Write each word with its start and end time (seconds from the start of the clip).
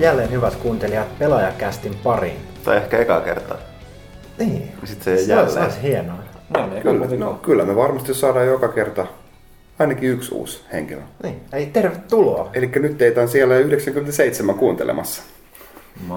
jälleen 0.00 0.30
hyvät 0.30 0.54
kuuntelijat 0.54 1.18
pelaajakästin 1.18 1.94
pariin. 2.02 2.36
Tai 2.64 2.76
ehkä 2.76 2.98
eka 2.98 3.20
kertaa. 3.20 3.56
Niin. 4.38 4.72
Sitten 4.84 5.18
se 5.18 5.24
se 5.24 5.32
jälleen. 5.32 5.64
olisi 5.64 5.82
hienoa. 5.82 6.16
No, 6.56 6.66
niin, 6.66 6.82
Kyllä, 6.82 7.06
no, 7.18 7.34
kyllä 7.42 7.64
me 7.64 7.76
varmasti 7.76 8.14
saadaan 8.14 8.46
joka 8.46 8.68
kerta 8.68 9.06
ainakin 9.78 10.10
yksi 10.10 10.34
uusi 10.34 10.60
henkilö. 10.72 11.00
Niin. 11.22 11.40
Ei, 11.52 11.66
tervetuloa. 11.66 12.50
Eli 12.54 12.66
nyt 12.66 12.98
teitä 12.98 13.20
on 13.20 13.28
siellä 13.28 13.56
97 13.56 14.54
kuuntelemassa. 14.54 15.22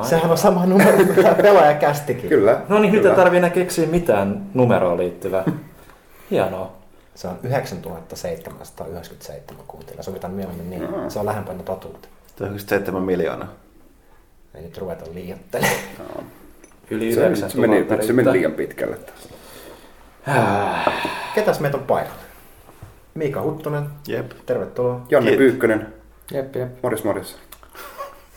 Sehän 0.04 0.32
on 0.32 0.38
sama 0.38 0.66
numero 0.66 0.98
kuin 0.98 1.16
tämä 1.16 1.34
pelaajakästikin. 1.36 2.30
Kyllä. 2.30 2.62
No 2.70 2.80
niin, 2.80 2.94
nyt 2.94 3.02
kyllä. 3.02 3.14
ei 3.14 3.18
tarvii 3.18 3.38
enää 3.38 3.50
keksiä 3.50 3.88
mitään 3.88 4.46
numeroon 4.54 4.98
liittyvää. 4.98 5.44
Hienoa. 6.32 6.72
Se 7.16 7.28
on 7.28 7.40
9797 7.44 9.64
kuuntelijaa. 9.68 10.04
Sovitaan 10.04 10.34
mieluummin 10.34 10.70
niin. 10.70 10.88
Se 11.08 11.20
on 11.20 11.26
lähempänä 11.26 11.64
totuutta. 11.64 12.08
97 12.40 13.04
miljoonaa. 13.04 13.48
Ei 14.56 14.62
nyt 14.62 14.78
ruveta 14.78 15.06
liioittelemaan. 15.14 16.26
Yli 16.92 17.14
Se, 17.14 17.20
9 17.28 17.50
se, 17.52 17.58
meni, 17.60 17.86
se 18.06 18.14
meni 18.14 18.32
liian 18.32 18.52
pitkälle. 18.52 18.96
taas. 18.96 19.30
Ketäs 21.36 21.60
meitä 21.60 21.78
on 21.78 21.84
paikalla? 21.84 22.20
Miika 23.14 23.42
Huttunen, 23.42 23.84
Jep. 24.08 24.32
tervetuloa. 24.46 25.02
Janne 25.10 25.32
Kiit- 25.32 25.38
Pyykkönen, 25.38 25.94
Jep, 26.32 26.56
jep. 26.56 26.72
Morris 26.84 27.04
Morris. 27.04 27.38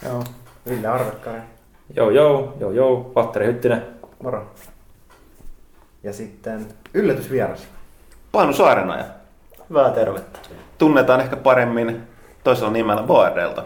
Joo. 0.07 0.25
Ville 0.69 0.89
Arvekkainen, 0.89 1.43
Joo, 1.97 2.11
joo, 2.11 2.57
joo, 2.61 2.71
joo. 2.71 3.13
Vatteri 3.15 3.47
Hyttinen. 3.47 3.83
moro. 4.23 4.51
Ja 6.03 6.13
sitten 6.13 6.67
yllätysvieras. 6.95 7.67
Panu 8.33 8.53
Saarenoja. 8.53 9.05
Hyvää 9.71 9.91
tervettä. 9.91 10.39
Tunnetaan 10.79 11.21
ehkä 11.21 11.37
paremmin 11.37 12.03
toisella 12.45 12.71
nimellä 12.71 13.03
Boardelta. 13.03 13.65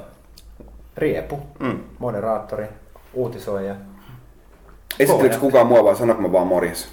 Riepu, 0.96 1.38
Mm. 1.58 1.78
moderaattori, 1.98 2.64
uutisoija. 3.14 3.74
Esittelyks 5.00 5.36
kukaan 5.36 5.66
mua 5.66 5.84
vai 5.84 5.96
sanonko 5.96 6.22
mä 6.22 6.32
vaan 6.32 6.46
Morris? 6.46 6.88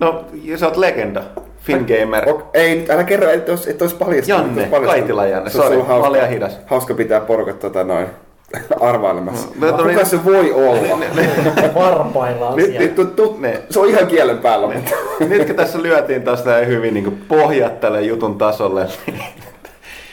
No, 0.00 0.24
ja 0.42 0.58
sä 0.58 0.66
oot 0.66 0.76
legenda. 0.76 1.22
Fingamer. 1.60 2.28
Ok, 2.30 2.42
ei, 2.54 2.76
nyt 2.78 2.90
älä 2.90 3.04
kerro, 3.04 3.28
että 3.30 3.52
olisi, 3.52 3.70
et 3.70 3.78
paljastunut. 3.78 4.28
Janne, 4.28 4.54
paljastunut. 4.62 4.86
Kaitila 4.86 5.26
Janne, 5.26 5.50
Se 5.50 5.58
on 5.58 5.64
sori, 5.64 5.80
hauska, 5.82 6.26
hidas. 6.26 6.58
Hauska 6.66 6.94
pitää 6.94 7.20
porukat 7.20 7.58
tota 7.58 7.84
noin 7.84 8.06
arvailemassa. 8.80 9.48
Mm, 9.54 9.64
mä 9.64 9.72
tulin- 9.72 9.94
Kuka 9.94 10.04
se 10.06 10.24
voi 10.24 10.52
olla? 10.52 10.98
Varpaillaan 11.74 12.56
Nyt, 12.56 12.66
siellä. 12.66 12.80
nyt, 12.86 12.94
tu, 12.94 13.04
tu, 13.06 13.36
Ne. 13.40 13.62
se 13.70 13.80
on 13.80 13.88
ihan 13.88 14.06
kielen 14.06 14.38
päällä, 14.38 14.66
mutta 14.74 14.90
Nyt 15.28 15.46
kun 15.46 15.56
tässä 15.56 15.82
lyötiin 15.82 16.22
taas 16.22 16.44
näin 16.44 16.66
hyvin 16.68 16.94
niin 16.94 17.24
pohjat 17.28 17.80
tälle 17.80 18.02
jutun 18.02 18.38
tasolle, 18.38 18.86
niin 19.06 19.22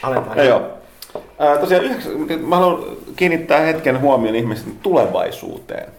Aletaan. 0.03 0.45
Joo. 0.47 0.61
Ää, 1.39 1.57
tosiaan 1.57 1.83
yhdeks... 1.83 2.09
mä 2.41 2.55
haluan 2.55 2.83
kiinnittää 3.15 3.59
hetken 3.59 4.01
huomioon 4.01 4.35
ihmisten 4.35 4.73
tulevaisuuteen. 4.81 5.89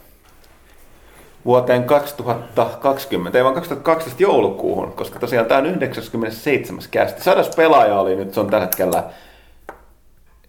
Vuoteen 1.45 1.85
2020, 1.85 3.39
ei 3.39 3.45
vaan 3.45 3.55
2012 3.55 4.23
joulukuuhun, 4.23 4.93
koska 4.93 5.19
tosiaan 5.19 5.47
tämä 5.47 5.59
on 5.59 5.67
97. 5.67 6.81
kästi. 6.91 7.23
Sadas 7.23 7.51
pelaaja 7.57 8.01
oli 8.01 8.17
nyt, 8.17 8.35
se 8.35 8.41
on 8.41 8.47
tällä 8.47 8.65
hetkellä... 8.67 9.03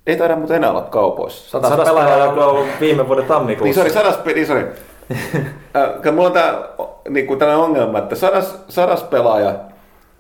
Ei 0.08 0.18
taida 0.18 0.36
muuten 0.36 0.56
enää 0.58 0.70
olla 0.70 0.82
kaupoissa. 0.82 1.50
Satas, 1.50 1.70
Satas 1.70 1.88
pelaajaa 1.88 2.30
on 2.30 2.40
ollut 2.40 2.68
viime 2.80 3.08
vuoden 3.08 3.22
Niin, 3.22 3.28
tammikuussa. 3.28 3.82
sori, 3.82 3.90
sadas, 3.94 4.20
niin, 4.26 4.48
sori. 4.48 4.66
Äh, 5.76 6.02
kun 6.04 6.14
mulla 6.14 6.28
on 6.28 6.34
tää, 6.34 6.54
niin 7.10 7.28
kuin 7.28 7.40
tällainen 7.40 7.66
ongelma, 7.66 7.98
että 7.98 8.16
sadas, 8.16 8.58
sadas 8.70 9.04
pelaaja 9.04 9.56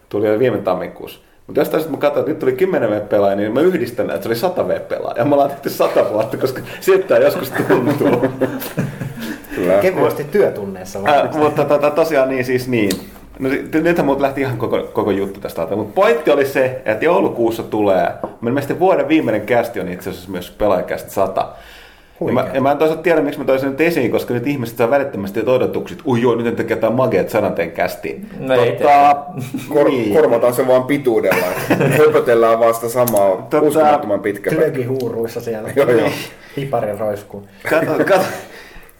tuli 0.09 0.27
jo 0.27 0.39
viime 0.39 0.57
tammikuussa. 0.57 1.19
Mutta 1.47 1.61
jostain 1.61 1.81
sitten 1.81 1.97
mä 1.97 2.01
katsoin, 2.01 2.21
että 2.21 2.31
nyt 2.31 2.39
tuli 2.39 2.51
10 2.51 2.89
V-pelaaja, 2.89 3.35
niin 3.35 3.53
mä 3.53 3.61
yhdistän, 3.61 4.09
että 4.09 4.21
se 4.21 4.29
oli 4.29 4.35
100 4.35 4.67
V-pelaaja. 4.67 5.17
Ja 5.17 5.25
me 5.25 5.33
ollaan 5.33 5.49
tehty 5.49 5.69
100 5.69 6.09
vuotta, 6.09 6.37
koska 6.37 6.61
siltä 6.79 7.17
joskus 7.17 7.51
tuntuu. 7.67 8.27
kyllä. 9.55 9.73
Kevyesti 9.81 10.23
työtunneissa 10.23 11.03
vaan. 11.03 11.27
äh, 11.27 11.35
mutta 11.35 11.65
tota, 11.65 11.91
tosiaan 11.91 12.29
niin 12.29 12.45
siis 12.45 12.67
niin. 12.67 12.91
No, 13.39 13.49
nythän 13.73 14.05
muut 14.05 14.21
lähti 14.21 14.41
ihan 14.41 14.57
koko, 14.57 14.83
koko 14.93 15.11
juttu 15.11 15.39
tästä. 15.39 15.67
Mutta 15.75 15.93
pointti 15.95 16.31
oli 16.31 16.45
se, 16.45 16.81
että 16.85 17.05
joulukuussa 17.05 17.63
tulee, 17.63 18.11
mun 18.23 18.53
mielestä 18.53 18.79
vuoden 18.79 19.07
viimeinen 19.07 19.45
kästi 19.45 19.79
on 19.79 19.89
itse 19.89 20.09
asiassa 20.09 20.31
myös 20.31 20.51
pelaajakästi 20.51 21.09
100. 21.11 21.47
Ja 22.21 22.33
mä, 22.33 22.47
ja 22.53 22.61
mä 22.61 22.71
en 22.71 22.77
toisaalta 22.77 23.03
tiedä, 23.03 23.21
miksi 23.21 23.39
mä 23.39 23.45
toisin 23.45 23.69
nyt 23.69 23.81
esiin, 23.81 24.11
koska 24.11 24.33
nyt 24.33 24.47
ihmiset 24.47 24.77
saa 24.77 24.89
välittömästi 24.89 25.39
odotukset, 25.45 25.99
ui 26.05 26.21
joo, 26.21 26.35
nyt 26.35 26.55
tekee 26.55 26.77
jotain 26.77 26.93
mageet 26.93 27.29
sadanteen 27.29 27.71
kästiin. 27.71 28.29
No 28.39 28.53
ei 28.53 28.77
Kor, 29.69 29.89
niin. 29.89 30.13
Korvataan 30.13 30.53
se 30.53 30.67
vaan 30.67 30.83
pituudella. 30.83 31.45
Höpötellään 31.97 32.59
vasta 32.59 32.89
samaa 32.89 33.35
Tota, 33.49 33.61
uskomattoman 33.61 34.19
pitkä 34.19 34.49
pätkä. 34.49 34.65
Glögihuuruissa 34.65 35.41
siellä. 35.41 35.69
Joo, 35.75 35.91
joo. 35.91 36.09
Hiparin 36.57 36.99
roiskuu. 36.99 37.47
Kato, 37.69 37.91
kato, 38.05 38.25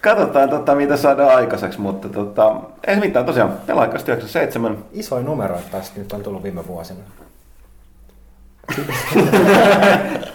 katsotaan, 0.00 0.50
tota, 0.50 0.74
mitä 0.74 0.96
saadaan 0.96 1.36
aikaiseksi, 1.36 1.80
mutta 1.80 2.08
tota, 2.08 2.56
ei 2.86 2.96
mitään 2.96 3.26
tosiaan, 3.26 3.52
pelaajakästi 3.66 4.10
97. 4.10 4.78
Isoin 4.92 5.24
numero 5.24 5.56
tästä 5.72 6.00
nyt 6.00 6.12
on 6.12 6.22
tullut 6.22 6.42
viime 6.42 6.66
vuosina. 6.66 7.00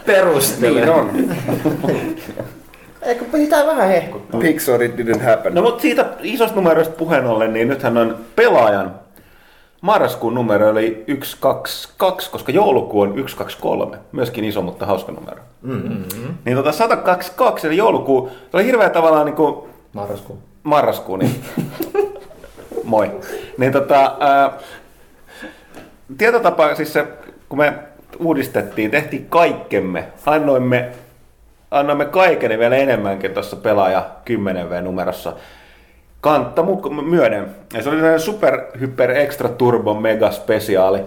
Perustele. 0.05 0.79
Niin 0.79 0.89
on. 0.89 1.09
Eikö 3.01 3.25
pitää 3.31 3.67
vähän 3.67 3.87
hehkuttaa? 3.87 4.41
Pixar 4.41 4.83
it 4.83 4.95
didn't 4.97 5.21
happen. 5.21 5.53
No 5.53 5.61
mutta 5.61 5.81
siitä 5.81 6.05
isosta 6.21 6.55
numeroista 6.55 6.95
puheen 6.97 7.25
ollen, 7.25 7.53
niin 7.53 7.67
nythän 7.67 7.97
on 7.97 8.17
pelaajan 8.35 8.95
marraskuun 9.81 10.35
numero 10.35 10.69
oli 10.69 11.03
122, 11.23 12.31
koska 12.31 12.51
joulukuu 12.51 13.01
on 13.01 13.09
123. 13.09 13.97
Myöskin 14.11 14.43
iso, 14.43 14.61
mutta 14.61 14.85
hauska 14.85 15.11
numero. 15.11 15.41
Mm-hmm. 15.61 16.37
Niin 16.45 16.57
tota 16.57 16.71
122, 16.71 17.67
eli 17.67 17.77
joulukuu, 17.77 18.29
se 18.51 18.57
oli 18.57 18.65
hirveä 18.65 18.89
tavallaan 18.89 19.25
niin 19.25 19.35
kuin 19.35 19.69
Marraskuu. 19.93 20.39
marraskuu, 20.63 21.15
niin 21.15 21.35
moi. 22.83 23.11
Niin 23.57 23.71
tota, 23.71 24.17
ää, 24.19 24.51
tietotapa, 26.17 26.75
siis 26.75 26.93
se, 26.93 27.07
kun 27.49 27.57
me 27.57 27.73
uudistettiin, 28.19 28.91
tehtiin 28.91 29.25
kaikkemme, 29.29 30.07
annoimme, 30.25 30.89
annoimme 31.71 32.05
kaiken 32.05 32.59
vielä 32.59 32.75
enemmänkin 32.75 33.33
tuossa 33.33 33.55
pelaaja 33.55 34.05
10V-numerossa. 34.29 35.33
Kantta 36.21 36.63
myöden. 37.05 37.55
Ja 37.73 37.83
se 37.83 37.89
oli 37.89 37.97
sellainen 37.97 38.19
super, 38.19 38.61
hyper, 38.79 39.11
extra 39.11 39.49
turbo, 39.49 39.93
mega 39.93 40.31
spesiaali. 40.31 41.01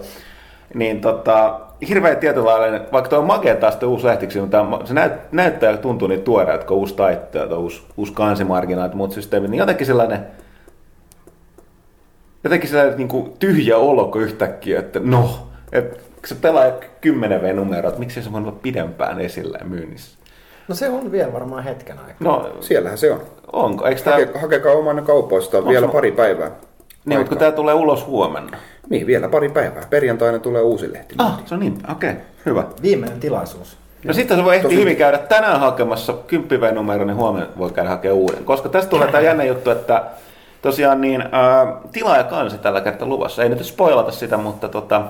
Niin 0.73 1.01
tota, 1.01 1.59
hirveä 1.87 2.15
tietynlainen, 2.15 2.81
vaikka 2.91 3.09
tuo 3.09 3.19
on 3.19 3.25
makea 3.25 3.55
taas 3.55 3.83
uusi 3.83 4.05
lehtiksi, 4.07 4.39
mutta 4.39 4.57
tää 4.57 4.67
on- 4.67 4.87
se 4.87 4.93
näyt, 4.93 5.13
näyttää 5.31 5.71
ja 5.71 5.77
tuntuu 5.77 6.07
niin 6.07 6.21
tuoreelta, 6.21 6.65
kun 6.65 6.77
uusi 6.77 6.95
tuo 6.95 7.57
uusi, 7.57 7.83
uusi 7.97 8.13
kansimarginaat 8.13 8.91
ja 8.91 8.97
muut 8.97 9.11
systeemit, 9.11 9.51
niin 9.51 9.59
jotenkin 9.59 9.87
sellainen, 9.87 10.19
jotenkin 12.43 12.69
sellainen 12.69 12.97
niin 12.97 13.07
kuin 13.07 13.33
tyhjä 13.39 13.77
olko 13.77 14.19
yhtäkkiä, 14.19 14.79
että 14.79 14.99
no, 15.03 15.47
että 15.71 15.99
se 16.25 16.35
pelaa 16.35 16.65
10 17.01 17.41
V-numero, 17.41 17.89
että 17.89 17.99
miksi 17.99 18.21
se 18.23 18.31
voi 18.31 18.41
olla 18.41 18.51
pidempään 18.61 19.21
esillä 19.21 19.59
myynnissä. 19.63 20.17
No 20.67 20.75
se 20.75 20.89
on 20.89 21.11
vielä 21.11 21.33
varmaan 21.33 21.63
hetken 21.63 21.99
aikaa. 21.99 22.15
No, 22.19 22.49
Siellähän 22.59 22.97
se 22.97 23.11
on. 23.11 23.21
onko? 23.53 23.85
Eikö 23.87 24.01
tämä... 24.01 24.15
Hake, 24.15 24.39
hakekaa 24.39 24.73
oman 24.73 25.03
kaupoista 25.05 25.67
vielä 25.67 25.87
se- 25.87 25.93
pari 25.93 26.11
päivää. 26.11 26.51
Niin, 27.05 27.19
mutta 27.19 27.29
kun 27.29 27.37
tämä 27.37 27.51
tulee 27.51 27.73
ulos 27.73 28.05
huomenna. 28.07 28.57
Niin, 28.89 29.07
vielä 29.07 29.29
pari 29.29 29.49
päivää. 29.49 29.83
Perjantaina 29.89 30.39
tulee 30.39 30.61
uusi 30.61 30.93
lehti. 30.93 31.15
Ah, 31.17 31.39
se 31.45 31.53
on 31.53 31.59
niin. 31.59 31.77
Okei, 31.91 32.09
okay, 32.09 32.21
hyvä. 32.45 32.63
Viimeinen 32.81 33.19
tilaisuus. 33.19 33.77
No 34.03 34.13
sitten 34.13 34.37
se 34.37 34.43
voi 34.43 34.55
ehti 34.55 34.67
Tosi- 34.67 34.79
hyvin 34.79 34.97
käydä 34.97 35.17
tänään 35.17 35.59
hakemassa 35.59 36.13
10 36.27 36.75
numero, 36.75 37.05
niin 37.05 37.15
huomenna 37.17 37.47
voi 37.57 37.69
käydä 37.71 37.89
hakemaan 37.89 38.17
uuden. 38.19 38.45
Koska 38.45 38.69
tästä 38.69 38.89
tulee 38.89 39.07
tämä 39.07 39.21
jännä 39.21 39.43
juttu, 39.43 39.69
että 39.69 40.03
tosiaan 40.61 41.01
niin, 41.01 41.21
ää, 41.31 41.77
tilaaja 41.91 42.23
kansi 42.23 42.57
tällä 42.57 42.81
kertaa 42.81 43.07
luvassa. 43.07 43.43
Ei 43.43 43.49
nyt 43.49 43.65
spoilata 43.65 44.11
sitä, 44.11 44.37
mutta 44.37 44.67
tota, 44.69 45.01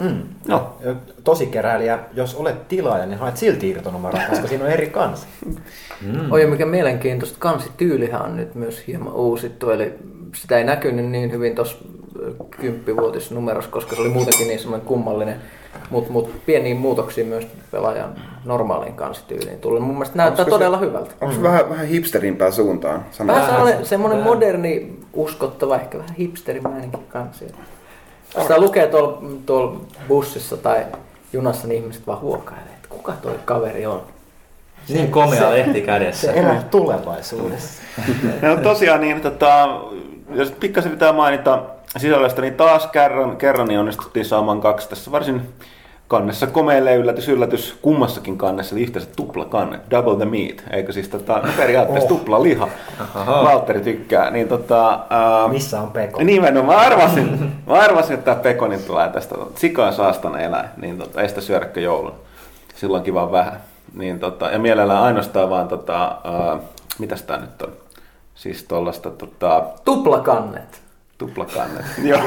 Mm. 0.00 0.22
no, 0.48 0.76
Tosi 1.24 1.46
keräilijä, 1.46 1.98
jos 2.14 2.34
olet 2.34 2.68
tilaaja, 2.68 3.06
niin 3.06 3.18
haet 3.18 3.36
silti 3.36 3.68
irtonumeroa, 3.68 4.20
koska 4.30 4.46
siinä 4.48 4.64
on 4.64 4.70
eri 4.70 4.86
kansi. 4.86 5.26
Mm. 6.06 6.32
Oi, 6.32 6.46
mikä 6.46 6.66
mielenkiintoista. 6.66 7.36
Kansityylihän 7.40 8.22
on 8.22 8.36
nyt 8.36 8.54
myös 8.54 8.86
hieman 8.86 9.12
uusittu, 9.14 9.70
eli 9.70 9.94
sitä 10.34 10.58
ei 10.58 10.64
näkynyt 10.64 11.06
niin 11.06 11.32
hyvin 11.32 11.54
tuossa 11.54 11.76
kymppivuotisnumerossa, 12.50 13.70
koska 13.70 13.94
se 13.96 14.00
oli 14.00 14.08
muutenkin 14.08 14.46
niin 14.48 14.58
semmoinen 14.60 14.86
kummallinen. 14.86 15.36
Mutta 15.90 16.12
mut 16.12 16.30
pieniin 16.46 16.76
muutoksiin 16.76 17.26
myös 17.26 17.46
pelaajan 17.70 18.14
normaaliin 18.44 18.94
kansityyliin 18.94 19.58
tulee. 19.58 19.80
Mun 19.80 19.94
mielestä 19.94 20.16
näyttää 20.16 20.42
Onko 20.44 20.50
se- 20.56 20.58
todella 20.58 20.78
hyvältä. 20.78 21.10
Onko 21.20 21.34
se 21.34 21.42
vähän, 21.42 21.70
vähän 21.70 21.86
hipsterimpään 21.86 22.52
suuntaan? 22.52 23.04
Vähän 23.26 23.86
semmoinen 23.86 24.22
moderni, 24.22 24.98
uskottava, 25.12 25.76
ehkä 25.76 25.98
vähän 25.98 26.14
hipsterimäinenkin 26.14 27.06
kansi. 27.08 27.46
Sitä 28.42 28.60
lukee 28.60 28.86
tuolla, 28.86 29.22
tuolla 29.46 29.80
bussissa 30.08 30.56
tai 30.56 30.86
junassa, 31.32 31.68
niin 31.68 31.82
ihmiset 31.82 32.06
vaan 32.06 32.20
huokailee, 32.20 32.72
että 32.74 32.88
kuka 32.88 33.12
toi 33.12 33.38
kaveri 33.44 33.86
on. 33.86 34.02
Niin 34.88 35.10
komea 35.10 35.50
lehti 35.50 35.82
kädessä. 35.82 36.32
Se 36.32 36.38
elää 36.38 36.62
tulevaisuudessa. 36.70 37.82
no 38.42 38.56
tosiaan 38.56 39.00
niin, 39.00 39.20
tota, 39.20 39.80
jos 40.34 40.50
pikkasen 40.50 40.92
pitää 40.92 41.12
mainita 41.12 41.62
sisällöstä, 41.96 42.42
niin 42.42 42.54
taas 42.54 42.86
kerran, 42.86 43.36
kerran 43.36 43.68
niin 43.68 43.80
onnistuttiin 43.80 44.24
saamaan 44.24 44.60
kaksi 44.60 44.88
tässä 44.88 45.10
varsin 45.12 45.48
kannessa 46.10 46.46
komeille 46.46 46.94
yllätys, 46.94 47.28
yllätys 47.28 47.78
kummassakin 47.82 48.38
kannessa, 48.38 48.74
eli 48.74 48.82
yhteensä 48.82 49.08
tupla 49.16 49.44
kanne, 49.44 49.80
double 49.90 50.16
the 50.16 50.24
meat, 50.24 50.64
eikö 50.70 50.92
siis 50.92 51.08
tota, 51.08 51.42
periaatteessa 51.56 52.14
oh. 52.14 52.18
tupla 52.18 52.42
liha. 52.42 52.68
Valtteri 53.26 53.80
tykkää, 53.80 54.30
niin 54.30 54.48
tota... 54.48 55.00
Ää, 55.10 55.48
Missä 55.48 55.80
on 55.80 55.90
Peko? 55.90 56.22
Nimenomaan, 56.22 56.78
mä 56.78 56.86
arvasin, 56.86 57.52
mä 57.66 57.74
arvasin, 57.74 58.14
että 58.14 58.24
tämä 58.24 58.42
pekoni 58.42 58.78
tulee 58.78 59.08
tästä. 59.08 59.34
Sika 59.54 59.86
on 59.86 59.92
saastana 59.92 60.38
eläin, 60.38 60.68
niin 60.76 60.98
tota, 60.98 61.22
ei 61.22 61.28
sitä 61.28 61.40
syödäkö 61.40 61.80
joulun. 61.80 62.14
Silloin 62.74 63.02
kiva 63.02 63.32
vähän. 63.32 63.60
Niin 63.94 64.20
tota, 64.20 64.50
ja 64.50 64.58
mielellään 64.58 65.02
ainoastaan 65.02 65.50
vaan, 65.50 65.68
tota, 65.68 66.16
ää, 66.24 66.58
mitäs 66.98 67.22
tää 67.22 67.40
nyt 67.40 67.62
on? 67.62 67.72
Siis 68.34 68.62
tollasta 68.62 69.10
tota, 69.10 69.62
Tuplakannet. 69.84 70.79
Tuplakannet. 71.20 71.84
Joo, 72.02 72.20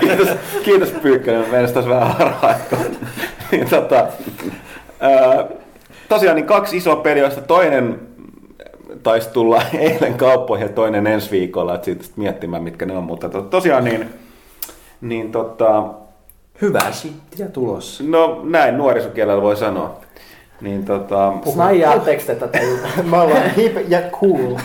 kiitos, 0.00 0.28
kiitos 0.64 0.90
Pyykkönen, 0.90 1.50
meidän 1.50 1.72
taas 1.72 1.88
vähän 1.88 2.08
harhaa. 2.08 2.54
niin, 3.52 3.68
tota, 3.68 4.06
ää, 5.00 5.44
tosiaan 6.08 6.36
niin 6.36 6.46
kaksi 6.46 6.76
isoa 6.76 6.96
peliä, 6.96 7.22
joista 7.22 7.40
toinen 7.40 8.00
taisi 9.02 9.30
tulla 9.30 9.62
eilen 9.78 10.14
kauppoihin 10.14 10.66
ja 10.66 10.72
toinen 10.72 11.06
ensi 11.06 11.30
viikolla, 11.30 11.74
että 11.74 11.84
siitä 11.84 12.02
sitten 12.02 12.24
miettimään, 12.24 12.62
mitkä 12.62 12.86
ne 12.86 12.96
on. 12.96 13.04
Mutta 13.04 13.28
to, 13.28 13.42
tosiaan 13.42 13.84
niin, 13.84 14.14
niin 15.00 15.32
tota, 15.32 15.84
Hyvää 16.62 16.92
shittiä 16.92 17.48
tulossa. 17.48 18.04
no 18.06 18.40
näin 18.44 18.78
nuorisokielellä 18.78 19.42
voi 19.42 19.56
sanoa. 19.56 20.00
Niin 20.60 20.84
tota, 20.84 21.32
Snajaatteko 21.52 22.22
te 22.26 22.34
tätä? 22.34 22.58
Me 23.10 23.18
ollaan 23.18 23.50
hip 23.50 23.76
ja 23.88 24.00
cool. 24.00 24.56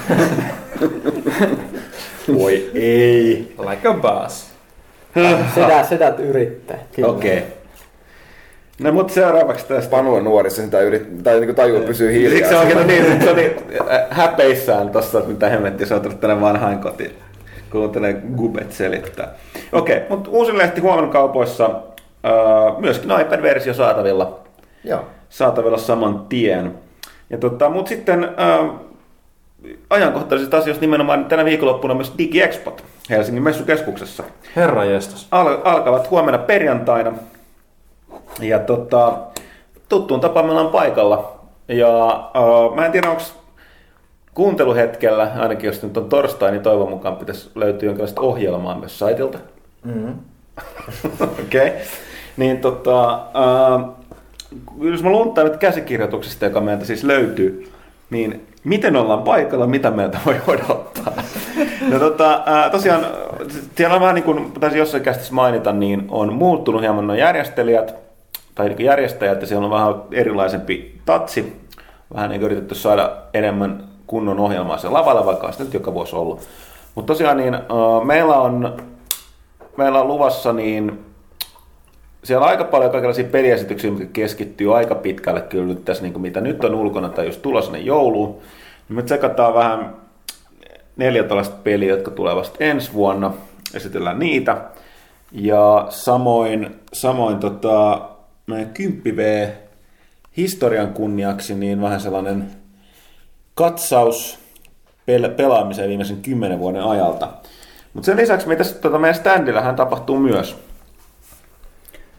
voi 2.36 2.70
ei. 2.74 3.56
Like 3.70 3.88
a 3.88 3.94
boss. 3.94 4.48
Sedät, 5.56 5.88
sedät 5.90 6.20
yrittää. 6.20 6.78
Okei. 7.04 7.38
Okay. 7.38 7.50
No 8.82 8.92
mutta 8.92 9.14
seuraavaksi 9.14 9.68
tästä. 9.68 9.92
Panu 9.92 10.16
on 10.16 10.24
nuori, 10.24 10.50
se 10.50 10.64
sitä 10.64 10.80
yrit, 10.80 11.24
tai 11.24 11.40
niin 11.40 11.56
tajuu, 11.56 11.82
pysyy 11.82 12.12
Siksi 12.12 12.36
hiljaa. 12.36 12.50
se 12.50 12.58
onkin 12.58 12.88
niin, 12.88 13.12
että 13.12 13.26
se 13.26 13.32
oli 13.32 13.58
äh, 13.92 14.08
häpeissään 14.10 14.90
tossa, 14.90 15.18
että 15.18 15.30
mitä 15.30 15.50
hemmettiä, 15.50 15.86
se 15.86 15.96
on 15.96 16.02
tullut 16.02 16.20
tänne 16.20 16.42
vanhain 16.42 16.80
kotiin. 16.80 17.12
Kuuntelee 17.72 18.22
Gubet 18.36 18.72
selittää. 18.72 19.34
Okei, 19.72 19.98
okay, 19.98 20.10
mutta 20.10 20.30
uusin 20.30 20.58
lehti 20.58 20.82
huomenna 20.82 21.12
kaupoissa. 21.12 21.66
Äh, 21.66 22.80
myöskin 22.80 23.12
iPad-versio 23.12 23.74
saatavilla. 23.74 24.40
Joo. 24.84 25.06
Saatavilla 25.30 25.78
saman 25.78 26.26
tien. 26.30 26.74
Ja 27.30 27.38
tota, 27.38 27.70
mutta 27.70 27.90
sitten 27.90 28.24
äh, 28.24 28.70
ajankohtaisista 29.90 30.58
asioista 30.58 30.82
nimenomaan 30.82 31.26
tänä 31.26 31.46
viikonloppuna 31.46 31.94
myös 31.94 32.14
DigiExpot 32.18 32.84
Helsingin 33.10 33.44
messukeskuksessa 33.44 34.24
Herra 34.56 34.86
jestas. 34.86 35.28
al- 35.32 35.62
alkavat 35.64 36.10
huomenna 36.10 36.38
perjantaina. 36.38 37.14
Ja 38.40 38.60
tota, 38.60 39.18
tuttuun 39.90 40.20
tapaan 40.20 40.46
me 40.46 40.52
ollaan 40.52 40.70
paikalla. 40.70 41.40
Ja 41.68 42.30
uh, 42.36 42.76
mä 42.76 42.86
en 42.86 42.92
tiedä, 42.92 43.10
onko 43.10 43.22
kuunteluhetkellä, 44.34 45.32
ainakin 45.40 45.68
jos 45.68 45.84
nyt 45.84 45.98
on 45.98 46.10
torstai, 46.10 46.52
niin 46.52 46.64
toivon 46.64 46.90
mukaan 46.90 47.16
pitäisi 47.16 47.50
löytyä 47.56 47.88
jonkinlaista 47.88 48.22
ohjelmaa 48.22 48.80
myös 48.80 49.00
saitilta. 49.00 49.38
Mm-hmm. 49.84 50.14
Okei. 51.44 51.68
Okay. 51.68 51.80
Niin 52.38 52.58
tota, 52.58 53.16
uh, 53.16 53.96
jos 54.82 55.04
mä 55.04 55.10
lunttaan 55.10 55.48
nyt 55.48 55.58
käsikirjoituksesta, 55.58 56.46
joka 56.46 56.62
meiltä 56.62 56.86
siis 56.86 57.04
löytyy, 57.04 57.72
niin 58.10 58.47
miten 58.64 58.96
ollaan 58.96 59.24
paikalla, 59.24 59.68
mitä 59.68 59.92
meiltä 59.92 60.18
voi 60.26 60.36
odottaa? 60.48 61.14
No 61.90 62.00
tota, 62.00 62.44
tosiaan, 62.72 63.06
siellä 63.76 63.96
on 63.96 64.02
vähän 64.02 64.16
niin 64.16 64.24
kuin 64.24 64.52
taisin 64.60 64.80
jossain 64.80 65.04
kästissä 65.04 65.34
mainita, 65.34 65.72
niin 65.72 66.06
on 66.10 66.34
muuttunut 66.34 66.82
hieman 66.82 67.08
nuo 67.08 67.16
järjestelijät, 67.16 67.96
tai 68.56 68.70
niin 68.70 68.86
järjestäjät, 68.86 69.42
ja 69.42 69.48
siellä 69.48 69.66
on 69.66 69.72
vähän 69.72 69.96
erilaisempi 70.12 71.02
tatsi. 71.06 71.68
Vähän 72.14 72.30
niin 72.30 72.42
yritetty 72.42 72.76
saada 72.76 73.12
enemmän 73.34 73.84
kunnon 74.08 74.40
ohjelmaa 74.40 74.78
se 74.78 74.90
lavalle, 74.90 75.26
vaikka 75.26 75.52
sitä 75.52 75.64
nyt 75.64 75.74
joka 75.74 75.94
vuosi 75.94 76.16
ollut. 76.16 76.40
Mutta 76.96 77.14
tosiaan 77.14 77.38
niin, 77.38 77.58
meillä 78.04 78.36
on, 78.36 78.78
meillä 79.78 80.02
on 80.02 80.08
luvassa 80.08 80.54
niin 80.54 81.06
siellä 82.28 82.44
on 82.44 82.50
aika 82.50 82.64
paljon 82.64 82.92
kaikenlaisia 82.92 83.26
peliesityksiä, 83.26 83.92
mitkä 83.92 84.08
keskittyy 84.14 84.78
aika 84.78 84.96
pitkälle 84.96 85.42
kyllä 85.42 85.66
nyt 85.66 85.86
tässä, 85.86 86.04
niin 86.04 86.14
kuin 86.14 86.22
mitä 86.22 86.42
nyt 86.42 86.64
on 86.64 86.76
ulkona 86.76 87.10
tai 87.10 87.26
just 87.26 87.42
tulossa 87.42 87.72
ne 87.72 87.80
jouluun. 87.80 88.38
Niin 88.90 88.96
me 88.96 89.04
tsekataan 89.04 89.54
vähän 89.54 89.96
neljä 90.98 91.24
tällaista 91.24 91.56
peliä, 91.64 91.90
jotka 91.90 92.12
tulee 92.12 92.36
vasta 92.36 92.58
ensi 92.60 92.94
vuonna. 92.94 93.34
Esitellään 93.74 94.20
niitä. 94.20 94.58
Ja 95.32 95.88
samoin, 95.90 96.76
samoin 96.94 97.40
tota, 97.40 98.02
meidän 98.48 98.70
10 98.70 99.18
V 99.18 99.50
historian 100.38 100.94
kunniaksi, 100.94 101.56
niin 101.56 101.82
vähän 101.82 102.02
sellainen 102.02 102.52
katsaus 103.56 104.40
pel- 105.12 105.30
pelaamiseen 105.30 105.90
viimeisen 105.90 106.22
kymmenen 106.22 106.60
vuoden 106.60 106.84
ajalta. 106.84 107.30
Mutta 107.94 108.06
sen 108.06 108.18
lisäksi 108.18 108.48
meitä, 108.48 108.64
tota, 108.64 109.00
meidän 109.00 109.16
standillähän 109.16 109.76
tapahtuu 109.76 110.20
myös 110.20 110.67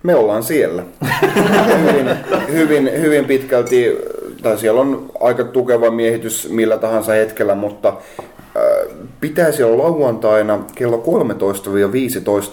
Me 0.02 0.14
ollaan 0.14 0.42
siellä. 0.42 0.82
hyvin, 1.82 2.10
hyvin, 2.52 2.90
hyvin 3.00 3.24
pitkälti, 3.24 3.98
tai 4.42 4.58
siellä 4.58 4.80
on 4.80 5.10
aika 5.20 5.44
tukeva 5.44 5.90
miehitys 5.90 6.48
millä 6.50 6.78
tahansa 6.78 7.12
hetkellä, 7.12 7.54
mutta 7.54 7.88
äh, 7.88 8.96
pitäisi 9.20 9.62
olla 9.62 9.82
lauantaina 9.82 10.58
kello 10.74 11.04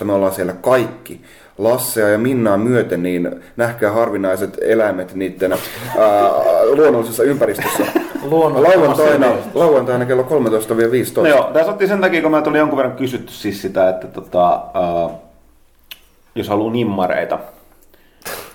13-15, 0.02 0.04
me 0.04 0.14
ollaan 0.14 0.34
siellä 0.34 0.54
kaikki. 0.62 1.22
Lassea 1.58 2.10
ja 2.10 2.18
Minnaa 2.18 2.58
myöten, 2.58 3.04
niin 3.04 3.42
nähkää 3.58 3.92
harvinaiset 3.92 4.58
eläimet 4.62 5.14
niiden 5.14 5.52
ää, 5.52 5.60
luonnollisessa 6.66 7.24
ympäristössä. 7.24 7.86
lauantaina, 8.32 9.28
lauantaina 9.54 10.06
kello 10.06 10.24
13-15. 10.24 10.25
No 11.16 11.28
joo, 11.28 11.50
tässä 11.54 11.72
otti 11.72 11.88
sen 11.88 12.02
takia, 12.02 12.22
kun 12.22 12.32
mä 12.32 12.42
tuli 12.42 12.58
jonkun 12.58 12.78
verran 12.78 12.96
kysytty 12.96 13.34
siis 13.34 13.62
sitä, 13.62 13.90
että 13.90 14.08
tota, 14.08 14.62
uh, 15.06 15.25
jos 16.36 16.50
haluaa 16.50 16.72
nimmareita. 16.72 17.39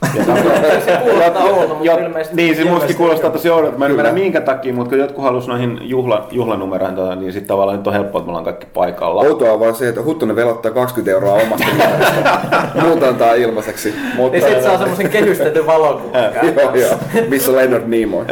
Se 0.84 0.96
kuulostaa 1.02 1.44
oudolta, 1.44 1.74
mutta 1.74 1.92
ilmeisesti... 1.92 2.36
niin, 2.36 2.48
se 2.48 2.64
mustakin 2.64 2.66
ilmeisesti 2.66 2.94
kuulostaa 2.94 3.30
tosi 3.30 3.50
oudolta. 3.50 3.78
Mä 3.78 3.84
en 3.84 3.90
ymmärrä 3.90 4.12
minkä 4.12 4.40
takia, 4.40 4.74
mutta 4.74 4.88
kun 4.90 4.98
jotkut 4.98 5.24
halus 5.24 5.48
noihin 5.48 5.78
juhla, 5.82 6.26
juhlanumeroihin, 6.30 6.96
tota, 6.96 7.14
niin 7.14 7.32
sitten 7.32 7.48
tavallaan 7.48 7.78
nyt 7.78 7.86
on 7.86 7.92
helppoa, 7.92 8.18
että 8.18 8.26
me 8.26 8.30
ollaan 8.30 8.44
kaikki 8.44 8.66
paikalla. 8.66 9.20
Outoa 9.22 9.52
on 9.52 9.60
vaan 9.60 9.74
se, 9.74 9.88
että 9.88 10.02
Huttunen 10.02 10.36
velottaa 10.36 10.70
20 10.70 11.10
euroa 11.10 11.34
omasta 11.34 11.66
mielestä. 11.76 12.38
Muut 12.82 13.02
antaa 13.02 13.34
ilmaiseksi. 13.34 13.94
Mutta, 14.16 14.38
Ja 14.38 14.48
sit 14.48 14.62
saa 14.62 14.78
semmosen 14.78 15.10
kehystetyn 15.10 15.66
valokuvan. 15.66 16.24
joo, 16.56 16.74
joo. 16.74 16.94
Missä 17.28 17.52
Leonard 17.52 17.84
Nimoy? 17.86 18.24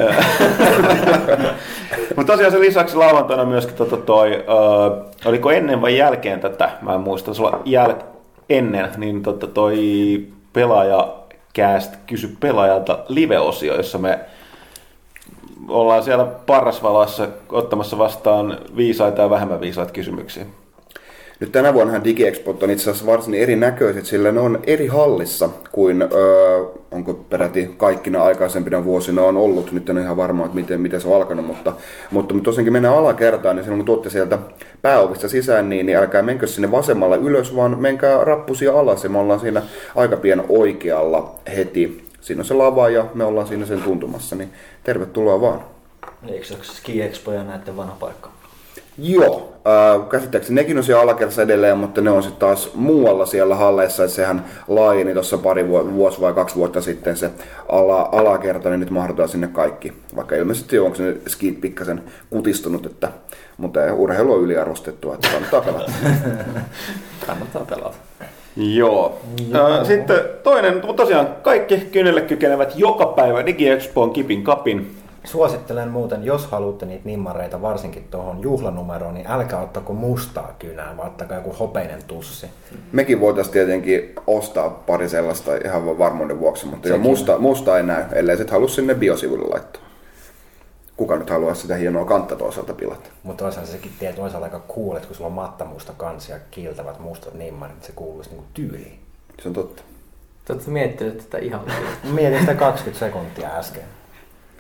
Mutta 2.17 2.33
tosiaan 2.33 2.53
sen 2.53 2.61
lisäksi 2.61 2.97
lauantaina 2.97 3.45
myöskin 3.45 3.77
tota 3.77 3.97
toi, 3.97 4.31
uh, 4.31 5.11
oliko 5.25 5.51
ennen 5.51 5.83
vai 5.83 5.97
jälkeen 5.97 6.41
tätä, 6.41 6.71
mä 6.83 6.95
en 6.95 7.01
muista, 7.01 7.33
jäl, 7.65 7.95
ennen, 8.49 8.89
niin 8.97 9.23
tota 9.23 9.47
toi 9.47 10.27
pelaaja 10.53 11.15
cast 11.55 11.95
kysy 12.07 12.37
pelaajalta 12.41 12.99
live-osio, 13.09 13.77
jossa 13.77 13.99
me 13.99 14.21
ollaan 15.69 16.03
siellä 16.05 16.25
parrasvaloissa 16.25 17.29
ottamassa 17.49 17.99
vastaan 17.99 18.59
viisaita 18.77 19.23
ja 19.23 19.31
vähemmän 19.31 19.61
viisaita 19.61 19.93
kysymyksiä. 19.93 20.47
Nyt 21.41 21.53
tänä 21.53 21.75
vuonnahan 21.75 22.05
DigiExpot 22.05 22.63
on 22.63 22.71
itse 22.71 22.91
asiassa 22.91 23.07
varsin 23.07 23.35
erinäköiset, 23.35 24.07
sillä 24.07 24.33
ne 24.33 24.41
on 24.41 24.61
eri 24.67 24.87
hallissa 24.87 25.49
kuin, 25.73 26.03
öö, 26.03 26.65
onko 26.91 27.15
peräti 27.15 27.75
kaikkina 27.77 28.23
aikaisempina 28.23 28.85
vuosina 28.85 29.23
on 29.23 29.37
ollut. 29.37 29.73
Nyt 29.73 29.89
en 29.89 29.97
ole 29.97 30.05
ihan 30.05 30.17
varma, 30.17 30.45
että 30.45 30.55
miten, 30.55 30.81
miten 30.81 31.01
se 31.01 31.09
on 31.09 31.17
alkanut, 31.17 31.47
mutta, 31.47 31.73
mutta, 32.11 32.35
mutta 32.35 32.45
tosiaankin 32.45 32.73
mennään 32.73 32.95
alakertaan, 32.95 33.57
niin 33.57 33.65
silloin 33.65 33.79
kun 33.79 33.87
tuotte 33.87 34.11
sieltä 34.11 34.39
pääovista 34.83 35.29
sisään, 35.29 35.69
niin, 35.69 35.87
niin 35.87 35.99
älkää 35.99 36.23
menkö 36.23 36.47
sinne 36.47 36.71
vasemmalla 36.71 37.17
ylös, 37.17 37.57
vaan 37.57 37.81
menkää 37.81 38.25
rappusia 38.25 38.79
alas 38.79 39.05
ja 39.05 39.11
me 39.11 39.19
ollaan 39.19 39.41
siinä 39.41 39.63
aika 39.97 40.17
pian 40.17 40.45
oikealla 40.49 41.35
heti. 41.57 42.05
Siinä 42.21 42.41
on 42.41 42.45
se 42.45 42.55
lava 42.55 42.89
ja 42.89 43.07
me 43.15 43.25
ollaan 43.25 43.47
siinä 43.47 43.67
sen 43.67 43.83
tuntumassa, 43.83 44.37
niin 44.37 44.53
tervetuloa 44.85 45.41
vaan. 45.41 45.61
Eikö 46.29 46.45
se 46.45 46.55
ole 46.55 46.65
Ski 46.65 47.03
Expo 47.03 47.33
ja 47.33 47.45
näiden 47.45 47.77
vanha 47.77 47.97
paikka? 48.01 48.38
Joo, 48.99 49.53
äh, 49.67 50.09
käsittääkseni 50.09 50.55
nekin 50.55 50.79
on 50.79 50.85
siellä 50.85 51.03
alakerrassa 51.03 51.43
edelleen, 51.43 51.79
mutta 51.79 52.01
ne 52.01 52.11
on 52.11 52.23
sitten 52.23 52.41
taas 52.41 52.71
muualla 52.75 53.27
siellä 53.27 53.55
halleissa, 53.55 54.05
että 54.05 54.17
sehän 54.17 54.45
laajeni 54.69 55.13
tuossa 55.15 55.39
pari 55.39 55.69
vu- 55.69 55.93
vuosi 55.93 56.21
vai 56.21 56.33
kaksi 56.33 56.57
vuotta 56.57 56.81
sitten 56.81 57.17
se 57.17 57.31
ala, 57.69 58.09
alakerta, 58.13 58.71
niin 58.71 58.81
nyt 58.81 58.91
mahdotaan 58.91 59.29
sinne 59.29 59.47
kaikki. 59.47 59.93
Vaikka 60.17 60.37
ilmeisesti 60.37 60.79
onko 60.79 60.97
se 60.97 61.17
skit 61.27 61.61
pikkasen 61.61 62.03
kutistunut, 62.31 62.87
että, 62.87 63.09
mutta 63.57 63.81
urheilu 63.95 64.33
on 64.33 64.43
yliarvostettua, 64.43 65.15
että 65.15 65.29
kannattaa 65.29 65.61
pelata. 65.61 65.93
Kannattaa 67.27 67.65
pelata. 67.65 67.97
Joo. 68.57 69.21
Joo. 69.53 69.85
Sitten 69.85 70.21
toinen, 70.43 70.75
mutta 70.75 70.93
tosiaan 70.93 71.29
kaikki 71.43 71.77
kynnelle 71.77 72.21
kykenevät 72.21 72.73
joka 72.77 73.07
päivä 73.07 73.47
DigiExpoon 73.47 74.11
kipin 74.11 74.45
kapin 74.45 74.97
Suosittelen 75.29 75.89
muuten, 75.89 76.25
jos 76.25 76.47
haluatte 76.47 76.87
niitä 76.87 77.05
nimmareita, 77.05 77.63
varsinkin 77.63 78.09
tuohon 78.11 78.43
juhlanumeroon, 78.43 79.15
niin 79.15 79.31
älkää 79.31 79.61
ottako 79.61 79.93
mustaa 79.93 80.55
kynää, 80.59 80.97
vaan 80.97 81.09
ottakaa 81.09 81.37
joku 81.37 81.53
hopeinen 81.53 82.03
tussi. 82.07 82.47
Mekin 82.93 83.21
voitaisiin 83.21 83.53
tietenkin 83.53 84.15
ostaa 84.27 84.71
pari 84.71 85.09
sellaista 85.09 85.57
ihan 85.65 85.87
vaan 85.87 85.99
varmuuden 85.99 86.41
vuoksi, 86.41 86.67
mutta 86.67 86.89
jo 86.89 86.99
musta, 86.99 87.39
musta 87.39 87.77
ei 87.77 87.83
näy, 87.83 88.05
ellei 88.13 88.37
sit 88.37 88.51
halua 88.51 88.69
sinne 88.69 88.95
biosivuille 88.95 89.49
laittaa. 89.49 89.83
Kuka 90.97 91.17
nyt 91.17 91.31
haluaa 91.31 91.55
sitä 91.55 91.75
hienoa 91.75 92.05
kantta 92.05 92.37
toisaalta 92.37 92.75
pilata? 92.75 93.11
Mutta 93.23 93.45
toisaalta 93.45 93.71
sekin 93.71 93.93
tie 93.99 94.13
toisaalta 94.13 94.45
aika 94.45 94.63
cool, 94.75 94.97
että 94.97 95.09
kun 95.09 95.17
sulla 95.17 95.29
on 95.29 95.33
mattamusta 95.33 95.93
kansi 95.97 96.33
ja 96.33 96.39
kiiltävät 96.51 96.99
mustat 96.99 97.35
nimmarit, 97.35 97.77
niin 97.77 97.87
se 97.87 97.93
kuuluisi 97.93 98.31
niinku 98.31 98.47
tyyliin. 98.55 98.99
Se 99.43 99.49
on 99.49 99.55
totta. 99.55 99.83
Te 100.45 100.53
olette 100.53 100.71
miettineet 100.71 101.19
tätä 101.19 101.39
ihan 101.39 101.61
Mietin 102.15 102.41
sitä 102.41 102.55
20 102.55 102.99
sekuntia 102.99 103.49
äsken. 103.49 103.98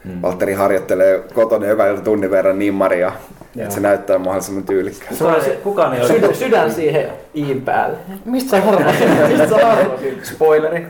Mm. 0.08 0.22
Valtteri 0.22 0.52
harjoittelee 0.52 1.24
kotona 1.34 1.66
joka 1.66 1.86
ilta 1.86 2.02
tunnin 2.02 2.30
verran 2.30 2.58
nimmaria, 2.58 3.12
että 3.58 3.74
se 3.74 3.80
näyttää 3.80 4.18
mahdollisimman 4.18 4.64
tyylikkään. 4.64 5.16
Kukaan, 5.18 5.44
ei- 5.44 5.56
kukaan 5.56 5.94
ei 5.94 6.00
ole... 6.00 6.08
Sydän, 6.08 6.34
sydän 6.34 6.72
siihen 6.72 7.10
iin 7.34 7.62
päälle. 7.62 7.96
Mistä 8.24 8.50
sä 8.50 8.68
arvasit? 8.68 9.08
Mistä 9.28 9.48
sä 9.48 9.68
arvasit? 9.68 10.24
Spoileri. 10.24 10.86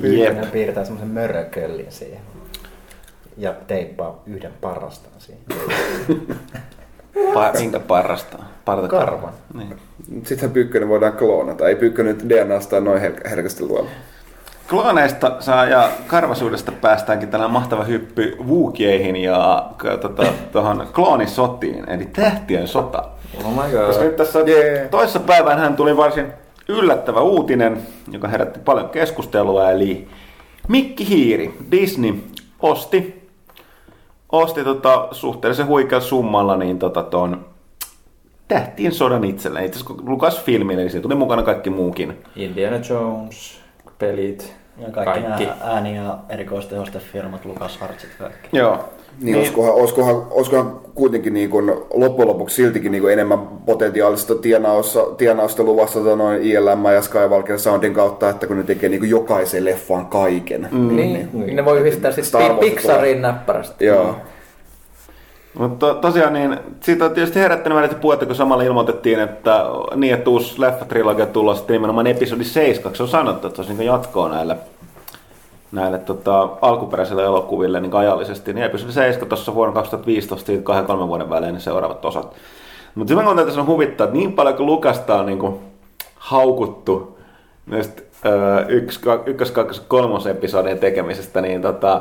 Pyykkönen 0.00 0.46
piirtää 0.46 0.84
semmoisen 0.84 1.08
mörököllin 1.08 1.86
siihen. 1.92 2.20
Ja 3.36 3.54
teippaa 3.66 4.22
yhden 4.26 4.52
parrastaan 4.60 5.14
siihen. 5.18 5.42
Pa- 7.34 7.58
minkä 7.58 7.80
parrasta? 7.80 8.38
Parta 8.64 8.88
Karvan. 8.88 9.32
Niin. 9.54 9.76
Sittenhän 10.24 10.50
Pyykkönen 10.50 10.88
voidaan 10.88 11.12
kloonata. 11.12 11.68
Ei 11.68 11.74
Pyykkönen 11.76 12.18
DNAsta 12.28 12.80
noin 12.80 13.02
her- 13.02 13.28
herkästi 13.28 13.64
luolla. 13.64 13.90
Klooneista 14.68 15.36
saa 15.40 15.66
ja 15.66 15.90
karvasuudesta 16.06 16.72
päästäänkin 16.72 17.28
tällä 17.28 17.48
mahtava 17.48 17.84
hyppy 17.84 18.36
Wuukieihin 18.46 19.16
ja 19.16 19.70
tota, 20.00 20.22
tuohon 20.52 20.86
kloonisotiin, 20.92 21.90
eli 21.90 22.06
tähtien 22.06 22.68
sota. 22.68 23.04
Oh 23.44 23.50
my 23.52 23.76
Koska 23.86 24.00
god. 24.00 24.06
nyt 24.06 24.16
tässä 24.16 24.38
Jee. 24.40 24.88
toissa 24.90 25.20
päivän 25.20 25.58
hän 25.58 25.76
tuli 25.76 25.96
varsin 25.96 26.32
yllättävä 26.68 27.20
uutinen, 27.20 27.82
joka 28.10 28.28
herätti 28.28 28.60
paljon 28.64 28.88
keskustelua, 28.88 29.70
eli 29.70 30.08
Mikki 30.68 31.08
Hiiri, 31.08 31.54
Disney, 31.70 32.14
osti, 32.60 33.28
osti 34.32 34.64
tota, 34.64 35.08
suhteellisen 35.12 35.66
huikealla 35.66 36.06
summalla 36.06 36.56
niin 36.56 36.78
tota, 36.78 37.02
ton 37.02 37.44
Tähtien 38.48 38.92
sodan 38.92 39.24
itselleen. 39.24 39.64
Itse 39.66 39.78
asiassa 39.78 39.94
kun 39.94 40.10
Lukas 40.10 40.40
filmin, 40.40 40.78
eli 40.78 40.90
siinä 40.90 41.02
tuli 41.02 41.14
mukana 41.14 41.42
kaikki 41.42 41.70
muukin. 41.70 42.18
Indiana 42.36 42.76
Jones, 42.90 43.60
pelit, 43.98 44.52
Ja 44.78 44.90
kaikki, 44.90 45.20
kaikki. 45.22 45.44
nämä 45.44 45.56
ääni- 45.64 45.96
ja 45.96 46.18
erikoistehostefirmat, 46.28 47.44
Lukas 47.44 47.78
Hartsit 47.78 48.10
kaikki. 48.18 48.48
Joo. 48.52 48.84
Niin, 49.20 49.36
olisikohan, 49.36 49.72
olisikohan, 49.74 50.26
olisikohan 50.30 50.80
kuitenkin 50.94 51.34
niin 51.34 51.50
kuin, 51.50 51.72
loppujen 51.94 52.28
lopuksi 52.28 52.56
siltikin 52.56 52.92
niin 52.92 53.02
kuin 53.02 53.12
enemmän 53.12 53.38
potentiaalista 53.66 54.34
tienausta, 54.34 55.00
tienausta 55.16 55.62
luvassa 55.62 55.98
tota 56.00 56.16
noin 56.16 56.42
ILM 56.42 56.84
ja 56.94 57.02
Skywalker 57.02 57.58
Soundin 57.58 57.94
kautta, 57.94 58.28
että 58.30 58.46
kun 58.46 58.56
ne 58.56 58.62
tekee 58.62 58.88
niin 58.88 59.00
kuin 59.00 59.10
jokaisen 59.10 59.64
leffaan 59.64 60.06
kaiken. 60.06 60.68
Mm. 60.72 60.96
Niin, 60.96 61.28
niin, 61.32 61.56
ne 61.56 61.64
voi 61.64 61.78
yhdistää 61.80 62.12
sitten 62.12 62.40
Wars 62.40 62.58
Pixariin 62.60 63.22
näppärästi. 63.22 63.84
Joo. 63.84 64.16
Mutta 65.58 65.86
to, 65.86 65.94
tosiaan 65.94 66.32
niin, 66.32 66.58
siitä 66.80 67.04
on 67.04 67.10
tietysti 67.10 67.40
herättänyt 67.40 67.76
välillä 67.76 67.98
puhetta, 67.98 68.26
kun 68.26 68.34
samalla 68.34 68.62
ilmoitettiin, 68.62 69.20
että 69.20 69.64
niin, 69.94 70.14
että 70.14 70.30
uusi 70.30 70.60
leffatrilogia 70.60 71.26
sitten 71.26 71.74
nimenomaan 71.74 72.06
episodi 72.06 72.44
7. 72.44 72.94
Se 72.94 73.02
on 73.02 73.08
sanottu, 73.08 73.46
että 73.46 73.56
se 73.56 73.62
olisi 73.62 73.74
niin 73.74 73.86
jatkoa 73.86 74.28
näille, 74.28 74.56
näille 75.72 75.98
tota, 75.98 76.48
alkuperäisille 76.62 77.24
elokuville 77.24 77.80
niin 77.80 77.94
ajallisesti. 77.94 78.52
Niin 78.52 78.64
episodi 78.64 78.92
7 78.92 79.28
tuossa 79.28 79.54
vuonna 79.54 79.74
2015, 79.74 80.46
siitä 80.46 80.62
kahden 80.62 80.86
kolmen 80.86 81.08
vuoden 81.08 81.30
välein 81.30 81.54
ne 81.54 81.60
seuraavat 81.60 82.04
osat. 82.04 82.34
Mutta 82.94 83.08
sitten 83.14 83.26
kun 83.26 83.36
tässä 83.36 83.60
on 83.60 83.66
huvittaa, 83.66 84.04
että 84.04 84.16
niin 84.16 84.32
paljon 84.32 84.56
kuin 84.56 84.66
Lukasta 84.66 85.14
on 85.14 85.26
niin 85.26 85.38
kuin, 85.38 85.58
haukuttu 86.16 87.18
näistä 87.66 88.02
öö, 88.26 88.64
yksi, 88.68 89.00
kakkos, 89.52 89.80
kolmos 89.80 90.26
episodien 90.26 90.78
tekemisestä, 90.78 91.40
niin 91.40 91.62
tota, 91.62 92.00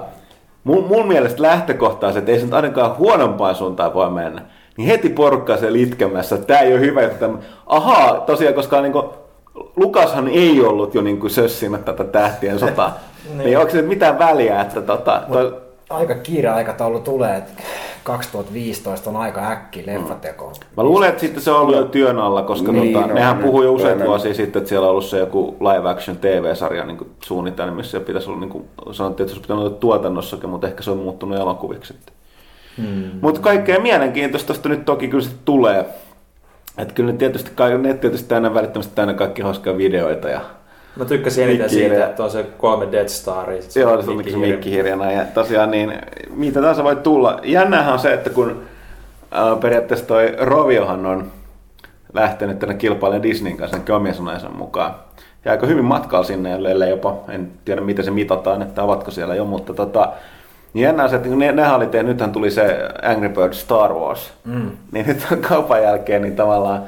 mun, 0.68 0.88
mun 0.88 1.08
mielestä 1.08 1.42
lähtökohta 1.42 2.08
on 2.08 2.14
se, 2.14 2.20
että 2.20 2.32
ei 2.32 2.40
se 2.40 2.46
nyt 2.46 2.54
ainakaan 2.54 2.98
huonompaan 2.98 3.56
suuntaan 3.56 3.94
voi 3.94 4.10
mennä. 4.10 4.42
Niin 4.78 4.88
heti 4.88 5.10
porukkaa 5.10 5.58
se 5.58 5.74
litkemässä, 5.74 6.36
että 6.36 6.48
tämä 6.48 6.60
ei 6.60 6.74
ole 6.74 6.82
hyvä. 6.82 7.02
Että. 7.02 7.30
Ahaa, 7.66 8.20
tosiaan, 8.20 8.54
koska 8.54 8.82
niin 8.82 8.94
kuin, 8.94 9.06
Lukashan 9.76 10.28
ei 10.28 10.62
ollut 10.62 10.96
jo 10.96 11.02
niin 11.02 11.30
sössimät 11.30 11.86
tätä 11.86 12.04
tähtien 12.04 12.60
sotaa. 12.60 13.00
niin. 13.28 13.38
niin 13.38 13.58
onko 13.58 13.72
se 13.72 13.82
mitään 13.82 14.20
väliä, 14.20 14.62
että 14.62 14.82
tota, 14.82 15.22
toi, 15.32 15.62
Aika 15.90 16.16
kiire 16.16 16.50
aikataulu 16.50 17.00
tulee, 17.00 17.38
että 17.38 17.52
2015 18.08 19.10
on 19.10 19.16
aika 19.16 19.52
äkki 19.52 19.84
leffateko. 19.86 20.54
Mä 20.78 20.84
luulen, 20.84 21.10
että 21.10 21.22
sitten 21.22 21.44
se 21.44 21.52
on 21.52 21.62
ollut 21.62 21.76
jo 21.76 21.84
työn 21.84 22.20
alla, 22.20 22.42
koska 22.42 22.72
Niin, 22.72 22.94
tota, 22.94 23.08
no, 23.08 23.14
nehän 23.14 23.38
ne- 23.38 23.44
puhui 23.44 23.66
jo 23.66 23.74
useita 23.74 24.06
vuosia 24.06 24.34
sitten, 24.34 24.60
että 24.60 24.70
siellä 24.70 24.86
on 24.86 24.92
ollut 24.92 25.06
se 25.06 25.20
joku 25.20 25.56
live 25.60 25.90
action 25.90 26.18
TV-sarja 26.18 26.86
niin 26.86 26.98
kuin 26.98 27.10
suunnitelmissa 27.24 27.98
ja 27.98 28.02
pitäisi 28.02 28.30
olla, 28.30 28.40
niin 28.40 28.50
kuin, 28.50 28.66
sanottiin, 28.92 29.24
että 29.24 29.34
se 29.34 29.38
olisi 29.38 29.42
pitänyt 29.42 29.64
olla 29.64 29.76
tuotannossakin, 29.80 30.50
mutta 30.50 30.68
ehkä 30.68 30.84
se 30.84 30.92
on 30.92 30.98
muuttunut 30.98 31.38
elokuviksi. 31.38 31.96
Hmm. 32.78 33.10
Mutta 33.22 33.42
kaikkea 33.42 33.80
mielenkiintoista 33.80 34.54
tästä 34.54 34.70
nyt 34.70 34.86
toki 34.86 35.08
kyllä 35.08 35.24
sitten 35.24 35.46
tulee. 35.46 35.86
Että 36.78 36.94
kyllä 36.94 37.12
nyt 37.12 37.18
tietysti, 37.18 37.52
net 37.78 38.02
tietysti 38.02 38.30
täynnä 38.30 38.54
välittömästi 38.54 38.96
täynnä 38.96 39.14
kaikki 39.14 39.42
hauskaa 39.42 39.78
videoita 39.78 40.30
ja 40.30 40.42
Mä 40.98 41.06
tykkäsin 41.06 41.44
eniten 41.44 41.70
siitä, 41.70 42.06
että 42.06 42.24
on 42.24 42.32
se 42.32 42.46
kolme 42.58 42.92
Death 42.92 43.10
Staria. 43.10 43.62
se 43.62 43.80
Joo, 43.80 44.02
se 44.02 44.12
on 44.12 44.24
se 44.24 44.38
mikkihirjana. 44.38 45.12
Ja 45.12 45.26
tosiaan 45.34 45.72
niin, 45.72 45.94
mitä 46.36 46.60
tahansa 46.60 46.84
voi 46.84 46.96
tulla. 46.96 47.40
Jännähän 47.44 47.94
on 47.94 48.00
se, 48.00 48.14
että 48.14 48.30
kun 48.30 48.64
äh, 49.36 49.60
periaatteessa 49.60 50.06
toi 50.06 50.36
Roviohan 50.40 51.06
on 51.06 51.32
lähtenyt 52.14 52.60
tänne 52.60 52.76
kilpailemaan 52.76 53.24
Disneyn 53.24 53.58
kanssa 53.58 53.78
sen 53.78 53.96
omien 53.96 54.16
sanojensa 54.16 54.50
mukaan. 54.50 54.96
Ja 55.46 55.52
aika 55.52 55.68
hyvin 55.68 55.86
matkalla 55.86 56.24
sinne, 56.24 56.54
ellei 56.54 56.90
jopa, 56.90 57.16
en 57.30 57.52
tiedä 57.66 57.82
miten 57.82 58.06
se 58.06 58.12
mitataan, 58.12 58.62
että 58.62 58.84
ovatko 58.84 59.12
siellä 59.12 59.36
jo, 59.36 59.46
mutta 59.46 59.74
tota, 59.74 60.14
niin 60.74 60.84
jännä 60.84 61.04
on 61.04 61.10
se, 61.10 61.16
että 61.16 61.30
kun 61.30 61.40
ne, 61.40 61.52
nehän 61.52 61.76
oli 61.76 61.88
tehnyt, 61.88 62.12
nythän 62.12 62.32
tuli 62.32 62.52
se 62.52 62.90
Angry 63.04 63.30
Birds 63.30 63.62
Star 63.62 63.94
Wars, 63.94 64.34
mm. 64.46 64.72
niin 64.92 65.08
nyt 65.08 65.28
on 65.32 65.38
kaupan 65.38 65.84
jälkeen 65.84 66.22
niin 66.22 66.36
tavallaan 66.36 66.84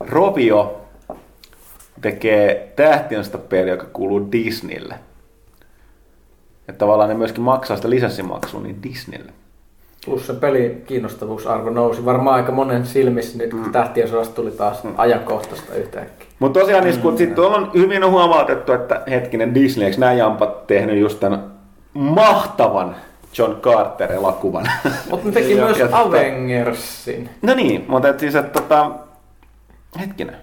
Rovio 0.00 0.81
tekee 2.02 2.72
tähtiöstä 2.76 3.38
peli, 3.38 3.70
joka 3.70 3.86
kuuluu 3.92 4.32
Disneylle. 4.32 4.94
Että 6.68 6.78
tavallaan 6.78 7.08
ne 7.08 7.14
myöskin 7.14 7.42
maksaa 7.42 7.76
sitä 7.76 7.90
lisenssimaksua 7.90 8.60
niin 8.60 8.82
Disneylle. 8.82 9.32
Plus 10.04 10.26
se 10.26 10.32
pelin 10.34 10.82
kiinnostavuusarvo 10.86 11.70
nousi 11.70 12.04
varmaan 12.04 12.36
aika 12.36 12.52
monen 12.52 12.86
silmissä 12.86 13.38
nyt, 13.38 13.50
kun 13.50 13.72
tähtien 13.72 14.08
sodasta 14.08 14.34
tuli 14.34 14.50
taas 14.50 14.82
ajankohtaista 14.96 15.74
yhtäkkiä. 15.74 16.26
Mutta 16.38 16.60
tosiaan, 16.60 16.84
niin, 16.84 16.98
kun 17.00 17.18
sitten 17.18 17.44
on 17.44 17.70
hyvin 17.74 18.06
huomautettu, 18.06 18.72
että 18.72 19.02
hetkinen 19.10 19.54
Disney, 19.54 19.86
eikö 19.86 19.98
nämä 19.98 20.12
jampat 20.12 20.66
tehnyt 20.66 20.98
just 20.98 21.20
tämän 21.20 21.52
mahtavan 21.94 22.96
John 23.38 23.56
Carter-elokuvan? 23.60 24.66
Mutta 25.10 25.26
ne 25.26 25.32
teki 25.32 25.54
myös 25.64 25.76
tota- 25.76 25.88
Avengersin. 25.92 27.30
No 27.42 27.54
niin, 27.54 27.84
mutta 27.88 28.08
et 28.08 28.20
siis, 28.20 28.34
että 28.34 28.60
tota, 28.60 28.90
hetkinen. 30.00 30.36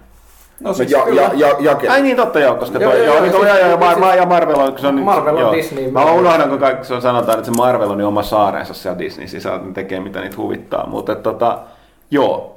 No 0.60 0.72
siis 0.72 0.90
ja, 0.90 1.04
ja, 1.12 1.30
ja, 1.34 1.56
jake. 1.60 1.88
Ai 1.88 2.02
niin, 2.02 2.16
totta 2.16 2.40
joo, 2.40 2.54
koska 2.54 2.78
Joo, 2.78 2.90
toi, 2.92 2.98
joo, 3.00 3.06
joo, 3.06 3.14
joo, 3.14 3.22
niin, 3.24 3.32
siis- 3.32 3.44
joo, 3.46 3.56
joo, 3.58 3.68
ja, 3.70 3.78
siis- 3.78 3.98
Mar- 4.04 4.16
ja 4.16 4.26
Marvel 4.26 4.58
on, 4.60 4.78
se 4.78 4.86
on, 4.86 5.00
Marvel 5.00 5.34
on 5.34 5.40
joo. 5.40 5.52
Disney. 5.52 5.90
Mä 5.90 6.04
unohdan, 6.04 6.48
kun 6.48 6.58
kaikki 6.58 6.86
se 6.86 6.94
on, 6.94 7.02
sanotaan, 7.02 7.38
että 7.38 7.52
se 7.52 7.56
Marvel 7.56 7.90
on 7.90 7.98
niin 7.98 8.06
oma 8.06 8.22
saareensa 8.22 8.74
siellä 8.74 8.98
Disney 8.98 9.28
sisällä, 9.28 9.56
että 9.56 9.68
ne 9.68 9.74
tekee 9.74 10.00
mitä 10.00 10.20
niitä 10.20 10.36
huvittaa, 10.36 10.86
mutta 10.86 11.14
tota, 11.14 11.58
joo. 12.10 12.56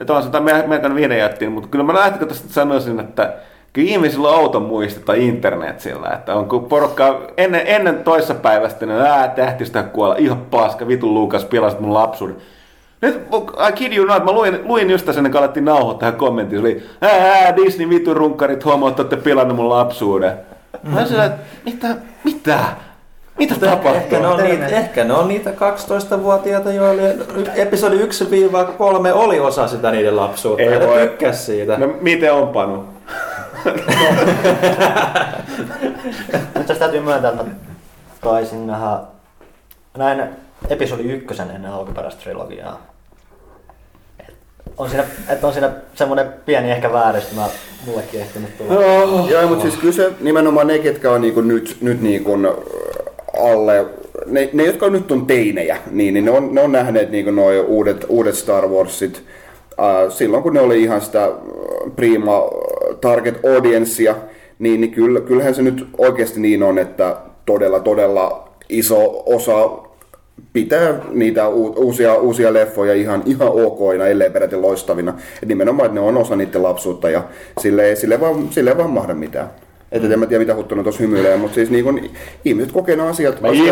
Että 0.00 0.12
on 0.14 0.22
sitä 0.22 0.40
meidän 0.40 0.94
video 0.94 1.18
jättiin, 1.18 1.52
mutta 1.52 1.68
kyllä 1.68 1.84
mä 1.84 1.94
lähtikö 1.94 2.26
tästä 2.26 2.52
sanoisin, 2.52 3.00
että 3.00 3.32
kyllä 3.72 3.90
ihmisillä 3.90 4.28
on 4.28 4.34
outo 4.38 4.60
muisti 4.60 5.00
tai 5.00 5.26
internet 5.28 5.80
sillä, 5.80 6.08
että 6.08 6.34
on 6.34 6.48
kun 6.48 6.64
porukka 6.64 7.20
ennen, 7.36 7.62
ennen 7.66 8.04
toissa 8.04 8.34
päivästä, 8.34 8.86
niin 8.86 9.00
ää, 9.00 9.28
tähtistä 9.28 9.82
kuolla, 9.82 10.14
ihan 10.18 10.38
paska, 10.50 10.88
vitun 10.88 11.14
Lukas, 11.14 11.44
pilasit 11.44 11.80
mun 11.80 11.94
lapsuuden. 11.94 12.36
Nyt, 13.04 13.20
I 13.68 13.72
kid 13.72 13.92
you 13.92 14.06
not, 14.06 14.24
mä 14.24 14.32
luin, 14.32 14.60
luin 14.64 14.90
just 14.90 15.08
ennen 15.08 15.32
kuin 15.32 15.38
alettiin 15.38 15.64
nauhoittaa 15.64 16.00
tähän 16.00 16.18
kommenttiin, 16.18 16.62
se 16.62 16.66
oli, 16.66 16.82
ää, 17.00 17.44
ää, 17.44 17.56
Disney 17.56 17.88
vitun 17.88 18.16
runkkarit, 18.16 18.64
homo, 18.64 18.88
että 18.88 19.02
olette 19.02 19.16
pilannut 19.16 19.56
mun 19.56 19.68
lapsuuden. 19.68 20.32
Mä 20.82 20.96
olin 20.96 21.08
sillä, 21.08 21.24
että 21.24 21.42
mitä, 21.64 21.96
mitä? 22.24 22.58
Mitä 23.38 23.54
tapahtuu? 23.54 23.94
Ehkä 23.94 24.18
ne, 24.18 24.26
on 24.26 24.42
niitä, 24.42 24.66
ehkä 24.66 25.04
ne 25.04 25.12
on 25.12 25.28
niitä 25.28 25.50
12-vuotiaita, 25.50 26.72
joille 26.72 27.16
episodi 27.54 27.96
1-3 27.96 28.00
oli 29.12 29.40
osa 29.40 29.68
sitä 29.68 29.90
niiden 29.90 30.16
lapsuutta. 30.16 30.62
Ei 30.62 30.72
ja 30.72 30.80
voi. 30.80 31.00
tykkäs 31.00 31.46
siitä. 31.46 31.78
No 31.78 31.94
miten 32.00 32.32
on 32.32 32.48
Panu? 32.48 32.84
Nyt 36.54 36.66
tässä 36.66 36.78
täytyy 36.78 37.00
myöntää, 37.00 37.30
että 37.30 37.42
mä 37.44 37.50
taisin 38.20 38.66
nähdä 38.66 38.98
näin 39.96 40.22
episodi 40.68 41.02
ykkösen 41.02 41.50
ennen 41.50 41.72
alkuperäistä 41.72 42.22
trilogiaa. 42.22 42.93
On 44.78 44.88
siinä, 44.88 45.04
että 45.28 45.46
on 45.46 45.52
siinä 45.52 45.70
semmoinen 45.94 46.26
pieni 46.46 46.70
ehkä 46.70 46.92
vääristymä 46.92 47.48
mullekin 47.86 48.20
ehtinyt 48.20 48.58
tulla. 48.58 48.74
Joo, 49.30 49.48
mutta 49.48 49.62
siis 49.62 49.76
kyllä 49.76 49.92
se 49.92 50.12
nimenomaan 50.20 50.66
ne, 50.66 50.78
ketkä 50.78 51.10
on 51.10 51.20
niinku 51.20 51.40
nyt, 51.40 51.76
nyt 51.80 52.02
niinku 52.02 52.38
alle 53.40 53.86
ne, 54.26 54.50
ne, 54.52 54.64
jotka 54.64 54.90
nyt 54.90 55.12
on 55.12 55.26
teinejä, 55.26 55.76
niin, 55.90 56.14
niin 56.14 56.24
ne, 56.24 56.30
on, 56.30 56.54
ne 56.54 56.60
on 56.60 56.72
nähneet 56.72 57.10
niin 57.10 57.36
nuo 57.36 57.50
uudet, 57.66 58.04
uudet 58.08 58.34
Star 58.34 58.68
Warsit 58.68 59.22
äh, 59.80 60.12
silloin, 60.12 60.42
kun 60.42 60.54
ne 60.54 60.60
oli 60.60 60.82
ihan 60.82 61.00
sitä 61.00 61.24
äh, 61.24 61.32
prima 61.96 62.36
äh, 62.36 62.96
target 63.00 63.40
audiencea, 63.54 64.14
niin, 64.58 64.80
niin 64.80 64.90
kyllä, 64.90 65.20
kyllähän 65.20 65.54
se 65.54 65.62
nyt 65.62 65.86
oikeasti 65.98 66.40
niin 66.40 66.62
on, 66.62 66.78
että 66.78 67.16
todella, 67.46 67.80
todella 67.80 68.48
iso 68.68 69.22
osa 69.26 69.68
pitää 70.54 71.00
niitä 71.10 71.48
uusia, 71.48 72.14
uusia 72.14 72.52
leffoja 72.52 72.94
ihan, 72.94 73.22
ihan 73.26 73.48
okoina, 73.48 74.06
ellei 74.06 74.30
peräti 74.30 74.56
loistavina. 74.56 75.14
Et 75.42 75.48
nimenomaan, 75.48 75.86
että 75.86 76.00
ne 76.00 76.06
on 76.06 76.16
osa 76.16 76.36
niiden 76.36 76.62
lapsuutta 76.62 77.10
ja 77.10 77.24
sille 77.60 77.96
sille 77.96 78.20
vaan, 78.20 78.48
sille 78.50 78.76
vaan 78.76 78.90
mahda 78.90 79.14
mitään. 79.14 79.50
Että 79.94 80.12
en 80.12 80.18
mä 80.18 80.26
tiedä, 80.26 80.40
mitä 80.40 80.54
Huttunen 80.54 80.84
tuossa 80.84 81.02
hymyilee, 81.02 81.36
mutta 81.36 81.54
siis 81.54 81.70
niin 81.70 81.84
kun, 81.84 82.00
ihmiset 82.44 82.72
kokee 82.72 82.96
nämä 82.96 83.08
asiat, 83.08 83.40
Mä 83.40 83.48
asiat, 83.48 83.68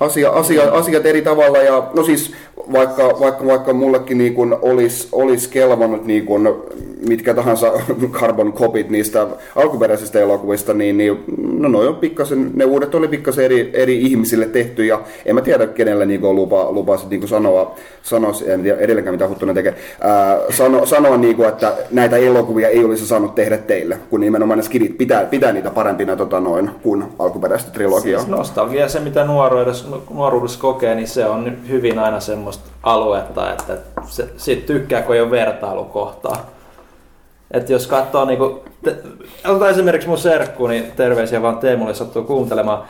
asia, 0.00 0.30
asia, 0.30 0.62
asiat 0.62 1.06
eri 1.06 1.22
tavalla. 1.22 1.58
Ja, 1.58 1.90
no 1.94 2.04
siis 2.04 2.32
vaikka, 2.72 3.20
vaikka, 3.20 3.46
vaikka 3.46 3.72
mullekin 3.72 4.18
niin 4.18 4.34
kun 4.34 4.58
olisi, 4.62 5.08
olisi 5.12 5.48
kelvannut 5.48 6.04
niin 6.04 6.26
kun, 6.26 6.64
mitkä 7.08 7.34
tahansa 7.34 7.72
carbon 8.20 8.52
copit 8.52 8.90
niistä 8.90 9.26
alkuperäisistä 9.56 10.20
elokuvista, 10.20 10.74
niin, 10.74 10.98
niin 10.98 11.24
no 11.58 11.68
noi 11.68 11.88
on 11.88 11.96
pikkasen, 11.96 12.50
ne 12.54 12.64
uudet 12.64 12.94
oli 12.94 13.08
pikkasen 13.08 13.44
eri, 13.44 13.70
eri 13.72 14.02
ihmisille 14.02 14.46
tehty 14.46 14.86
ja 14.86 15.00
en 15.26 15.34
mä 15.34 15.40
tiedä 15.40 15.66
kenelle 15.66 16.06
niin 16.06 16.24
on 16.24 16.36
lupa, 16.36 16.72
lupa 16.72 16.96
sit, 16.96 17.10
niin 17.10 17.28
sanoa, 17.28 17.74
sanoa, 18.02 18.32
en 18.46 18.62
tiedä 18.62 18.78
edelleenkään 18.78 19.14
mitä 19.14 19.28
Huttunen 19.28 19.54
tekee, 19.54 19.74
ää, 20.00 20.38
sano, 20.50 20.86
sanoa 20.86 21.16
niin 21.16 21.36
kuin, 21.36 21.48
että 21.48 21.72
näitä 21.90 22.16
elokuvia 22.16 22.68
ei 22.68 22.84
olisi 22.84 23.06
saanut 23.06 23.34
tehdä 23.34 23.58
teille, 23.58 23.98
kun 24.10 24.20
nimenomaan 24.20 24.58
ne 24.58 24.62
skidit 24.64 24.98
pitää, 24.98 25.24
pitää 25.24 25.41
niitä 25.50 25.70
parempina 25.70 26.16
tota, 26.16 26.40
noin, 26.40 26.70
kuin 26.82 27.04
alkuperäistä 27.18 27.70
trilogiaa. 27.70 28.20
Siis 28.20 28.30
nostalgia, 28.36 28.88
se 28.88 29.00
mitä 29.00 29.24
nuoruudessa, 29.24 29.88
nuoruudessa 30.10 30.60
kokee, 30.60 30.94
niin 30.94 31.08
se 31.08 31.26
on 31.26 31.68
hyvin 31.68 31.98
aina 31.98 32.20
semmoista 32.20 32.70
aluetta, 32.82 33.52
että 33.52 33.76
se, 34.06 34.28
siitä 34.36 34.66
tykkää, 34.66 35.02
kun 35.02 35.14
ei 35.14 35.20
ole 35.20 35.30
vertailukohtaa. 35.30 36.46
Että 37.50 37.72
jos 37.72 37.86
katsoo, 37.86 38.24
niinku, 38.24 38.62
te, 38.84 38.96
otetaan 39.44 39.70
esimerkiksi 39.70 40.08
mun 40.08 40.18
serkku, 40.18 40.66
niin 40.66 40.92
terveisiä 40.96 41.42
vaan 41.42 41.58
Teemulle 41.58 41.94
sattuu 41.94 42.24
kuuntelemaan. 42.24 42.82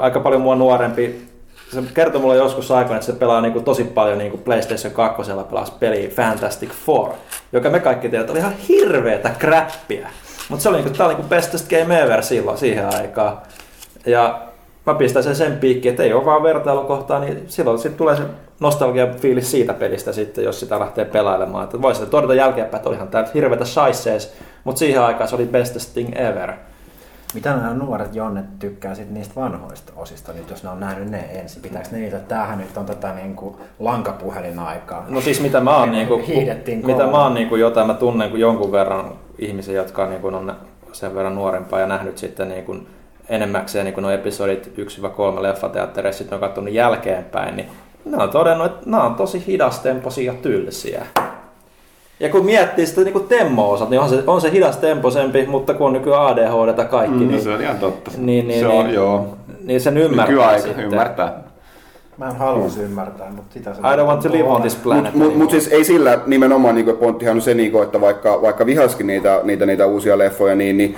Aika 0.00 0.20
paljon 0.20 0.42
mua 0.42 0.54
nuorempi. 0.54 1.28
Se 1.72 1.82
kertoi 1.94 2.20
mulle 2.20 2.36
joskus 2.36 2.70
aikoina, 2.70 2.96
että 2.96 3.06
se 3.06 3.12
pelaa 3.12 3.40
niinku 3.40 3.60
tosi 3.60 3.84
paljon 3.84 4.18
niinku 4.18 4.36
PlayStation 4.38 4.92
2 4.92 5.32
pelasi 5.50 5.72
peliä 5.80 6.08
Fantastic 6.08 6.70
Four, 6.86 7.10
joka 7.52 7.70
me 7.70 7.80
kaikki 7.80 8.08
tiedät 8.08 8.30
oli 8.30 8.38
ihan 8.38 8.52
hirveetä 8.68 9.30
kräppiä. 9.38 10.08
Mutta 10.48 10.62
se 10.62 10.68
oli 10.68 10.76
niinku, 10.76 10.94
tää 10.96 11.06
oli 11.06 11.14
niinku 11.14 11.28
bestest 11.28 11.70
game 11.70 12.02
ever 12.02 12.22
silloin, 12.22 12.58
siihen 12.58 12.94
aikaan. 12.94 13.38
Ja 14.06 14.40
mä 14.86 14.94
pistän 14.94 15.22
sen 15.22 15.36
sen 15.36 15.56
piikkiin, 15.58 15.90
että 15.90 16.02
ei 16.02 16.12
ole 16.12 16.24
vaan 16.24 16.42
vertailukohtaa, 16.42 17.20
niin 17.20 17.44
silloin 17.48 17.78
sit 17.78 17.96
tulee 17.96 18.16
se 18.16 18.22
nostalgia 18.60 19.06
fiilis 19.06 19.50
siitä 19.50 19.74
pelistä 19.74 20.12
sitten, 20.12 20.44
jos 20.44 20.60
sitä 20.60 20.78
lähtee 20.78 21.04
pelailemaan. 21.04 21.64
Että 21.64 21.82
voisi 21.82 22.06
todeta 22.06 22.34
jälkeenpäin, 22.34 22.76
että 22.76 22.88
olihan 22.88 23.08
tää 23.08 23.28
hirveätä 23.34 23.64
shisees, 23.64 24.34
mutta 24.64 24.78
siihen 24.78 25.02
aikaan 25.02 25.28
se 25.28 25.34
oli 25.34 25.46
bestest 25.46 25.92
thing 25.92 26.16
ever. 26.16 26.52
Mitä 27.34 27.56
nämä 27.56 27.74
nuoret 27.74 28.14
jonnet 28.14 28.58
tykkää 28.58 28.94
sit 28.94 29.10
niistä 29.10 29.34
vanhoista 29.36 29.92
osista, 29.96 30.32
nyt 30.32 30.50
jos 30.50 30.62
ne 30.62 30.70
on 30.70 30.80
nähnyt 30.80 31.10
ne 31.10 31.18
ensin? 31.18 31.62
Pitääkö 31.62 31.88
ne 31.92 31.98
niitä, 31.98 32.16
että 32.16 32.28
tämähän 32.28 32.58
nyt 32.58 32.76
on 32.76 32.86
tätä 32.86 33.14
niin 33.14 33.36
kuin 33.36 33.56
lankapuhelin 33.78 34.58
aikaa? 34.58 35.04
No 35.08 35.20
siis 35.20 35.40
mitä 35.40 35.60
mä 35.60 35.76
oon, 35.76 35.92
niinku, 35.92 36.22
Hiihdettiin 36.26 36.86
mitä 36.86 37.06
mä 37.06 37.22
oon 37.22 37.34
niinku 37.34 37.56
jotain, 37.56 37.86
mä 37.86 37.94
tunnen 37.94 38.30
kuin 38.30 38.40
jonkun 38.40 38.72
verran 38.72 39.12
ihmisiä, 39.38 39.74
jotka 39.74 40.06
niinku 40.06 40.26
on 40.26 40.54
sen 40.92 41.14
verran 41.14 41.34
nuorempaa 41.34 41.80
ja 41.80 41.86
nähnyt 41.86 42.18
sitten 42.18 42.48
niinku 42.48 42.76
enemmäkseen 43.28 43.84
niinku 43.84 44.00
nuo 44.00 44.10
episodit 44.10 44.72
1-3 45.38 45.42
leffateattereissa, 45.42 46.18
sitten 46.18 46.36
on 46.36 46.40
katsonut 46.40 46.74
jälkeenpäin, 46.74 47.56
niin 47.56 47.68
ne 48.04 48.16
on 48.16 48.30
todennut, 48.30 48.66
että 48.66 48.90
nämä 48.90 49.02
on 49.02 49.14
tosi 49.14 49.44
hidastempoisia 49.46 50.32
ja 50.32 50.38
tylsiä. 50.42 51.06
Ja 52.20 52.28
kun 52.28 52.44
miettii 52.44 52.86
sitä 52.86 53.00
niin 53.00 53.24
temmo-osat, 53.28 53.90
niin 53.90 54.00
on 54.00 54.08
se, 54.08 54.22
on 54.26 54.40
se 54.40 54.50
hidastempoisempi, 54.52 55.46
mutta 55.46 55.74
kun 55.74 55.86
on 55.86 55.92
nykyään 55.92 56.26
ADHD 56.26 56.84
kaikki, 56.88 57.18
Mm, 57.18 57.28
niin, 57.28 57.42
se 57.42 57.50
on 57.50 57.62
ihan 57.62 57.78
totta. 57.78 58.10
niin, 58.18 58.48
niin, 58.48 58.60
se 58.60 58.66
on, 58.66 58.84
niin, 58.84 58.94
joo. 58.94 59.26
niin 59.64 59.80
sen 59.80 59.98
ymmärtää 59.98 60.30
Nykyaika 60.34 60.62
sitten. 60.62 60.84
ymmärtää. 60.84 61.40
Mä 62.18 62.28
en 62.28 62.36
haluaisi 62.36 62.82
ymmärtää, 62.82 63.30
mutta 63.30 63.54
sitä 63.54 63.74
se 63.74 63.80
I 63.80 63.96
don't 63.96 64.06
want 64.06 64.20
to 64.20 64.32
live 64.32 64.42
on 64.48 64.60
this 64.60 64.76
planet. 64.76 65.14
Mutta 65.14 65.18
mut, 65.30 65.38
mut 65.38 65.50
siis 65.50 65.68
ei 65.68 65.84
sillä 65.84 66.18
nimenomaan, 66.26 66.74
niin 66.74 66.96
pointtihan 66.96 67.36
on 67.36 67.42
se, 67.42 67.54
niin 67.54 67.72
kuin, 67.72 67.84
että 67.84 68.00
vaikka, 68.00 68.42
vaikka 68.42 68.66
vihaskin 68.66 69.06
niitä, 69.06 69.40
niitä, 69.44 69.66
niitä 69.66 69.86
uusia 69.86 70.18
leffoja, 70.18 70.54
niin, 70.54 70.76
niin 70.76 70.96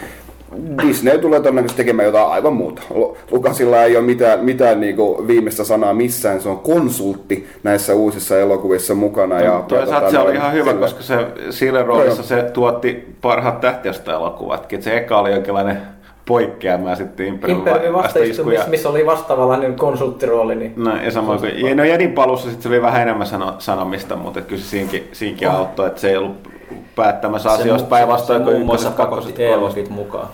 Disney 0.89 1.19
tulee 1.19 1.41
todennäköisesti 1.41 1.83
tekemään 1.83 2.07
jotain 2.07 2.29
aivan 2.29 2.53
muuta. 2.53 2.83
Lu- 2.95 3.17
Lukasilla 3.31 3.83
ei 3.83 3.97
ole 3.97 4.05
mitään, 4.05 4.45
mitään 4.45 4.81
niin 4.81 4.97
kuin 4.97 5.27
viimeistä 5.27 5.65
sanaa 5.65 5.95
missään, 5.95 6.41
se 6.41 6.49
on 6.49 6.59
konsultti 6.59 7.49
näissä 7.63 7.95
uusissa 7.95 8.39
elokuvissa 8.39 8.95
mukana. 8.95 9.41
Ja, 9.41 9.65
Toisaalta 9.69 10.05
ja 10.07 10.11
se 10.11 10.19
oli 10.19 10.35
ihan 10.35 10.53
hyvä, 10.53 10.71
sillä- 10.71 10.81
koska 10.83 11.03
se 11.03 11.27
siinä 11.51 11.83
roolissa 11.83 12.23
se 12.23 12.43
tuotti 12.43 13.17
parhaat 13.21 13.61
tähtiöstä 13.61 14.13
elokuvatkin. 14.13 14.83
Se 14.83 14.97
eka 14.97 15.19
oli 15.19 15.31
jonkinlainen 15.33 15.79
poikkeama 16.27 16.91
ja 16.91 16.97
sitten 16.97 17.27
Imperium 17.27 17.59
Imperiumin 17.59 17.93
vastaistumissa, 17.93 18.43
iskuja. 18.43 18.65
missä 18.69 18.89
oli 18.89 19.07
vastaavanlainen 19.07 19.75
konsulttirooli, 19.77 20.55
niin 20.55 20.73
No, 20.77 20.97
ja 21.03 21.11
samoin 21.11 21.39
kuin, 21.41 21.67
ja 21.67 21.75
no 21.75 21.85
Jedin 21.85 22.13
palussa 22.13 22.47
sitten 22.49 22.63
se 22.63 22.69
oli 22.69 22.83
vähän 22.83 23.03
enemmän 23.03 23.27
sano, 23.27 23.55
sanomista, 23.59 24.17
mutta 24.17 24.41
kyllä 24.41 24.63
se 24.63 24.69
siinkin, 24.69 25.09
siinkin 25.13 25.51
auttoi, 25.51 25.87
että 25.87 26.01
se 26.01 26.09
ei 26.11 26.17
ollut 26.17 26.49
päättämässä 26.97 27.51
asioista 27.51 27.89
päinvastoin 27.89 28.43
kuin 28.45 28.63
ykköset, 28.63 28.95
kakkoset, 28.95 29.37
kolmoset. 29.37 29.89
Mukaan. 29.91 30.29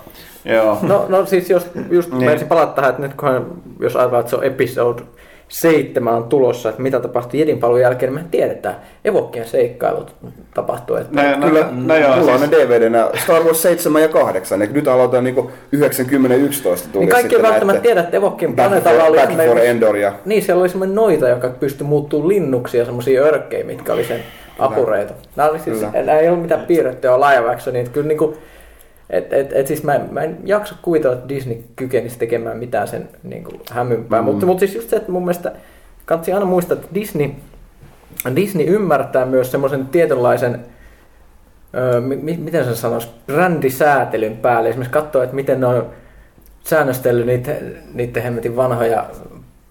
Joo. 0.45 0.77
No, 0.81 1.05
no 1.09 1.25
siis 1.25 1.49
jos 1.49 1.69
just 1.91 2.09
Niin. 2.09 2.19
niin. 2.19 2.29
menisin 2.29 2.47
palata 2.47 2.71
tähän, 2.73 2.89
että 2.89 3.01
nyt 3.01 3.13
kun 3.13 3.61
jos 3.79 3.95
ajatellaan, 3.95 4.19
että 4.19 4.29
se 4.29 4.35
on 4.35 4.43
episode 4.43 5.01
seitsemän 5.53 6.13
on 6.13 6.23
tulossa, 6.23 6.69
että 6.69 6.81
mitä 6.81 6.99
tapahtui 6.99 7.39
Jedin 7.39 7.59
palun 7.59 7.81
jälkeen, 7.81 8.13
niin 8.13 8.23
me 8.23 8.29
tiedetään. 8.31 8.75
Evokkien 9.05 9.47
seikkailut 9.47 10.15
tapahtuu. 10.53 10.95
Että 10.95 11.23
No, 11.23 11.39
no, 11.39 11.47
Kyllä, 11.47 11.67
no, 11.71 11.95
joo, 11.95 12.15
mulla 12.15 12.31
on 12.31 12.39
siis, 12.39 12.51
ne 12.51 12.57
DVDnä 12.57 13.09
Star 13.23 13.43
Wars 13.43 13.61
7 13.61 14.01
ja 14.01 14.07
8, 14.07 14.61
ja 14.61 14.67
nyt 14.71 14.87
aloitetaan 14.87 15.23
niinku 15.23 15.51
90-11 15.75 15.75
tuli 15.75 15.79
niin 15.79 17.09
kaikki 17.09 17.15
ei 17.15 17.21
sitten 17.21 17.41
välttämättä 17.41 17.65
näette 17.65 17.81
tiedä, 17.81 18.01
että 18.01 18.17
Evokkien 18.17 18.55
planeetalla 18.55 19.03
oli 19.03 19.17
Battle 19.17 19.47
for 19.47 19.59
Endor 19.59 19.97
ja 19.97 20.13
Niin, 20.25 20.43
siellä 20.43 20.61
oli 20.61 20.69
semmoinen 20.69 20.95
noita, 20.95 21.29
joka 21.29 21.49
pystyi 21.49 21.87
muuttumaan 21.87 22.27
linnuksi 22.27 22.77
ja 22.77 22.85
semmoisia 22.85 23.23
örkkejä, 23.23 23.63
mitkä 23.63 23.93
oli 23.93 24.03
sen 24.03 24.19
apureita. 24.59 25.13
Nämä 25.35 25.49
oli 25.49 25.59
siis, 25.59 25.81
nämä 25.81 26.19
ei 26.19 26.27
ollut 26.27 26.41
mitään 26.41 26.65
piirrettyä 26.65 27.19
live 27.19 27.51
action, 27.51 27.73
niin 27.73 27.89
kyllä 27.89 28.07
niinku, 28.07 28.37
et, 29.09 29.33
et, 29.33 29.53
et 29.53 29.67
siis 29.67 29.83
mä, 29.83 29.93
en- 29.95 30.07
mä 30.11 30.21
en 30.21 30.37
jaksa 30.43 30.75
kuvitella, 30.81 31.15
että 31.15 31.29
Disney 31.29 31.57
kykenisi 31.75 32.19
tekemään 32.19 32.57
mitään 32.57 32.87
sen 32.87 33.09
niin 33.23 33.43
kuin, 33.43 33.61
hämympää. 33.71 34.21
Mm. 34.21 34.25
Mutta, 34.25 34.45
mutta 34.45 34.59
siis 34.59 34.75
just 34.75 34.89
se, 34.89 34.95
että 34.95 35.11
mun 35.11 35.21
mielestä 35.21 35.51
kannattaa 36.05 36.33
aina 36.35 36.45
muistaa, 36.45 36.75
että 36.75 36.87
Disney, 36.93 37.29
Disney 38.35 38.65
ymmärtää 38.67 39.25
myös 39.25 39.51
semmoisen 39.51 39.87
tietynlaisen, 39.87 40.59
öö, 41.75 42.01
mi, 42.01 42.15
mi- 42.15 42.37
miten 42.37 42.65
se 42.65 42.75
sanoisi, 42.75 43.07
brändisäätelyn 43.27 44.37
päälle. 44.37 44.69
Esimerkiksi 44.69 44.93
katsoa, 44.93 45.23
että 45.23 45.35
miten 45.35 45.59
ne 45.59 45.67
on 45.67 45.89
säännöstellyt 46.63 47.25
niitä, 47.25 47.51
niiden 47.93 48.23
hemmetin 48.23 48.55
vanhoja 48.55 49.05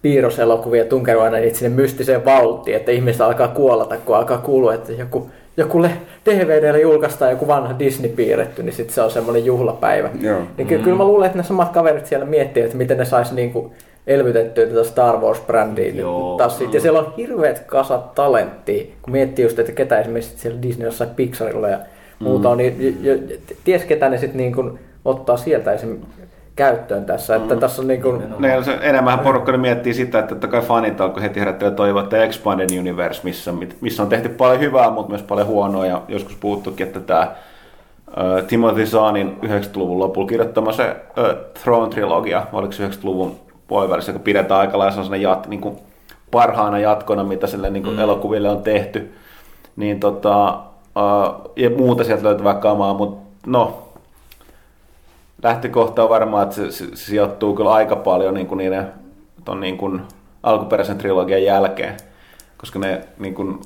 piirroselokuvia 0.02 0.84
tunkenut 0.84 1.22
aina 1.22 1.36
niitä 1.36 1.58
sinne 1.58 1.82
mystiseen 1.82 2.24
valttiin, 2.24 2.76
että 2.76 2.90
ihmiset 2.92 3.20
alkaa 3.20 3.48
kuollata, 3.48 3.96
kun 3.96 4.16
alkaa 4.16 4.38
kuulua, 4.38 4.74
että 4.74 4.92
joku, 4.92 5.30
joku 5.56 5.82
le- 5.82 5.96
DVDllä 6.30 6.78
julkaistaan 6.78 7.30
joku 7.30 7.46
vanha 7.46 7.78
Disney 7.78 8.10
piirretty, 8.10 8.62
niin 8.62 8.72
sitten 8.72 8.94
se 8.94 9.02
on 9.02 9.10
semmoinen 9.10 9.44
juhlapäivä. 9.44 10.10
Joo. 10.20 10.40
Niin 10.56 10.68
ky- 10.68 10.78
kyllä 10.78 10.96
mä 10.96 11.04
luulen, 11.04 11.26
että 11.26 11.38
ne 11.38 11.44
samat 11.44 11.72
kaverit 11.72 12.06
siellä 12.06 12.26
miettii, 12.26 12.62
että 12.62 12.76
miten 12.76 12.98
ne 12.98 13.04
sais 13.04 13.32
niinku 13.32 13.72
elvytettyä 14.06 14.66
tätä 14.66 14.84
Star 14.84 15.16
Wars-brändiä 15.16 15.92
taas 16.38 16.58
sit. 16.58 16.74
Ja 16.74 16.80
siellä 16.80 16.98
on 16.98 17.14
hirveät 17.16 17.58
kasat 17.66 18.14
talenttia, 18.14 18.84
kun 19.02 19.12
miettii 19.12 19.44
just, 19.44 19.58
että 19.58 19.72
ketä 19.72 19.98
esimerkiksi 20.00 20.38
siellä 20.38 20.62
Disney 20.62 20.86
jossain 20.86 21.10
Pixarilla 21.10 21.68
ja 21.68 21.78
muuta 22.18 22.48
on, 22.48 22.58
niin 22.58 22.98
jo, 23.02 23.12
jo, 23.12 23.18
ties 23.64 23.84
ketä 23.84 24.08
ne 24.08 24.18
sitten 24.18 24.36
niin 24.36 24.78
ottaa 25.04 25.36
sieltä 25.36 25.72
esim. 25.72 25.98
Käyttöön 26.56 27.04
tässä. 27.04 27.36
Että 27.36 27.56
tässä 27.56 27.82
on 27.82 27.88
niin 27.88 28.02
kuin, 28.02 28.22
Ne, 28.38 28.64
se, 28.64 28.78
enemmän 28.82 29.18
porukka 29.18 29.52
ne 29.52 29.58
miettii 29.58 29.94
sitä, 29.94 30.18
että 30.18 30.28
totta 30.28 30.48
kai 30.48 30.62
fanit 30.62 31.00
alkoi 31.00 31.22
heti 31.22 31.40
herättää 31.40 31.70
toivoa, 31.70 32.02
että 32.02 32.24
Expanded 32.24 32.78
Universe, 32.78 33.20
missä, 33.24 33.52
missä 33.80 34.02
on 34.02 34.08
tehty 34.08 34.28
paljon 34.28 34.60
hyvää, 34.60 34.90
mutta 34.90 35.10
myös 35.10 35.22
paljon 35.22 35.46
huonoa, 35.46 35.86
ja 35.86 36.02
joskus 36.08 36.36
puhuttukin, 36.40 36.86
että 36.86 37.00
tämä 37.00 37.20
äh, 37.20 38.44
Timothy 38.46 38.86
Zahnin 38.86 39.38
90-luvun 39.44 39.98
lopulla 39.98 40.28
kirjoittama 40.28 40.72
se 40.72 40.82
äh, 40.84 41.24
Throne-trilogia, 41.62 42.42
oliko 42.52 42.72
se 42.72 42.88
90-luvun 42.88 43.36
puolivälissä, 43.68 44.12
joka 44.12 44.24
pidetään 44.24 44.60
aika 44.60 44.78
lailla 44.78 45.16
jat, 45.16 45.48
niin 45.48 45.60
kuin 45.60 45.76
parhaana 46.30 46.78
jatkona, 46.78 47.24
mitä 47.24 47.46
sille 47.46 47.70
niin 47.70 47.82
kuin 47.82 47.96
mm. 47.96 48.02
elokuville 48.02 48.50
on 48.50 48.62
tehty, 48.62 49.14
niin 49.76 50.00
tota, 50.00 50.48
äh, 50.48 51.34
ja 51.56 51.70
muuta 51.70 52.04
sieltä 52.04 52.24
löytyvää 52.24 52.54
kamaa, 52.54 52.94
mutta 52.94 53.22
no, 53.46 53.91
lähtökohta 55.42 56.02
on 56.02 56.08
varmaan, 56.08 56.42
että 56.42 56.54
se, 56.54 56.70
se, 56.70 56.86
se 56.86 56.96
sijoittuu 56.96 57.56
kyllä 57.56 57.72
aika 57.72 57.96
paljon 57.96 58.34
niin 58.34 58.46
kuin 58.46 58.58
niiden 58.58 58.92
ton 59.44 59.60
niin 59.60 59.78
kuin 59.78 60.00
alkuperäisen 60.42 60.98
trilogian 60.98 61.44
jälkeen, 61.44 61.96
koska 62.56 62.78
ne 62.78 63.00
niin 63.18 63.34
kuin, 63.34 63.60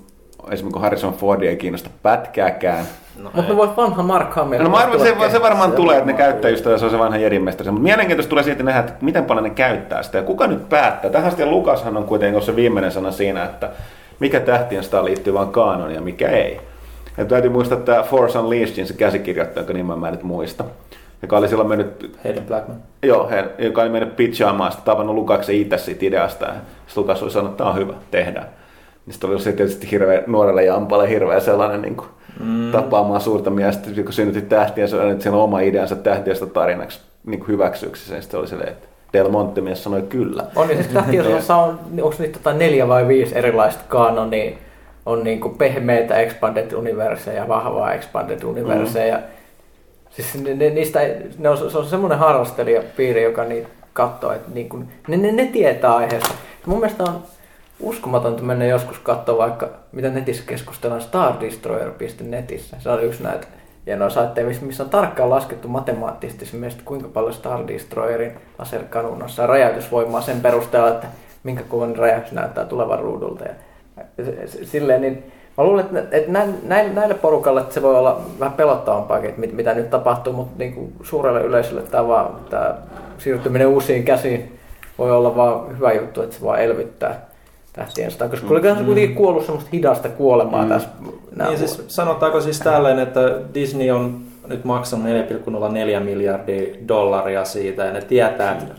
esimerkiksi 0.51 0.73
kun 0.73 0.83
Harrison 0.83 1.15
Ford 1.15 1.43
ei 1.43 1.57
kiinnosta 1.57 1.91
pätkääkään. 2.03 2.85
No, 3.23 3.31
Mutta 3.35 3.53
me 3.53 3.57
vois 3.57 3.77
vanha 3.77 4.03
Mark 4.03 4.35
Hamill. 4.35 4.63
No, 4.63 4.71
mä, 4.71 4.89
voisi 4.89 5.05
se, 5.05 5.31
se 5.31 5.43
varmaan 5.43 5.71
kehittää. 5.71 5.77
tulee, 5.77 5.97
että 5.97 6.13
ne 6.13 6.19
käyttää 6.19 6.51
just 6.51 6.65
tätä, 6.65 6.79
se 6.79 6.85
on 6.85 6.91
se 6.91 6.99
vanha 6.99 7.17
jedinmestari. 7.17 7.71
Mutta 7.71 7.83
mielenkiintoista 7.83 8.31
tulee 8.31 8.45
siitä 8.45 8.63
nähdä, 8.63 8.81
että 8.81 8.93
miten 9.01 9.25
paljon 9.25 9.45
ne 9.45 9.51
käyttää 9.51 10.03
sitä 10.03 10.19
ja 10.19 10.25
kuka 10.25 10.47
nyt 10.47 10.69
päättää. 10.69 11.11
Tähän 11.11 11.29
asti 11.29 11.47
Lukashan 11.47 11.97
on 11.97 12.05
kuitenkin 12.05 12.35
ollut 12.35 12.47
se 12.47 12.57
viimeinen 12.57 12.93
sana 12.93 13.11
siinä, 13.11 13.45
että 13.45 13.71
mikä 14.21 14.41
tähtien 14.41 14.85
sitä 14.85 15.05
liittyy 15.05 15.35
vaan 15.35 15.49
kaanon 15.49 15.95
ja 15.95 16.01
mikä 16.01 16.29
ei. 16.29 16.61
Ja 17.19 17.25
täytyy 17.25 17.51
muistaa, 17.51 17.79
että 17.79 18.03
Force 18.03 18.39
Unleashedin 18.39 18.87
se 18.87 18.95
käsikirjoittaja, 18.95 19.61
jonka 19.61 19.73
nimen 19.73 19.99
mä 19.99 20.09
en 20.09 20.15
nyt 20.15 20.23
muista, 20.23 20.65
joka 21.23 21.39
oli 21.39 21.49
silloin 21.49 21.69
mennyt 21.69 22.19
Hayden 22.25 22.45
Blackman. 22.45 22.77
Joo, 23.03 23.29
he, 23.29 23.45
joka 23.59 23.83
oli 23.83 23.91
mennyt 23.91 24.17
pitchaamaan, 24.17 24.73
sitten 24.73 24.93
tavannut 24.93 25.17
Lukaksen 25.17 25.55
itse 25.55 25.79
siitä 25.79 26.07
ideasta. 26.07 26.45
Ja 26.45 26.53
sitten 26.87 27.03
Lukas 27.03 27.23
oli 27.23 27.31
sanonut, 27.31 27.53
että 27.53 27.65
tämä 27.65 27.71
on 27.71 27.77
hyvä, 27.77 27.93
tehdään. 28.11 28.47
Niin 29.07 29.15
sitten 29.15 29.31
oli 29.31 29.41
se 29.41 29.53
tietysti 29.53 29.91
hirveä, 29.91 30.23
nuorelle 30.27 30.65
Jampalle 30.65 31.09
hirveä 31.09 31.41
sellainen 31.41 31.83
niin 31.83 31.97
kuin, 31.97 32.09
mm. 32.41 32.73
tapaamaan 32.73 33.21
suurta 33.21 33.51
miestä, 33.51 33.91
kun 34.05 34.13
synnytit 34.13 34.49
tähtiä, 34.49 34.87
se 34.87 34.97
oli 34.97 35.29
oma 35.33 35.61
ideansa 35.61 35.97
tähtiöstä 35.97 36.47
tarinaksi 36.47 37.01
niin 37.27 37.41
kuin 37.41 37.49
hyväksyksi 37.49 38.09
sen. 38.09 38.23
Sitten 38.23 38.41
oli 38.41 38.49
silleen, 38.49 38.69
että 38.69 38.89
Del 39.13 39.29
Monte 39.29 39.61
mies 39.61 39.85
sanoi 39.85 40.03
kyllä. 40.03 40.45
On, 40.57 40.67
niin 40.69 40.83
siis 40.83 40.95
tähtiössä 40.95 41.57
on, 41.57 41.79
onko 42.03 42.17
niitä 42.19 42.39
tota 42.39 42.53
neljä 42.53 42.89
vai 42.89 43.09
viisi 43.09 43.39
erilaista 43.39 43.85
kanonia, 43.89 44.57
on 45.07 45.25
niinku 45.25 45.49
pehmeitä 45.49 46.17
expanded 46.17 46.73
universeja 46.73 47.37
ja 47.37 47.49
vahvaa 47.49 47.93
expanded 47.93 48.43
universeja. 48.43 49.17
Mm. 49.17 49.23
Siis 50.17 50.35
ne, 50.35 50.55
ne, 50.55 50.71
niistä, 50.71 51.01
ne 51.39 51.49
on, 51.49 51.71
se 51.71 51.79
on 51.79 51.87
semmoinen 51.87 52.19
harrastelijapiiri, 52.19 53.23
joka 53.23 53.45
niitä 53.45 53.69
katsoo, 53.93 54.33
että 54.33 54.51
niinku, 54.55 54.83
ne, 55.09 55.17
ne, 55.17 55.33
ne 55.33 55.47
tietää 55.47 55.97
aiheesta. 55.97 56.35
Mun 56.67 56.81
mielestä 56.81 57.05
on 57.05 57.23
uskomatonta 57.81 58.43
mennä 58.43 58.65
joskus 58.65 58.99
katsoa 58.99 59.39
vaikka, 59.39 59.69
mitä 59.93 60.09
netissä 60.09 60.43
keskustellaan 60.47 61.01
stardestroyer.netissä. 61.03 62.77
Se 62.81 62.91
on 62.91 63.05
yksi 63.05 63.23
näitä 63.23 63.47
hienoja 63.87 64.11
saitteja, 64.11 64.47
missä- 64.61 64.83
on 64.83 64.91
tarkkaan 64.91 65.31
laskettu 65.31 65.69
matemaattisesti 65.69 66.47
kuinka 66.85 67.09
paljon 67.09 67.35
Star 67.35 67.69
Destroyerin 67.69 68.33
laserkanuunassa 68.59 69.43
on 69.43 69.49
räjäytysvoimaa 69.49 70.21
sen 70.21 70.41
perusteella, 70.41 70.89
että 70.89 71.07
minkä 71.45 71.63
kuvan 71.63 71.97
räjäys 71.97 72.33
näyttää 72.33 72.65
tulevan 72.65 72.99
ruudulta. 72.99 73.45
Ja 73.45 73.55
silleen, 74.65 75.01
niin 75.01 75.33
mä 75.57 75.65
luulen, 75.65 75.85
että, 75.85 76.17
että 76.17 76.33
näin- 76.33 76.59
näille, 76.63 76.93
näille 76.93 77.15
porukalle 77.15 77.61
että 77.61 77.75
se 77.75 77.83
voi 77.83 77.99
olla 77.99 78.21
vähän 78.41 78.57
pelottavampaakin, 78.57 79.29
että 79.29 79.41
mit- 79.41 79.53
mitä 79.53 79.75
nyt 79.75 79.91
tapahtuu, 79.91 80.33
mutta 80.33 80.55
niin 80.59 80.75
kuin 80.75 80.93
suurelle 81.03 81.41
yleisölle 81.41 81.83
tämä, 81.83 82.09
vaan, 82.09 82.37
tämä 82.51 82.75
siirtyminen 83.19 83.69
uusiin 83.69 84.05
käsiin 84.05 84.59
voi 84.99 85.13
olla 85.13 85.37
vaan 85.37 85.77
hyvä 85.77 85.93
juttu, 85.93 86.23
että 86.23 86.37
se 86.37 86.43
vaan 86.43 86.61
elvyttää 86.61 87.27
tähtien 87.73 88.11
sitä, 88.11 88.29
koska 88.29 88.47
mm. 88.47 88.63
se 88.79 88.85
kuitenkin 88.85 89.15
kuollut 89.15 89.45
semmoista 89.45 89.71
hidasta 89.73 90.09
kuolemaa 90.09 90.63
mm. 90.63 90.69
tässä. 90.69 90.89
Niin 91.47 91.59
siis, 91.59 91.85
sanotaanko 91.89 92.41
siis 92.41 92.59
tälleen, 92.59 92.99
että 92.99 93.21
Disney 93.55 93.91
on 93.91 94.21
nyt 94.47 94.65
maksanut 94.65 95.07
4,04 95.07 96.01
miljardia 96.01 96.75
dollaria 96.89 97.45
siitä 97.45 97.85
ja 97.85 97.93
ne 97.93 98.01
tietää, 98.01 98.53
että, 98.53 98.75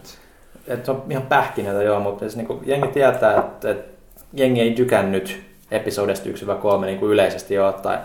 että 0.68 0.86
se 0.86 0.92
on 0.92 1.04
ihan 1.10 1.24
pähkinöitä 1.24 1.84
joo, 1.84 2.00
mutta 2.00 2.20
siis 2.20 2.36
niin 2.36 2.60
jengi 2.66 2.88
tietää, 2.88 3.40
että, 3.40 3.72
että 3.72 3.94
jengi 4.34 4.62
ei 4.62 4.72
tykännyt 4.72 5.42
episodesta 5.71 6.30
1-3 6.30 6.86
niin 6.86 6.99
kuin 6.99 7.12
yleisesti 7.12 7.60
ottaen. 7.60 7.99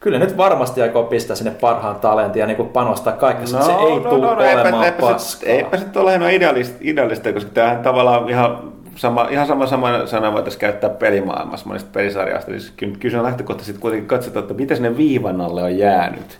Kyllä 0.00 0.18
nyt 0.18 0.36
varmasti 0.36 0.82
aikoo 0.82 1.04
pistää 1.04 1.36
sinne 1.36 1.50
parhaan 1.50 1.96
talentin 1.96 2.40
ja 2.40 2.46
niin 2.46 2.56
kuin 2.56 2.68
panostaa 2.68 3.12
kaikki, 3.12 3.52
no, 3.52 3.62
se 3.62 3.72
ei 3.72 4.00
tule 4.00 4.26
no, 4.26 4.32
olemaan 4.32 4.84
eipä, 4.84 5.00
paskaa. 5.00 5.50
Eipä 5.50 5.76
se 5.76 5.98
ole 5.98 6.14
ihan 6.14 6.32
idealista, 6.32 6.78
idealista, 6.80 7.32
koska 7.32 7.50
tämähän 7.54 7.82
tavallaan 7.82 8.28
ihan 8.28 8.72
sama, 8.96 9.28
ihan 9.30 9.46
sama, 9.46 9.66
sama 9.66 10.06
sana 10.06 10.32
voitaisiin 10.32 10.60
käyttää 10.60 10.90
pelimaailmassa 10.90 11.66
monista 11.66 11.90
pelisarjasta. 11.92 12.50
Siis 12.50 12.72
kyllä, 13.00 13.18
on 13.18 13.24
lähtökohtaisesti 13.24 13.80
kuitenkin 13.80 14.08
katsotaan, 14.08 14.42
että 14.42 14.54
miten 14.54 14.76
sinne 14.76 14.96
viivan 14.96 15.40
alle 15.40 15.62
on 15.62 15.78
jäänyt 15.78 16.38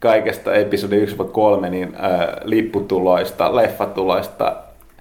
kaikesta 0.00 0.54
episodi 0.54 1.06
1-3 1.06 1.68
niin, 1.70 1.96
äh, 2.04 2.28
lipputuloista, 2.44 3.56
leffatuloista 3.56 4.56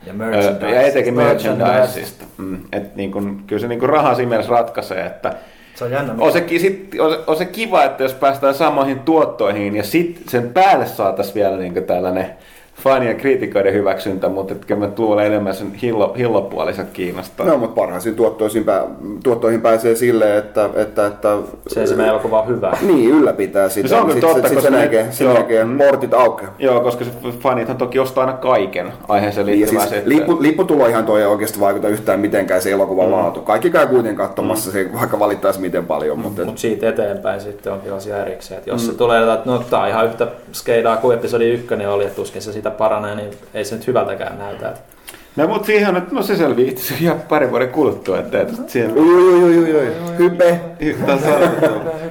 Ja 0.05 0.13
merchandise. 0.13 0.75
Ja 0.75 0.81
etenkin 0.81 1.13
Merchandise. 1.13 1.65
merchandisesta. 1.71 2.25
Mm, 2.37 2.57
et 2.71 2.95
niin 2.95 3.11
kun, 3.11 3.43
kyllä 3.47 3.59
se 3.59 3.67
niin 3.67 3.79
kun 3.79 3.89
raha 3.89 4.15
siinä 4.15 4.29
mielessä 4.29 4.51
ratkaisee, 4.51 5.05
että 5.05 5.33
Se 5.75 5.83
on 5.85 5.91
jännä. 5.91 6.15
on 6.17 6.31
se, 6.31 6.45
sit, 6.47 6.95
on, 6.99 7.11
se, 7.11 7.19
on 7.27 7.35
se 7.37 7.45
kiva, 7.45 7.83
että 7.83 8.03
jos 8.03 8.13
päästään 8.13 8.53
samoihin 8.53 8.99
tuottoihin 8.99 9.75
ja 9.75 9.83
sitten 9.83 10.29
sen 10.29 10.49
päälle 10.53 10.85
saataisiin 10.85 11.35
vielä 11.35 11.57
niin 11.57 11.83
tällainen 11.83 12.29
fani- 12.83 13.07
ja 13.07 13.13
kriitikoiden 13.13 13.73
hyväksyntä, 13.73 14.29
mutta 14.29 14.53
että 14.53 14.67
kyllä 14.67 14.79
mä 14.79 14.87
tuolla 14.91 15.23
enemmän 15.23 15.55
sen 15.55 15.73
hillo, 15.73 16.13
hillopuoliset 16.17 16.87
kiinnostaa. 16.93 17.45
No, 17.45 17.57
mutta 17.57 17.81
parhaisiin 17.81 18.15
tuottoihin, 18.15 18.63
pää, 18.63 18.83
tuottoihin 19.23 19.61
pääsee 19.61 19.95
silleen, 19.95 20.37
että, 20.37 20.69
että, 20.75 21.05
että 21.05 21.37
Se 21.67 21.81
ei 21.81 21.87
se 21.87 21.95
meidän 21.95 22.13
elokuva 22.13 22.41
on 22.41 22.47
hyvä. 22.47 22.77
niin, 22.81 23.09
ylläpitää 23.09 23.69
sitä. 23.69 23.83
No 23.85 23.89
se 23.89 23.95
on 23.95 24.01
kyllä 24.01 24.13
Sitten 24.13 24.29
totta, 24.29 24.47
sit, 24.49 24.57
koska 24.57 24.75
jälkeen, 24.77 25.13
sen 25.13 25.25
joo. 25.25 25.33
jälkeen 25.33 25.77
portit 25.77 26.13
aukeaa. 26.13 26.55
Joo, 26.59 26.79
koska 26.81 27.05
se 27.05 27.11
fanithan 27.39 27.77
toki 27.77 27.99
ostaa 27.99 28.25
aina 28.25 28.37
kaiken 28.37 28.93
aiheeseen 29.07 29.47
Ja 29.47 29.53
liittyvää 29.55 29.81
siis 29.81 29.89
se, 29.89 29.97
että- 29.97 30.09
lippu, 30.09 30.37
lipputuloihan 30.39 31.05
toi 31.05 31.19
ei 31.21 31.27
oikeasti 31.27 31.59
vaikuta 31.59 31.87
yhtään 31.87 32.19
mitenkään 32.19 32.61
se 32.61 32.71
elokuvan 32.71 33.05
mm. 33.05 33.11
laatu. 33.11 33.41
Kaikki 33.41 33.69
käy 33.69 33.87
kuitenkin 33.87 34.15
katsomassa 34.15 34.69
mm. 34.69 34.73
se, 34.73 34.89
vaikka 34.99 35.19
valittaisi 35.19 35.59
miten 35.61 35.85
paljon. 35.85 36.17
Mm. 36.17 36.23
Mutta 36.23 36.45
Mutta 36.45 36.61
siitä 36.61 36.89
eteenpäin 36.89 37.41
sitten 37.41 37.73
onkin 37.73 37.93
asia 37.93 38.21
erikseen. 38.21 38.57
Että 38.57 38.69
jos 38.69 38.81
mm. 38.81 38.91
se 38.91 38.97
tulee, 38.97 39.33
että 39.33 39.41
no 39.51 39.63
on 39.81 39.87
ihan 39.89 40.05
yhtä 40.05 40.27
skeidaa 40.51 40.97
kuin 40.97 41.17
episodi 41.17 41.51
ykkönen 41.53 41.89
oli, 41.89 42.03
että 42.03 42.15
tuskin 42.15 42.41
se 42.41 42.53
sitä 42.53 42.71
paranee, 42.73 43.15
niin 43.15 43.31
ei 43.53 43.65
se 43.65 43.75
nyt 43.75 43.87
hyvältäkään 43.87 44.37
näytä. 44.37 44.69
Että 44.69 44.81
No 45.35 45.47
mutta 45.47 45.65
siihen 45.65 45.89
on, 45.89 45.97
että 45.97 46.15
no 46.15 46.21
se 46.21 46.35
selviää 46.35 46.69
itse 46.69 46.93
ihan 47.01 47.21
pari 47.29 47.51
vuoden 47.51 47.69
kuluttua, 47.69 48.19
että 48.19 48.41
että 48.41 48.53
siihen 48.67 48.91
Ui, 48.97 49.13
ui, 49.15 49.43
ui, 49.43 49.57
ui, 49.57 49.75
ui. 49.75 50.17
Hype. 50.17 50.59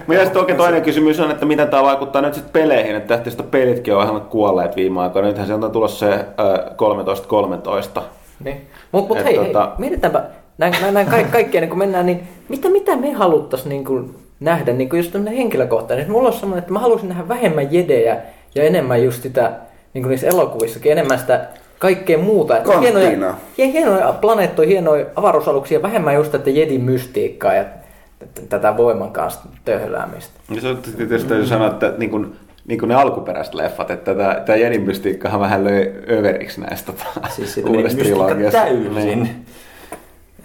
Mielestäni 0.07 0.41
toki 0.41 0.55
toinen 0.55 0.83
kysymys 0.83 1.21
on, 1.21 1.31
että 1.31 1.47
miten 1.47 1.69
tämä 1.69 1.83
vaikuttaa 1.83 2.23
nyt 2.23 2.35
sitten 2.35 2.53
peleihin, 2.53 2.97
että 2.97 3.15
tähtiöstä 3.15 3.43
pelitkin 3.43 3.95
on 3.95 4.07
vähän 4.07 4.21
kuolleet 4.21 4.77
viime 4.77 5.01
aikoina. 5.01 5.29
Nythän 5.29 5.47
sieltä 5.47 5.67
on 5.67 5.73
tulossa 5.73 6.07
se 6.07 6.13
äh, 6.13 7.97
13-13. 7.99 8.03
Niin. 8.45 8.61
Mutta 8.93 9.09
mut 9.09 9.19
Et 9.19 9.25
hei, 9.25 9.37
tota- 9.37 9.67
hei, 9.69 9.77
mietitäänpä 9.79 10.23
näin, 10.59 10.75
näin, 10.81 10.95
näin 10.95 11.07
kaik, 11.07 11.31
kaikkea, 11.31 11.61
niin 11.61 11.69
kun 11.69 11.79
mennään, 11.79 12.07
niin 12.07 12.29
mitä, 12.49 12.69
mitä 12.69 12.97
me 12.97 13.13
haluttaisiin 13.13 13.69
niin 13.69 13.85
kuin 13.85 14.15
nähdä, 14.41 14.73
niin 14.73 14.89
kuin 14.89 14.99
just 14.99 15.13
tämmöinen 15.13 15.37
henkilökohtainen. 15.39 16.11
Mulla 16.11 16.29
on 16.29 16.35
semmoinen, 16.35 16.59
että 16.59 16.73
mä 16.73 16.79
haluaisin 16.79 17.09
nähdä 17.09 17.29
vähemmän 17.29 17.73
jedejä 17.73 18.17
ja 18.55 18.63
enemmän 18.63 19.05
just 19.05 19.23
sitä, 19.23 19.53
niin 19.95 20.03
kuin 20.03 20.11
niissä 20.11 20.27
elokuvissakin, 20.27 20.93
enemmän 20.93 21.19
sitä 21.19 21.47
kaikkea 21.79 22.19
muuta. 22.19 22.57
Että 22.57 22.81
hienoja, 22.81 23.35
hie- 23.59 23.73
hienoja 23.73 24.13
planeettoja, 24.13 24.69
hienoja 24.69 25.07
avaruusaluksia, 25.17 25.83
vähemmän 25.83 26.15
just 26.15 26.33
tätä 26.33 26.51
jedin 26.51 26.81
mystiikkaa 26.81 27.55
ja 27.55 27.65
tätä 28.49 28.77
voiman 28.77 29.13
kanssa 29.13 29.41
töhläämistä. 29.65 30.41
Ja 30.55 30.61
se 30.61 30.69
on 30.69 30.79
tietysti 30.97 31.29
täytyy 31.29 31.47
sanoa, 31.47 31.69
että 31.69 31.93
niin 31.99 32.11
kuin, 32.11 32.37
niin 32.67 32.79
kuin 32.79 32.89
ne 32.89 32.95
alkuperäiset 32.95 33.55
leffat, 33.55 33.91
että 33.91 34.15
tämä, 34.15 34.43
tämä 34.47 34.57
Jedin 34.57 34.83
mystiikkahan 34.83 35.41
vähän 35.41 35.65
löi 35.65 35.93
överiksi 36.11 36.61
näistä 36.61 36.93
tota, 36.93 37.29
siis 37.29 37.61
uudesta 37.67 37.99
trilogiasta. 37.99 38.59
täysin. 38.59 38.95
Niin. 38.95 39.47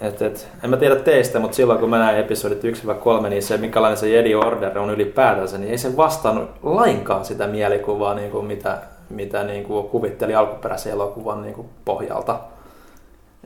Et, 0.00 0.22
et, 0.22 0.48
en 0.64 0.70
mä 0.70 0.76
tiedä 0.76 0.96
teistä, 0.96 1.38
mutta 1.38 1.54
silloin 1.56 1.78
kun 1.78 1.90
mä 1.90 1.98
näin 1.98 2.18
episodit 2.18 2.64
1-3, 3.24 3.28
niin 3.28 3.42
se 3.42 3.56
minkälainen 3.56 3.98
se 3.98 4.08
Jedi 4.08 4.34
Order 4.34 4.78
on 4.78 4.90
ylipäätänsä, 4.90 5.58
niin 5.58 5.70
ei 5.70 5.78
se 5.78 5.96
vastannut 5.96 6.50
lainkaan 6.62 7.24
sitä 7.24 7.46
mielikuvaa, 7.46 8.14
niin 8.14 8.30
kuin 8.30 8.46
mitä, 8.46 8.78
mitä 9.10 9.44
niin 9.44 9.64
kuin 9.64 9.88
kuvitteli 9.88 10.34
alkuperäisen 10.34 10.92
elokuvan 10.92 11.42
niin 11.42 11.54
kuin 11.54 11.68
pohjalta. 11.84 12.40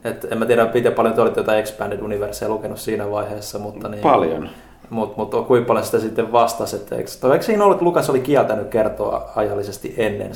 Et 0.03 0.27
en 0.31 0.37
mä 0.37 0.45
tiedä, 0.45 0.69
miten 0.73 0.93
paljon 0.93 1.15
te 1.15 1.21
olitte 1.21 1.39
jotain 1.39 1.59
Expanded 1.59 1.99
Universea 1.99 2.49
lukenut 2.49 2.79
siinä 2.79 3.11
vaiheessa, 3.11 3.59
mutta 3.59 3.89
niin, 3.89 4.01
Paljon. 4.01 4.49
Mutta 4.89 5.17
mut, 5.17 5.47
kuinka 5.47 5.67
paljon 5.67 5.85
sitä 5.85 5.99
sitten 5.99 6.31
vastasi, 6.31 6.75
että 6.75 6.95
eikö, 6.95 7.09
tai 7.21 7.31
eikö 7.31 7.45
siinä 7.45 7.63
ollut, 7.63 7.75
että 7.75 7.85
Lukas 7.85 8.09
oli 8.09 8.19
kieltänyt 8.19 8.67
kertoa 8.67 9.31
ajallisesti 9.35 9.93
ennen 9.97 10.31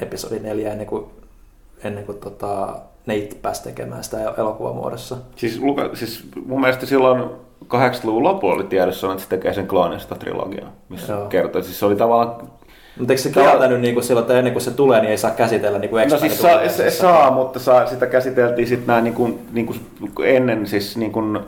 episodi 0.00 0.38
4, 0.38 0.72
ennen 0.72 0.86
kuin, 0.86 1.04
ennen 1.84 2.06
kuin 2.06 2.18
tota, 2.18 2.76
ne 3.06 3.16
itse 3.16 3.36
pääsi 3.42 3.62
tekemään 3.62 4.04
sitä 4.04 4.34
elokuvamuodossa. 4.38 5.16
Siis, 5.36 5.60
Luka, 5.60 5.90
siis 5.94 6.24
mun 6.46 6.60
mielestä 6.60 6.86
silloin 6.86 7.24
80-luvun 7.64 8.22
lopulla 8.22 8.54
oli 8.54 8.64
tiedossa, 8.64 9.12
että 9.12 9.22
se 9.22 9.28
tekee 9.28 9.54
sen 9.54 9.68
kloonista 9.68 10.14
trilogiaa, 10.14 10.72
missä 10.88 11.12
Joo. 11.12 11.26
kertoo. 11.26 11.62
Siis 11.62 11.78
se 11.78 11.86
oli 11.86 11.96
tavallaan 11.96 12.48
Mutta 12.98 13.12
eikö 13.12 13.22
se 13.22 13.30
kieltänyt 13.30 13.80
niin 13.80 13.94
kuin 13.94 14.04
silloin, 14.04 14.24
että 14.24 14.38
ennen 14.38 14.52
kuin 14.52 14.62
se 14.62 14.70
tulee, 14.70 15.00
niin 15.00 15.10
ei 15.10 15.18
saa 15.18 15.30
käsitellä 15.30 15.78
niin 15.78 15.90
kuin 15.90 16.08
No 16.10 16.18
siis 16.18 16.40
saa, 16.42 16.68
se, 16.68 16.90
saa, 16.90 17.30
mutta 17.30 17.58
saa, 17.58 17.86
sitä 17.86 18.06
käsiteltiin 18.06 18.68
sitten 18.68 18.86
nämä 18.86 19.00
niin 19.00 19.14
kuin, 19.14 19.38
niin 19.52 19.66
kuin 20.14 20.28
ennen 20.28 20.66
siis 20.66 20.96
niin 20.96 21.12
kuin, 21.12 21.40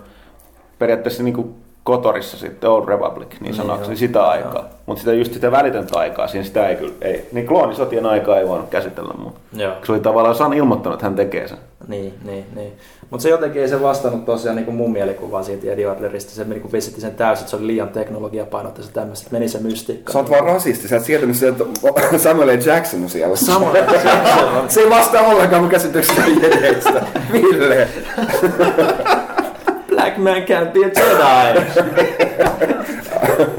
periaatteessa 0.79 1.23
niin 1.23 1.35
kuin 1.35 1.55
Kotorissa 1.85 2.37
sitten 2.37 2.71
Old 2.71 2.89
Republic, 2.89 3.29
niin 3.31 3.43
Niin, 3.43 3.55
sanoakseni 3.55 3.93
joo. 3.93 3.99
sitä 3.99 4.29
aikaa. 4.29 4.65
Mutta 4.87 5.01
sitä 5.01 5.13
just 5.13 5.33
sitä 5.33 5.51
välitöntä 5.51 5.99
aikaa, 5.99 6.27
siinä 6.29 6.45
sitä 6.45 6.69
ei 6.69 6.77
kyllä, 6.77 6.93
ei. 7.01 7.29
Niin 7.33 7.47
kloonisotien 7.47 8.07
aikaa 8.07 8.39
ei 8.39 8.49
voinut 8.49 8.69
käsitellä, 8.69 9.15
mutta 9.19 9.41
Joo. 9.57 9.73
se 9.87 9.93
oli 9.93 10.01
tavallaan 10.01 10.35
San 10.35 10.53
ilmoittanut, 10.53 10.95
että 10.97 11.07
hän 11.07 11.17
tekee 11.17 11.49
sen. 11.49 11.59
Niin, 11.89 12.15
niin, 12.25 12.45
niin. 12.55 12.73
Mutta 13.11 13.23
se 13.23 13.29
jotenkin 13.29 13.63
ei 13.63 13.69
se 13.69 13.83
vastannut 13.83 14.25
tosiaan 14.25 14.57
niin 14.57 14.65
kuin 14.65 14.75
mun 14.75 14.93
mielikuvaan 14.93 15.45
siitä 15.45 15.73
Eddie 15.73 15.87
Adlerista. 15.87 16.31
Se 16.31 16.45
niin 16.45 16.61
kuin 16.61 16.73
vesitti 16.73 17.01
sen 17.01 17.15
täysin, 17.15 17.43
että 17.43 17.51
se 17.51 17.57
oli 17.57 17.67
liian 17.67 17.89
teknologiapainotteista 17.89 18.93
tämmöistä. 18.93 19.29
Meni 19.31 19.49
se 19.49 19.59
mystiikka. 19.59 20.13
Sä 20.13 20.19
oot 20.19 20.31
vaan 20.31 20.45
rasisti, 20.45 20.89
sä 20.89 20.97
et 20.97 21.05
sieltä 21.05 21.65
Samuel 22.17 22.49
L. 22.49 22.53
Jackson 22.67 23.03
on 23.03 23.11
siellä. 23.11 23.37
Samuel 23.37 23.85
L. 23.85 23.93
Jackson. 23.93 24.71
Se 24.71 24.81
ei 24.81 24.91
vastaa 24.91 25.23
ollenkaan 25.23 25.63
mun 25.63 25.71
käsityksestä 25.71 26.23
jedeistä. 26.43 27.03
Ville. 27.33 27.89
Black 29.91 30.17
man 30.19 30.37
can't 30.37 30.73
be 30.73 30.85
a 30.85 30.89
Jedi. 30.89 31.61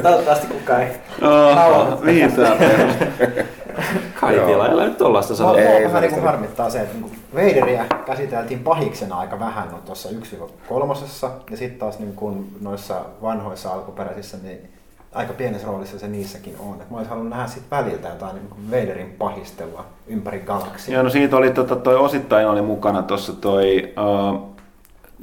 Toivottavasti 0.01 0.47
kukaan 0.47 0.81
ei. 0.81 0.87
Oho, 1.21 1.99
mihin 2.03 2.31
tää 2.31 2.57
ole 4.35 4.85
nyt 4.85 4.97
tollaista 4.97 5.33
Mua, 5.33 5.37
sanoa. 5.37 5.57
Ei, 5.57 5.83
mua 5.83 5.93
vähän 5.93 6.09
niin 6.09 6.23
harmittaa 6.23 6.69
se, 6.69 6.81
että 6.81 6.97
niin 6.97 7.19
Vaderiä 7.35 7.85
käsiteltiin 8.05 8.59
pahiksena 8.59 9.19
aika 9.19 9.39
vähän 9.39 9.67
no, 9.71 9.77
tuossa 9.85 10.09
1-kolmosessa 10.09 11.29
ja 11.51 11.57
sitten 11.57 11.79
taas 11.79 11.99
niin 11.99 12.13
kuin 12.13 12.55
noissa 12.61 13.01
vanhoissa 13.21 13.73
alkuperäisissä 13.73 14.37
niin 14.43 14.69
aika 15.13 15.33
pienessä 15.33 15.67
roolissa 15.67 15.99
se 15.99 16.07
niissäkin 16.07 16.55
on. 16.59 16.81
Et 16.81 16.89
mä 16.89 16.97
olisin 16.97 17.09
halunnut 17.09 17.29
nähdä 17.29 17.47
sit 17.47 17.63
väliltä 17.71 18.07
jotain 18.07 18.35
niin 18.35 18.47
kuin 18.49 18.71
Vaderin 18.71 19.15
pahistelua 19.17 19.85
ympäri 20.07 20.39
galaksia. 20.39 20.93
Joo, 20.93 21.03
no 21.03 21.09
siitä 21.09 21.37
oli 21.37 21.51
tota, 21.51 21.75
toi 21.75 21.95
osittain 21.95 22.47
oli 22.47 22.61
mukana 22.61 23.03
tuossa 23.03 23.33
toi, 23.33 23.93
uh, 24.33 24.49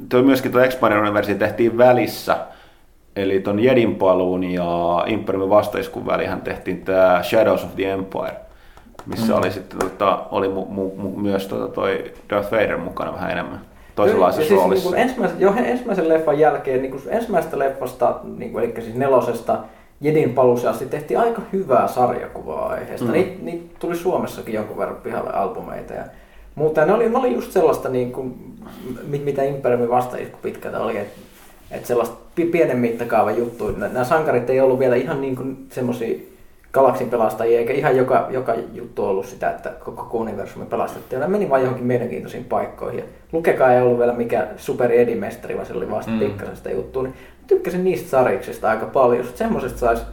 toi 0.09 0.23
myöskin 0.23 0.51
tuo 0.51 0.61
Expansion 0.61 1.13
versio 1.13 1.35
tehtiin 1.35 1.77
välissä. 1.77 2.37
Eli 3.15 3.39
ton 3.39 3.59
Jedin 3.59 3.95
paluun 3.95 4.43
ja 4.43 5.03
Imperiumin 5.07 5.49
vastaiskun 5.49 6.05
välihän 6.05 6.41
tehtiin 6.41 6.85
tämä 6.85 7.23
Shadows 7.23 7.63
of 7.63 7.75
the 7.75 7.91
Empire, 7.91 8.35
missä 9.05 9.33
mm. 9.33 9.39
oli 9.39 9.51
sitten 9.51 9.79
tota, 9.79 10.25
oli 10.31 10.49
mu, 10.49 10.65
mu, 10.65 10.91
mu, 10.97 11.09
myös 11.09 11.47
tota, 11.47 11.67
toi 11.67 12.13
Darth 12.29 12.51
Vader 12.51 12.77
mukana 12.77 13.13
vähän 13.13 13.31
enemmän 13.31 13.61
toisenlaisessa 13.95 14.47
siis 14.47 14.59
roolissa. 14.59 14.89
Niin 14.89 14.99
ensimmäisen, 14.99 15.39
jo 15.39 15.53
ensimmäisen 15.57 16.09
leffan 16.09 16.39
jälkeen, 16.39 16.81
niin 16.81 16.91
kuin 16.91 17.03
ensimmäisestä 17.07 17.59
leffasta, 17.59 18.19
niin 18.37 18.51
kuin, 18.51 18.63
eli 18.63 18.81
siis 18.81 18.95
nelosesta, 18.95 19.57
Jedin 20.01 20.33
paluuseen 20.33 20.73
asti 20.73 20.85
tehtiin 20.85 21.19
aika 21.19 21.41
hyvää 21.53 21.87
sarjakuvaa 21.87 22.69
aiheesta. 22.69 23.05
Mm. 23.05 23.11
Niitä 23.11 23.35
niit 23.41 23.79
tuli 23.79 23.95
Suomessakin 23.95 24.53
jonkun 24.53 24.77
verran 24.77 24.97
pihalle 25.03 25.29
albumeita. 25.33 25.93
Ja 25.93 26.03
muuta. 26.55 26.85
Ne 26.85 26.93
oli, 26.93 27.09
ne 27.09 27.17
oli 27.17 27.33
just 27.33 27.51
sellaista, 27.51 27.89
niin 27.89 28.11
kuin, 28.11 28.35
mit- 29.07 29.25
mitä 29.25 29.43
Imperiumin 29.43 29.89
vastaisku 29.89 30.37
pitkältä 30.41 30.79
oli, 30.79 30.97
että 30.97 31.19
et 31.71 31.85
sellaista 31.85 32.15
pi- 32.35 32.45
pienen 32.45 32.77
mittakaavan 32.77 33.37
juttu. 33.37 33.71
Nämä 33.71 34.03
sankarit 34.03 34.49
ei 34.49 34.59
ollut 34.59 34.79
vielä 34.79 34.95
ihan 34.95 35.21
niin 35.21 35.35
kuin 35.35 35.67
semmoisia 35.71 36.17
galaksin 36.75 37.09
pelastajia, 37.09 37.59
eikä 37.59 37.73
ihan 37.73 37.97
joka, 37.97 38.27
joka 38.29 38.55
juttu 38.73 39.05
ollut 39.05 39.25
sitä, 39.25 39.49
että 39.49 39.69
koko 39.69 40.17
universumi 40.17 40.65
pelastettiin. 40.65 41.19
Ne 41.19 41.27
meni 41.27 41.49
vain 41.49 41.63
johonkin 41.63 41.85
mielenkiintoisiin 41.87 42.43
paikkoihin. 42.43 42.99
Ja 42.99 43.05
Lukekaa 43.31 43.73
ei 43.73 43.81
ollut 43.81 43.99
vielä 43.99 44.13
mikä 44.13 44.47
superi 44.57 44.97
edimestari, 44.97 45.55
vaan 45.55 45.65
se 45.65 45.73
oli 45.73 45.91
vasta 45.91 46.11
Mm. 46.11 46.19
pikkasen 46.19 46.55
sitä 46.55 46.71
juttua. 46.71 47.03
Niin 47.03 47.13
tykkäsin 47.47 47.83
niistä 47.83 48.09
sariksista 48.09 48.69
aika 48.69 48.85
paljon. 48.85 49.25
Semmoisesta 49.35 49.79
saisi 49.79 50.03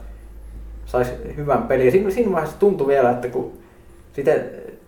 sais 0.87 1.13
hyvän 1.37 1.63
pelin. 1.63 1.87
Ja 1.87 1.93
siinä, 1.93 2.11
siinä 2.11 2.33
vaiheessa 2.33 2.59
tuntui 2.59 2.87
vielä, 2.87 3.11
että 3.11 3.29
kun 3.29 3.53
sitä, 4.13 4.33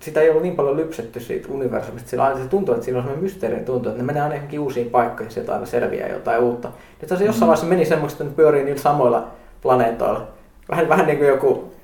sitä 0.00 0.20
ei 0.20 0.30
ollut 0.30 0.42
niin 0.42 0.56
paljon 0.56 0.76
lypsetty 0.76 1.20
siitä 1.20 1.48
universumista, 1.50 2.10
sillä 2.10 2.24
aina 2.24 2.42
se 2.42 2.48
tuntui, 2.48 2.74
että 2.74 2.84
siinä 2.84 2.98
on 2.98 3.04
semmoinen 3.04 3.24
mysteerinen 3.24 3.64
tuntu, 3.64 3.88
että 3.88 4.02
ne 4.02 4.06
menee 4.06 4.22
aina 4.22 4.34
johonkin 4.34 4.60
uusiin 4.60 4.90
paikkoihin, 4.90 5.32
sieltä 5.32 5.54
aina 5.54 5.66
selviää 5.66 6.08
jotain 6.08 6.42
uutta. 6.42 6.68
Nyt 7.00 7.18
se 7.18 7.24
jossain 7.24 7.48
vaiheessa 7.48 7.66
meni 7.66 7.84
semmoista, 7.84 8.24
että 8.24 8.32
ne 8.32 8.37
pyörii 8.37 8.64
niillä 8.64 8.80
samoilla 8.80 9.28
planeetoilla. 9.62 10.34
Vähän, 10.70 10.88
vähän 10.88 11.07
niin 11.07 11.18
kuin 11.18 11.29
joku, 11.29 11.74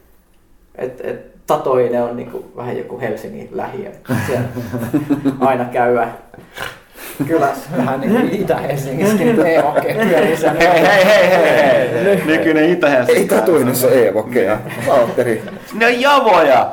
että 0.74 1.08
et, 1.08 1.30
Tatoine 1.46 2.02
on 2.02 2.16
niin 2.16 2.30
kuin, 2.30 2.44
vähän 2.56 2.78
joku 2.78 3.00
Helsingin 3.00 3.48
lähiö. 3.52 3.90
Siellä 4.26 4.48
aina 5.40 5.64
käyvä 5.64 6.08
kylässä. 7.26 7.70
Vähän 7.76 8.00
niin 8.00 8.12
kuin 8.12 8.30
Itä-Helsingissäkin 8.30 9.46
Eevokke 9.46 9.94
pyörii 9.94 10.36
sen. 10.36 10.56
Hei, 10.56 10.82
hei, 10.82 11.04
hei, 11.04 11.30
hei, 11.30 12.04
hei. 12.04 12.26
Nykyinen 12.26 12.64
itä 12.64 13.04
Ei 13.08 13.26
tatuinissa 13.26 13.90
Eevokkeja. 13.90 14.58
Valtteri. 14.86 15.42
Ne 15.74 15.86
on 15.86 16.00
javoja! 16.00 16.72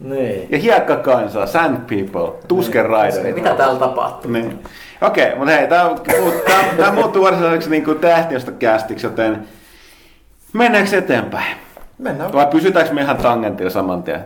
Niin. 0.00 0.48
Ja 0.50 0.58
hiekkakansaa, 0.58 1.46
sand 1.46 1.76
people, 1.76 2.38
tusken 2.48 2.86
riderit. 2.86 3.34
Mitä 3.34 3.54
täällä 3.54 3.78
tapahtuu? 3.78 4.30
Niin. 4.30 4.58
Okei, 5.00 5.34
mutta 5.34 5.52
hei, 5.52 5.68
tämä 5.68 5.90
tää 6.76 6.92
muuttuu 6.92 7.24
varsinaiseksi 7.24 7.70
niin 7.70 7.98
tähtiöstä 8.00 8.52
kästiksi, 8.52 9.06
joten 9.06 9.48
mennäänkö 10.52 10.98
eteenpäin? 10.98 11.56
Mennään. 11.98 12.32
Vai 12.32 12.46
pysytäänkö 12.46 12.92
me 12.94 13.00
ihan 13.02 13.16
tangentilla 13.16 13.70
saman 13.70 14.02
tien? 14.02 14.24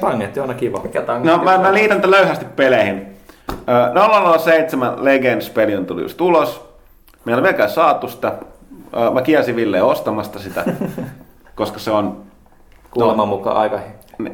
Tangentti 0.00 0.40
on 0.40 0.48
aina 0.48 0.58
kiva. 0.60 0.80
Mikä 0.82 1.02
on? 1.08 1.22
No 1.26 1.38
mä, 1.38 1.58
mä 1.58 1.72
liitän 1.74 2.00
tämän 2.00 2.20
löyhästi 2.20 2.44
peleihin. 2.56 3.06
Ö, 3.50 4.38
007 4.38 5.04
Legends-peli 5.04 5.76
on 5.76 5.86
tullut 5.86 6.02
just 6.02 6.20
ulos. 6.20 6.68
Meillä 7.24 7.38
on 7.40 7.42
vieläkään 7.44 7.70
saatu 7.70 8.08
sitä. 8.08 8.32
Mä 9.14 9.22
kielsin 9.22 9.56
Ville 9.56 9.82
ostamasta 9.82 10.38
sitä, 10.38 10.64
koska 11.54 11.78
se 11.78 11.90
on 11.90 12.22
Kuuleman 12.90 13.28
mukaan 13.28 13.56
aika 13.56 13.78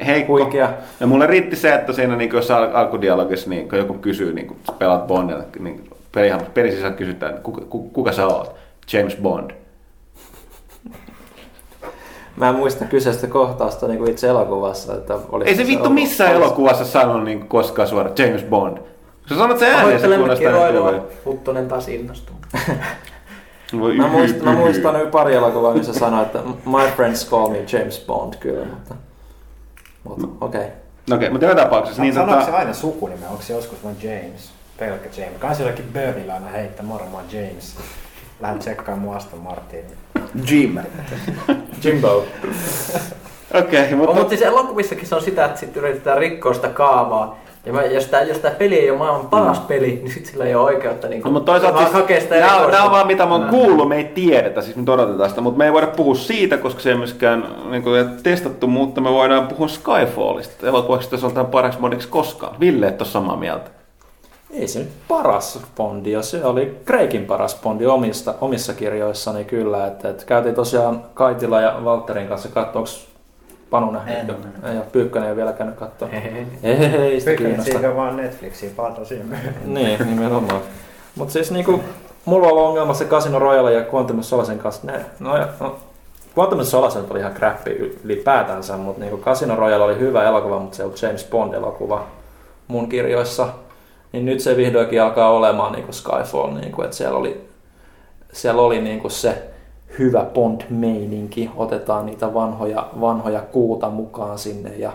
heikko. 0.06 0.32
huikea. 0.32 0.68
Ja 1.00 1.06
mulle 1.06 1.26
riitti 1.26 1.56
se, 1.56 1.74
että 1.74 1.92
siinä 1.92 2.16
niin 2.16 2.30
jos 2.32 2.50
al- 2.50 2.74
alkudialogissa 2.74 3.50
niin, 3.50 3.68
kun 3.68 3.78
joku 3.78 3.94
kysyy, 3.94 4.32
niin 4.32 4.46
kun 4.46 4.56
pelaat 4.78 5.06
Bondilla, 5.06 5.42
niin 5.58 5.90
pelihan, 6.14 6.40
pelin 6.54 6.72
sisällä 6.72 6.96
kysytään, 6.96 7.30
että 7.30 7.42
kuka, 7.42 7.60
kuka, 7.68 7.88
kuka 7.92 8.12
sä 8.12 8.26
oot? 8.26 8.54
James 8.92 9.16
Bond. 9.22 9.50
Mä 12.36 12.48
en 12.48 12.54
muista 12.54 12.84
kyseistä 12.84 13.26
kohtausta 13.26 13.88
niin 13.88 13.98
kuin 13.98 14.10
itse 14.10 14.28
elokuvassa. 14.28 14.94
Että 14.94 15.14
oliko 15.14 15.50
Ei 15.50 15.56
se 15.56 15.66
vittu 15.66 15.90
missään 15.90 16.32
elokuvassa 16.32 16.84
sanonut 16.84 17.24
niin 17.24 17.48
koskaan 17.48 17.88
suora 17.88 18.10
James 18.18 18.42
Bond. 18.42 18.78
Sä 19.28 19.36
sanot 19.36 19.58
sen 19.58 19.74
ääneen, 19.74 20.00
se 20.00 20.06
kuulostaa 20.06 20.34
niin 20.34 20.38
kiroilua. 20.38 20.88
hyvältä. 20.90 21.14
Huttunen 21.24 21.68
taas 21.68 21.88
innostuu. 21.88 22.36
Voi 23.80 23.96
Mä, 23.96 24.06
yhy, 24.06 24.12
muistan, 24.12 24.44
mä 24.44 24.52
muistan 24.54 24.94
nyt 24.94 25.10
pari 25.10 25.34
elokuvaa, 25.34 25.74
missä 25.74 25.92
sanoi, 25.92 26.22
että 26.22 26.38
my 26.66 26.90
friends 26.96 27.30
call 27.30 27.48
me 27.48 27.64
James 27.72 28.04
Bond 28.06 28.34
kyllä, 28.40 28.64
mutta, 28.64 28.94
mutta 30.04 30.26
okei. 30.40 30.60
Okay. 30.60 30.72
No 31.10 31.16
okei, 31.16 31.30
mutta 31.30 31.46
joka 31.46 31.62
tapauksessa 31.62 32.02
niin 32.02 32.14
Sanoiko 32.14 32.40
se 32.40 32.46
tota... 32.46 32.58
aina 32.58 32.72
sukunimen? 32.72 33.28
Onko 33.28 33.42
se 33.42 33.52
joskus 33.52 33.84
vain 33.84 33.96
James? 34.02 34.50
Pelkkä 34.78 35.08
James. 35.16 35.38
Kai 35.38 35.54
sielläkin 35.54 35.84
Burnilla 35.92 36.34
aina 36.34 36.48
heittää, 36.48 36.86
moro 36.86 37.04
James. 37.32 37.76
Lähden 38.40 38.58
tsekkaamaan 38.58 39.06
mun 39.06 39.16
Aston 39.16 39.40
Martinin. 39.40 39.84
Jim. 40.50 40.78
Jimbo. 41.84 42.24
Okei, 43.54 43.80
Mutta, 43.80 43.96
mutta... 43.96 44.14
mutta 44.14 44.28
siis 44.28 44.42
elokuvissakin 44.42 45.06
se 45.06 45.14
on 45.14 45.22
sitä, 45.22 45.44
että 45.44 45.60
sitten 45.60 45.82
yritetään 45.82 46.18
rikkoa 46.18 46.54
sitä 46.54 46.68
kaavaa. 46.68 47.38
Ja 47.66 47.72
mä, 47.72 47.82
jos 47.82 48.06
tämä 48.06 48.22
jos 48.22 48.38
tää 48.38 48.50
peli 48.50 48.78
ei 48.78 48.90
ole 48.90 48.98
maailman 48.98 49.26
paras 49.26 49.60
mm. 49.60 49.66
peli, 49.66 49.86
niin 49.86 50.10
sitten 50.10 50.32
sillä 50.32 50.44
ei 50.44 50.54
ole 50.54 50.64
oikeutta 50.64 51.08
niin 51.08 51.22
No, 51.22 51.30
mutta 51.30 51.52
toisaalta 51.52 51.78
siis, 51.78 51.92
hakea 51.92 52.20
sitä 52.20 52.34
erikoista- 52.34 52.70
nämä 52.70 52.84
on 52.84 52.90
vaan 52.90 53.06
mitä 53.06 53.26
mä 53.26 53.34
oon 53.34 53.48
kuullut, 53.48 53.88
me 53.88 53.96
ei 53.96 54.04
tiedetä, 54.04 54.62
siis 54.62 54.76
nyt 54.76 54.88
odotetaan 54.88 55.28
sitä, 55.30 55.40
mutta 55.40 55.58
me 55.58 55.64
ei 55.64 55.72
voida 55.72 55.86
puhua 55.86 56.14
siitä, 56.14 56.56
koska 56.56 56.80
se 56.80 56.90
ei 56.90 56.96
myöskään 56.96 57.46
niin 57.70 57.82
kuin, 57.82 58.10
testattu, 58.22 58.66
mutta 58.66 59.00
me 59.00 59.10
voidaan 59.10 59.48
puhua 59.48 59.68
Skyfallista, 59.68 60.66
elokuvaksi 60.66 61.08
jos 61.12 61.24
on 61.24 61.32
tämän 61.32 61.46
paraksi 61.46 61.80
modiksi 61.80 62.08
koskaan. 62.08 62.60
Ville, 62.60 62.86
et 62.86 63.00
ole 63.00 63.08
samaa 63.08 63.36
mieltä. 63.36 63.75
Ei 64.50 64.68
se 64.68 64.78
nyt 64.78 64.88
paras 65.08 65.60
Bondi, 65.76 66.12
ja 66.12 66.22
se 66.22 66.44
oli 66.44 66.80
Craigin 66.86 67.26
paras 67.26 67.60
Bondi 67.62 67.86
omista, 67.86 68.34
omissa 68.40 68.74
kirjoissani 68.74 69.44
kyllä. 69.44 69.86
Että, 69.86 70.08
että 70.08 70.24
käytiin 70.26 70.54
tosiaan 70.54 71.02
Kaitila 71.14 71.60
ja 71.60 71.80
Valterin 71.84 72.28
kanssa 72.28 72.48
katsoa, 72.48 72.80
onko 72.80 72.90
Panu 73.70 73.90
nähnyt? 73.90 74.18
En. 74.18 74.36
Ei 74.70 74.76
ole 74.76 74.86
Pyykkönen 74.92 75.26
ei 75.26 75.30
ole 75.32 75.36
vielä 75.36 75.52
käynyt 75.52 75.76
katsoa. 75.76 76.08
Ei, 76.12 76.46
ei, 76.62 76.76
ei 76.86 77.20
sitä 77.20 77.34
kiinnosta. 77.34 77.70
vaan 78.76 79.06
siihen 79.06 79.26
myöhemmin. 79.26 79.74
Niin, 79.74 80.06
nimenomaan. 80.06 80.60
Mutta 81.14 81.32
siis 81.32 81.50
niinku, 81.50 81.80
mulla 82.24 82.48
on 82.48 82.68
ongelma 82.68 82.94
se 82.94 83.04
Casino 83.04 83.38
Royale 83.38 83.72
ja 83.72 83.84
Quantum 83.94 84.18
of 84.18 84.24
Solacein 84.24 84.58
kanssa. 84.58 84.86
Ne, 84.86 85.00
no, 85.20 85.36
ja- 85.36 85.48
no, 85.60 85.76
Quantum 86.38 86.58
nyt 87.00 87.10
oli 87.10 87.18
ihan 87.20 87.34
crappi 87.34 87.70
ylipäätänsä, 88.04 88.76
mutta 88.76 89.00
niinku 89.00 89.18
Casino 89.18 89.56
Royale 89.56 89.84
oli 89.84 89.98
hyvä 89.98 90.24
elokuva, 90.24 90.58
mutta 90.58 90.76
se 90.76 90.84
ollut 90.84 91.02
James 91.02 91.28
Bond-elokuva 91.30 92.00
mun 92.68 92.88
kirjoissa. 92.88 93.48
Niin 94.12 94.24
nyt 94.24 94.40
se 94.40 94.56
vihdoinkin 94.56 95.02
alkaa 95.02 95.30
olemaan 95.30 95.72
niinku 95.72 95.92
Skyfall, 95.92 96.54
niinku, 96.54 96.82
että 96.82 96.96
siellä 96.96 97.18
oli, 97.18 97.48
siellä 98.32 98.62
oli 98.62 98.80
niinku 98.80 99.08
se 99.08 99.42
hyvä 99.98 100.26
Bond-meininki. 100.34 101.50
Otetaan 101.56 102.06
niitä 102.06 102.34
vanhoja, 102.34 102.88
vanhoja 103.00 103.40
kuuta 103.40 103.90
mukaan 103.90 104.38
sinne 104.38 104.74
ja 104.76 104.92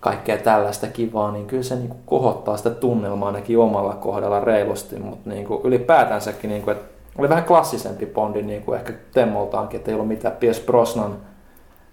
kaikkea 0.00 0.36
tällaista 0.36 0.86
kivaa, 0.86 1.32
niin 1.32 1.46
kyllä 1.46 1.62
se 1.62 1.76
niin 1.76 1.94
kohottaa 2.06 2.56
sitä 2.56 2.70
tunnelmaa 2.70 3.28
ainakin 3.28 3.58
omalla 3.58 3.94
kohdalla 3.94 4.40
reilusti, 4.40 4.98
mutta 4.98 5.30
niin 5.30 5.46
kuin 5.46 5.60
ylipäätänsäkin, 5.64 6.50
niin 6.50 6.62
kuin, 6.62 6.76
että 6.76 6.94
oli 7.18 7.28
vähän 7.28 7.44
klassisempi 7.44 8.06
Bondi 8.06 8.42
niin 8.42 8.62
kuin 8.62 8.78
ehkä 8.78 8.92
Temmoltaankin, 9.12 9.78
että 9.78 9.90
ei 9.90 9.94
ollut 9.94 10.08
mitään 10.08 10.36
Piers 10.36 10.60
Brosnan 10.60 11.16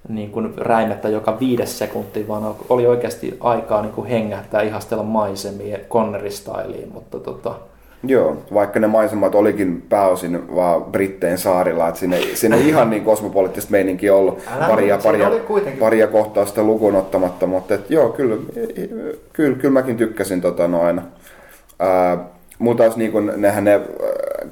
niin 0.10 0.32
kuin 0.32 0.54
räimettä 0.58 1.10
joka 1.10 1.40
viides 1.40 1.78
sekunti, 1.80 2.28
vaan 2.28 2.56
oli 2.70 2.88
oikeasti 2.88 3.38
aikaa 3.40 3.82
niin 3.82 3.94
kuin 3.94 4.08
hengähtää, 4.08 4.62
ihastella 4.62 5.04
maisemia 5.04 5.78
Connery-styliin, 5.90 6.94
mutta 6.94 7.20
tota, 7.20 7.56
Joo, 8.04 8.38
vaikka 8.54 8.80
ne 8.80 8.88
maisemat 8.88 9.36
olikin 9.36 9.84
pääosin 9.90 10.56
vaan 10.56 10.84
Britteen 10.84 11.38
saarilla, 11.38 11.88
että 11.88 12.00
sinne, 12.00 12.22
sinne 12.34 12.58
ei 12.58 12.68
ihan 12.68 12.90
niin 12.90 13.04
kosmopoliittista 13.04 13.72
meininkiä 13.72 14.16
ollut 14.16 14.40
Älä 14.56 14.68
paria, 14.68 14.98
paria, 15.04 15.32
paria 15.80 16.08
kohtausta 16.08 16.64
lukuun 16.64 16.96
ottamatta, 16.96 17.48
mutta 17.48 17.74
et, 17.74 17.90
joo, 17.90 18.10
kyllä, 18.10 18.36
kyllä, 19.34 19.58
kyllä 19.58 19.74
mäkin 19.74 19.98
tykkäsin 19.98 20.42
tota 20.42 20.68
noin. 20.68 21.02
Ää, 21.80 22.18
Mutta 22.60 22.84
taas 22.84 22.98
niin 22.98 23.12
kun, 23.12 23.34
nehän 23.38 23.64
ne 23.64 23.82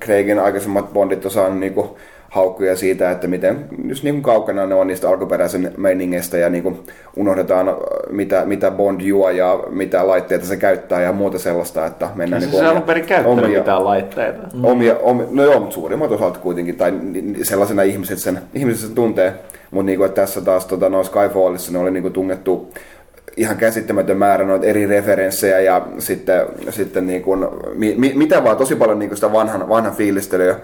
Craigin 0.06 0.40
aikaisemmat 0.40 0.94
Bondit 0.94 1.26
on 1.26 1.32
saanut 1.32 1.60
niin 1.60 1.74
kun, 1.74 1.96
haukkuja 2.30 2.76
siitä, 2.76 3.12
että 3.12 3.28
miten 3.28 3.66
just 3.88 4.04
niin 4.04 4.16
kuin 4.16 4.24
kaukana 4.24 4.66
ne 4.66 4.76
on 4.76 4.88
niistä 4.88 5.10
alkuperäisen 5.10 5.74
meiningeistä 5.78 6.38
ja 6.38 6.50
niin 6.50 6.64
kuin 6.64 6.80
unohdetaan, 7.16 7.76
mitä, 8.10 8.46
mitä 8.46 8.72
Bond 8.72 9.02
juo 9.02 9.30
ja 9.30 9.60
mitä 9.70 10.08
laitteita 10.08 10.46
se 10.46 10.58
käyttää 10.58 11.02
ja 11.02 11.12
muuta 11.12 11.40
sellaista, 11.40 11.86
että 11.86 12.10
mennään 12.16 12.42
Siis 12.42 12.54
niin 12.54 12.64
se 12.64 12.70
alun 12.70 12.82
perin 12.82 13.06
käyttänyt 13.06 13.52
mitään 13.52 13.86
laitteita. 13.86 14.40
omia, 14.64 14.98
omia, 14.98 15.28
no 15.32 15.44
joo, 15.44 15.60
mutta 15.60 15.74
suurimmat 15.74 16.12
osalta 16.12 16.40
kuitenkin, 16.40 16.76
tai 16.76 16.94
sellaisena 17.44 17.82
ihmiset 17.82 18.20
sen, 18.20 18.40
ihmiset 18.54 18.82
sen 18.82 18.96
tuntee. 18.96 19.34
Mutta 19.72 19.86
niinku, 19.86 20.04
että 20.04 20.22
tässä 20.22 20.42
taas 20.42 20.66
tota, 20.66 20.90
no 20.90 21.04
Skyfallissa 21.04 21.72
ne 21.72 21.80
oli 21.80 21.92
niinku 21.92 22.10
tungettu 22.10 22.74
ihan 23.38 23.58
käsittämätön 23.58 24.18
määrä 24.18 24.46
noita 24.46 24.66
eri 24.66 24.86
referenssejä 24.86 25.60
ja 25.60 25.88
sitten, 25.98 26.48
sitten 26.70 27.08
niinku, 27.08 27.36
mi, 27.76 27.96
mi, 27.98 28.12
mitä 28.16 28.44
vaan 28.44 28.58
tosi 28.58 28.76
paljon 28.76 29.00
niinku 29.00 29.16
sitä 29.16 29.34
vanhan, 29.34 29.70
vanhan 29.70 29.94
fiilistelyä 29.94 30.56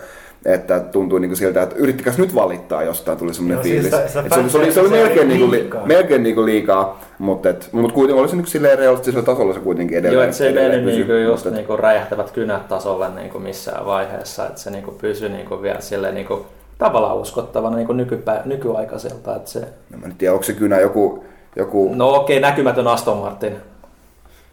että 0.45 0.79
tuntui 0.79 1.19
niinku 1.19 1.36
siltä, 1.36 1.62
että 1.63 1.75
yrittikäs 1.75 2.17
nyt 2.17 2.36
valittaa 2.36 2.84
jostain, 2.84 3.17
tuli 3.17 3.34
semmoinen 3.34 3.55
Joo, 3.55 3.63
siis 3.63 3.73
fiilis. 3.73 3.91
sitä- 3.91 4.08
sitä 4.08 4.19
Et 4.25 4.34
se, 4.34 4.39
oli, 4.39 4.49
se, 4.49 4.58
oli, 4.58 4.71
se 4.71 4.79
oli 4.79 4.89
se 4.89 4.95
oli 4.95 5.03
melkein, 5.03 5.27
niinku, 5.27 5.51
li, 5.51 5.60
liikaa. 5.60 5.86
melkein 5.86 6.23
niinku 6.23 6.45
liikaa, 6.45 7.01
mutta 7.19 7.49
et, 7.49 7.69
mut 7.71 7.91
kuitenkin 7.91 8.21
oli 8.21 8.29
se 8.29 8.36
niinku 8.36 8.49
silleen 8.49 8.79
realistisella 8.79 9.25
tasolla 9.25 9.53
se 9.53 9.60
kuitenkin 9.60 9.97
edelleen. 9.97 10.13
Joo, 10.13 10.23
että 10.23 10.36
se 10.36 10.43
ei 10.45 10.51
edelleen 10.51 10.71
mennyt 10.71 10.86
pysyi, 10.95 11.08
niinku 11.08 11.31
just 11.31 11.45
mutta 11.45 11.49
et- 11.49 11.55
niinku 11.55 11.77
räjähtävät 11.77 12.31
kynät 12.31 12.67
tasolle 12.67 13.10
niinku 13.10 13.39
missään 13.39 13.86
vaiheessa, 13.86 14.47
että 14.47 14.60
se 14.62 14.69
niinku 14.71 14.91
pysyi 14.91 15.29
niinku 15.29 15.62
vielä 15.62 15.81
silleen 15.81 16.13
niinku 16.15 16.45
tavallaan 16.77 17.17
uskottavana 17.17 17.75
niinku 17.75 17.93
nykypä, 17.93 18.41
nykyaikaiselta. 18.45 19.36
Että 19.36 19.49
se... 19.49 19.60
No, 19.60 19.97
mä 19.97 20.05
en 20.05 20.15
tiedä, 20.17 20.34
onko 20.34 20.43
se 20.43 20.53
kynä 20.53 20.79
joku, 20.79 21.23
joku 21.55 21.91
No 21.95 22.15
okei, 22.15 22.39
näkymätön 22.39 22.88
Aston 22.88 23.17
Martin. 23.17 23.55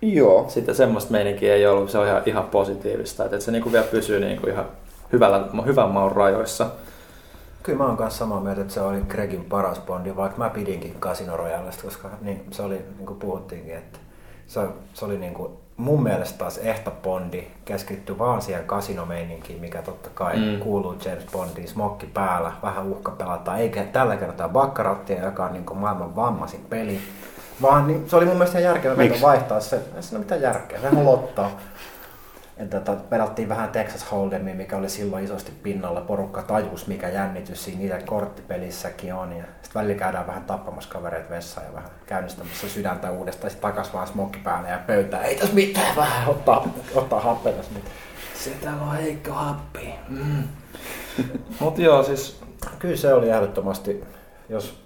joo, 0.03 0.45
Sitten 0.49 0.75
semmoista 0.75 1.13
meininkiä 1.13 1.55
ei 1.55 1.67
ollut, 1.67 1.91
se 1.91 1.99
on 1.99 2.07
ihan, 2.07 2.23
ihan 2.27 2.45
positiivista, 2.45 3.25
että 3.25 3.41
se 3.41 3.51
niinku 3.53 3.73
vielä 3.73 3.87
pysyy 3.91 4.21
niinku 4.21 4.47
ihan 4.49 4.65
hyvällä, 5.13 5.45
hyvän 5.67 5.91
maun 5.91 6.13
rajoissa. 6.13 6.67
Kyllä 7.63 7.79
mä 7.79 7.85
oon 7.87 7.97
kanssa 7.97 8.19
samaa 8.19 8.41
mieltä, 8.41 8.61
että 8.61 8.75
se 8.75 8.81
oli 8.81 9.01
Gregin 9.09 9.45
paras 9.45 9.81
Bondi, 9.81 10.17
vaikka 10.17 10.39
mä 10.39 10.51
pidinkin 10.51 10.97
Casino 11.01 11.37
Royalesta, 11.37 11.83
koska 11.83 12.09
niin, 12.21 12.45
se 12.51 12.63
oli, 12.63 12.85
niin 12.97 13.07
kuin 13.07 13.19
puhuttiinkin, 13.19 13.75
että 13.75 13.99
se, 14.47 14.61
se 14.95 15.05
oli 15.05 15.19
niin 15.19 15.35
kuin, 15.35 15.53
mun 15.77 16.03
mielestä 16.03 16.39
taas 16.39 16.59
ehto 16.59 16.91
Bondi, 17.03 17.45
keskittyi 17.65 18.19
vaan 18.19 18.43
siihen 18.43 18.65
kasinomeininkiin, 18.65 19.61
mikä 19.61 19.83
totta 19.83 20.11
kai 20.15 20.37
Mm. 20.37 20.59
kuuluu 20.61 20.95
James 21.05 21.27
Bondiin, 21.33 21.69
smokki 21.69 22.07
päällä, 22.07 22.53
vähän 22.63 22.87
uhka 22.87 23.11
pelataan, 23.11 23.59
eikä 23.59 23.83
tällä 23.85 24.17
kertaa 24.17 24.49
bakkarattia, 24.49 25.25
joka 25.25 25.45
on 25.45 25.53
niin 25.53 25.65
kuin 25.67 25.79
maailman 25.79 26.17
vammaisin 26.17 26.67
peli, 26.71 27.01
vaan 27.63 27.87
niin, 27.87 28.11
se 28.11 28.17
oli 28.17 28.25
mun 28.25 28.35
mielestä 28.37 28.59
ihan 28.59 28.75
järkevä 28.75 28.97
veto 28.97 29.09
Miksi? 29.09 29.23
vaihtaa 29.23 29.61
se, 29.61 29.77
ei 29.77 30.03
siinä 30.03 30.17
ole 30.19 30.25
mitään 30.25 30.41
järkeä, 30.43 30.81
sehän 30.81 30.97
on 30.99 31.05
lottoa. 31.05 31.51
Että 32.57 32.81
tota, 32.81 33.03
pelattiin 33.11 33.49
vähän 33.49 33.71
Texas 33.71 34.07
Hold'emia, 34.13 34.55
mikä 34.55 34.77
oli 34.77 34.89
silloin 34.89 35.25
isosti 35.25 35.53
pinnalla. 35.63 36.01
Porukka 36.01 36.43
tajus, 36.43 36.87
mikä 36.87 37.09
jännitys 37.09 37.65
siinä 37.65 37.81
niiden 37.81 38.07
korttipelissäkin 38.07 39.15
on. 39.15 39.33
Ja 39.33 39.45
sitten 39.63 39.81
välillä 39.81 39.99
käydään 39.99 40.27
vähän 40.27 40.45
tappamassa 40.45 40.91
kavereita 40.91 41.31
vessaan 41.31 41.67
ja 41.67 41.75
vähän 41.75 41.91
käynnistämässä 42.07 42.69
sydäntä 42.69 43.11
uudestaan. 43.11 43.51
Sitten 43.51 43.71
takas 43.71 43.95
vaan 43.95 44.07
smokki 44.07 44.39
päälle 44.39 44.69
ja 44.69 44.79
pöytään. 44.87 45.25
Ei 45.25 45.37
tässä 45.37 45.55
mitään, 45.55 45.97
vähän 45.97 46.29
ottaa, 46.29 46.69
ottaa 46.95 47.21
happea 47.21 47.53
tässä 47.53 47.73
nyt. 47.75 47.85
Täällä 48.61 48.83
on 48.83 48.93
heikko 48.93 49.31
happi. 49.31 49.95
Mm. 50.09 50.43
Mut 51.61 51.79
joo, 51.79 52.03
siis 52.03 52.43
Kyllä 52.79 52.97
se 52.97 53.15
oli 53.15 53.31
ehdottomasti, 53.31 54.05
jos 54.49 54.82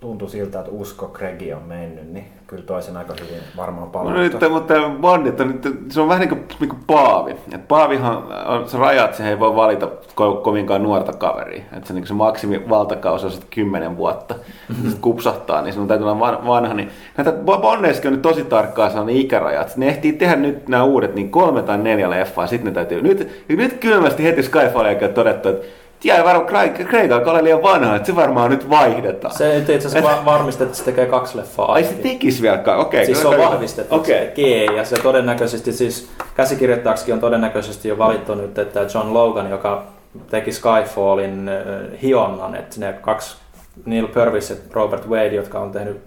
tuntui 0.00 0.28
siltä, 0.30 0.58
että 0.58 0.70
usko 0.72 1.06
Gregi 1.08 1.52
on 1.52 1.62
mennyt, 1.62 2.12
niin 2.12 2.24
kyllä 2.46 2.62
toisen 2.62 2.96
aika 2.96 3.14
hyvin 3.20 3.42
varmaan 3.56 3.84
No 3.86 3.90
palauttaa. 3.92 4.22
nyt, 4.22 4.52
mutta 4.52 4.74
Bondit 5.00 5.40
on 5.40 5.48
nyt, 5.48 5.76
se 5.88 6.00
on 6.00 6.08
vähän 6.08 6.20
niin 6.20 6.28
kuin, 6.28 6.44
niin 6.60 6.68
kuin 6.70 6.80
Paavi. 6.86 7.36
Et 7.54 7.68
Paavihan 7.68 8.22
on 8.46 8.68
se 8.68 8.78
raja, 8.78 9.04
että 9.04 9.16
se 9.16 9.28
ei 9.28 9.38
voi 9.40 9.56
valita 9.56 9.86
ko- 10.10 10.40
kovinkaan 10.42 10.82
nuorta 10.82 11.12
kaveria. 11.12 11.62
Että 11.76 11.88
se, 11.88 11.94
niin 11.94 12.06
se 12.06 12.14
maksimi 12.14 12.68
valtakausi 12.68 13.26
on 13.26 13.32
sitten 13.32 13.50
10 13.50 13.96
vuotta. 13.96 14.34
Mm-hmm. 14.68 14.84
Sitten 14.84 15.02
kupsahtaa, 15.02 15.62
niin 15.62 15.72
sinun 15.72 15.88
täytyy 15.88 16.04
olla 16.04 16.20
van- 16.20 16.46
vanha. 16.46 16.74
Niin, 16.74 16.90
näitä 17.16 17.32
Bondeissakin 17.32 18.08
on 18.08 18.12
nyt 18.12 18.22
tosi 18.22 18.44
tarkkaa 18.44 18.88
sellainen 18.88 19.16
ikäraja. 19.16 19.60
Että 19.60 19.72
ne 19.76 19.88
ehtii 19.88 20.12
tehdä 20.12 20.36
nyt 20.36 20.68
nämä 20.68 20.84
uudet 20.84 21.14
niin 21.14 21.30
kolme 21.30 21.62
tai 21.62 21.78
neljä 21.78 22.10
leffaa. 22.10 22.46
Sitten 22.46 22.66
ne 22.66 22.74
täytyy, 22.74 23.02
nyt, 23.02 23.44
nyt 23.48 23.72
kylmästi 23.80 24.24
heti 24.24 24.42
Skyfallin 24.42 24.90
jälkeen 24.90 25.14
todettu, 25.14 25.48
että 25.48 25.66
jäi 26.04 26.24
varmaan 26.24 26.46
Craig, 26.46 26.88
Craig 26.88 27.12
alkaa 27.12 27.32
olla 27.32 27.44
liian 27.44 27.62
vanha, 27.62 27.96
että 27.96 28.06
se 28.06 28.16
varmaan 28.16 28.50
nyt 28.50 28.70
vaihdetaan. 28.70 29.34
se 29.34 29.54
nyt 29.58 29.68
itse 29.68 29.88
asiassa 29.88 30.10
va- 30.10 30.24
varmistettu, 30.24 30.70
että 30.70 30.78
se 30.78 30.84
tekee 30.84 31.06
kaksi 31.06 31.38
leffaa. 31.38 31.72
Ai 31.72 31.84
se 31.84 31.92
tekisi 31.94 32.42
vielä, 32.42 32.58
kai. 32.58 32.78
okei. 32.78 33.06
Siis 33.06 33.20
se 33.20 33.28
on 33.28 33.38
vahvistettu, 33.38 33.94
Okei. 33.94 34.16
että 34.16 34.24
se 34.24 34.28
tekee, 34.28 34.64
ja 34.64 34.84
se 34.84 34.96
todennäköisesti 35.02 35.72
siis 35.72 36.10
käsikirjoittajaksikin 36.34 37.14
on 37.14 37.20
todennäköisesti 37.20 37.88
jo 37.88 37.98
valittu 37.98 38.34
nyt, 38.34 38.58
että 38.58 38.80
John 38.94 39.14
Logan, 39.14 39.50
joka 39.50 39.82
teki 40.30 40.52
Skyfallin 40.52 41.48
äh, 41.48 42.02
hionnan, 42.02 42.54
että 42.54 42.80
ne 42.80 42.92
kaksi 42.92 43.36
Neil 43.84 44.06
Purvis 44.08 44.50
ja 44.50 44.56
Robert 44.72 45.08
Wade, 45.08 45.34
jotka 45.34 45.58
on 45.60 45.72
tehnyt 45.72 46.00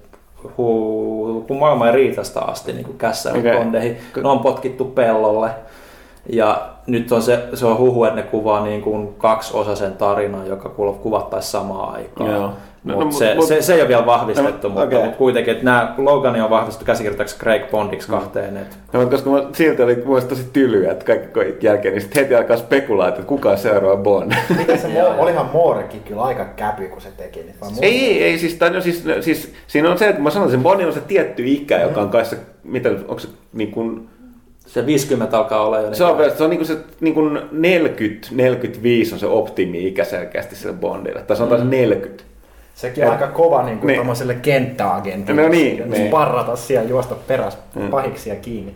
hu, 0.58 1.46
hu 1.50 1.54
maailman 1.54 1.94
riitasta 1.94 2.40
asti 2.40 2.74
niin 2.74 2.98
kässä 2.98 3.34
Okei. 3.34 3.58
bondeihin, 3.58 3.98
ne 4.24 4.30
on 4.30 4.40
potkittu 4.40 4.86
pellolle. 4.86 5.50
Ja 6.30 6.70
nyt 6.88 7.12
on 7.12 7.22
se, 7.22 7.40
se 7.54 7.66
on 7.66 7.78
huhu, 7.78 8.04
että 8.04 8.16
ne 8.16 8.24
kuvaa 8.24 8.64
niin 8.64 8.82
kuin 8.82 9.14
kaksiosaisen 9.18 9.94
tarinan, 9.94 10.48
joka 10.48 10.70
kuvattaisi 11.02 11.52
samaan 11.52 11.96
aikaan. 11.96 12.32
Joo. 12.32 12.52
No, 12.84 12.96
Mut 12.96 13.06
no, 13.06 13.12
se, 13.12 13.36
mut- 13.36 13.46
se, 13.48 13.62
se, 13.62 13.74
ei 13.74 13.82
ole 13.82 13.88
vielä 13.88 14.06
vahvistettu, 14.06 14.68
No, 14.68 14.74
mutta, 14.74 14.88
okei. 14.88 15.00
mutta 15.04 15.18
kuitenkin, 15.18 15.52
että 15.52 15.66
nämä 15.66 15.94
Logani 15.98 16.42
on 16.42 16.50
vahvistettu 16.50 16.86
käsikirjoittajaksi 16.86 17.38
Craig 17.40 17.72
Bondiksi 17.72 18.08
kahteen. 18.08 18.58
Et, 18.58 18.78
No, 18.94 19.00
mutta 19.00 19.16
koska 19.16 19.30
mä, 19.30 19.44
silti 19.54 19.84
oli 19.84 19.96
mun 19.96 20.06
mielestä 20.08 20.30
tosi 20.30 20.50
tylyä, 20.54 20.92
että 20.92 21.06
kaikki 21.06 21.28
kaikki 21.28 21.66
jälkeen, 21.68 21.94
niin 21.94 22.02
sitten 22.02 22.24
heti 22.24 22.36
alkaa 22.36 22.58
spekuloida, 22.58 23.10
että 23.10 23.24
kuka 23.24 23.50
on 23.52 23.58
seuraava 23.58 23.98
Bond. 23.98 24.32
Miten 24.58 24.80
se, 24.80 24.88
Mo- 24.88 25.20
olihan 25.20 25.50
Moorekin 25.54 26.02
kyllä 26.04 26.22
aika 26.22 26.46
käpy, 26.46 26.88
kun 26.88 27.02
se 27.02 27.10
teki. 27.18 27.40
Niin 27.40 27.56
vai 27.62 27.70
ei, 27.82 28.06
ei, 28.06 28.24
ei, 28.24 28.38
siis, 28.40 28.54
tai, 28.56 28.70
no, 28.70 28.82
siis, 28.82 29.06
no, 29.06 29.14
siis, 29.22 29.54
siinä 29.68 29.92
on 29.92 29.98
se, 29.98 30.10
että 30.10 30.22
mä 30.22 30.30
sanon, 30.30 30.48
että 30.48 30.58
se 30.58 30.64
Bondilla 30.64 30.88
on 30.90 30.94
se 30.94 31.02
tietty 31.02 31.44
ikä, 31.46 31.82
joka 31.82 32.02
on 32.02 32.10
kai 32.10 32.26
se, 32.26 32.38
mitä, 32.64 32.90
onko 32.90 33.20
se 33.20 33.28
niin 33.54 33.72
kuin, 33.72 34.10
se 34.74 34.86
50 34.86 35.38
alkaa 35.38 35.66
olla 35.66 35.78
jo. 35.80 35.84
niin 35.88 35.96
se 35.96 36.04
on, 36.04 36.18
se 36.38 36.44
on 36.44 36.50
niin 36.50 36.58
kuin 36.58 36.68
se 36.68 36.78
niin 37.02 37.14
kuin 37.14 37.40
40, 37.52 38.28
45 38.32 39.14
on 39.14 39.20
se 39.20 39.26
optimi-ikä 39.26 40.04
selkeästi 40.04 40.56
sille 40.56 40.74
Bondille, 40.74 41.22
tai 41.22 41.38
sanotaan 41.38 41.62
se 41.62 41.68
40. 41.68 42.24
Sekin 42.76 43.06
on 43.06 43.12
aika 43.12 43.28
kova 43.28 43.64
niin 43.64 43.78
kuin 43.80 43.88
Niin. 43.88 43.98
tommoselle 44.00 44.34
kenttäagentille. 44.36 45.42
No 45.42 45.48
niin, 45.50 45.90
niin. 45.92 46.08
Sparrata 46.08 46.56
siellä, 46.56 46.90
juosta 46.90 47.16
peräs 47.28 47.58
Mm. 47.76 47.88
pahiksia 47.90 48.36
kiinni. 48.36 48.74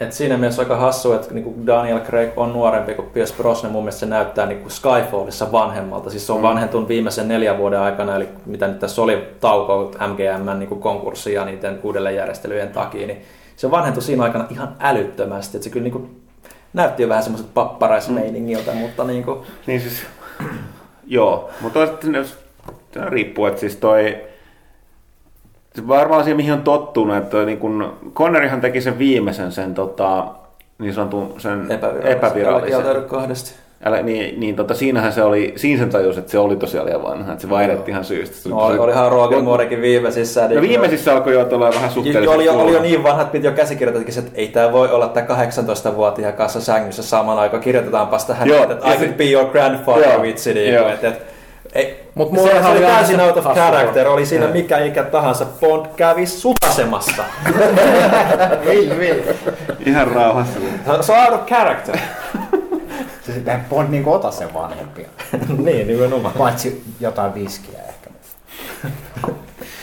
Et 0.00 0.12
siinä 0.12 0.36
mielessä 0.36 0.62
aika 0.62 0.76
hassu, 0.76 1.12
että 1.12 1.34
niinku 1.34 1.54
Daniel 1.66 2.00
Craig 2.00 2.30
on 2.36 2.52
nuorempi 2.52 2.94
kuin 2.94 3.08
Pierce 3.10 3.34
Brosnan. 3.36 3.72
Mun 3.72 3.82
mielestä 3.82 4.00
se 4.00 4.06
näyttää 4.06 4.46
niinku 4.46 4.70
Skyfallissa 4.70 5.52
vanhemmalta. 5.52 6.10
Siis 6.10 6.26
se 6.26 6.32
on 6.32 6.38
Mm. 6.38 6.42
vanhentunut 6.42 6.88
viimeisen 6.88 7.28
neljän 7.28 7.58
vuoden 7.58 7.80
aikana, 7.80 8.16
eli 8.16 8.28
mitä 8.46 8.68
nyt 8.68 8.78
tässä 8.78 9.02
oli 9.02 9.18
tauko 9.40 9.92
MGM 10.08 10.58
niinku 10.58 10.76
konkurssi 10.76 11.32
ja 11.32 11.44
niiden 11.44 11.78
uudelleenjärjestelyjen 11.82 12.68
takia, 12.68 13.06
niin 13.06 13.22
se 13.58 13.70
vanhentui 13.70 14.02
siinä 14.02 14.22
aikana 14.22 14.46
ihan 14.50 14.76
älyttömästi. 14.80 15.56
Et 15.56 15.62
se 15.62 15.70
kyllä 15.70 15.84
niinku 15.84 16.10
näytti 16.72 17.02
jo 17.02 17.08
vähän 17.08 17.22
semmoiset 17.22 17.54
papparaismeiningiltä, 17.54 18.72
mutta 18.74 19.04
niinku, 19.04 19.44
Niin 19.66 19.80
siis, 19.80 20.02
joo, 21.06 21.50
mutta 21.60 21.78
jos- 21.78 22.38
se 22.94 23.00
riippuu, 23.08 23.46
että 23.46 23.60
siis 23.60 23.76
toi, 23.76 24.16
se 25.74 25.88
varmaan 25.88 26.24
siihen 26.24 26.36
mihin 26.36 26.52
on 26.52 26.62
tottunut, 26.62 27.16
että 27.16 27.44
niin 27.44 27.58
kun, 27.58 27.96
Connorihan 28.14 28.60
teki 28.60 28.80
sen 28.80 28.98
viimeisen 28.98 29.52
sen 29.52 29.74
tota, 29.74 30.26
niin 30.78 30.94
sanotun 30.94 31.34
sen 31.38 31.70
epävirallisen. 31.70 32.12
epävirallisen. 32.16 32.86
Älä 32.86 33.00
kahdesti. 33.00 33.54
Älä, 33.84 34.02
niin, 34.02 34.40
niin 34.40 34.56
tota, 34.56 34.74
siinähän 34.74 35.12
se 35.12 35.22
oli, 35.22 35.52
siinä 35.56 35.78
sen 35.78 35.90
tajus, 35.90 36.18
että 36.18 36.30
se 36.30 36.38
oli 36.38 36.56
tosiaan 36.56 36.86
liian 36.86 37.02
vanha, 37.02 37.32
että 37.32 37.42
se 37.42 37.50
vaihdettiin 37.50 37.92
ihan 37.92 38.04
syystä. 38.04 38.36
Se 38.36 38.48
No, 38.48 38.56
oli, 38.56 38.78
olihan 38.78 39.12
Roger 39.12 39.40
Moorekin 39.42 39.82
viimeisissä. 39.82 40.48
No 40.54 40.60
viimeisissä 40.60 41.12
alkoi 41.12 41.32
jo 41.32 41.40
olla 41.52 41.74
vähän 41.74 41.90
suhteellisesti. 41.90 42.34
oli, 42.34 42.44
jo, 42.44 42.52
oli 42.52 42.72
jo 42.72 42.82
niin 42.82 43.02
vanhat, 43.02 43.32
piti 43.32 43.46
jo 43.46 43.52
käsikirjoitatkin, 43.52 44.18
että 44.18 44.30
ei 44.34 44.48
tämä 44.48 44.72
voi 44.72 44.90
olla 44.90 45.08
tämä 45.08 45.26
18-vuotiaan 45.26 46.34
kanssa 46.34 46.60
sängyssä 46.60 47.02
samaan 47.02 47.38
aikaan. 47.38 47.62
Kirjoitetaanpa 47.62 48.18
tähän, 48.26 48.48
Joo, 48.48 48.62
että 48.62 48.88
ja 48.88 48.94
I 48.94 48.96
could 48.96 49.12
be 49.12 49.24
your 49.24 49.46
grandfather 49.50 50.08
Joo, 50.12 50.22
vitsi. 50.22 50.54
Niin 50.54 50.74
joo. 50.74 50.88
että, 50.88 51.08
että, 51.08 51.24
ei, 51.74 52.08
Mut 52.14 52.34
se, 52.34 52.42
se 52.42 52.66
oli 52.68 52.78
oli 52.78 52.80
täysin 52.80 53.20
out 53.20 53.36
of 53.36 53.44
character, 53.54 54.08
oli 54.08 54.26
siinä 54.26 54.46
mikä 54.46 54.78
ikä 54.78 55.02
tahansa. 55.02 55.46
Bond 55.60 55.86
kävi 55.96 56.26
sutasemassa. 56.26 57.24
Vil, 58.64 58.90
vil. 59.00 59.22
Ihan 59.86 60.08
rauhassa. 60.08 60.58
se 61.00 61.12
on 61.12 61.18
out 61.18 61.40
of 61.40 61.46
character. 61.46 61.96
Se 63.28 63.34
sitten 63.34 63.54
ei 63.54 63.60
Bond 63.70 63.88
niin 63.90 64.08
ota 64.08 64.30
sen 64.30 64.54
vanhempia. 64.54 65.08
niin, 65.64 65.86
nimenomaan. 65.86 66.34
Paitsi 66.38 66.84
jotain 67.00 67.34
viskiä 67.34 67.78
ehkä. 67.88 68.10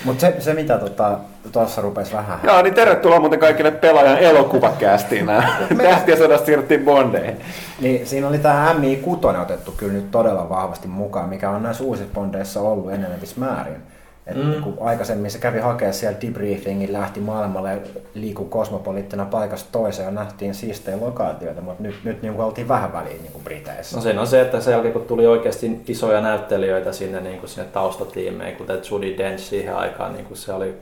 Mutta 0.06 0.22
se, 0.22 0.36
se, 0.40 0.54
mitä 0.54 0.78
tuossa 0.78 1.20
tota, 1.52 1.82
rupesi 1.82 2.14
vähän... 2.14 2.40
Joo, 2.44 2.62
niin 2.62 2.74
tervetuloa 2.74 3.20
muuten 3.20 3.40
kaikille 3.40 3.72
pelaajan 3.72 4.18
elokuvakästiin. 4.18 5.26
Tähtiä 5.78 6.16
sodasta 6.16 6.46
siirryttiin 6.46 6.86
Bondeihin. 6.86 7.42
Niin 7.82 8.08
siinä 8.08 8.28
oli 8.28 8.38
tämä 8.38 8.76
MI6 8.80 9.42
otettu 9.42 9.72
kyllä 9.72 9.94
nyt 9.94 10.12
todella 10.12 10.50
vahvasti 10.50 10.88
mukaan, 10.88 11.30
mikä 11.30 11.50
on 11.50 11.64
näissä 11.64 11.84
uusissa 11.84 12.14
Bondeissa 12.14 12.62
ollut 12.62 12.94
enenevissä 12.94 13.40
määrin. 13.40 13.84
Et 14.28 14.38
mm. 14.38 14.64
kun 14.64 14.78
aikaisemmin 14.80 15.32
se 15.32 15.40
kävi 15.40 15.60
hakea 15.60 15.94
siellä 15.94 16.22
debriefingin, 16.22 16.94
lähti 16.94 17.20
maailmalle 17.20 17.82
liiku 18.14 18.46
kosmopoliittina 18.46 19.26
paikasta 19.26 19.70
toiseen 19.72 20.06
ja 20.06 20.12
nähtiin 20.12 20.56
siistejä 20.56 21.00
lokaatioita, 21.00 21.62
mutta 21.62 21.84
nyt, 21.84 21.96
nyt 22.04 22.22
niin 22.22 22.40
oltiin 22.40 22.68
vähän 22.68 22.94
väliin 22.94 23.22
niin 23.22 23.32
kuin 23.32 23.44
Briteissä. 23.44 23.96
No 23.96 24.02
siinä 24.02 24.22
on 24.22 24.28
se, 24.28 24.42
että 24.42 24.62
sen 24.62 24.72
jälkeen 24.72 24.94
kun 24.94 25.06
tuli 25.06 25.28
oikeasti 25.28 25.82
isoja 25.88 26.22
näyttelijöitä 26.22 26.92
sinne, 26.92 27.22
niin 27.22 27.40
kuin 27.40 27.50
sinne 27.50 27.68
taustatiimeihin, 27.68 28.58
kuten 28.58 28.82
Judy 28.92 29.18
Dench 29.18 29.44
siihen 29.44 29.76
aikaan, 29.76 30.14
niin 30.14 30.26
kuin 30.26 30.38
se 30.38 30.54
oli 30.54 30.76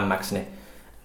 MX, 0.00 0.32
niin, 0.32 0.46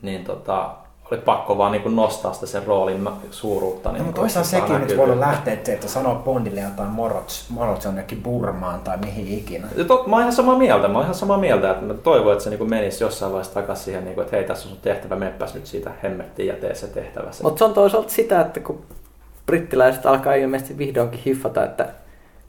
niin 0.01 0.23
tota, 0.23 0.71
oli 1.11 1.21
pakko 1.21 1.57
vaan 1.57 1.71
niin 1.71 1.95
nostaa 1.95 2.33
sitä 2.33 2.45
sen 2.45 2.67
roolin 2.67 3.09
suuruutta. 3.31 3.91
Niin 3.91 3.99
no, 3.99 4.05
mutta 4.05 4.21
toisaalta 4.21 4.49
sekin 4.49 4.81
nyt 4.81 4.97
voinut 4.97 5.19
lähteä, 5.19 5.53
että, 5.53 5.73
että 5.73 5.87
sanoo 5.87 6.15
Bondille 6.15 6.61
jotain 6.61 6.89
morots, 6.89 7.49
morots 7.49 7.85
jonnekin 7.85 8.23
Burmaan 8.23 8.79
tai 8.79 8.97
mihin 8.97 9.27
ikinä. 9.27 9.67
Ja 9.75 9.83
tot, 9.83 10.07
mä 10.07 10.15
oon 10.15 10.21
ihan 10.21 10.33
samaa 10.33 10.57
mieltä, 10.57 10.87
mä 10.87 10.93
oon 10.93 11.03
ihan 11.03 11.15
samaa 11.15 11.37
mieltä, 11.37 11.71
että 11.71 11.85
mä 11.85 11.93
toivon, 11.93 12.31
että 12.31 12.43
se 12.43 12.49
niin 12.49 12.69
menisi 12.69 13.03
jossain 13.03 13.31
vaiheessa 13.31 13.53
takaisin 13.53 13.85
siihen, 13.85 14.05
niin 14.05 14.15
kuin, 14.15 14.25
että 14.25 14.35
hei 14.35 14.45
tässä 14.45 14.69
on 14.69 14.69
sun 14.69 14.81
tehtävä, 14.81 15.15
meppäs 15.15 15.53
nyt 15.53 15.65
siitä 15.65 15.91
hemmettiin 16.03 16.47
ja 16.47 16.55
tee 16.55 16.75
se 16.75 16.87
tehtävä. 16.87 17.31
Mutta 17.43 17.57
se 17.57 17.65
on 17.65 17.73
toisaalta 17.73 18.09
sitä, 18.09 18.41
että 18.41 18.59
kun 18.59 18.81
brittiläiset 19.45 20.05
alkaa 20.05 20.33
ilmeisesti 20.33 20.77
vihdoinkin 20.77 21.21
hiffata, 21.25 21.63
että 21.63 21.87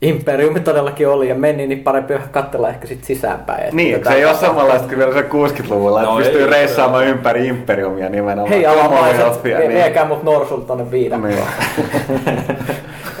Imperiumi 0.03 0.59
todellakin 0.59 1.07
oli 1.07 1.29
ja 1.29 1.35
meni, 1.35 1.67
niin 1.67 1.83
parempi 1.83 2.13
vähän 2.13 2.29
katsella 2.29 2.69
ehkä 2.69 2.87
sit 2.87 3.03
sisäänpäin. 3.03 3.75
Niin, 3.75 4.03
se 4.03 4.13
ei 4.13 4.25
ole 4.25 4.35
samanlaista 4.35 4.87
kuin 4.87 4.97
vielä 4.97 5.13
se 5.13 5.21
60-luvulla, 5.21 6.01
no, 6.01 6.19
että 6.19 6.29
pystyy 6.29 6.49
reissaamaan 6.49 7.07
ympäri 7.07 7.47
Imperiumia 7.47 8.09
nimenomaan. 8.09 8.49
Hei 8.49 8.65
alamaiset, 8.65 9.43
vie, 9.43 9.59
niin. 9.59 9.71
viekää 9.71 10.05
mut 10.05 10.23
norsulta 10.23 10.67
tonne 10.67 10.91
viidakkoon. 10.91 11.33
Niin. 11.33 11.43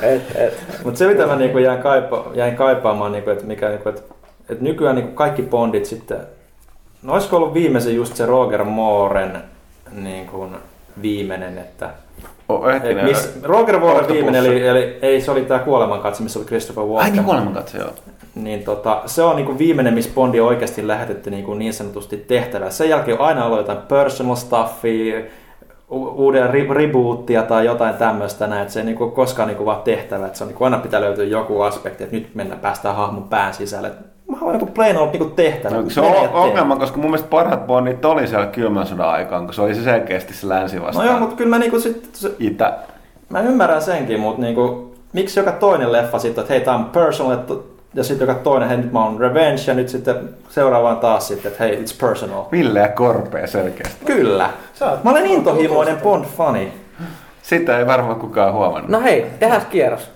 Mutta 0.83 0.97
se 0.97 1.07
mitä 1.07 1.27
mä 1.27 1.35
niinku 1.35 1.57
jäin, 1.57 1.81
kaipa, 1.81 2.25
jäin 2.33 2.55
kaipaamaan, 2.55 3.11
niinku, 3.11 3.29
että 3.29 3.45
mikä, 3.45 3.69
niinku, 3.69 3.89
et, 3.89 4.03
et 4.49 4.61
nykyään 4.61 4.95
niinku 4.95 5.11
kaikki 5.11 5.41
bondit 5.41 5.85
sitten, 5.85 6.17
no 7.03 7.13
olisiko 7.13 7.37
ollut 7.37 7.53
viimeisen 7.53 7.95
just 7.95 8.15
se 8.15 8.25
Roger 8.25 8.63
Mooren 8.63 9.37
niin 9.91 10.27
kuin 10.27 10.55
viimeinen, 11.01 11.57
että 11.57 11.89
Oh, 12.55 12.73
hetkinen, 12.73 13.05
Miss, 13.05 13.39
Roger 13.43 13.79
Moore 13.79 14.07
viimeinen, 14.07 14.45
eli, 14.45 14.67
eli, 14.67 14.97
ei 15.01 15.21
se 15.21 15.31
oli 15.31 15.41
tämä 15.41 15.59
kuolemankatse, 15.59 16.23
missä 16.23 16.39
oli 16.39 16.45
Christopher 16.45 16.83
Walken. 16.83 17.05
Ai 17.05 17.11
niin 17.11 17.23
kuolemankatse, 17.23 17.77
joo. 17.77 17.89
Niin 18.35 18.63
tota, 18.63 19.01
se 19.05 19.23
on 19.23 19.35
niinku 19.35 19.57
viimeinen, 19.57 19.93
missä 19.93 20.11
Bondi 20.15 20.39
on 20.39 20.47
oikeasti 20.47 20.87
lähetetty 20.87 21.29
niinku 21.29 21.53
niin 21.53 21.73
sanotusti 21.73 22.17
tehtävä. 22.17 22.69
Sen 22.69 22.89
jälkeen 22.89 23.19
on 23.19 23.25
aina 23.25 23.45
ollut 23.45 23.57
jotain 23.57 23.77
personal 23.77 24.35
stuffia, 24.35 25.21
uuden 25.89 26.49
rebootia 26.49 27.43
tai 27.43 27.65
jotain 27.65 27.95
tämmöistä 27.95 28.47
näin, 28.47 28.61
että 28.61 28.73
se 28.73 28.79
ei 28.79 28.85
niinku 28.85 29.09
koskaan 29.09 29.47
niinku 29.47 29.65
vaan 29.65 29.81
tehtävä, 29.81 30.25
että 30.25 30.37
se 30.37 30.43
on 30.43 30.47
niinku 30.47 30.63
aina 30.63 30.77
pitää 30.77 31.01
löytyä 31.01 31.25
joku 31.25 31.61
aspekti, 31.61 32.03
että 32.03 32.15
nyt 32.15 32.35
mennään 32.35 32.61
päästään 32.61 32.95
hahmon 32.95 33.23
pään 33.23 33.53
sisälle. 33.53 33.91
Mä 34.33 34.39
haluan 34.39 34.57
niinku 34.57 34.73
plain 34.73 34.97
old 34.97 35.09
niinku 35.11 35.29
tehtävä. 35.35 35.75
No, 35.75 35.89
se 35.89 36.01
on 36.01 36.29
ongelma, 36.33 36.75
koska 36.75 36.97
mun 36.97 37.05
mielestä 37.05 37.29
parhaat 37.29 37.67
Bondit 37.67 38.05
oli 38.05 38.27
siellä 38.27 38.45
kylmän 38.45 38.87
sodan 38.87 39.09
aikaan, 39.09 39.45
kun 39.45 39.53
se 39.53 39.61
oli 39.61 39.75
se 39.75 39.83
selkeästi 39.83 40.33
se 40.33 40.49
länsi 40.49 40.81
vastaan. 40.81 41.05
No 41.05 41.11
joo, 41.11 41.19
mutta 41.19 41.35
kyllä 41.35 41.49
mä 41.49 41.59
niinku 41.59 41.79
sit... 41.79 42.09
Se... 42.13 42.31
Itä. 42.39 42.73
Mä 43.29 43.41
ymmärrän 43.41 43.81
senkin, 43.81 44.19
mutta 44.19 44.41
niinku, 44.41 44.95
miksi 45.13 45.39
joka 45.39 45.51
toinen 45.51 45.91
leffa 45.91 46.19
sitten, 46.19 46.41
että 46.41 46.53
hei 46.53 46.61
tää 46.63 46.75
on 46.75 46.85
personal, 46.85 47.37
ja 47.93 48.03
sitten 48.03 48.27
joka 48.27 48.39
toinen, 48.39 48.69
hei 48.69 48.77
nyt 48.77 48.91
mä 48.91 49.05
oon 49.05 49.19
revenge, 49.19 49.61
ja 49.67 49.73
nyt 49.73 49.89
sitten 49.89 50.29
seuraavaan 50.49 50.97
taas 50.97 51.27
sitten, 51.27 51.51
että 51.51 51.63
hei, 51.63 51.83
it's 51.83 51.99
personal. 51.99 52.43
Ville 52.51 52.79
ja 52.79 52.87
Korpea 52.87 53.47
selkeästi. 53.47 54.05
Kyllä. 54.05 54.49
Mä 55.03 55.11
olen 55.11 55.25
intohimoinen 55.25 55.97
Bond-fani. 55.97 56.67
Sitä 57.41 57.79
ei 57.79 57.87
varmaan 57.87 58.19
kukaan 58.19 58.53
huomannut. 58.53 58.89
No 58.89 59.01
hei, 59.01 59.25
tehdään 59.39 59.65
kierros. 59.69 60.11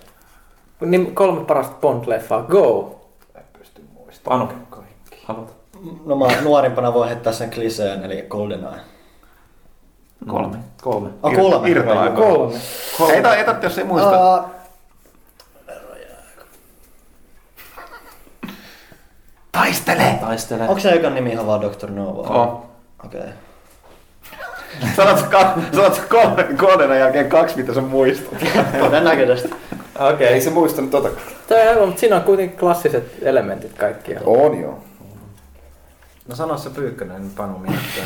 Niin 0.81 1.15
kolme 1.15 1.45
parasta 1.45 1.75
Bond-leffaa, 1.81 2.47
go! 2.49 2.93
Panu, 4.27 4.49
haluat? 5.25 5.53
No 6.05 6.15
mä 6.15 6.41
nuorimpana 6.41 6.93
voi 6.93 7.07
heittää 7.07 7.33
sen 7.33 7.49
kliseen, 7.49 8.05
eli 8.05 8.25
GoldenEye. 8.29 8.79
Kolme. 10.27 10.57
Kolme. 10.81 11.09
Oh, 11.23 11.33
kolme. 11.35 11.69
Irta 11.69 11.93
kolme. 11.93 12.11
kolme. 12.11 12.59
kolme. 12.97 13.13
Ei, 13.13 13.37
ei 13.37 13.45
tarvitse, 13.45 13.65
jos 13.65 13.77
ei 13.77 13.83
muista. 13.83 14.37
Uh, 14.37 14.45
Taistele! 19.51 20.17
Taistele. 20.21 20.63
Onko 20.63 20.79
se 20.79 20.89
ekan 20.89 21.15
nimi 21.15 21.31
ihan 21.31 21.47
vaan 21.47 21.61
Dr. 21.61 21.91
No? 21.91 22.09
On. 22.09 22.65
Okei. 23.05 23.21
Okay. 23.21 23.31
Sanotko, 24.95 25.37
sanotko 25.75 26.01
kolme, 26.09 26.43
kolmen 26.43 26.99
jälkeen 26.99 27.29
kaksi, 27.29 27.57
mitä 27.57 27.73
sä 27.73 27.81
muistat? 27.81 28.33
Todennäköisesti. 28.79 29.55
Okei. 29.99 30.13
Okay. 30.13 30.27
Ei 30.27 30.41
se 30.41 30.49
muistanut 30.49 30.91
tota. 30.91 31.09
Tämä 31.47 31.71
on, 31.71 31.85
mutta 31.85 31.99
siinä 31.99 32.15
on 32.15 32.21
kuitenkin 32.21 32.59
klassiset 32.59 33.03
elementit 33.21 33.73
kaikkia. 33.73 34.21
On 34.25 34.61
joo. 34.61 34.79
No 36.27 36.35
sano 36.35 36.57
se 36.57 36.69
Pyykkönen 36.69 37.21
niin 37.21 37.31
Panu 37.37 37.59
miettiä, 37.59 38.03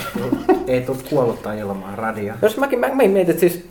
ei 0.67 0.81
tule 0.81 0.97
kuolluttaa 1.09 1.53
ilmaan 1.53 1.97
radia. 1.97 2.35
Jos 2.41 2.57
mäkin, 2.57 2.79
mä, 2.79 2.87
mä 2.87 2.95
mietin, 2.95 3.29
että 3.29 3.39
siis 3.39 3.69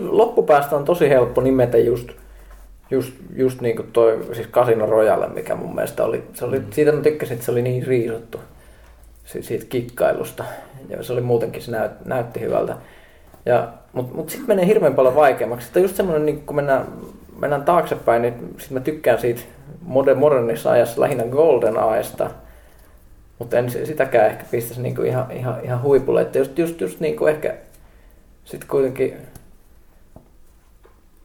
loppupäästä 0.00 0.76
on 0.76 0.84
tosi 0.84 1.08
helppo 1.08 1.40
nimetä 1.40 1.78
just, 1.78 2.08
just, 2.90 3.14
just 3.36 3.60
niin 3.60 3.76
kuin 3.76 3.88
toi 3.92 4.26
siis 4.32 4.48
Casino 4.48 4.86
Royale, 4.86 5.28
mikä 5.28 5.54
mun 5.54 5.74
mielestä 5.74 6.04
oli, 6.04 6.24
se 6.32 6.44
oli, 6.44 6.58
mm. 6.58 6.66
siitä 6.70 6.92
mä 6.92 7.00
tykkäsin, 7.00 7.34
että 7.34 7.44
se 7.44 7.52
oli 7.52 7.62
niin 7.62 7.86
riisuttu 7.86 8.40
siitä 9.24 9.64
kikkailusta. 9.68 10.44
Ja 10.88 11.02
se 11.02 11.12
oli 11.12 11.20
muutenkin, 11.20 11.62
se 11.62 11.70
näyt, 11.70 11.92
näytti 12.04 12.40
hyvältä. 12.40 12.76
Ja, 13.46 13.68
mutta 13.92 14.14
mut 14.14 14.30
sitten 14.30 14.48
menee 14.48 14.66
hirveän 14.66 14.94
paljon 14.94 15.14
vaikeammaksi. 15.14 15.64
Sitten 15.64 15.82
just 15.82 15.96
semmoinen, 15.96 16.26
niin 16.26 16.42
kun 16.46 16.56
mennään, 16.56 16.86
mennään 17.38 17.64
taaksepäin, 17.64 18.22
niin 18.22 18.34
sitten 18.58 18.78
mä 18.78 18.80
tykkään 18.80 19.20
siitä 19.20 19.40
modernissa 20.14 20.70
ajassa 20.70 21.00
lähinnä 21.00 21.24
Golden 21.24 21.78
Aesta. 21.78 22.30
Mutta 23.38 23.58
en 23.58 23.70
sitäkään 23.70 24.26
ehkä 24.26 24.44
pistäisi 24.50 24.82
niinku 24.82 25.02
ihan, 25.02 25.30
ihan, 25.30 25.56
ihan 25.62 25.82
huipulle. 25.82 26.22
Että 26.22 26.38
just, 26.38 26.58
just, 26.58 26.80
just 26.80 27.00
niinku 27.00 27.26
ehkä 27.26 27.54
sitten 28.44 28.68
kuitenkin 28.68 29.16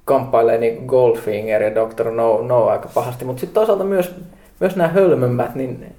kamppailee 0.06 0.58
niin 0.58 0.86
Goldfinger 0.86 1.62
ja 1.62 1.76
Dr. 1.76 2.12
No, 2.12 2.42
no 2.42 2.68
aika 2.68 2.90
pahasti. 2.94 3.26
Mutta 3.26 3.40
sitten 3.40 3.54
toisaalta 3.54 3.84
myös, 3.84 4.16
myös 4.60 4.76
nämä 4.76 4.90
hölmömmät, 4.90 5.56
niin 5.56 5.96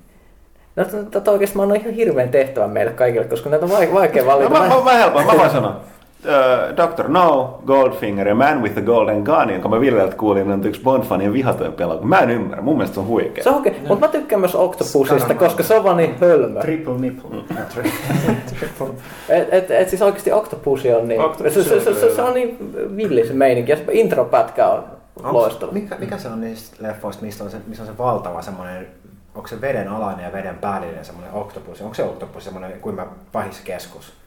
No, 0.77 0.85
tätä 1.11 1.31
oikeasti 1.31 1.57
mä 1.57 1.63
annan 1.63 1.81
ihan 1.81 1.95
hirveän 1.95 2.29
tehtävän 2.29 2.71
meille 2.71 2.93
kaikille, 2.93 3.27
koska 3.27 3.51
näitä 3.51 3.67
on 3.67 3.95
vaikea 3.95 4.27
valita. 4.27 4.49
No, 4.49 4.61
mä, 4.61 4.69
mä, 4.69 4.85
mä, 4.85 4.97
helpon, 4.97 5.27
mä 5.27 5.33
voin 5.39 5.51
sanoa. 5.51 5.81
Uh, 6.25 6.77
Dr. 6.77 7.09
No, 7.09 7.61
Goldfinger 7.67 8.29
ja 8.29 8.35
Man 8.35 8.63
with 8.63 8.75
the 8.75 8.83
Golden 8.83 9.23
Gun, 9.23 9.51
jonka 9.51 9.69
mä 9.69 9.81
Villeltä 9.81 10.17
kuulin, 10.17 10.51
on 10.51 10.67
yksi 10.67 10.83
Bond-fanien 10.83 11.33
vihatojen 11.33 11.73
pelaa. 11.73 12.01
Mä 12.03 12.19
en 12.19 12.31
ymmärrä, 12.31 12.63
mun 12.63 12.77
mielestä 12.77 12.95
se 12.95 13.01
on 13.01 13.07
huikea. 13.07 13.45
Se 13.45 13.51
on 13.51 13.57
okay. 13.57 13.73
mutta 13.89 14.07
mä 14.07 14.13
tykkään 14.13 14.41
myös 14.41 14.55
Octopusista, 14.55 15.35
koska 15.35 15.63
se 15.63 15.77
on 15.77 15.85
vaan 15.85 15.97
niin 15.97 16.17
hölmö. 16.21 16.61
Triple 16.61 16.99
nipple. 16.99 17.31
Mm. 17.31 17.45
et, 19.29 19.49
et, 19.53 19.71
et, 19.71 19.89
siis 19.89 20.03
oikeasti 20.03 20.33
Octopus 20.33 20.83
on 21.01 21.09
niin, 21.09 21.21
Octopus 21.21 21.55
se, 21.55 21.65
se, 21.65 21.81
se, 21.81 21.95
se, 21.95 22.15
se, 22.15 22.23
on 22.23 22.35
niin 22.35 22.75
villi 22.97 23.27
se 23.27 23.33
meininki, 23.33 23.73
ja 23.73 23.77
se 23.77 23.85
intropätkä 23.93 24.67
on 24.67 24.85
loistava. 25.23 25.73
Mikä, 25.73 25.97
mikä 25.99 26.19
se 26.19 26.29
on 26.29 26.41
niistä 26.41 26.77
leffoista, 26.81 27.25
missä 27.25 27.45
on 27.45 27.51
se, 27.51 27.57
missä 27.67 27.83
on 27.83 27.89
se 27.89 27.99
valtava 27.99 28.43
semmoinen 28.43 28.87
onko 29.35 29.49
se 29.49 29.61
veden 29.61 29.89
alainen 29.89 30.25
ja 30.25 30.33
veden 30.33 30.59
päällinen 30.59 31.05
semmoinen 31.05 31.35
oktopus, 31.35 31.81
onko 31.81 31.95
se 31.95 32.03
oktopus 32.03 32.45
semmoinen 32.45 32.81
kuin 32.81 32.95
mä 32.95 33.07
pahis 33.33 33.61
keskus? 33.61 34.20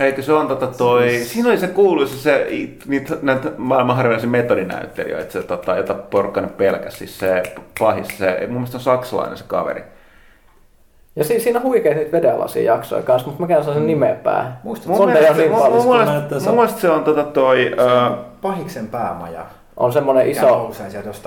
Eikö 0.00 0.22
se 0.22 0.32
on 0.32 0.48
tota 0.48 0.66
toi, 0.66 1.10
siis... 1.10 1.32
siinä 1.32 1.48
oli 1.48 1.58
se 1.58 1.66
kuuluisa 1.66 2.16
se, 2.16 2.46
niitä, 2.86 3.16
näitä 3.22 3.50
maailman 3.56 3.96
harvinaisen 3.96 4.30
metodinäyttelijöitä, 4.30 5.32
se 5.32 5.42
tota, 5.42 5.76
jota 5.76 5.94
porkkana 5.94 6.48
pelkäs, 6.48 6.98
siis 6.98 7.18
se 7.18 7.42
pahis, 7.78 8.18
se, 8.18 8.38
mun 8.40 8.54
mielestä 8.54 8.76
on 8.76 8.82
saksalainen 8.82 9.38
se 9.38 9.44
kaveri. 9.46 9.82
Ja 11.16 11.24
si- 11.24 11.40
siinä 11.40 11.58
on 11.58 11.64
huikeita 11.64 11.98
niitä 11.98 12.12
vedenalaisia 12.12 12.72
jaksoja 12.72 13.02
kanssa, 13.02 13.28
mutta 13.28 13.42
mä 13.42 13.48
käyn 13.48 13.64
sen 13.64 13.76
mm. 13.76 13.86
nimeä 13.86 14.14
päähän. 14.14 14.58
Muistat, 14.62 14.88
mun, 14.88 15.10
mielestä, 15.10 15.34
niin 15.34 15.50
mun, 15.50 15.72
mun, 15.72 15.96
mielestä, 15.96 16.40
mun 16.46 16.54
mielestä 16.54 16.80
se 16.80 16.90
on 16.90 17.04
tota 17.04 17.24
toi... 17.24 17.72
Uh, 17.72 18.16
Pahiksen 18.40 18.88
päämaja. 18.88 19.46
On 19.76 19.92
semmoinen 19.92 20.30
iso... 20.30 20.70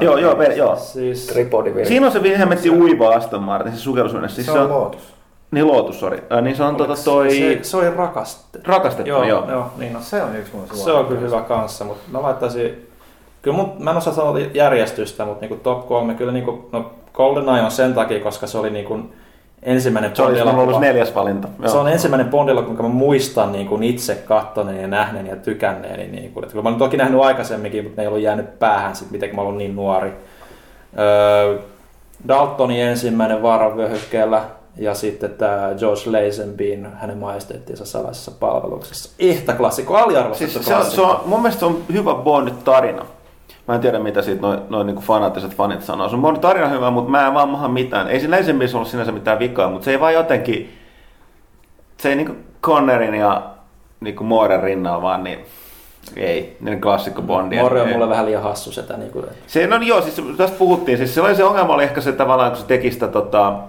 Joo, 0.02 0.18
joo, 0.18 0.42
joo. 0.44 0.76
Siis... 0.76 1.28
Tripodi 1.28 1.86
Siinä 1.86 2.06
on 2.06 2.12
se 2.12 2.38
hemmetti 2.38 2.70
uiva 2.70 3.16
Aston 3.16 3.44
Martin, 3.44 3.74
se 3.74 3.80
sukellusvene. 3.80 4.30
Siis 4.30 4.48
se 4.48 4.52
on 4.52 4.70
Lotus. 4.70 5.21
Niin 5.52 5.68
Lotus, 5.68 5.99
sori. 5.99 6.24
Äh, 6.32 6.41
niin 6.41 6.56
se 6.56 6.64
on 6.64 6.76
tota 6.76 6.93
toi... 7.06 7.32
Se, 7.32 7.60
se 7.62 7.78
oli 7.78 7.89
rakastettu. 7.89 8.72
Rakastettu, 8.72 9.10
joo. 9.10 9.24
joo. 9.24 9.52
joo 9.52 9.66
niin 9.78 9.95
on. 9.95 10.04
Se 10.04 10.24
on 10.24 10.36
yksi 10.36 10.56
mun 10.56 10.66
Se 10.74 10.91
on 10.91 11.06
kyllä 11.06 11.22
hyvä 11.22 11.41
kanssa, 11.41 11.86
mutta 11.86 12.04
mä 12.12 12.22
laittaisin... 12.22 12.88
Kyllä 13.41 13.58
mun, 13.58 13.74
mä 13.80 13.91
en 13.91 13.97
osaa 13.97 14.14
sanoa 14.14 14.39
järjestystä, 14.39 15.26
mutta 15.26 15.41
niinku 15.41 15.56
top 15.64 15.88
kolme, 15.88 16.14
kyllä 16.14 16.32
niinku, 16.32 16.70
no 16.72 16.91
GoldenEye 17.14 17.62
on 17.62 17.72
sen 17.72 17.93
takia, 17.93 18.20
koska 18.20 18.47
se 18.47 18.58
oli 18.58 18.70
niinku 18.70 18.99
ensimmäinen 19.64 20.16
Se 20.16 20.24
olisi 20.24 20.41
ollut 20.41 20.80
neljäs 20.80 21.16
valinta. 21.16 21.47
Joo. 21.60 21.72
Se 21.72 21.78
on 21.78 21.88
ensimmäinen 21.88 22.30
Bondilla, 22.30 22.62
kun 22.62 22.76
mä 22.82 22.88
muistan 22.88 23.52
niin 23.52 23.68
kuin 23.68 23.84
itse 23.84 24.16
kattoneen 24.16 24.82
ja 24.82 24.88
nähneen 24.88 25.28
ja 25.28 25.36
tykänneeni. 25.36 26.08
Niin 26.08 26.32
kuin, 26.32 26.43
että 26.43 26.56
mä 26.56 26.62
olen 26.62 26.80
toki 26.80 26.97
nähnyt 26.97 27.22
aikaisemminkin, 27.22 27.84
mutta 27.84 28.02
ne 28.02 28.04
ei 28.04 28.08
ollut 28.08 28.22
jäänyt 28.22 28.60
päähän 28.60 28.95
sit, 28.95 29.12
miten 29.12 29.36
mä 29.36 29.41
olin 29.41 29.58
niin 29.58 29.76
nuori. 29.76 30.14
Öö, 30.99 31.60
Daltonin 32.28 32.82
ensimmäinen 32.82 33.41
vaaravyöhykkeellä 33.41 34.41
ja 34.78 34.94
sitten 34.94 35.30
tämä 35.30 35.70
George 35.80 36.02
Lazenbyn, 36.06 36.92
hänen 36.96 37.18
majesteettinsa 37.18 37.86
salaisessa 37.86 38.32
palveluksessa. 38.32 39.10
Ehtä 39.20 39.54
klassikko, 39.54 39.96
aliarvostettu 39.96 40.54
siis 40.54 40.66
se, 40.66 40.76
on, 40.76 40.86
se 40.86 41.02
on, 41.02 41.20
mun 41.26 41.42
mielestä 41.42 41.60
se 41.60 41.66
on 41.66 41.84
hyvä 41.94 42.12
Bond-tarina. 42.12 43.06
Mä 43.68 43.76
en 43.76 43.82
tiedä, 43.82 44.00
mitä 44.00 44.22
siitä 44.22 44.42
noin 44.42 44.60
noi 44.70 44.86
niinku 44.86 45.02
fanaattiset 45.02 45.56
fanit 45.56 45.84
sanoo. 45.84 46.10
Se 46.10 46.16
on 46.16 46.40
tarina 46.40 46.68
hyvä, 46.68 46.92
mutta 46.92 47.12
mä 47.12 47.28
en 47.28 47.34
vaan 47.34 47.50
maha 47.50 47.68
mitään. 47.68 48.08
Ei 48.08 48.20
sillä 48.20 48.38
ensimmäisessä 48.38 48.78
ollut 48.78 48.90
sinänsä 48.90 49.12
mitään 49.12 49.40
vikaa, 49.40 49.70
mutta 49.70 49.86
se 49.86 49.92
ei 49.92 50.00
vaan 50.00 50.14
jotenkin... 50.14 50.74
Se 51.98 52.10
ei 52.10 52.16
niinku 52.16 52.34
Connerin 52.64 53.14
ja 53.14 53.44
niinku 54.00 54.24
Mooren 54.24 54.64
rinnalla 54.64 55.02
vaan 55.02 55.24
niin... 55.24 55.40
Ei, 56.16 56.58
niin 56.62 56.82
klassikko 56.82 57.22
Bondi. 57.22 57.56
Morre 57.56 57.82
on 57.82 57.90
mulle 57.90 58.10
vähän 58.10 58.26
liian 58.26 58.44
hassu 58.44 58.72
sitä. 58.72 58.98
Niin 58.98 59.12
kuin, 59.12 59.26
Se, 59.48 59.68
no 59.68 59.76
joo, 59.76 60.02
siis 60.02 60.22
tästä 60.38 60.58
puhuttiin. 60.58 60.98
Siis 60.98 61.16
se, 61.16 61.22
oli 61.22 61.36
se 61.36 61.44
ongelma 61.44 61.74
oli 61.74 61.84
ehkä 61.84 62.02
se 62.02 62.12
tavallaan, 62.12 62.52
kun 62.52 62.62
se 62.62 62.68
teki 62.68 62.92
sitä 62.92 63.08
tota, 63.08 63.60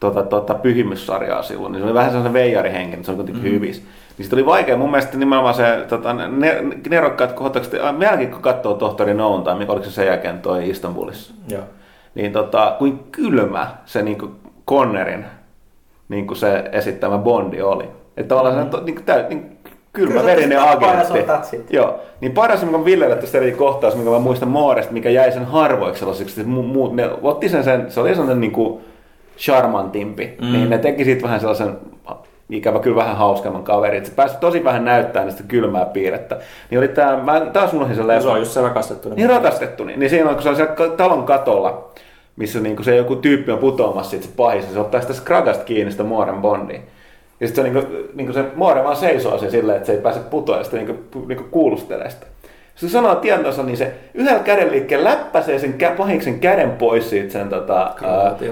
tota, 0.00 0.22
tota, 0.22 0.54
pyhimyssarjaa 0.54 1.42
silloin, 1.42 1.72
niin 1.72 1.80
se 1.80 1.84
oli 1.84 1.94
vähän 1.94 2.10
sellainen 2.10 2.32
veijarihenki, 2.32 2.96
mutta 2.96 3.06
se 3.06 3.12
oli 3.12 3.16
kuitenkin 3.16 3.44
mm. 3.44 3.50
hyvissä. 3.50 3.82
Niin 3.82 4.24
sitten 4.24 4.36
oli 4.36 4.46
vaikea. 4.46 4.76
Mun 4.76 4.90
mielestä 4.90 5.18
nimenomaan 5.18 5.54
se 5.54 5.84
tota, 5.88 6.12
ne, 6.12 6.64
nerokkaat 6.90 7.32
kohtaukset, 7.32 7.80
meilläkin 7.98 8.30
kun 8.30 8.42
katsoo 8.42 8.74
tohtori 8.74 9.14
Noun, 9.14 9.42
tai 9.42 9.58
mikä 9.58 9.72
oliko 9.72 9.86
se 9.86 9.92
sen 9.92 10.06
jälkeen 10.06 10.38
toi 10.38 10.68
Istanbulissa, 10.68 11.34
joo. 11.48 11.62
niin 12.14 12.32
tota, 12.32 12.76
kuin 12.78 12.98
kylmä 13.12 13.70
se 13.84 14.02
niin 14.02 14.18
kuin 14.18 14.32
Connerin 14.68 15.24
niin 16.10 16.26
kuin 16.26 16.36
se 16.36 16.64
esittämä 16.72 17.18
Bondi 17.18 17.62
oli. 17.62 17.84
Että 18.16 18.28
tavallaan 18.28 18.66
mm. 18.66 18.70
se 18.70 18.84
niin 18.84 18.94
kuin, 18.94 19.04
täy, 19.04 19.24
niin 19.28 19.58
kylmä 19.92 20.24
verinen 20.24 20.60
agentti. 20.60 21.18
on. 21.56 21.64
Joo. 21.70 22.00
Niin 22.20 22.32
paras, 22.32 22.62
mikä 22.62 22.76
on 22.76 22.84
Villelle 22.84 23.16
tästä 23.16 23.38
eri 23.38 23.52
kohtaus, 23.52 23.96
mikä 23.96 24.10
mä 24.10 24.18
muistan 24.18 24.48
Mooresta, 24.48 24.92
mikä 24.92 25.10
jäi 25.10 25.32
sen 25.32 25.44
harvoiksi 25.44 25.98
sellaisiksi, 25.98 26.40
että 26.40 26.52
mu, 26.52 26.62
mu, 26.62 26.94
ne 26.94 27.10
otti 27.22 27.48
sen, 27.48 27.64
sen, 27.64 27.90
se 27.90 28.00
oli 28.00 28.08
sellainen 28.08 28.40
niin 28.40 28.52
kuin 28.52 28.80
charmantimpi, 29.40 30.36
mm. 30.40 30.52
niin 30.52 30.70
ne 30.70 30.78
teki 30.78 31.04
siitä 31.04 31.22
vähän 31.22 31.40
sellaisen 31.40 31.78
ikävä 32.50 32.78
kyllä 32.78 32.96
vähän 32.96 33.16
hauskemman 33.16 33.62
kaveri, 33.62 33.96
että 33.96 34.08
se 34.08 34.14
pääsi 34.14 34.36
tosi 34.40 34.64
vähän 34.64 34.84
näyttämään 34.84 35.30
sitä 35.30 35.42
kylmää 35.48 35.84
piirrettä. 35.84 36.38
Niin 36.70 36.78
oli 36.78 36.88
tää, 36.88 37.22
mä 37.22 37.40
taas 37.40 37.74
unohdin 37.74 37.96
sen 37.96 38.04
Se 38.04 38.08
leffan. 38.08 38.32
on 38.32 38.38
just 38.38 38.52
se 38.52 38.60
rakastettu. 38.62 39.08
Niin 39.08 39.28
rakastettu. 39.28 39.84
Niin, 39.84 40.00
niin 40.00 40.10
siinä 40.10 40.28
on, 40.28 40.34
kun 40.34 40.42
se 40.42 40.48
on 40.48 40.56
siellä 40.56 40.74
talon 40.96 41.24
katolla, 41.24 41.88
missä 42.36 42.60
niinku 42.60 42.82
se 42.82 42.96
joku 42.96 43.16
tyyppi 43.16 43.52
on 43.52 43.58
putoamassa 43.58 44.10
siitä 44.10 44.26
se 44.26 44.32
pahis, 44.36 44.64
ja 44.66 44.72
se 44.72 44.80
ottaa 44.80 45.00
sitä 45.00 45.12
skragasta 45.12 45.64
kiinni 45.64 45.90
sitä 45.92 46.04
Mooren 46.04 46.40
bondia. 46.40 46.80
Ja 47.40 47.46
sitten 47.46 47.64
se, 47.64 47.70
niinku, 47.70 47.92
niinku 48.14 48.32
se 48.32 48.44
Moore 48.54 48.84
vaan 48.84 48.96
seisoo 48.96 49.38
siinä 49.38 49.50
silleen, 49.50 49.76
että 49.76 49.86
se 49.86 49.92
ei 49.92 50.00
pääse 50.00 50.20
putoa, 50.20 50.56
ja 50.56 50.62
sitten 50.64 50.86
niinku, 50.86 51.26
niinku 51.26 51.44
kuulustelee 51.50 52.10
sitä. 52.10 52.26
Se 52.80 52.88
sanoo 52.88 53.14
tientossa, 53.14 53.62
niin 53.62 53.76
se 53.76 53.94
yhdellä 54.14 54.38
käden 54.38 54.70
liikkeen 54.70 55.04
läppäsee 55.04 55.58
sen 55.58 55.74
kä- 55.78 55.96
pahiksen 55.96 56.40
käden 56.40 56.70
pois 56.70 57.10
siitä 57.10 57.32
sen 57.32 57.48
tota, 57.48 57.94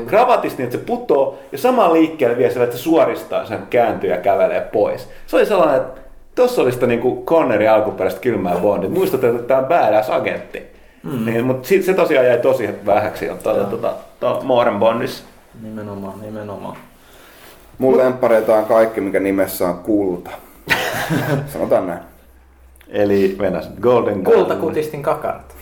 kravatista 0.06 0.58
niin, 0.58 0.64
että 0.64 0.78
se 0.78 0.84
putoo, 0.84 1.38
ja 1.52 1.58
samalla 1.58 1.94
liikkeellä 1.94 2.38
vie 2.38 2.50
sillä, 2.50 2.64
että 2.64 2.76
se 2.76 2.82
suoristaa 2.82 3.46
sen 3.46 3.58
kääntyy 3.70 4.10
ja 4.10 4.16
kävelee 4.16 4.60
pois. 4.60 5.08
Se 5.26 5.36
oli 5.36 5.46
sellainen, 5.46 5.76
että 5.76 6.00
Tuossa 6.38 6.62
oli 6.62 6.72
sitä 6.72 6.86
niin 6.86 7.24
Connerin 7.24 7.70
alkuperäistä 7.70 8.20
kylmää 8.20 8.56
Bondit. 8.56 8.90
Muistat, 8.90 9.24
että 9.24 9.42
tämä 9.42 9.60
on 9.60 9.66
badass 9.66 10.10
agentti. 10.10 10.62
Mm. 11.02 11.24
Niin, 11.24 11.44
mutta 11.44 11.68
se, 11.68 11.82
se 11.82 11.94
tosiaan 11.94 12.26
jäi 12.26 12.38
tosi 12.38 12.68
vähäksi 12.86 13.26
tuota, 13.26 13.64
tuota, 13.64 13.94
tuota, 14.20 14.44
Mooren 14.44 14.78
Bondissa. 14.78 15.24
Nimenomaan, 15.62 16.20
nimenomaan. 16.20 16.76
Mun 17.78 17.98
lemppareita 17.98 18.54
on 18.54 18.64
kaikki, 18.64 19.00
mikä 19.00 19.20
nimessä 19.20 19.68
on 19.68 19.78
kulta. 19.78 20.30
Sanotaan 21.52 21.86
näin. 21.86 22.00
Eli 22.88 23.36
mennään 23.38 23.64
Golden 23.80 24.20
Gun. 24.22 24.34
Kultakutistin 24.34 25.02
kakarat. 25.02 25.54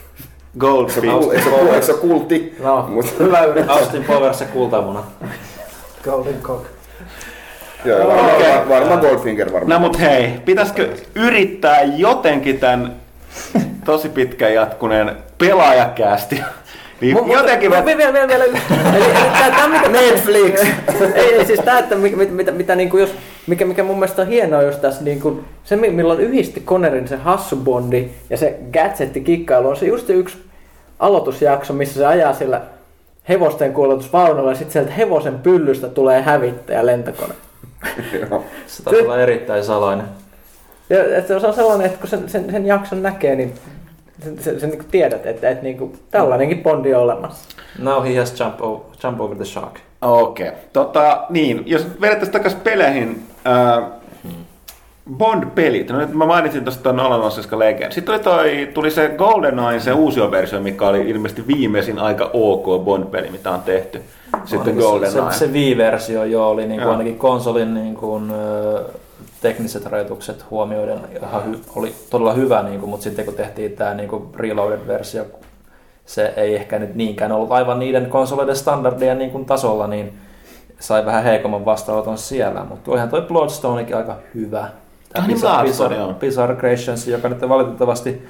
Gold 0.59 0.89
kul, 1.01 1.31
eikö 1.31 1.43
se, 1.49 1.49
eikö 1.73 1.85
se 1.85 1.93
kulti? 1.93 2.55
No, 2.63 2.85
Mut, 2.89 3.19
hyvä 3.19 3.43
yritys. 3.43 3.69
Austin 3.69 4.03
Powers 4.03 4.41
ja 4.41 4.47
kultamuna. 4.47 5.03
Golden 6.03 6.41
Cock. 6.41 6.65
joo, 7.85 8.07
varmaan, 8.07 8.69
varmaan 8.69 8.99
Goldfinger 8.99 9.47
No 9.47 9.53
varmaan. 9.53 9.81
mut 9.81 9.99
hei, 9.99 10.33
pitäisikö 10.45 10.89
yrittää 11.15 11.81
jotenkin 11.83 12.59
tämän 12.59 12.95
tosi 13.85 14.09
pitkän 14.09 14.53
jatkuneen 14.53 15.11
pelaajakäästi, 15.37 16.35
niin 17.01 17.17
Mu- 17.17 17.33
jotenkin 17.33 17.69
mutta- 17.69 17.91
mä... 17.91 17.97
vielä, 17.97 18.13
vielä, 18.13 18.27
vielä, 18.27 18.43
eli, 18.45 18.57
eli 18.95 19.05
tää, 19.39 19.51
tää, 19.51 19.67
mitä, 19.67 19.89
Netflix! 19.89 20.61
ei, 21.15 21.33
ei, 21.35 21.45
siis 21.45 21.59
tää, 21.65 21.79
että 21.79 21.95
mitä, 21.95 22.17
mitä, 22.31 22.51
mitä 22.51 22.75
niinku 22.75 22.97
jos, 22.97 23.09
mikä, 23.47 23.65
mikä 23.65 23.83
mun 23.83 23.99
mielestä 23.99 24.21
on 24.21 24.27
hienoa 24.27 24.61
just 24.61 24.81
tässä 24.81 25.03
niinku, 25.03 25.39
se 25.63 25.75
mi- 25.75 25.89
milloin 25.89 26.19
yhdisti 26.19 26.61
Connerin 26.65 27.07
se 27.07 27.15
hassubondi 27.15 28.09
ja 28.29 28.37
se 28.37 28.59
gadgetti 28.73 29.21
kikkailu 29.21 29.67
on 29.69 29.77
se 29.77 29.85
just 29.85 30.07
se 30.07 30.13
yksi 30.13 30.37
aloitusjakso, 30.99 31.73
missä 31.73 31.99
se 31.99 32.05
ajaa 32.05 32.33
sillä 32.33 32.61
hevosten 33.29 33.73
kuulutusvaunulla 33.73 34.51
ja 34.51 34.55
sitten 34.55 34.73
sieltä 34.73 34.91
hevosen 34.91 35.39
pyllystä 35.39 35.87
tulee 35.87 36.21
hävittäjä 36.21 36.85
lentokone. 36.85 37.33
Joo. 38.29 38.43
Se 38.67 38.83
taisi 38.83 39.01
olla 39.01 39.19
erittäin 39.19 39.63
salainen. 39.63 40.05
Ja 40.89 41.17
että 41.17 41.39
se 41.39 41.47
on 41.47 41.53
sellainen, 41.53 41.87
että 41.87 41.99
kun 41.99 42.09
sen, 42.09 42.29
sen, 42.29 42.51
sen 42.51 42.65
jakson 42.65 43.03
näkee, 43.03 43.35
niin 43.35 43.53
sen, 44.23 44.43
sen, 44.43 44.59
sen 44.59 44.69
niin 44.69 44.85
tiedät, 44.91 45.25
että, 45.25 45.49
että 45.49 45.63
niin 45.63 45.77
kuin, 45.77 45.99
tällainenkin 46.11 46.63
bondi 46.63 46.93
on 46.93 47.01
olemassa. 47.01 47.49
Now 47.79 48.03
he 48.03 48.17
has 48.17 48.39
jump, 48.39 48.61
over, 48.61 48.81
jump 49.03 49.21
over 49.21 49.37
the 49.37 49.45
shark. 49.45 49.79
Okei. 50.01 50.47
Okay. 50.47 50.59
Tota, 50.73 51.25
niin, 51.29 51.63
jos 51.65 51.87
vedettäisiin 52.01 52.33
takaisin 52.33 52.59
peleihin, 52.59 53.23
ää, 53.47 53.97
Bond-pelit, 55.17 55.89
no 55.89 55.97
nyt 55.97 56.13
mä 56.13 56.25
mainitsin 56.25 56.63
tuosta 56.63 56.83
tuon 56.83 56.99
Alan 56.99 57.21
Oscar 57.21 57.59
Legend. 57.59 57.91
Sitten 57.91 58.13
tuli, 58.13 58.23
toi, 58.23 58.69
tuli 58.73 58.91
se 58.91 59.13
GoldenEye, 59.17 59.79
se 59.79 59.93
uusi 59.93 60.31
versio, 60.31 60.61
mikä 60.61 60.87
oli 60.87 61.09
ilmeisesti 61.09 61.47
viimeisin 61.47 61.99
aika 61.99 62.29
ok 62.33 62.83
Bond-peli, 62.83 63.29
mitä 63.29 63.51
on 63.51 63.61
tehty. 63.61 64.01
Sitten 64.45 64.75
se, 64.75 64.81
GoldenEye. 64.81 65.31
se, 65.31 65.39
se 65.39 65.47
Wii-versio 65.47 66.23
jo 66.23 66.49
oli 66.49 66.67
niin 66.67 66.81
kuin 66.81 66.91
ainakin 66.91 67.17
konsolin 67.17 67.73
niin 67.73 67.95
kuin, 67.95 68.31
ö, 68.31 68.83
tekniset 69.41 69.85
rajoitukset 69.85 70.45
huomioiden 70.51 70.99
ihan 71.17 71.45
hy, 71.45 71.59
oli 71.75 71.93
todella 72.09 72.33
hyvä, 72.33 72.63
niin 72.63 72.79
kuin, 72.79 72.89
mutta 72.89 73.03
sitten 73.03 73.25
kun 73.25 73.33
tehtiin 73.33 73.71
tämä 73.71 73.93
niin 73.93 74.09
kuin 74.09 74.23
Reloaded-versio, 74.35 75.25
se 76.05 76.33
ei 76.37 76.55
ehkä 76.55 76.79
nyt 76.79 76.95
niinkään 76.95 77.31
ollut 77.31 77.51
aivan 77.51 77.79
niiden 77.79 78.05
konsoleiden 78.05 78.55
standardien 78.55 79.17
niin 79.19 79.31
kuin 79.31 79.45
tasolla, 79.45 79.87
niin 79.87 80.13
sai 80.79 81.05
vähän 81.05 81.23
heikomman 81.23 81.65
vastaanoton 81.65 82.17
siellä, 82.17 82.63
mutta 82.63 82.91
olihan 82.91 83.09
toi 83.09 83.21
Bloodstonekin 83.21 83.97
aika 83.97 84.15
hyvä. 84.35 84.59
Tämä 84.59 85.23
Ah 85.23 85.27
niin, 85.27 85.37
Bizarre. 85.63 85.97
Bizarre 86.19 86.55
Creations, 86.55 87.07
joka 87.07 87.29
nyt 87.29 87.49
valitettavasti 87.49 88.27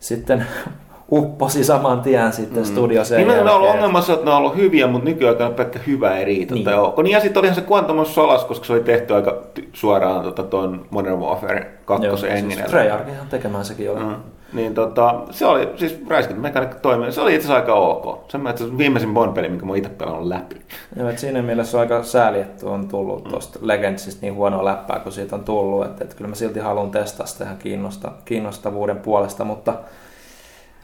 sitten 0.00 0.46
upposi 1.12 1.64
saman 1.64 2.00
tien 2.00 2.32
sitten 2.32 2.62
mm. 2.62 2.66
studio 2.66 3.04
sen 3.04 3.18
Niin 3.18 3.30
on 3.30 3.38
ollut 3.38 3.50
jälkeen. 3.50 3.72
ongelma 3.72 4.00
se, 4.00 4.12
että 4.12 4.24
ne 4.24 4.30
on 4.30 4.36
ollut 4.36 4.56
hyviä, 4.56 4.86
mutta 4.86 5.08
nykyaikana 5.08 5.50
pelkkä 5.50 5.78
hyvä 5.86 6.16
ei 6.16 6.24
riitä. 6.24 6.54
Niin. 6.54 6.64
Niin. 6.64 6.76
Tai 6.76 6.84
ok. 6.84 6.98
niin 6.98 7.12
ja 7.12 7.20
sitten 7.20 7.40
olihan 7.40 7.54
se 7.54 7.64
Quantum 7.70 7.98
of 7.98 8.08
Solace, 8.08 8.46
koska 8.46 8.66
se 8.66 8.72
oli 8.72 8.80
tehty 8.80 9.14
aika 9.14 9.42
suoraan 9.72 10.22
tota, 10.22 10.42
tuon 10.42 10.86
Modern 10.90 11.18
Warfare 11.18 11.70
2 11.84 12.06
Joo, 12.06 12.16
enginen. 12.16 12.50
siis 12.50 12.70
Treyarchihan 12.70 13.28
tekemään 13.28 13.64
sekin 13.64 13.90
oli. 13.90 14.00
Mm. 14.00 14.14
Niin 14.52 14.74
tota, 14.74 15.22
se 15.30 15.46
oli, 15.46 15.72
siis 15.76 16.00
Räiskin 16.08 16.40
mekaniikka 16.40 16.78
toimii, 16.78 17.12
se 17.12 17.20
oli 17.20 17.34
itse 17.34 17.46
asiassa 17.46 17.60
aika 17.60 17.74
ok. 17.74 18.30
Se 18.30 18.36
on 18.36 18.48
itse 18.48 18.78
viimeisin 18.78 19.14
Bond-peli, 19.14 19.48
minkä 19.48 19.66
mä 19.66 19.76
itse 19.76 19.90
pelannut 19.90 20.26
läpi. 20.26 20.62
Joo, 20.96 21.08
et 21.08 21.18
siinä 21.18 21.42
mielessä 21.42 21.76
on 21.76 21.80
aika 21.80 22.02
sääli, 22.02 22.40
että 22.40 22.66
on 22.66 22.88
tullut 22.88 23.24
tuosta 23.24 23.58
Legendsista 23.62 24.20
niin 24.22 24.34
huonoa 24.34 24.64
läppää, 24.64 24.98
kun 24.98 25.12
siitä 25.12 25.36
on 25.36 25.44
tullut. 25.44 25.86
Että, 25.86 26.04
että 26.04 26.16
kyllä 26.16 26.28
mä 26.28 26.34
silti 26.34 26.60
haluan 26.60 26.90
testaa 26.90 27.26
sitä 27.26 27.44
ihan 27.44 27.56
kiinnosta, 27.56 28.12
kiinnostavuuden 28.24 28.96
puolesta, 28.98 29.44
mutta 29.44 29.74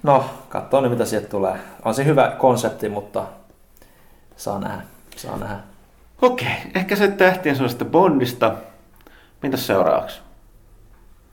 no, 0.03 0.25
katsoa 0.49 0.81
nyt 0.81 0.91
mitä 0.91 1.05
sieltä 1.05 1.29
tulee. 1.29 1.55
On 1.85 1.95
se 1.95 2.05
hyvä 2.05 2.33
konsepti, 2.39 2.89
mutta 2.89 3.25
saa 4.37 4.59
nähdä. 4.59 4.83
Saa 5.17 5.37
nähdä. 5.37 5.57
Okei, 6.23 6.57
ehkä 6.75 6.97
se 6.97 7.09
tähtien 7.09 7.57
sellaista 7.57 7.85
Bondista. 7.85 8.55
Mitäs 9.43 9.67
seuraavaksi? 9.67 10.24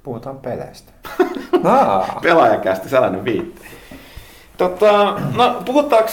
Puhutaan 0.03 0.37
peleistä. 0.37 0.91
Aa, 1.63 2.19
Pelaajakästi, 2.21 2.89
sellainen 2.89 3.25
viitti. 3.25 3.61
Tota, 4.57 5.19
no, 5.37 5.61
puhutaanko, 5.65 6.09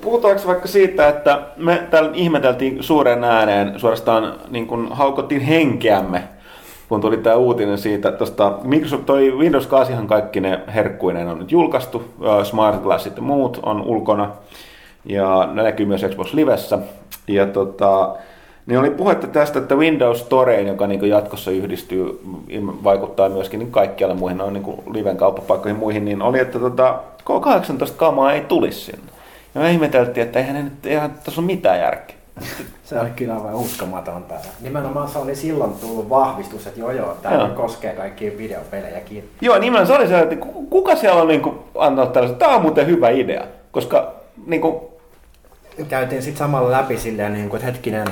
puhutaanko 0.00 0.42
vaikka 0.46 0.68
siitä, 0.68 1.08
että 1.08 1.42
me 1.56 1.86
täällä 1.90 2.10
ihmeteltiin 2.14 2.82
suuren 2.82 3.24
ääneen, 3.24 3.80
suorastaan 3.80 4.34
niin 4.50 4.66
kuin 4.66 4.88
haukottiin 4.92 5.40
henkeämme, 5.40 6.22
kun 6.88 7.00
tuli 7.00 7.16
tämä 7.16 7.36
uutinen 7.36 7.78
siitä, 7.78 8.08
että 8.08 8.18
tosta, 8.18 8.58
Microsoft, 8.62 9.06
toi 9.06 9.32
Windows 9.32 9.66
8 9.66 10.06
kaikki 10.06 10.40
ne 10.40 10.60
herkkuinen 10.74 11.28
on 11.28 11.38
nyt 11.38 11.52
julkaistu, 11.52 12.04
Smart 12.44 12.82
Glassit 12.82 13.16
ja 13.16 13.22
muut 13.22 13.60
on 13.62 13.82
ulkona, 13.82 14.30
ja 15.04 15.48
ne 15.52 15.62
näkyy 15.62 15.86
myös 15.86 16.06
Xbox 16.10 16.34
Livessä. 16.34 16.78
Ja 17.28 17.46
tota, 17.46 18.16
niin 18.70 18.80
oli 18.80 18.90
puhetta 18.90 19.26
tästä, 19.26 19.58
että 19.58 19.74
Windows 19.74 20.20
Storeen, 20.20 20.66
joka 20.66 20.86
niin 20.86 21.08
jatkossa 21.08 21.50
yhdistyy, 21.50 22.20
vaikuttaa 22.84 23.28
myöskin 23.28 23.58
niin 23.58 23.70
kaikkialle 23.70 24.14
muihin 24.14 24.38
noin 24.38 24.52
niin 24.54 24.82
liven 24.92 25.16
kauppapaikkoihin 25.16 25.78
muihin, 25.78 26.04
niin 26.04 26.22
oli, 26.22 26.38
että 26.38 26.58
tota, 26.58 27.00
K18-kamaa 27.24 28.32
ei 28.32 28.40
tulisi 28.40 28.80
sinne. 28.80 29.10
Ja 29.54 29.60
me 29.60 29.70
ihmeteltiin, 29.70 30.26
että 30.26 30.38
eihän, 30.38 30.64
nyt, 30.64 30.86
eihän 30.86 31.10
tässä 31.24 31.40
ole 31.40 31.46
mitään 31.46 31.78
järkeä. 31.78 32.16
Se 32.84 33.00
oli 33.00 33.10
kyllä 33.10 33.34
aivan 33.34 33.54
uskomatonta. 33.54 34.34
Nimenomaan 34.60 35.08
se 35.08 35.18
oli 35.18 35.36
silloin 35.36 35.72
tullut 35.80 36.10
vahvistus, 36.10 36.66
että 36.66 36.80
joo 36.80 36.90
joo, 36.90 37.16
tämä 37.22 37.34
Joo. 37.34 37.48
koskee 37.48 37.92
kaikkia 37.92 38.38
videopelejäkin. 38.38 39.30
Joo, 39.40 39.58
nimenomaan 39.58 39.86
se 39.86 39.92
oli 39.92 40.08
se, 40.08 40.20
että 40.20 40.36
ku- 40.36 40.66
kuka 40.70 40.96
siellä 40.96 41.22
on 41.22 41.28
niin 41.28 41.40
kuin, 41.40 41.58
antanut 41.78 42.12
tällaisen, 42.12 42.38
tämä 42.38 42.56
on 42.56 42.62
muuten 42.62 42.86
hyvä 42.86 43.08
idea, 43.08 43.44
koska 43.72 44.12
niin 44.46 44.60
kuin, 44.60 44.74
Käytiin 45.88 46.22
sitten 46.22 46.38
samalla 46.38 46.70
läpi 46.70 46.98
silleen, 46.98 47.32
niin 47.32 47.48
kuin, 47.48 47.58
että 47.58 47.72
hetkinen, 47.72 48.06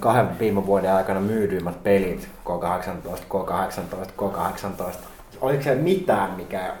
kahden 0.00 0.38
viime 0.38 0.66
vuoden 0.66 0.92
aikana 0.92 1.20
myydyimmät 1.20 1.82
pelit, 1.82 2.28
K18, 2.44 3.18
K18, 3.28 4.08
K18. 4.18 4.94
Oliko 5.40 5.62
se 5.62 5.74
mitään, 5.74 6.30
mikä 6.30 6.74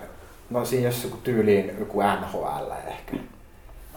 No 0.50 0.64
siinä 0.64 0.88
jos 0.88 1.04
joku 1.04 1.16
tyyliin 1.16 1.76
joku 1.78 2.00
NHL 2.00 2.70
ehkä. 2.86 3.16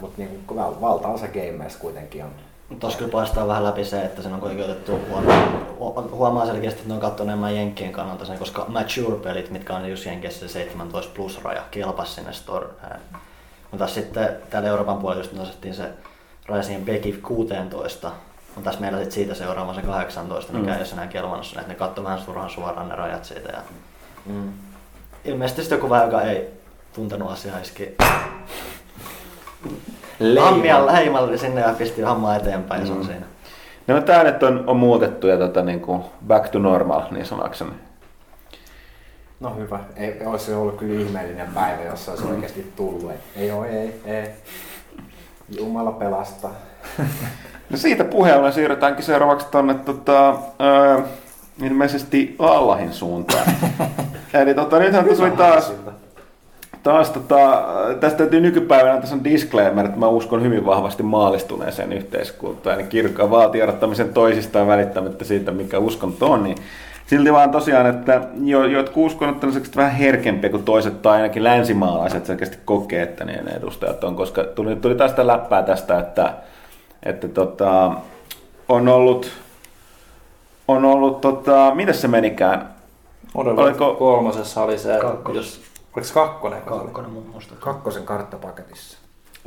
Mutta 0.02 0.16
niin 0.18 0.44
val- 0.56 0.82
valtaosa 0.82 1.28
gameista 1.28 1.80
kuitenkin 1.80 2.24
on. 2.24 2.32
Tuossa 2.80 3.00
kyllä 3.00 3.12
paistaa 3.12 3.48
vähän 3.48 3.64
läpi 3.64 3.86
se, 3.86 4.02
että 4.02 4.22
sen 4.22 4.34
on 4.34 4.40
kuitenkin 4.40 4.66
otettu 4.66 5.00
huomioon. 5.10 5.68
Hu- 5.80 6.12
Huomaa 6.16 6.46
selkeästi, 6.46 6.80
että 6.80 6.90
ne 6.90 6.94
on 6.94 7.02
katsonut 7.02 7.30
enemmän 7.30 7.56
Jenkkien 7.56 7.92
kannalta 7.92 8.26
sen, 8.26 8.38
koska 8.40 8.66
mature-pelit, 8.68 9.50
mitkä 9.50 9.76
on 9.76 9.90
just 9.90 10.06
Jenkeissä 10.06 10.48
se 10.48 10.54
17 10.54 11.14
plus 11.16 11.44
raja, 11.44 11.64
kelpas 11.72 12.16
sinne 12.16 12.34
store. 12.34 12.68
Mutta 13.72 13.88
sitten 13.88 14.30
täällä 14.50 14.70
Euroopan 14.70 14.98
puolella 14.98 15.24
just 15.24 15.64
se 15.72 15.90
raja 16.46 16.64
siihen 16.64 16.86
Becky 16.86 17.12
16, 17.12 18.12
mutta 18.58 18.70
tässä 18.70 18.82
meillä 18.82 18.98
sitten 18.98 19.14
siitä 19.16 19.34
seuraava 19.34 19.74
se 19.74 19.82
18, 19.82 20.54
mikä 20.54 20.66
Mm. 20.72 20.74
ei 20.74 20.80
ole 20.82 20.88
enää 20.94 21.08
kelvannut 21.08 21.46
sinne, 21.46 21.62
että 21.62 21.74
ne 21.74 21.80
katsoi 21.80 22.04
vähän 22.04 22.20
turhan 22.26 22.50
suoraan 22.50 22.90
ne 22.90 22.96
rajat 22.96 23.26
siitä. 23.26 23.50
Ja... 23.50 23.60
Mm. 24.26 24.54
Ilmeisesti 25.26 25.62
sitten 25.62 25.76
joku 25.78 25.90
vähän, 25.90 26.06
joka 26.06 26.22
ei 26.22 26.50
tuntenut 26.94 27.32
asiaa, 27.32 27.60
iski 27.60 27.96
hammia 30.40 30.86
leimalle 30.86 31.38
sinne 31.38 31.62
ja 31.62 31.74
pisti 31.78 32.02
hammaa 32.02 32.36
eteenpäin 32.36 32.82
ja 32.82 32.88
se 32.88 32.92
on 32.94 32.98
Mm. 33.00 33.06
siinä. 33.06 33.26
No 33.88 34.02
tää 34.02 34.24
nyt 34.24 34.44
on, 34.44 34.64
on 34.68 34.78
muutettu 34.78 35.28
ja 35.28 35.38
tota, 35.38 35.62
niin 35.64 35.80
kuin 35.80 36.02
back 36.28 36.50
to 36.50 36.60
normal, 36.60 37.02
niin 37.12 37.26
sanakseni. 37.26 37.72
No 39.40 39.56
hyvä. 39.56 39.80
Ei 39.96 40.22
olisi 40.26 40.54
ollut 40.54 40.78
kyllä 40.78 41.02
ihmeellinen 41.02 41.48
päivä, 41.54 41.84
jos 41.84 42.06
se 42.06 42.12
olisi 42.12 42.26
oikeasti 42.28 42.74
tullut. 42.76 43.12
Ei, 43.12 43.18
ei 43.36 43.52
oo, 43.52 43.66
ei, 43.66 44.02
ei. 44.06 44.30
Jumala 45.58 45.92
pelastaa. 45.92 46.52
No 47.70 47.78
siitä 47.78 48.04
puheen 48.04 48.38
ollen 48.40 48.54
siirrytäänkin 48.54 49.06
seuraavaksi 49.06 49.48
tuonne 49.52 49.74
tota, 49.74 50.30
ää, 50.60 51.00
ilmeisesti 51.64 52.36
Allahin 52.40 52.94
suuntaan. 52.94 53.44
Eli 54.34 54.54
tota, 54.54 54.80
nythän 54.80 55.06
tässä 55.06 55.24
oli 55.24 55.32
taas, 55.32 55.74
taas 56.84 57.10
tota, 57.10 57.64
tästä 58.00 58.18
täytyy 58.18 58.42
nykypäivänä, 58.42 59.02
tässä 59.02 59.16
on 59.16 59.24
disclaimer, 59.24 59.86
että 59.86 60.00
mä 60.00 60.08
uskon 60.08 60.44
hyvin 60.44 60.66
vahvasti 60.66 61.04
maalistuneeseen 61.04 61.94
yhteiskuntaan, 61.94 62.80
eli 62.80 62.88
kirkkaan 62.88 63.32
vaatiarottamisen 63.32 64.14
toisistaan 64.14 64.68
välittämättä 64.68 65.26
siitä, 65.26 65.52
mikä 65.52 65.80
uskonto 65.80 66.32
on, 66.32 66.44
niin 66.44 66.58
Silti 67.08 67.34
vaan 67.34 67.52
tosiaan, 67.52 67.86
että 67.86 68.22
jo, 68.44 68.66
jotkut 68.66 69.06
uskonnot 69.06 69.44
on 69.44 69.54
vähän 69.76 69.92
herkempiä 69.92 70.50
kuin 70.50 70.64
toiset, 70.64 71.02
tai 71.02 71.16
ainakin 71.16 71.44
länsimaalaiset 71.44 72.26
selkeästi 72.26 72.58
kokee, 72.66 73.02
että 73.02 73.26
niin 73.26 73.46
ne 73.46 73.52
edustajat 73.52 74.04
on, 74.04 74.16
koska 74.16 74.44
tuli, 74.44 74.76
tuli 74.76 74.96
taas 74.96 75.12
sitä 75.12 75.28
läppää 75.28 75.64
tästä, 75.64 76.00
että, 76.00 76.34
että 77.04 77.28
tota, 77.28 77.92
on 78.70 78.88
ollut, 78.88 79.32
on 80.68 80.86
ollut 80.86 81.22
tota, 81.22 81.72
miten 81.76 81.94
se 81.96 82.08
menikään? 82.08 82.74
Oliko 83.36 83.62
Oliko- 83.62 83.96
kolmosessa 83.96 84.64
oli 84.64 84.78
se, 84.80 84.98
Kakkos. 85.02 85.36
jos, 85.36 85.62
oliko 85.96 86.08
se 86.08 86.14
kakkonen? 86.14 86.60
se? 86.60 86.66
Kakkonen 86.70 87.12
mun 87.12 87.26
muista. 87.32 87.56
Kakkosen 87.60 88.04
karttapaketissa. 88.04 88.98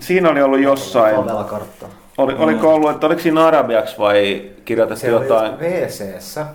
Siinä 0.00 0.30
oli 0.30 0.42
ollut 0.42 0.60
jossain, 0.60 1.16
Favela 1.16 1.44
kartta. 1.44 1.86
oli, 2.18 2.34
oliko 2.38 2.74
ollut, 2.74 2.90
että 2.90 3.06
oliko 3.06 3.20
siinä 3.20 3.46
arabiaksi 3.46 3.98
vai 3.98 4.50
kirjoitettu 4.64 5.00
Se 5.00 5.14
oli 5.16 5.24
jotain? 5.26 5.52
WC-ssä, 5.60 6.46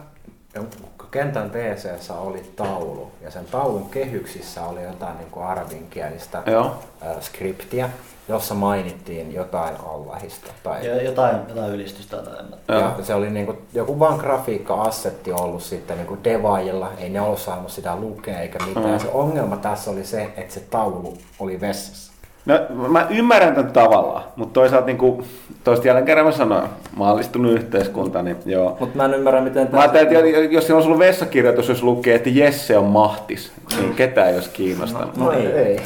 kentän 1.12 1.52
WC-ssä 1.54 2.14
oli 2.14 2.52
taulu 2.56 3.12
ja 3.22 3.32
sen 3.32 3.46
taulun 3.46 3.89
kehyksissä 3.89 4.64
oli 4.66 4.84
jotain 4.84 5.18
niin 5.18 5.32
kuin 5.32 5.46
arabinkielistä 5.46 6.43
Joo. 6.46 6.76
äh, 7.06 7.22
skriptiä, 7.22 7.89
jossa 8.28 8.54
mainittiin 8.54 9.34
jotain 9.34 9.76
Allahista. 9.86 10.52
Tai, 10.64 10.88
Ja 10.88 11.04
jotain, 11.04 11.36
jotain 11.50 11.74
ylistystä 11.74 12.18
tai 12.18 12.34
Joo. 12.68 12.80
ja 12.80 13.04
se 13.04 13.14
oli 13.14 13.30
niin 13.30 13.46
kuin, 13.46 13.58
joku 13.74 14.00
vaan 14.00 14.20
grafiikka-assetti 14.20 15.32
ollut 15.32 15.64
sitten 15.64 15.98
niin 15.98 16.08
kuin 16.08 16.24
devaajilla, 16.24 16.92
ei 16.98 17.10
ne 17.10 17.22
ollut 17.22 17.40
saanut 17.40 17.72
sitä 17.72 17.96
lukea 17.96 18.40
eikä 18.40 18.60
mitään. 18.66 18.92
Mm. 18.92 19.00
Se 19.00 19.08
ongelma 19.14 19.58
tässä 19.58 19.92
oli 19.92 20.04
se, 20.04 20.24
että 20.38 20.54
se 20.54 20.60
taulu 20.60 21.18
oli 21.40 21.62
vessassa. 21.62 22.16
No, 22.46 22.60
mä 22.88 23.08
ymmärrän 23.10 23.56
tämän 23.56 23.72
tavallaan, 23.72 24.24
mutta 24.36 24.54
toisaalta 24.54 24.86
niin 24.86 24.98
kuin, 24.98 25.26
toista 25.64 25.88
jälleen 25.88 26.06
kerran 26.06 26.26
mä 26.26 26.32
sanoin, 26.32 26.70
maallistunut 26.96 27.52
yhteiskunta, 27.52 28.22
niin 28.22 28.38
joo. 28.46 28.78
Mutta 28.80 28.98
mä 28.98 29.06
en 29.06 29.14
ymmärrä, 29.14 29.42
miten 29.42 29.70
Mä 29.72 29.80
ajattelin, 29.80 30.36
että 30.36 30.54
jos 30.54 30.66
siinä 30.66 30.78
on 30.78 30.86
ollut 30.86 31.00
vessakirjoitus, 31.00 31.70
jos 31.70 31.84
lukee, 31.84 32.16
että 32.16 32.30
Jesse 32.30 32.78
on 32.78 32.86
mahtis, 32.86 33.52
niin 33.78 33.96
ketään 33.96 34.28
ei 34.28 34.36
olisi 34.36 34.50
kiinnostanut. 34.50 35.18
No 35.18 35.32
ei. 35.32 35.48
ei. 35.48 35.80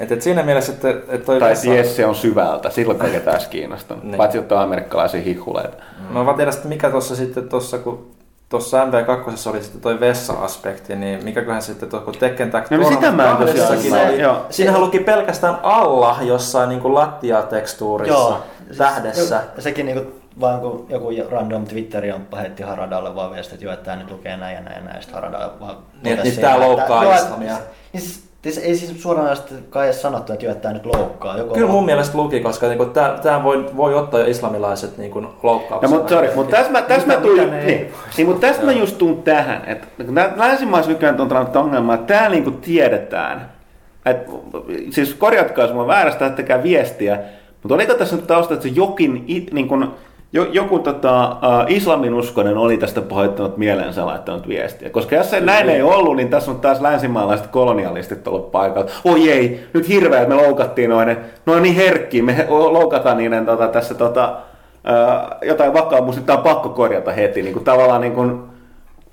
Et, 0.00 0.12
et 0.12 0.22
siinä 0.22 0.42
mielessä, 0.42 0.72
että, 0.72 0.90
että 0.90 1.26
toi 1.26 1.40
Tai 1.40 1.52
että 1.52 1.68
Jesse 1.68 2.06
on 2.06 2.14
syvältä, 2.14 2.70
silloin 2.70 2.98
ketään 2.98 3.36
olisi 3.36 3.48
kiinnostanut. 3.48 4.04
Niin. 4.04 4.16
Paitsi 4.16 4.38
jotain 4.38 4.60
amerikkalaisia 4.60 5.20
hihuleita. 5.20 5.76
No 6.10 6.24
mä 6.24 6.34
tiedän 6.34 6.52
sitten 6.52 6.68
mikä 6.68 6.90
tuossa 6.90 7.16
sitten 7.16 7.48
tuossa, 7.48 7.78
kun 7.78 8.10
tuossa 8.48 8.84
MV2 8.84 9.50
oli 9.50 9.62
sitten 9.62 9.80
toi 9.80 10.00
vessa-aspekti, 10.00 10.96
niin 10.96 11.24
mikäköhän 11.24 11.62
sitten 11.62 11.88
tuossa, 11.88 12.04
kun 12.04 12.14
Tekken 12.18 12.50
Tag 12.50 12.70
No 12.70 12.76
niin 12.76 12.92
sitä 12.94 13.12
mä 13.12 13.30
en 13.30 13.36
tosiaan. 13.36 13.78
Siinähän 14.50 14.80
luki 14.80 14.98
pelkästään 14.98 15.58
alla 15.62 16.16
jossain 16.20 16.68
niin 16.68 16.80
kuin 16.80 16.94
lattiatekstuurissa, 16.94 18.14
Joo. 18.14 18.42
tähdessä. 18.78 19.42
Ja 19.56 19.62
sekin 19.62 19.86
niinku 19.86 20.12
vaan 20.40 20.60
kun 20.60 20.86
joku 20.88 21.12
random 21.30 21.66
Twitter-jamppa 21.66 22.36
heitti 22.36 22.62
Haradalle 22.62 23.14
vaan 23.14 23.30
viesti, 23.30 23.54
että 23.54 23.64
joo, 23.64 23.74
että 23.74 23.84
tää 23.84 23.96
nyt 23.96 24.10
lukee 24.10 24.36
näin 24.36 24.54
ja 24.54 24.60
näin 24.60 24.76
ja 24.76 24.82
näin, 24.82 24.96
ja 24.96 25.02
sitten 25.02 25.14
Harada 25.14 25.50
vaan... 25.60 25.76
Niin, 26.02 26.18
että 26.18 26.30
siinä, 26.30 26.60
loukkaa 26.60 27.02
että- 27.04 27.16
islamia. 27.16 27.56
Niin 27.92 28.02
siis, 28.02 28.14
siis, 28.14 28.27
ei 28.44 28.76
siis 28.76 29.02
suoraan 29.02 29.36
kai 29.70 29.86
edes 29.86 30.02
sanottu, 30.02 30.32
että 30.32 30.54
tää 30.54 30.72
nyt 30.72 30.86
loukkaa. 30.86 31.38
Joko 31.38 31.54
Kyllä 31.54 31.70
mun 31.70 31.84
mielestä 31.84 32.18
luki, 32.18 32.40
koska 32.40 32.66
niinku, 32.68 32.86
tämä 33.22 33.42
voi, 33.42 33.70
voi 33.76 33.94
ottaa 33.94 34.20
jo 34.20 34.26
islamilaiset 34.26 34.98
niinku, 34.98 35.20
No, 35.20 35.34
loukkauksena. 35.42 35.94
mutta 35.96 36.14
sorry, 36.14 36.30
mutta 36.34 36.56
tässä 36.56 36.72
mä, 36.72 36.82
tässä 36.82 37.06
mä 37.06 37.16
tuin, 37.16 37.50
niin, 37.50 37.92
niin, 38.16 38.26
mutta 38.26 38.46
tästä 38.46 38.64
mä 38.64 38.72
just 38.72 38.98
tuun 38.98 39.22
tähän, 39.22 39.62
että 39.66 39.86
länsimaissa 40.36 40.90
nykyään 40.90 41.20
on 41.20 41.28
tällainen 41.28 41.56
ongelma, 41.56 41.94
että 41.94 42.06
täällä 42.14 42.28
niinku 42.28 42.50
tiedetään, 42.50 43.52
että 44.06 44.32
siis 44.90 45.14
korjatkaa, 45.14 45.64
jos 45.64 45.74
mä 45.74 45.86
väärästä, 45.86 46.26
ettekä 46.26 46.62
viestiä, 46.62 47.18
mutta 47.62 47.74
oliko 47.74 47.94
tässä 47.94 48.16
nyt 48.16 48.26
tausta, 48.26 48.54
että 48.54 48.68
se 48.68 48.74
jokin, 48.74 49.24
it, 49.26 49.52
niin 49.52 49.68
kun, 49.68 49.82
jo, 49.82 49.88
joku 50.32 50.78
tota, 50.78 51.28
uh, 51.28 51.64
islaminuskonen 51.68 52.56
oli 52.56 52.78
tästä 52.78 53.02
pahoittanut 53.02 53.56
mielensä 53.56 54.06
laittanut 54.06 54.48
viestiä. 54.48 54.90
Koska 54.90 55.16
jos 55.16 55.30
se 55.30 55.40
näin 55.40 55.68
ei 55.68 55.82
ollut, 55.82 56.16
niin 56.16 56.28
tässä 56.28 56.50
on 56.50 56.60
taas 56.60 56.80
länsimaalaiset 56.80 57.46
kolonialistit 57.46 58.28
ollut 58.28 58.52
paikalla. 58.52 58.90
Oi 59.04 59.30
ei, 59.30 59.66
nyt 59.74 59.88
hirveä, 59.88 60.20
että 60.20 60.34
me 60.34 60.42
loukattiin 60.42 60.90
noin, 60.90 61.08
ne 61.46 61.52
on 61.52 61.62
niin 61.62 61.74
herkkiä, 61.74 62.22
me 62.22 62.46
loukataan 62.48 63.16
niiden 63.16 63.46
tota, 63.46 63.68
tässä 63.68 63.94
tota, 63.94 64.36
uh, 64.84 65.48
jotain 65.48 65.74
vakaumusta, 65.74 66.22
tämä 66.22 66.36
on 66.36 66.44
pakko 66.44 66.68
korjata 66.68 67.12
heti. 67.12 67.42
Niin 67.42 67.52
kuin, 67.52 67.64
tavallaan 67.64 68.00
niin 68.00 68.14
kuin, 68.14 68.42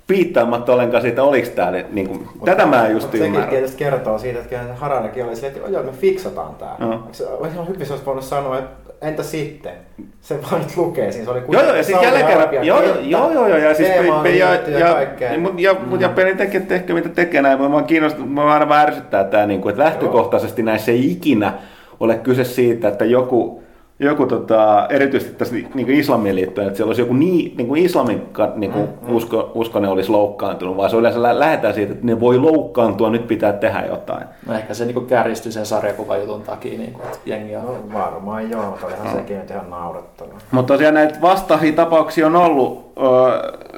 piittaamatta 0.06 0.72
ollenkaan 0.72 1.02
siitä, 1.02 1.22
oliko 1.22 1.48
tämä, 1.54 1.72
niin 1.90 2.08
kuin, 2.08 2.28
tätä 2.44 2.66
mä 2.66 2.86
en 2.86 2.92
just 2.92 3.04
Mutta 3.06 3.16
sekin 3.16 3.26
ymmärrä. 3.26 3.50
tietysti 3.50 3.76
kertoo 3.76 4.18
siitä, 4.18 4.38
että 4.38 4.48
kyllähän 4.48 4.74
se 4.74 4.80
Haranakin 4.80 5.24
oli 5.24 5.36
silleen, 5.36 5.56
että 5.56 5.70
joo, 5.70 5.82
me 5.82 5.92
fiksataan. 5.92 6.54
Joo. 6.78 6.90
No. 6.90 7.02
Se 7.12 7.24
ihan 7.52 7.68
hyvin 7.68 7.86
se 7.86 7.92
olisi 7.92 8.06
voinut 8.06 8.24
sanoa, 8.24 8.58
että 8.58 8.86
entä 9.02 9.22
sitten? 9.22 9.72
Se 10.20 10.38
vaan 10.42 10.62
nyt 10.62 10.76
lukee 10.76 11.12
siinä, 11.12 11.24
se 11.24 11.30
oli 11.30 11.42
Joo, 11.48 11.62
joo, 11.62 11.74
ja 11.74 11.82
sitten 11.82 12.04
jälleen 12.06 12.26
kerran, 12.26 12.54
joo, 12.66 12.82
joo, 12.82 13.32
joo, 13.32 13.48
joo, 13.48 13.58
ja 13.58 13.74
siis 13.74 13.88
pe- 14.22 14.30
ja, 14.30 14.54
ja 14.54 14.78
ja, 14.78 15.02
ja, 15.32 15.38
mut, 15.38 15.60
ja, 15.60 15.74
mut, 15.86 16.00
ja 16.00 16.08
pelintekijät 16.08 16.68
tehkö 16.68 16.94
mitä 16.94 17.08
tekee 17.08 17.42
näin, 17.42 17.70
mä 17.70 17.82
kiinnostunut, 17.82 18.32
mä 18.32 18.52
aina 18.54 18.68
vähän 18.68 18.88
ärsyttää 18.88 19.24
tää, 19.24 19.46
niin 19.46 19.60
kuin, 19.60 19.70
että 19.70 19.84
lähtökohtaisesti 19.84 20.62
näissä 20.62 20.92
ei 20.92 21.10
ikinä 21.12 21.52
ole 22.00 22.14
kyse 22.18 22.44
siitä, 22.44 22.88
että 22.88 23.04
joku, 23.04 23.62
joku 23.98 24.26
tota, 24.26 24.86
erityisesti 24.90 25.34
tässä 25.34 25.54
niin 25.54 25.86
kuin 25.86 25.90
islamiin 25.90 26.34
liittyen, 26.34 26.66
että 26.66 26.76
siellä 26.76 26.88
olisi 26.88 27.02
joku 27.02 27.14
niin, 27.14 27.56
niin 27.56 27.68
kuin 27.68 27.84
islamin 27.84 28.22
niin 28.54 28.72
kuin 28.72 28.88
usko, 29.08 29.50
uskonen 29.54 29.90
olisi 29.90 30.10
loukkaantunut, 30.10 30.76
vaan 30.76 30.90
se 30.90 30.96
yleensä 30.96 31.22
lä- 31.22 31.38
lähdetään 31.38 31.74
siitä, 31.74 31.92
että 31.92 32.06
ne 32.06 32.20
voi 32.20 32.38
loukkaantua, 32.38 33.10
nyt 33.10 33.26
pitää 33.26 33.52
tehdä 33.52 33.84
jotain. 33.88 34.24
No 34.46 34.54
ehkä 34.54 34.74
se 34.74 34.84
niinku 34.84 35.00
kärjistyi 35.00 35.52
sen 35.52 35.66
sarjakuvajutun 35.66 36.42
takia, 36.42 36.78
niinku, 36.78 37.00
että 37.04 37.18
jengi 37.26 37.56
on... 37.56 37.64
No 37.64 37.74
varmaan 37.92 38.50
joo, 38.50 38.70
mutta 38.70 38.86
olihan 38.86 39.12
sekin 39.12 39.38
nyt 39.38 39.50
ihan 39.50 39.70
naurettavaa. 39.70 40.38
Mutta 40.50 40.74
tosiaan 40.74 40.94
näitä 40.94 41.18
vastaavia 41.22 41.72
tapauksia 41.72 42.26
on 42.26 42.36
ollut, 42.36 42.85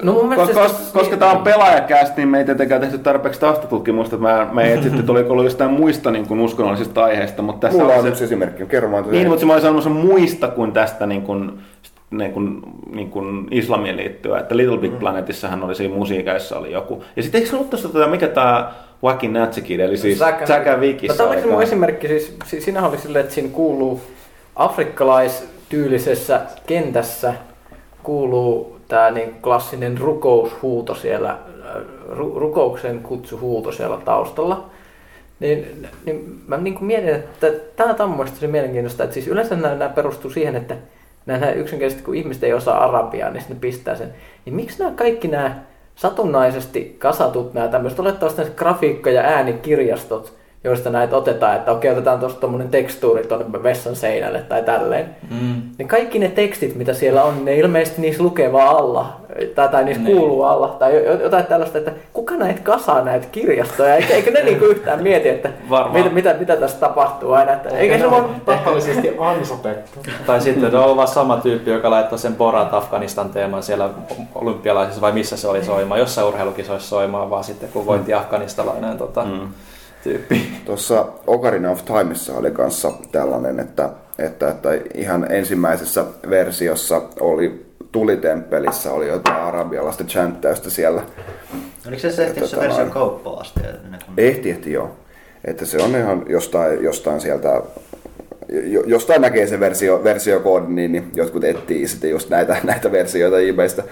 No 0.02 0.12
mun 0.12 0.28
mielestä 0.28 0.54
koska, 0.54 0.68
se- 0.68 0.74
koska, 0.84 0.98
koska 0.98 1.16
tämä 1.16 1.30
on 1.32 1.42
pelaajakäst, 1.42 2.16
niin 2.16 2.28
me 2.28 2.38
ei 2.38 2.44
tietenkään 2.44 2.80
tehty 2.80 2.98
tarpeeksi 2.98 3.40
taustatutkimusta, 3.40 4.16
että 4.16 4.28
mä, 4.28 4.48
me 4.52 4.64
ei 4.68 4.72
etsitty, 4.72 5.00
että 5.00 5.12
oliko 5.12 5.32
ollut 5.32 5.44
jostain 5.44 5.70
muista 5.70 6.10
niin 6.10 6.26
kuin 6.28 6.40
uskonnollisista 6.40 7.04
aiheista, 7.04 7.42
mutta 7.42 7.66
tässä 7.66 7.82
Mulla 7.82 7.94
on 7.94 8.02
se, 8.02 8.08
yksi 8.08 8.24
esimerkki, 8.24 8.66
kerro 8.66 8.90
vaan. 8.90 9.10
niin, 9.10 9.28
mutta 9.28 9.40
se 9.40 9.46
mä 9.46 9.52
olisin 9.52 9.82
sanonut 9.82 10.06
muista 10.06 10.48
kuin 10.48 10.72
tästä 10.72 11.06
niin 11.06 11.22
kuin, 11.22 11.58
niin 12.10 12.32
kuin, 12.32 12.62
niin 12.90 13.10
kuin 13.10 13.48
islamiin 13.50 13.96
liittyen, 13.96 14.38
että 14.40 14.56
Little 14.56 14.78
Big 14.78 14.98
Planetissahan 14.98 15.62
oli 15.64 15.74
siinä 15.74 15.94
musiikissa 15.94 16.58
oli 16.58 16.72
joku. 16.72 17.04
Ja 17.16 17.22
sitten 17.22 17.38
eikö 17.38 17.50
se 17.50 17.56
ollut 17.56 17.70
tuossa, 17.70 17.88
tota, 17.88 18.06
mikä 18.06 18.28
tämä 18.28 18.72
Wacky 19.04 19.28
Natsi 19.28 19.62
Kid, 19.62 19.80
eli 19.80 19.96
siis 19.96 20.18
Zack 20.18 20.66
and 20.66 20.80
Vickissä 20.80 21.12
No, 21.12 21.16
tämä 21.16 21.30
oli 21.30 21.40
se 21.40 21.46
mun 21.52 21.62
esimerkki, 21.62 22.08
siis 22.08 22.36
si- 22.44 22.60
siinähän 22.60 22.90
oli 22.90 22.98
silleen, 22.98 23.22
että 23.22 23.34
siinä 23.34 23.48
kuuluu 23.52 24.00
afrikkalaistyylisessä 24.56 26.40
kentässä 26.66 27.34
kuuluu 28.02 28.77
tämä 28.88 29.10
niin 29.10 29.34
klassinen 29.42 29.98
rukoushuuto 29.98 30.94
siellä, 30.94 31.30
äh, 31.30 31.82
ru- 32.10 32.38
rukouksen 32.38 33.00
kutsuhuuto 33.02 33.72
siellä 33.72 33.98
taustalla. 34.04 34.70
Niin, 35.40 35.86
niin 36.04 36.42
mä 36.46 36.56
niin 36.56 36.74
kuin 36.74 36.86
mietin, 36.86 37.14
että 37.14 37.50
tämä 37.76 37.96
on 38.04 38.28
se 38.28 38.46
mielenkiintoista, 38.46 39.04
että 39.04 39.14
siis 39.14 39.28
yleensä 39.28 39.56
nämä, 39.56 39.74
nämä 39.74 39.88
perustuu 39.88 40.30
siihen, 40.30 40.56
että 40.56 40.76
nämä 41.26 41.50
yksinkertaisesti 41.50 42.04
kun 42.04 42.14
ihmiset 42.14 42.44
ei 42.44 42.52
osaa 42.52 42.84
arabiaa, 42.84 43.30
niin 43.30 43.40
sitten 43.40 43.60
pistää 43.60 43.96
sen. 43.96 44.14
Niin 44.44 44.54
miksi 44.54 44.78
nämä 44.78 44.90
kaikki 44.90 45.28
nämä 45.28 45.58
satunnaisesti 45.94 46.96
kasatut 46.98 47.54
nämä 47.54 47.68
tämmöiset 47.68 48.00
olettavasti 48.00 48.42
grafiikka- 48.42 49.10
ja 49.10 49.22
äänikirjastot, 49.22 50.32
joista 50.68 50.90
näitä 50.90 51.16
otetaan, 51.16 51.56
että 51.56 51.72
okei, 51.72 51.90
otetaan 51.90 52.20
tuosta 52.20 52.40
tuommoinen 52.40 52.68
tekstuuri 52.68 53.26
tuonne 53.26 53.62
vessan 53.62 53.96
seinälle 53.96 54.38
tai 54.40 54.62
tälleen. 54.62 55.06
Mm. 55.30 55.62
Niin 55.78 55.88
kaikki 55.88 56.18
ne 56.18 56.28
tekstit, 56.28 56.74
mitä 56.76 56.94
siellä 56.94 57.24
on, 57.24 57.44
ne 57.44 57.56
ilmeisesti 57.56 58.00
niissä 58.02 58.22
lukee 58.22 58.52
vaan 58.52 58.76
alla, 58.76 59.16
tai, 59.54 59.68
tai 59.68 59.84
niissä 59.84 60.02
Niin. 60.02 60.16
kuuluu 60.16 60.42
alla, 60.42 60.68
tai 60.78 60.94
jo- 61.04 61.20
jotain 61.22 61.46
tällaista, 61.46 61.78
että 61.78 61.92
kuka 62.12 62.34
näitä 62.36 62.60
kasaa 62.62 63.00
näitä 63.04 63.26
kirjastoja, 63.32 63.94
eikö, 63.96 64.14
eikö 64.14 64.30
ne 64.30 64.42
niinku 64.42 64.64
yhtään 64.64 65.02
mieti, 65.02 65.28
että 65.28 65.50
Varmaan. 65.70 65.94
mitä, 66.04 66.10
mitä, 66.14 66.34
mitä 66.40 66.56
tässä 66.56 66.78
tapahtuu 66.80 67.32
aina, 67.32 67.52
että 67.52 67.68
eikä 67.68 67.98
se 67.98 68.10
vaan... 68.10 68.24
Tahallisesti 68.46 69.16
ansopettu. 69.18 69.98
Tai 70.26 70.40
sitten 70.40 70.74
on 70.76 70.82
ollut 70.84 70.96
vaan 70.96 71.08
sama 71.08 71.36
tyyppi, 71.36 71.70
joka 71.70 71.90
laittaa 71.90 72.18
sen 72.18 72.36
Borat 72.36 72.74
Afganistan 72.74 73.30
teeman 73.30 73.62
siellä 73.62 73.90
olympialaisissa 74.34 75.00
vai 75.00 75.12
missä 75.12 75.36
se 75.36 75.48
oli 75.48 75.64
soimaan, 75.64 76.00
jossain 76.00 76.26
urheilukisoissa 76.26 76.88
soimaan, 76.88 77.30
vaan 77.30 77.44
sitten 77.44 77.68
kun 77.72 77.86
voitti 77.86 78.14
afganistalainen 78.14 78.98
tota, 78.98 79.24
Mm. 79.24 79.48
Tyyppi. 80.04 80.50
Tuossa 80.64 81.06
Ocarina 81.26 81.70
of 81.70 81.84
Timeissa 81.84 82.34
oli 82.34 82.50
kanssa 82.50 82.92
tällainen, 83.12 83.60
että, 83.60 83.90
että, 84.18 84.50
että 84.50 84.68
ihan 84.94 85.32
ensimmäisessä 85.32 86.04
versiossa 86.30 87.02
oli 87.20 87.68
tulitemppelissä 87.92 88.92
oli 88.92 89.08
jotain 89.08 89.42
arabialaista 89.42 90.04
chanttäystä 90.04 90.70
siellä. 90.70 91.02
Oliko 91.86 92.00
se 92.00 92.10
se 92.10 92.24
ehti 92.26 92.46
se 92.46 92.56
versio 92.56 92.78
noin. 92.78 92.90
kauppaan 92.90 93.40
asti? 93.40 93.60
Ehti, 94.16 94.50
ehti 94.50 94.72
joo. 94.72 94.90
Että 95.44 95.66
se 95.66 95.78
on 95.82 95.96
ihan 95.96 96.24
jostain, 96.28 96.84
jostain 96.84 97.20
sieltä, 97.20 97.62
jo- 98.48 98.84
jostain 98.86 99.22
näkee 99.22 99.46
se 99.46 99.60
versio, 99.60 100.04
versiokoodin, 100.04 100.74
niin, 100.74 100.92
niin 100.92 101.10
jotkut 101.14 101.44
etsii 101.44 101.88
sitten 101.88 102.10
just 102.10 102.30
näitä, 102.30 102.56
näitä 102.64 102.92
versioita 102.92 103.38
eBaystä. 103.38 103.82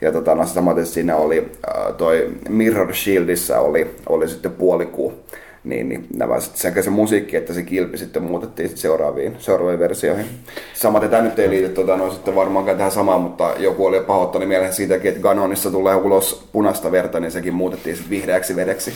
Ja 0.00 0.12
tota, 0.12 0.34
no, 0.34 0.46
samaten 0.46 0.86
siinä 0.86 1.16
oli 1.16 1.52
äh, 1.68 1.94
toi 1.96 2.30
Mirror 2.48 2.94
Shieldissä 2.94 3.60
oli, 3.60 3.96
oli 4.08 4.28
sitten 4.28 4.52
puolikuu. 4.52 5.24
Niin, 5.64 5.88
niin 5.88 6.06
nämä 6.16 6.40
sekä 6.40 6.82
se 6.82 6.90
musiikki 6.90 7.36
että 7.36 7.52
se 7.52 7.62
kilpi 7.62 7.98
sitten 7.98 8.22
muutettiin 8.22 8.68
sit 8.68 8.78
seuraaviin, 8.78 9.36
seuraaviin 9.38 9.78
versioihin. 9.78 10.26
Samaten 10.74 11.10
tämä 11.10 11.22
nyt 11.22 11.38
ei 11.38 11.50
liity 11.50 11.68
tota, 11.68 11.96
no, 11.96 12.10
sitten 12.10 12.34
varmaankaan 12.34 12.76
tähän 12.76 12.92
samaan, 12.92 13.20
mutta 13.20 13.50
joku 13.58 13.86
oli 13.86 14.00
pahoittanut 14.00 14.48
mieleen 14.48 14.72
siitäkin, 14.72 15.08
että 15.08 15.22
Ganonissa 15.22 15.70
tulee 15.70 15.94
ulos 15.94 16.48
punaista 16.52 16.92
verta, 16.92 17.20
niin 17.20 17.30
sekin 17.30 17.54
muutettiin 17.54 17.96
sitten 17.96 18.10
vihreäksi 18.10 18.56
vedeksi. 18.56 18.92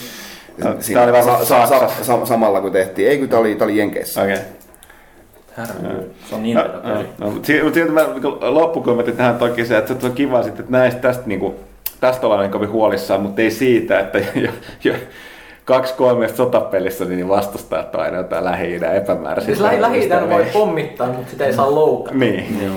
No, 0.65 0.75
Siinä- 0.81 1.01
tää 1.07 1.13
oli 1.15 1.23
sa- 1.25 1.45
sa- 1.45 1.67
sa- 1.67 1.91
sa- 2.05 2.27
samalla 2.27 2.61
kun 2.61 2.73
tehtiin. 2.73 3.09
Ei 3.09 3.19
kun 3.19 3.29
tää 3.29 3.39
oli, 3.39 3.55
tää 3.55 3.65
oli 3.65 3.77
Jenkeissä. 3.79 4.23
Okei. 4.23 4.37
Herra, 5.59 5.75
se 6.29 6.35
on 6.35 6.43
niin 6.43 6.57
No, 6.57 6.65
no, 6.65 7.05
no, 7.19 7.31
mutta 7.31 7.47
si- 7.47 7.63
mutta 7.63 7.75
silti 7.75 7.93
mä 7.93 8.03
niinku 8.13 8.39
loppukommentti 8.41 9.13
tähän 9.13 9.39
toki 9.39 9.67
se, 9.67 9.77
että 9.79 9.95
se 10.01 10.07
on 10.07 10.13
kiva 10.13 10.43
sitten, 10.43 10.61
että 10.61 10.73
näistä 10.79 11.01
tästä, 11.01 11.23
niinku, 11.27 11.55
tästä 12.01 12.27
ollaan 12.27 12.43
niin 12.43 12.51
kovin 12.53 12.71
huolissaan, 12.71 13.21
mutta 13.21 13.43
ei 13.43 13.51
siitä, 13.51 14.01
että 14.01 14.19
jo, 14.35 14.51
jo, 14.85 14.95
kaksi 15.69 15.95
kolmesta 15.95 16.37
sotapelissä 16.37 17.05
niin 17.05 17.29
vastustajat 17.29 17.95
on 17.95 18.01
aina 18.01 18.17
jotain 18.17 18.45
lähi-idän 18.45 18.97
epämääräisiä. 18.97 19.47
Siis 19.47 19.61
lähi, 19.61 19.81
lähi 19.81 20.01
voi 20.01 20.09
terroristeja. 20.09 20.53
pommittaa, 20.53 21.07
mutta 21.07 21.31
sitä 21.31 21.47
ei 21.47 21.53
saa 21.53 21.75
loukata. 21.75 22.17
Niin, 22.19 22.65
joo. 22.65 22.75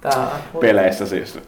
Tää, 0.00 0.28
peleissä 0.60 1.06
siis. 1.06 1.38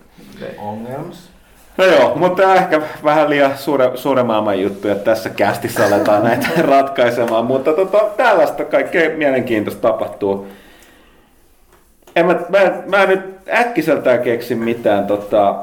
Ongelmas. 0.58 1.30
No 1.76 1.84
joo, 1.84 2.12
mutta 2.16 2.42
tämä 2.42 2.52
on 2.52 2.58
ehkä 2.58 2.80
vähän 3.04 3.30
liian 3.30 3.58
suure, 3.58 3.90
suuren 3.94 4.26
maailman 4.26 4.60
juttu, 4.60 4.88
että 4.88 5.04
tässä 5.04 5.30
kästissä 5.30 5.86
aletaan 5.86 6.24
näitä 6.24 6.48
ratkaisemaan, 6.70 7.44
mutta 7.44 7.72
tota, 7.72 7.98
tällaista 8.16 8.64
kaikkea 8.64 9.16
mielenkiintoista 9.16 9.88
tapahtuu. 9.88 10.46
En 12.16 12.26
mä, 12.26 12.32
mä, 12.48 12.72
mä 12.86 13.02
en 13.02 13.08
nyt 13.08 13.36
äkkiseltään 13.52 14.20
keksi 14.22 14.54
mitään 14.54 15.06
tota, 15.06 15.54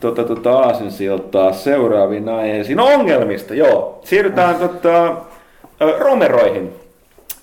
tota, 0.00 0.24
tota 0.24 0.58
aasinsiltaa 0.58 1.52
seuraaviin 1.52 2.28
aiheisiin. 2.28 2.76
No 2.76 2.86
ongelmista, 2.86 3.54
joo. 3.54 4.00
Siirrytään 4.04 4.54
tota, 4.56 5.06
ö, 5.82 5.98
Romeroihin. 5.98 6.72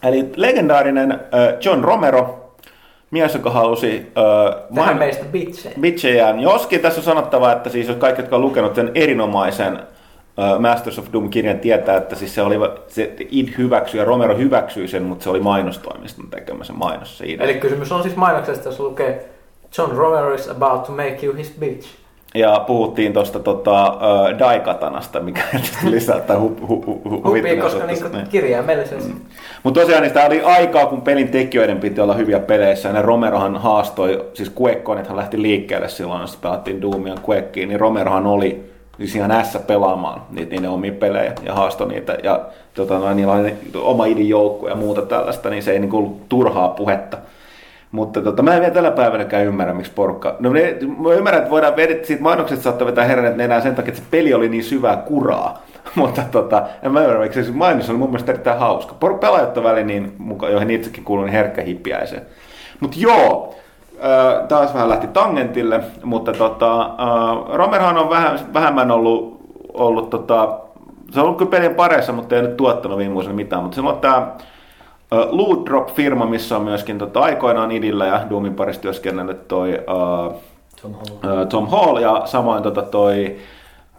Eli 0.03 0.25
legendaarinen 0.35 1.19
John 1.65 1.83
Romero, 1.83 2.51
mies, 3.11 3.33
joka 3.33 3.49
halusi 3.49 4.11
ö, 4.17 4.55
Tähän 4.75 4.97
meistä 4.97 5.25
bitsejä. 5.25 5.75
Bitchejään. 5.81 6.39
Joskin 6.39 6.79
tässä 6.79 6.99
on 6.99 7.05
sanottava, 7.05 7.51
että 7.51 7.69
siis 7.69 7.87
jos 7.87 7.97
kaikki, 7.97 8.21
jotka 8.21 8.35
on 8.35 8.41
lukenut 8.41 8.75
sen 8.75 8.91
erinomaisen 8.95 9.79
uh, 10.37 10.59
Masters 10.59 10.99
of 10.99 11.05
Doom-kirjan, 11.13 11.59
tietää, 11.59 11.97
että 11.97 12.15
siis 12.15 12.35
se 12.35 12.41
oli, 12.41 12.55
se 12.87 13.13
id 13.29 13.47
hyväksyi 13.57 13.99
ja 13.99 14.05
Romero 14.05 14.37
hyväksyi 14.37 14.87
sen, 14.87 15.03
mutta 15.03 15.23
se 15.23 15.29
oli 15.29 15.39
mainostoimiston 15.39 16.29
tekemä 16.29 16.63
se 16.63 16.73
mainos 16.73 17.17
siitä. 17.17 17.43
Eli 17.43 17.53
kysymys 17.53 17.91
on 17.91 18.03
siis 18.03 18.15
mainoksesta, 18.15 18.69
jos 18.69 18.79
lukee 18.79 19.29
John 19.77 19.91
Romero 19.91 20.33
is 20.33 20.49
about 20.49 20.83
to 20.83 20.91
make 20.91 21.19
you 21.23 21.35
his 21.35 21.55
bitch. 21.59 21.87
Ja 22.35 22.63
puhuttiin 22.67 23.13
tuosta 23.13 23.39
tota, 23.39 23.87
uh, 23.87 24.39
Daikatanasta, 24.39 25.19
mikä 25.19 25.41
tietysti 25.51 25.91
lisättää 25.91 26.39
hu, 26.39 26.57
hu, 26.67 26.83
hu, 26.85 27.01
hu, 27.09 27.21
Hupii, 27.23 27.57
koska 27.57 27.85
niinku 27.85 28.09
kirjaimellisesti. 28.29 29.13
Mutta 29.63 29.79
tosiaan 29.79 30.01
niin 30.01 30.09
sitä 30.09 30.25
oli 30.25 30.41
aikaa, 30.41 30.85
kun 30.85 31.01
pelin 31.01 31.27
tekijöiden 31.27 31.79
piti 31.79 32.01
olla 32.01 32.13
hyviä 32.13 32.39
peleissä. 32.39 32.89
Ja 32.89 32.93
ne 32.93 33.01
Romerohan 33.01 33.57
haastoi, 33.57 34.25
siis 34.33 34.51
Quakeconethan 34.61 35.17
lähti 35.17 35.41
liikkeelle 35.41 35.89
silloin, 35.89 36.21
jos 36.21 36.37
pelattiin 36.37 36.81
Doomia 36.81 37.15
Quakeen, 37.29 37.69
niin 37.69 37.79
Romerohan 37.79 38.27
oli 38.27 38.75
siis 38.97 39.15
ihan 39.15 39.45
S 39.45 39.57
pelaamaan 39.67 40.21
niitä 40.31 40.51
niiden 40.51 40.69
omia 40.69 40.91
pelejä 40.91 41.33
ja 41.43 41.53
haastoi 41.53 41.87
niitä. 41.87 42.17
Ja 42.23 42.45
tota, 42.73 42.99
no, 42.99 43.13
niillä 43.13 43.33
oli 43.33 43.55
oma 43.75 44.05
idinjoukko 44.05 44.69
ja 44.69 44.75
muuta 44.75 45.01
tällaista, 45.01 45.49
niin 45.49 45.63
se 45.63 45.71
ei 45.71 45.79
niinku 45.79 45.97
ollut 45.97 46.29
turhaa 46.29 46.69
puhetta. 46.69 47.17
Mutta 47.95 48.21
tota, 48.21 48.43
mä 48.43 48.53
en 48.53 48.61
vielä 48.61 48.73
tällä 48.73 48.91
päivänäkään 48.91 49.45
ymmärrä, 49.45 49.73
miksi 49.73 49.91
porukka... 49.95 50.35
No 50.39 50.53
ne, 50.53 50.77
mä 50.97 51.13
ymmärrän, 51.13 51.41
että 51.41 51.51
voidaan 51.51 51.75
vedä, 51.75 52.03
siitä 52.03 52.23
mainoksesta 52.23 52.63
saattaa 52.63 52.87
vetää 52.87 53.05
herran 53.05 53.41
enää 53.41 53.61
sen 53.61 53.75
takia, 53.75 53.89
että 53.89 54.01
se 54.01 54.07
peli 54.11 54.33
oli 54.33 54.49
niin 54.49 54.63
syvää 54.63 54.97
kuraa. 54.97 55.63
Mutta 55.95 56.21
tota, 56.31 56.63
en 56.83 56.91
mä 56.91 57.01
ymmärrä, 57.01 57.21
miksi 57.21 57.43
se 57.43 57.51
mainos 57.51 57.89
oli 57.89 57.97
mun 57.97 58.09
mielestä 58.09 58.31
erittäin 58.31 58.59
hauska. 58.59 58.95
Por 58.99 59.19
pelaajat 59.19 59.57
on 59.57 59.63
väliin, 59.63 59.87
niin, 59.87 60.15
muka, 60.17 60.49
joihin 60.49 60.71
itsekin 60.71 61.03
kuuluu, 61.03 61.25
niin 61.25 61.33
herkkä 61.33 61.61
hippiäisen. 61.61 62.21
Mutta 62.79 62.97
joo, 62.99 63.55
taas 64.47 64.73
vähän 64.73 64.89
lähti 64.89 65.07
tangentille, 65.07 65.79
mutta 66.03 66.33
tota, 66.33 66.89
Romerhan 67.53 67.97
on 67.97 68.09
vähän, 68.09 68.39
vähemmän 68.53 68.91
ollut, 68.91 69.39
ollut 69.73 70.09
tota, 70.09 70.59
se 71.11 71.19
on 71.19 71.25
ollut 71.25 71.37
kyllä 71.37 71.51
pelien 71.51 71.75
pareissa, 71.75 72.13
mutta 72.13 72.35
ei 72.35 72.41
nyt 72.41 72.57
tuottanut 72.57 72.97
viime 72.97 73.13
vuosina 73.13 73.35
mitään. 73.35 73.63
Mutta 73.63 73.75
silloin 73.75 73.99
tämä 73.99 74.27
Loot 75.11 75.65
Drop-firma, 75.65 76.25
missä 76.25 76.55
on 76.57 76.63
myöskin 76.63 76.97
tota, 76.97 77.19
aikoinaan 77.19 77.71
idillä 77.71 78.05
ja 78.05 78.21
Doomin 78.29 78.53
parissa 78.53 78.81
työskennellyt 78.81 79.47
toi 79.47 79.69
uh, 79.69 80.33
Tom 80.81 80.93
Holland. 80.93 81.41
Ö, 81.41 81.45
Tom 81.45 81.67
Hall 81.67 81.97
ja 81.97 82.21
samoin 82.25 82.63
tota 82.63 82.81
toi 82.81 83.35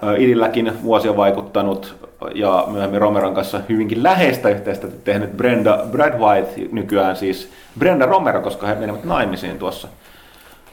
ö, 0.03 0.17
Idilläkin 0.17 0.73
vuosia 0.83 1.17
vaikuttanut 1.17 1.95
ja 2.35 2.65
myöhemmin 2.67 3.01
Romeron 3.01 3.35
kanssa 3.35 3.61
hyvinkin 3.69 4.03
läheistä 4.03 4.49
yhteistyötä 4.49 4.97
tehnyt 5.05 5.37
Brenda 5.37 5.79
Brad 5.91 6.19
White 6.19 6.51
nykyään 6.73 7.17
siis 7.17 7.53
Brenda 7.79 8.07
Romero, 8.07 8.41
koska 8.41 8.67
he 8.67 8.75
menivät 8.75 9.05
naimisiin 9.05 9.59
tuossa 9.59 9.89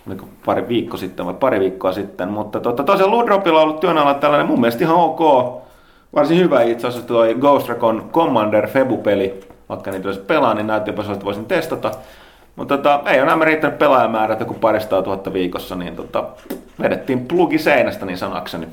oliko 0.07 0.25
pari 0.45 0.67
viikko 0.67 0.97
sitten 0.97 1.25
vai 1.25 1.33
pari 1.33 1.59
viikkoa 1.59 1.91
sitten, 1.91 2.29
mutta 2.29 2.59
tota, 2.59 2.83
tosiaan 2.83 3.11
Ludropilla 3.11 3.59
on 3.59 3.63
ollut 3.63 3.79
työn 3.79 3.97
alla 3.97 4.13
tällainen 4.13 4.47
mun 4.47 4.59
mielestä 4.59 4.83
ihan 4.83 4.95
ok, 4.95 5.19
varsin 6.15 6.37
hyvä 6.37 6.61
itse 6.61 6.87
asiassa 6.87 7.07
tuo 7.07 7.23
Ghost 7.39 7.69
Recon 7.69 8.09
Commander 8.13 8.67
Febu-peli, 8.67 9.39
vaikka 9.75 9.91
niitä 9.91 10.07
olisi 10.07 10.21
pelaa, 10.21 10.53
niin 10.53 10.67
näytti 10.67 10.89
jopa 10.89 11.01
että 11.13 11.25
voisin 11.25 11.45
testata. 11.45 11.91
Mutta 12.55 12.77
tota, 12.77 13.01
ei 13.11 13.19
ole 13.19 13.29
nämä 13.29 13.45
riittänyt 13.45 13.79
pelaajamäärät 13.79 14.39
joku 14.39 14.53
paristaa 14.53 15.01
tuhatta 15.01 15.33
viikossa, 15.33 15.75
niin 15.75 15.95
tota, 15.95 16.23
vedettiin 16.81 17.27
plugi 17.27 17.57
seinästä 17.59 18.05
niin 18.05 18.17
sanakseni. 18.17 18.67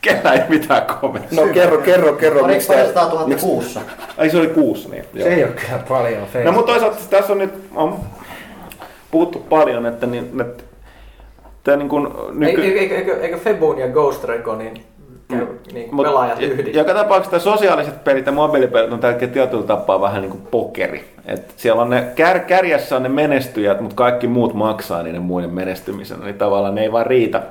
Kellä 0.00 0.32
ei 0.32 0.40
mitään 0.48 0.82
kommenttia. 1.00 1.46
No 1.46 1.52
kerro, 1.52 1.78
kerro, 1.78 2.12
kerro. 2.12 2.38
Oliko 2.38 2.52
miksi 2.54 2.68
tää- 2.68 2.76
200 2.76 3.08
000 3.08 3.26
miksi- 3.28 3.46
kuussa? 3.46 3.80
Ai 4.18 4.30
se 4.30 4.38
oli 4.38 4.46
kuussa, 4.46 4.88
niin. 4.88 5.04
Se 5.18 5.28
ei 5.34 5.44
ole 5.44 5.52
kyllä 5.52 5.82
paljon 5.88 6.20
No 6.20 6.26
Facebook. 6.26 6.54
mutta 6.54 6.72
toisaalta 6.72 6.96
tässä 7.10 7.32
on 7.32 7.38
nyt 7.38 7.54
on 7.74 7.98
puhuttu 9.10 9.38
paljon, 9.38 9.86
että, 9.86 10.06
niin, 10.06 10.40
että 10.40 10.64
tämä 11.64 11.76
niin 11.76 11.88
kuin 11.88 12.06
Eikö, 12.06 12.62
nyky... 12.62 12.78
eikö, 12.78 12.96
eikö, 12.96 13.20
eikö 13.20 13.38
Febun 13.38 13.78
ja 13.78 13.88
Ghost 13.88 14.24
Reconin 14.24 14.84
käy, 15.28 15.46
niin 15.72 15.94
Mut 15.94 16.06
pelaajat 16.06 16.42
yhdistää? 16.42 16.80
Joka 16.80 16.94
tapauksessa 16.94 17.38
sosiaaliset 17.38 18.04
pelit 18.04 18.26
ja 18.26 18.32
mobiilipelit 18.32 18.92
on 18.92 19.00
tärkeä 19.00 19.28
tietyllä 19.28 19.66
tapaa 19.66 20.00
vähän 20.00 20.22
niin 20.22 20.30
kuin 20.30 20.46
pokeri. 20.50 21.04
Et 21.26 21.54
siellä 21.56 21.82
on 21.82 21.90
ne, 21.90 22.06
kär, 22.14 22.40
kärjessä 22.40 22.96
on 22.96 23.02
ne 23.02 23.08
menestyjät, 23.08 23.80
mutta 23.80 23.96
kaikki 23.96 24.26
muut 24.26 24.54
maksaa 24.54 25.02
niiden 25.02 25.22
muiden 25.22 25.50
menestymisen. 25.50 26.22
Eli 26.22 26.32
tavallaan 26.32 26.74
ne 26.74 26.82
ei 26.82 26.92
vaan 26.92 27.06
riitä. 27.06 27.42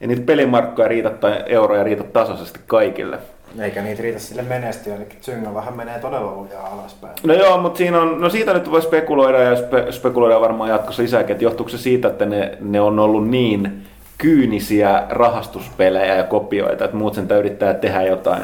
Ja 0.00 0.06
niitä 0.06 0.22
pelimarkkoja 0.22 0.88
riitä 0.88 1.10
tai 1.10 1.42
euroja 1.46 1.84
riitä 1.84 2.04
tasaisesti 2.04 2.60
kaikille. 2.66 3.18
Eikä 3.58 3.82
niitä 3.82 4.02
riitä 4.02 4.18
sille 4.18 4.42
menestyä, 4.42 4.96
eli 4.96 5.06
Zynga 5.22 5.54
vähän 5.54 5.76
menee 5.76 5.98
todella 5.98 6.34
lujaa 6.34 6.68
alaspäin. 6.72 7.14
No 7.22 7.34
joo, 7.34 7.58
mutta 7.58 7.78
siinä 7.78 8.00
on, 8.00 8.20
no 8.20 8.30
siitä 8.30 8.54
nyt 8.54 8.70
voi 8.70 8.82
spekuloida 8.82 9.38
ja 9.38 9.56
spe, 9.56 9.86
spekuloida 9.92 10.40
varmaan 10.40 10.70
jatkossa 10.70 11.02
lisääkin, 11.02 11.32
että 11.32 11.44
johtuuko 11.44 11.70
se 11.70 11.78
siitä, 11.78 12.08
että 12.08 12.26
ne, 12.26 12.58
ne 12.60 12.80
on 12.80 12.98
ollut 12.98 13.28
niin 13.28 13.86
kyynisiä 14.20 15.02
rahastuspelejä 15.08 16.14
ja 16.14 16.24
kopioita, 16.24 16.84
että 16.84 16.96
muut 16.96 17.14
sen 17.14 17.28
yrittää 17.38 17.74
tehdä 17.74 18.02
jotain. 18.02 18.42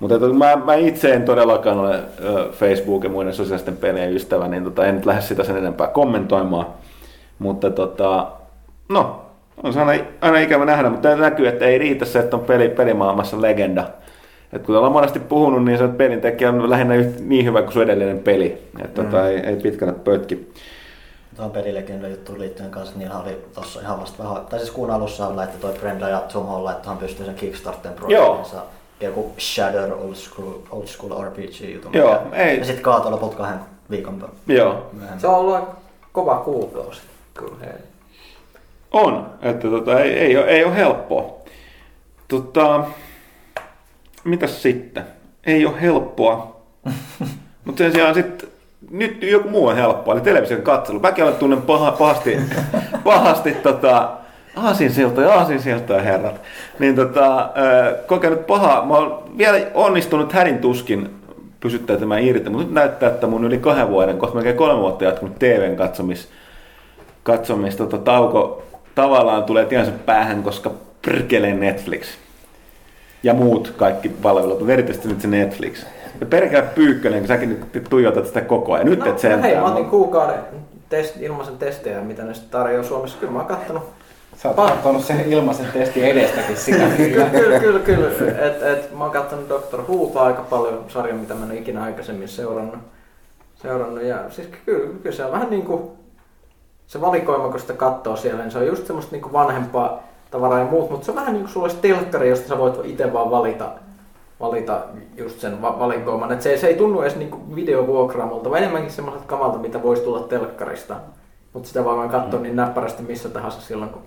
Mutta 0.00 0.14
että 0.14 0.26
mä, 0.26 0.56
mä 0.64 0.74
itse 0.74 1.14
en 1.14 1.22
todellakaan 1.22 1.78
ole 1.78 2.00
Facebook 2.52 3.04
ja 3.04 3.10
muiden 3.10 3.34
sosiaalisten 3.34 3.76
pelien 3.76 4.12
ystävä, 4.12 4.48
niin 4.48 4.64
tota, 4.64 4.86
en 4.86 4.94
nyt 4.94 5.06
lähde 5.06 5.20
sitä 5.20 5.44
sen 5.44 5.56
enempää 5.56 5.86
kommentoimaan. 5.86 6.66
Mutta 7.38 7.70
tota, 7.70 8.26
no, 8.88 9.20
on 9.62 9.72
se 9.72 9.80
aina, 9.80 10.04
aina 10.20 10.38
ikävä 10.38 10.64
nähdä, 10.64 10.90
mutta 10.90 11.16
näkyy, 11.16 11.48
että 11.48 11.64
ei 11.64 11.78
riitä 11.78 12.04
se, 12.04 12.18
että 12.18 12.36
on 12.36 12.44
peli, 12.44 12.68
pelimaailmassa 12.68 13.42
legenda. 13.42 13.84
Et 14.52 14.62
kun 14.62 14.76
ollaan 14.76 14.92
monesti 14.92 15.20
puhunut, 15.20 15.64
niin 15.64 15.78
se 15.78 15.84
että 15.84 15.96
pelin 15.96 16.20
tekijä 16.20 16.48
on 16.48 16.70
lähinnä 16.70 16.94
yht, 16.94 17.20
niin 17.20 17.44
hyvä 17.44 17.62
kuin 17.62 17.72
sun 17.72 17.82
edellinen 17.82 18.18
peli. 18.18 18.58
Että 18.84 19.02
tota, 19.02 19.28
ei, 19.28 19.38
ei 19.38 19.56
pitkänä 19.56 19.92
pötki. 19.92 20.52
Tuohon 21.36 21.52
pelilekin 21.52 22.10
juttu 22.10 22.38
liittyen 22.38 22.70
kanssa, 22.70 22.98
niin 22.98 23.12
oli 23.12 23.44
tuossa 23.54 23.80
ihan 23.80 24.00
vasta 24.00 24.22
vähän, 24.22 24.46
tai 24.46 24.58
siis 24.58 24.70
kuun 24.70 24.90
alussa 24.90 25.36
laittoi 25.36 25.60
toi 25.60 25.80
Brenda 25.80 26.08
ja 26.08 26.20
Tom 26.20 26.46
Hall, 26.46 26.68
että 26.68 26.88
hän 26.88 26.98
pystyy 26.98 27.26
sen 27.26 27.34
Kickstarten 27.34 27.92
projektinsa 27.92 28.62
joku 29.00 29.32
Shadow 29.38 29.92
Old 29.92 30.14
School, 30.14 30.52
old 30.70 30.86
school 30.86 31.22
RPG 31.24 31.74
jutun. 31.74 31.94
Joo, 31.94 32.24
mikä- 32.24 32.36
ei. 32.36 32.58
Ja 32.58 32.64
sitten 32.64 32.82
kaatoi 32.82 33.10
loput 33.10 33.34
kahden 33.34 33.60
viikon 33.90 34.30
Joo, 34.46 34.90
myöhemmin. 34.92 35.20
Se 35.20 35.26
on 35.26 35.34
ollut 35.34 35.68
kova 36.12 36.36
kuukausi. 36.36 37.00
Kyllä. 37.34 37.56
hei. 37.60 37.72
on. 38.92 39.30
Että 39.42 39.68
tota, 39.68 40.00
ei, 40.00 40.18
ei, 40.18 40.36
ole, 40.36 40.46
ei 40.46 40.64
ole 40.64 40.76
helppoa. 40.76 41.34
Tota, 42.28 42.84
mitäs 44.24 44.62
sitten? 44.62 45.04
Ei 45.46 45.66
ole 45.66 45.80
helppoa. 45.80 46.60
Mutta 47.64 47.78
sen 47.78 47.92
sijaan 47.92 48.14
sitten 48.14 48.49
nyt 48.90 49.22
joku 49.22 49.48
muu 49.48 49.66
on 49.66 49.76
helppoa, 49.76 50.14
eli 50.14 50.20
television 50.20 50.62
katselu. 50.62 51.00
Mäkin 51.00 51.24
olen 51.24 51.36
tunnen 51.36 51.62
paha, 51.62 51.92
pahasti, 51.92 52.36
pahasti 53.04 53.52
tota, 53.52 54.10
aasinsiltoja, 54.56 55.34
aasinsiltoja 55.34 56.02
herrat. 56.02 56.40
Niin 56.78 56.96
tota, 56.96 57.50
kokenut 58.06 58.46
pahaa. 58.46 58.86
Mä 58.86 58.94
oon 58.94 59.24
vielä 59.38 59.58
onnistunut 59.74 60.32
hädin 60.32 60.58
tuskin 60.58 61.10
pysyttäytymään 61.60 62.22
irti, 62.22 62.50
mutta 62.50 62.64
nyt 62.64 62.74
näyttää, 62.74 63.08
että 63.08 63.26
mun 63.26 63.44
yli 63.44 63.58
kahden 63.58 63.88
vuoden, 63.88 64.18
kohta 64.18 64.34
melkein 64.34 64.56
kolme 64.56 64.80
vuotta 64.80 65.04
jatkunut 65.04 65.38
TVn 65.38 65.76
katsomis, 65.76 66.28
katsomis 67.22 67.76
tota, 67.76 67.98
tauko 67.98 68.62
tavallaan 68.94 69.44
tulee 69.44 69.64
tiensä 69.64 69.92
päähän, 70.06 70.42
koska 70.42 70.70
prkele 71.02 71.52
Netflix. 71.52 72.06
Ja 73.22 73.34
muut 73.34 73.74
kaikki 73.76 74.08
palvelut, 74.08 74.58
mutta 74.58 74.72
erityisesti 74.72 75.08
nyt 75.08 75.20
se 75.20 75.28
Netflix. 75.28 75.86
Ja 76.20 76.26
perkele 76.26 76.62
Pyykkönen, 76.62 77.18
kun 77.18 77.28
säkin 77.28 77.48
nyt 77.74 77.84
tuijotat 77.90 78.26
sitä 78.26 78.40
koko 78.40 78.72
ajan. 78.72 78.86
Nyt 78.86 78.98
No, 78.98 79.06
et 79.06 79.18
sentään. 79.18 79.42
hei, 79.42 79.56
mä 79.56 79.64
otin 79.64 79.84
kuukauden 79.90 80.38
test, 80.88 81.16
ilmaisen 81.20 81.58
testejä, 81.58 82.00
mitä 82.00 82.24
ne 82.24 82.34
sitten 82.34 82.50
tarjoaa 82.50 82.84
Suomessa. 82.84 83.18
Kyllä 83.20 83.32
mä 83.32 83.38
oon 83.38 83.48
kattonut. 83.48 83.82
Sä 84.36 84.48
oot 84.48 84.56
Pa- 84.56 84.70
katsonut 84.70 85.04
sen 85.04 85.20
ilmaisen 85.32 85.66
testin 85.72 86.04
edestäkin 86.04 86.56
sitä 86.66 86.84
Kyllä, 86.96 87.24
kyllä. 87.30 87.58
kyllä, 87.60 87.78
kyllä. 87.80 88.08
Et, 88.46 88.62
et, 88.62 88.98
mä 88.98 89.04
oon 89.04 89.12
kattonut 89.12 89.48
Dr. 89.48 89.80
Whoa 89.88 90.22
aika 90.26 90.42
paljon 90.42 90.84
sarjan, 90.88 91.16
mitä 91.18 91.34
mä 91.34 91.44
en 91.44 91.50
ole 91.50 91.58
ikinä 91.58 91.82
aikaisemmin 91.82 92.28
seurannut. 92.28 92.78
seurannut. 93.54 94.02
Ja 94.02 94.16
siis 94.30 94.48
kyllä, 94.66 94.88
kyllä 95.02 95.16
se 95.16 95.24
on 95.24 95.32
vähän 95.32 95.50
niin 95.50 95.62
kuin 95.62 95.82
se 96.86 97.00
valikoima, 97.00 97.48
kun 97.48 97.60
sitä 97.60 97.72
katsoo 97.72 98.16
siellä, 98.16 98.42
niin 98.42 98.50
se 98.50 98.58
on 98.58 98.66
just 98.66 98.86
semmoista 98.86 99.12
niin 99.12 99.22
kuin 99.22 99.32
vanhempaa 99.32 100.02
tavaraa 100.30 100.58
ja 100.58 100.64
muut, 100.64 100.90
mutta 100.90 101.04
se 101.04 101.10
on 101.10 101.16
vähän 101.16 101.32
niin 101.32 101.42
kuin 101.42 101.52
sulla 101.52 101.64
olisi 101.64 101.80
telkkari, 101.80 102.28
josta 102.28 102.48
sä 102.48 102.58
voit 102.58 102.74
itse 102.84 103.12
vaan 103.12 103.30
valita, 103.30 103.68
valita 104.40 104.80
just 105.16 105.40
sen 105.40 105.62
va- 105.62 105.78
valikoiman. 105.78 106.32
Et 106.32 106.42
se, 106.42 106.56
se 106.56 106.66
ei 106.66 106.74
tunnu 106.74 107.02
edes 107.02 107.16
niin 107.16 107.30
kuin 107.30 107.56
videovuokraamolta, 107.56 108.50
vaan 108.50 108.62
enemmänkin 108.62 108.92
semmoiselta 108.92 109.28
kamalta, 109.28 109.58
mitä 109.58 109.82
voisi 109.82 110.02
tulla 110.02 110.20
telkkarista. 110.20 110.96
Mutta 111.52 111.68
sitä 111.68 111.84
voi 111.84 111.96
vaan 111.96 112.10
katsoa 112.10 112.40
niin 112.40 112.56
näppärästi 112.56 113.02
missä 113.02 113.28
tahansa 113.28 113.60
silloin, 113.60 113.90
kun 113.90 114.02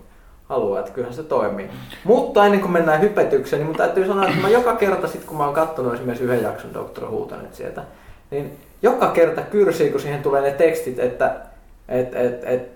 haluaa, 0.49 0.79
että 0.79 0.91
kyllähän 0.91 1.15
se 1.15 1.23
toimii. 1.23 1.69
Mutta 2.03 2.45
ennen 2.45 2.61
kuin 2.61 2.71
mennään 2.71 3.01
hypetykseen, 3.01 3.59
niin 3.59 3.67
mun 3.67 3.77
täytyy 3.77 4.07
sanoa, 4.07 4.27
että 4.27 4.41
mä 4.41 4.49
joka 4.49 4.75
kerta 4.75 5.07
sit 5.07 5.23
kun 5.23 5.37
mä 5.37 5.45
oon 5.45 5.53
kattonut 5.53 5.93
esimerkiksi 5.93 6.23
yhden 6.23 6.43
jakson 6.43 6.73
Dr. 6.73 7.05
Whota 7.05 7.35
nyt 7.37 7.53
sieltä, 7.53 7.83
niin 8.31 8.57
joka 8.81 9.07
kerta 9.07 9.41
kyrsii, 9.41 9.91
kun 9.91 9.99
siihen 9.99 10.23
tulee 10.23 10.41
ne 10.41 10.51
tekstit, 10.51 10.99
että 10.99 11.35
et, 11.87 12.15
et, 12.15 12.43
et, 12.43 12.71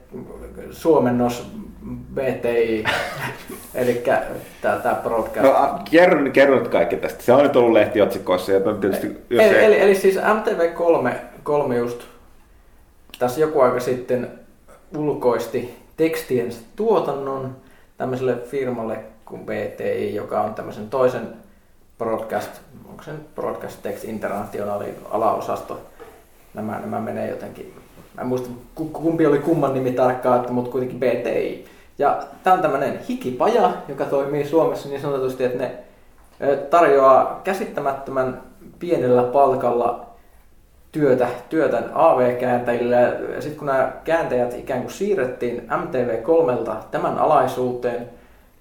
suomennos 0.71 1.51
BTI, 2.13 2.83
eli 3.75 3.93
tää, 4.61 4.79
tää 4.79 5.01
broadcast. 5.03 5.43
No, 5.43 5.79
kerro, 5.91 6.31
kerro 6.33 6.59
nyt 6.59 6.67
kaikki 6.67 6.95
tästä. 6.95 7.23
Se 7.23 7.33
on 7.33 7.43
nyt 7.43 7.55
ollut 7.55 7.73
lehtiotsikoissa 7.73 8.51
ja 8.51 8.59
tietysti, 8.59 9.07
jos 9.07 9.43
Eli, 9.43 9.55
ei... 9.55 9.65
eli, 9.65 9.81
eli 9.81 9.95
siis 9.95 10.17
MTV3 10.17 11.11
kolme 11.43 11.77
just 11.77 12.03
tässä 13.19 13.41
joku 13.41 13.59
aika 13.59 13.79
sitten 13.79 14.31
ulkoisti 14.97 15.75
tekstiensä 15.97 16.61
tuotannon 16.75 17.55
tämmöiselle 17.97 18.35
firmalle 18.35 18.99
kuin 19.25 19.45
BTI, 19.45 20.15
joka 20.15 20.41
on 20.41 20.53
tämmöisen 20.53 20.89
toisen 20.89 21.27
broadcast, 21.97 22.49
onko 22.89 23.03
se 23.03 23.11
nyt 23.11 23.35
Broadcast 23.35 23.83
Text 23.83 24.03
Internationalin 24.03 24.95
alaosasto. 25.11 25.81
Nämä, 26.53 26.79
nämä 26.79 26.99
menee 26.99 27.29
jotenkin, 27.29 27.73
mä 28.15 28.21
en 28.21 28.27
muista 28.27 28.49
ku- 28.75 28.85
kumpi 28.85 29.25
oli 29.25 29.39
kumman 29.39 29.73
nimi 29.73 29.91
tarkkaan, 29.91 30.53
mutta 30.53 30.71
kuitenkin 30.71 30.99
BTI. 30.99 31.65
Ja 31.99 32.19
tämä 32.43 32.53
on 32.53 32.61
tämmöinen 32.61 32.99
hikipaja, 33.09 33.71
joka 33.87 34.05
toimii 34.05 34.45
Suomessa 34.45 34.89
niin 34.89 35.01
sanotusti, 35.01 35.43
että 35.43 35.63
ne 35.63 35.71
tarjoaa 36.69 37.41
käsittämättömän 37.43 38.41
pienellä 38.79 39.23
palkalla 39.23 40.05
työtä, 40.91 41.27
työtä 41.49 41.83
AV-kääntäjille. 41.93 42.95
Ja 43.35 43.41
sitten 43.41 43.57
kun 43.57 43.67
nämä 43.67 43.91
kääntäjät 44.03 44.53
ikään 44.53 44.81
kuin 44.81 44.91
siirrettiin 44.91 45.69
MTV3 45.71 46.73
tämän 46.91 47.17
alaisuuteen, 47.17 48.09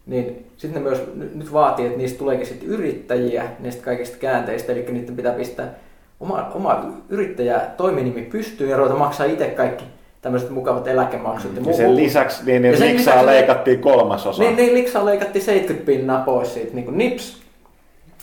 niin 0.06 0.50
sitten 0.56 0.82
ne 0.82 0.88
myös 0.88 1.02
ny- 1.14 1.30
nyt 1.34 1.52
vaatii, 1.52 1.86
että 1.86 1.98
niistä 1.98 2.18
tuleekin 2.18 2.46
sitten 2.46 2.68
yrittäjiä 2.68 3.44
niistä 3.58 3.84
kaikista 3.84 4.18
käänteistä, 4.18 4.72
eli 4.72 4.86
niiden 4.92 5.16
pitää 5.16 5.32
pistää 5.32 5.74
oma, 6.20 6.50
oma 6.54 6.84
yrittäjä 7.08 7.60
toiminimi 7.76 8.22
pystyyn 8.22 8.70
ja 8.70 8.76
ruveta 8.76 8.94
maksaa 8.94 9.26
itse 9.26 9.46
kaikki 9.46 9.84
tämmöiset 10.26 10.50
mukavat 10.50 10.88
eläkemaksut. 10.88 11.56
Ja 11.56 11.62
muu- 11.62 11.76
sen 11.76 11.86
muu- 11.86 11.96
lisäksi 11.96 12.42
niin, 12.46 12.54
Ja 12.64 12.70
niin 12.70 12.78
sen 12.78 12.88
liksaa 12.88 13.14
lisäksi 13.14 13.26
leikattiin 13.26 13.80
kolmasosa. 13.80 14.42
niin, 14.42 14.56
niin 14.56 14.74
liksaa 14.74 15.04
leikattiin 15.04 15.44
70 15.44 15.86
pinnaa 15.86 16.20
pois 16.24 16.54
siitä, 16.54 16.74
niin 16.74 16.84
kuin 16.84 16.98
nips. 16.98 17.42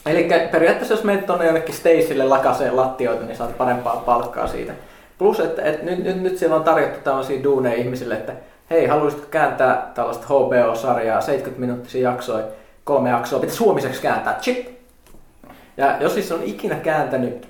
Eli 0.05 0.29
periaatteessa 0.51 0.93
jos 0.93 1.03
menet 1.03 1.25
tuonne 1.25 1.45
jonnekin 1.45 1.75
Stacylle 1.75 2.23
lakaseen 2.23 2.75
lattioita, 2.75 3.25
niin 3.25 3.37
saat 3.37 3.57
parempaa 3.57 4.03
palkkaa 4.05 4.47
siitä. 4.47 4.73
Plus, 5.17 5.39
että, 5.39 5.61
että 5.61 5.85
nyt, 5.85 6.03
nyt, 6.03 6.21
nyt 6.21 6.37
siellä 6.37 6.55
on 6.55 6.63
tarjottu 6.63 6.99
tällaisia 7.03 7.43
duuneja 7.43 7.75
ihmisille, 7.75 8.13
että 8.15 8.33
hei, 8.69 8.85
haluaisitko 8.87 9.27
kääntää 9.31 9.91
tällaista 9.95 10.25
HBO-sarjaa, 10.27 11.21
70 11.21 11.61
minuuttisia 11.61 12.09
jaksoja, 12.09 12.45
kolme 12.83 13.09
jaksoa, 13.09 13.39
pitäisi 13.39 13.57
suomiseksi 13.57 14.01
kääntää, 14.01 14.37
chip! 14.41 14.67
Ja 15.77 15.97
jos 15.99 16.13
siis 16.13 16.31
on 16.31 16.43
ikinä 16.43 16.75
kääntänyt, 16.75 17.47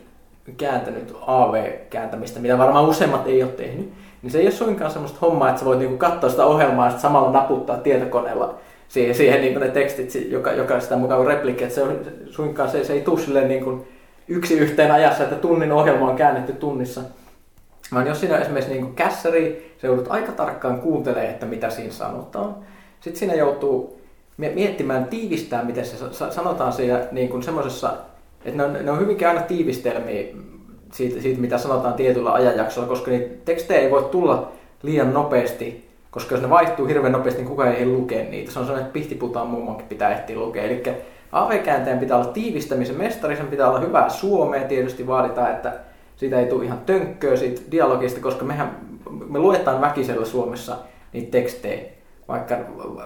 kääntänyt 0.57 1.15
AV-kääntämistä, 1.27 2.39
mitä 2.39 2.57
varmaan 2.57 2.85
useimmat 2.85 3.27
ei 3.27 3.43
ole 3.43 3.51
tehnyt, 3.51 3.93
niin 4.23 4.31
se 4.31 4.39
ei 4.39 4.45
ole 4.45 4.51
suinkaan 4.51 4.91
semmoista 4.91 5.17
hommaa, 5.21 5.49
että 5.49 5.59
sä 5.59 5.65
voit 5.65 5.79
niinku 5.79 5.97
katsoa 5.97 6.29
sitä 6.29 6.45
ohjelmaa 6.45 6.89
ja 6.89 6.99
samalla 6.99 7.31
naputtaa 7.31 7.77
tietokoneella 7.77 8.55
siihen, 8.87 9.15
siihen 9.15 9.41
niinku 9.41 9.59
ne 9.59 9.67
tekstit, 9.69 10.31
joka, 10.31 10.51
joka 10.51 10.79
sitä 10.79 10.95
mukaan 10.95 11.27
replikki, 11.27 11.63
että 11.63 11.75
se 11.75 11.83
on 11.83 11.99
suinkaan 12.29 12.69
se, 12.69 12.83
se 12.83 12.93
ei 12.93 13.01
tule 13.01 13.19
silleen 13.19 13.47
niinku 13.47 13.87
yksi 14.27 14.57
yhteen 14.59 14.91
ajassa, 14.91 15.23
että 15.23 15.35
tunnin 15.35 15.71
ohjelma 15.71 16.09
on 16.09 16.15
käännetty 16.15 16.53
tunnissa. 16.53 17.01
Vaan 17.93 18.07
jos 18.07 18.19
siinä 18.19 18.35
on 18.35 18.41
esimerkiksi 18.41 18.73
niinku 18.73 18.91
kässäri, 18.95 19.73
se 19.77 19.87
joudut 19.87 20.07
aika 20.09 20.31
tarkkaan 20.31 20.81
kuuntelemaan, 20.81 21.29
että 21.29 21.45
mitä 21.45 21.69
siinä 21.69 21.91
sanotaan. 21.91 22.55
Sitten 22.99 23.19
siinä 23.19 23.33
joutuu 23.33 24.01
mie- 24.37 24.53
miettimään, 24.55 25.05
tiivistää, 25.05 25.63
miten 25.63 25.85
se 25.85 25.97
sa- 26.11 26.31
sanotaan 26.31 26.73
siinä 26.73 26.99
niin 27.11 27.29
kuin 27.29 27.43
semmoisessa, 27.43 27.93
että 28.45 28.57
ne 28.57 28.63
on, 28.63 28.73
ne 28.85 28.91
on 28.91 28.99
hyvinkin 28.99 29.27
aina 29.27 29.41
tiivistelmiä 29.41 30.23
siitä, 30.93 31.21
siitä, 31.21 31.41
mitä 31.41 31.57
sanotaan 31.57 31.93
tietyllä 31.93 32.33
ajanjaksolla, 32.33 32.87
koska 32.87 33.11
niitä 33.11 33.35
tekstejä 33.45 33.79
ei 33.79 33.91
voi 33.91 34.03
tulla 34.11 34.51
liian 34.83 35.13
nopeasti, 35.13 35.89
koska 36.11 36.35
jos 36.35 36.41
ne 36.41 36.49
vaihtuu 36.49 36.85
hirveän 36.85 37.11
nopeasti, 37.11 37.41
niin 37.41 37.49
kukaan 37.49 37.75
ei 37.75 37.85
lukea 37.85 38.23
niitä. 38.23 38.51
Se 38.51 38.59
on 38.59 38.65
sellainen, 38.65 38.87
että 38.87 38.93
pihtiputaan 38.93 39.47
mummonkin 39.47 39.87
pitää 39.87 40.11
ehtiä 40.11 40.35
lukea. 40.39 40.63
Eli 40.63 40.83
AV-kääntäjän 41.31 41.99
pitää 41.99 42.17
olla 42.17 42.27
tiivistämisen 42.27 42.97
mestari, 42.97 43.35
sen 43.35 43.47
pitää 43.47 43.69
olla 43.69 43.79
hyvää 43.79 44.09
suomea. 44.09 44.67
Tietysti 44.67 45.07
vaaditaan, 45.07 45.51
että 45.51 45.73
siitä 46.15 46.39
ei 46.39 46.45
tule 46.45 46.65
ihan 46.65 46.81
tönkköä 46.85 47.35
siitä 47.35 47.61
dialogista, 47.71 48.19
koska 48.19 48.45
mehän, 48.45 48.77
me 49.29 49.39
luetaan 49.39 49.81
väkisellä 49.81 50.25
Suomessa 50.25 50.77
niitä 51.13 51.31
tekstejä, 51.31 51.83
vaikka, 52.27 52.55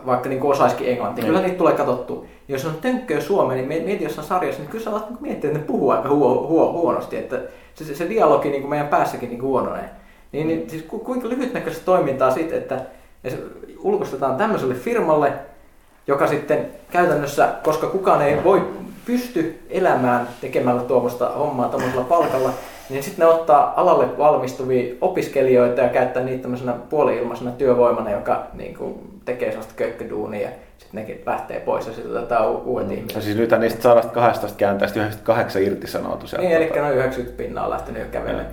vaikka 0.06 0.30
niin 0.30 0.44
osaisikin 0.44 0.90
englantia. 0.90 1.26
Kyllä 1.26 1.42
niitä 1.42 1.58
tulee 1.58 1.74
katsottua. 1.74 2.26
Ja 2.48 2.56
jos 2.56 2.66
on 2.66 2.76
tönkköä 2.82 3.22
suomea, 3.22 3.58
niin 3.58 3.68
mieti 3.68 4.04
jossain 4.04 4.28
sarjassa, 4.28 4.62
niin 4.62 4.72
kyllä 4.72 4.84
sä 4.84 4.90
alat 4.90 5.22
miettiä, 5.22 5.50
että 5.50 5.60
ne 5.60 5.66
puhuu 5.66 5.90
aika 5.90 6.10
huo, 6.10 6.48
huo, 6.48 6.72
huonosti. 6.72 7.18
Että 7.18 7.42
se, 7.76 7.86
se, 7.86 7.96
se 7.96 8.10
dialogi 8.10 8.50
niin 8.50 8.62
kuin 8.62 8.70
meidän 8.70 8.88
päässäkin 8.88 9.30
niin 9.30 9.40
kuin 9.40 9.50
huononee. 9.50 9.90
Niin, 10.32 10.48
niin 10.48 10.70
siis 10.70 10.84
ku, 10.84 11.00
kuinka 11.00 11.30
lyhytnäköistä 11.30 11.86
toimintaa 11.86 12.32
siitä, 12.32 12.56
että 12.56 12.82
se 13.28 13.38
ulkoistetaan 13.80 14.38
tämmöiselle 14.38 14.74
firmalle, 14.76 15.34
joka 16.08 16.28
sitten 16.28 16.68
käytännössä, 16.92 17.54
koska 17.64 17.88
kukaan 17.88 18.22
ei 18.22 18.44
voi 18.44 18.62
pysty 19.06 19.60
elämään 19.70 20.28
tekemällä 20.42 20.82
tuommoista 20.82 21.30
hommaa 21.30 21.70
tuommoisella 21.70 22.04
palkalla, 22.04 22.54
niin 22.90 23.04
sitten 23.04 23.26
ne 23.28 23.34
ottaa 23.34 23.74
alalle 23.78 24.18
valmistuvia 24.18 24.96
opiskelijoita 25.02 25.82
ja 25.82 25.90
käyttää 25.90 26.24
niitä 26.24 26.42
tämmöisenä 26.42 26.74
puoli-ilmaisena 26.90 27.52
työvoimana, 27.52 28.12
joka 28.12 28.44
niin 28.54 28.76
kuin, 28.76 29.20
tekee 29.26 29.50
sellaista 29.50 29.74
kökköduunia 29.76 30.42
ja 30.42 30.50
sitten 30.78 31.00
nekin 31.02 31.22
lähtee 31.26 31.60
pois 31.60 31.88
ja 31.88 31.94
sitten 31.94 32.18
otetaan 32.18 32.50
u- 32.52 32.62
uudet 32.66 32.90
Ja 32.90 32.96
ihmiset. 32.98 33.24
siis 33.24 33.38
nythän 33.38 33.62
niistä 33.62 33.82
112 33.82 34.58
kääntäistä 34.58 35.00
98 35.00 35.64
irtisanoutu 35.64 36.28
sieltä. 36.28 36.48
Niin, 36.48 36.58
eli 36.58 36.72
noin 36.82 36.94
90 36.98 37.38
pinnaa 37.44 37.64
on 37.66 37.70
lähtenyt 37.72 38.02
jo 38.02 38.08
kävelemään. 38.12 38.48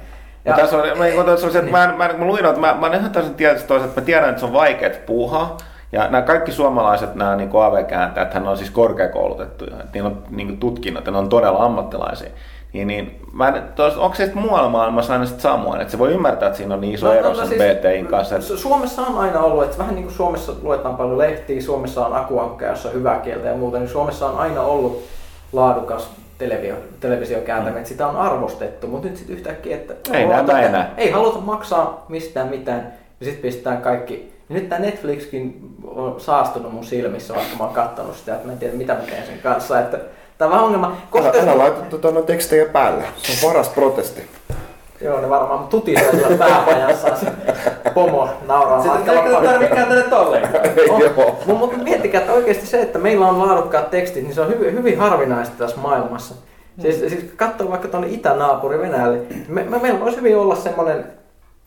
Ja 0.45 0.55
tässä 0.57 0.77
on, 0.77 0.83
mä, 0.99 1.05
mä, 1.17 1.25
tässä 1.25 1.47
on 1.47 1.53
se, 1.53 1.59
että 1.59 1.71
mä, 1.71 1.85
en- 1.85 1.97
mä, 1.97 2.11
mä 2.19 2.25
luin, 2.27 2.45
että 2.47 2.61
mä, 2.61 2.77
mä 2.81 2.87
en 2.87 2.95
ihan 2.95 3.11
täysin 3.11 3.35
toisaalta, 3.37 3.85
että 3.85 4.01
mä 4.01 4.05
tiedän, 4.05 4.29
että 4.29 4.41
se 4.41 4.47
on 4.47 4.53
vaikeaa 4.53 4.93
puuhaa. 5.07 5.57
Ja 5.93 6.03
nämä 6.09 6.23
kaikki 6.23 6.53
suomalaiset, 6.53 7.15
nämä 7.15 7.37
niin 7.37 7.51
AV-kääntäjät, 7.55 8.35
hän 8.35 8.49
on 8.49 8.57
siis 8.57 8.71
korkeakoulutettuja, 8.71 9.71
että 9.77 9.89
niillä 9.93 10.09
on 10.09 10.23
niin 10.31 10.59
tutkinnot 10.61 11.07
ja 11.07 11.13
ne 11.13 11.19
on 11.19 11.29
todella 11.29 11.65
ammattilaisia. 11.65 12.31
Niin, 12.75 12.87
niin 12.87 13.21
mä 13.33 13.49
en, 13.49 13.63
tos, 13.75 13.97
onko 13.97 14.17
se 14.17 14.31
muualla 14.35 14.69
maailmassa 14.69 15.13
aina 15.13 15.27
sitten 15.27 15.43
samoin, 15.43 15.81
että 15.81 15.91
se 15.91 15.99
voi 15.99 16.13
ymmärtää, 16.13 16.47
että 16.47 16.57
siinä 16.57 16.75
on 16.75 16.81
niin 16.81 16.95
iso 16.95 17.07
no, 17.07 17.13
ero 17.13 17.23
no, 17.23 17.29
no, 17.29 17.35
sen 17.35 17.49
siis, 17.49 17.61
BTin 17.61 18.07
kanssa. 18.07 18.37
Että... 18.37 18.57
Suomessa 18.57 19.03
on 19.03 19.19
aina 19.19 19.41
ollut, 19.41 19.65
että 19.65 19.79
vähän 19.79 19.95
niin 19.95 20.05
kuin 20.05 20.15
Suomessa 20.15 20.53
luetaan 20.63 20.97
paljon 20.97 21.19
lehtiä, 21.19 21.63
Suomessa 21.63 22.07
on 22.07 22.17
akuankka, 22.17 22.65
jossa 22.65 22.89
on 22.89 22.95
hyvää 22.95 23.21
kieltä 23.21 23.49
ja 23.49 23.57
muuta, 23.57 23.79
niin 23.79 23.89
Suomessa 23.89 24.27
on 24.27 24.39
aina 24.39 24.63
ollut 24.63 25.03
laadukas 25.53 26.11
televisio, 26.39 26.75
televisiokääntämä, 27.01 27.79
mm. 27.79 27.85
sitä 27.85 28.07
on 28.07 28.17
arvostettu, 28.17 28.87
mutta 28.87 29.09
nyt 29.09 29.17
sitten 29.17 29.37
yhtäkkiä, 29.37 29.77
että 29.77 29.95
ei, 30.13 30.27
haluta, 30.27 30.61
enää. 30.61 30.95
ei 30.97 31.11
haluta 31.11 31.39
maksaa 31.39 32.07
mistään 32.09 32.49
mitään, 32.49 32.93
ja 33.21 33.27
sitten 33.27 33.43
pistetään 33.43 33.83
kaikki. 33.83 34.35
Ja 34.49 34.55
nyt 34.55 34.69
tämä 34.69 34.81
Netflixkin 34.81 35.77
on 35.85 36.21
saastunut 36.21 36.73
mun 36.73 36.85
silmissä, 36.85 37.35
vaikka 37.35 37.57
mä 37.57 37.65
oon 37.65 37.75
katsonut 37.75 38.17
sitä, 38.17 38.35
että 38.35 38.47
mä 38.47 38.53
en 38.53 38.59
tiedä 38.59 38.75
mitä 38.75 38.95
mä 38.95 39.01
teen 39.01 39.27
sen 39.27 39.39
kanssa. 39.43 39.81
Että, 39.81 39.99
tämä 40.39 40.49
on 40.49 40.53
vähän 40.53 40.65
ongelma. 40.65 40.97
Koska... 41.11 41.29
Älä, 41.29 41.43
älä 41.43 41.59
laita 41.59 41.81
tuota 41.81 42.11
no 42.11 42.23
tekstejä 42.23 42.67
päälle, 42.67 43.05
se 43.17 43.47
on 43.47 43.53
paras 43.53 43.69
protesti. 43.69 44.23
Joo, 45.01 45.21
ne 45.21 45.31
varmaan 45.31 45.67
tutisee 45.67 46.11
siellä 46.11 46.37
pääpajassa 46.39 47.09
pomo 47.95 48.29
nauraa. 48.47 48.83
Sitten 48.83 49.19
ei 49.19 49.33
tarvitse 49.33 49.75
kääntää 49.75 50.19
ollenkaan. 50.19 50.65
No, 51.47 51.55
mutta 51.55 51.79
miettikää, 51.79 52.21
että 52.21 52.33
oikeasti 52.33 52.67
se, 52.67 52.81
että 52.81 52.99
meillä 52.99 53.27
on 53.27 53.39
laadukkaat 53.39 53.91
tekstit, 53.91 54.23
niin 54.23 54.35
se 54.35 54.41
on 54.41 54.49
hyvin, 54.49 54.75
hyvin 54.75 54.99
harvinaista 54.99 55.55
tässä 55.59 55.77
maailmassa. 55.77 56.35
Siis, 56.81 56.99
siis 56.99 57.33
katsoo 57.37 57.71
vaikka 57.71 57.89
tuonne 57.89 58.09
itänaapuri 58.09 58.79
Venäjälle. 58.79 59.19
Me, 59.49 59.65
me, 59.65 59.79
meillä 59.79 60.05
olisi 60.05 60.17
hyvin 60.17 60.37
olla 60.39 60.57
semmoinen 60.57 61.05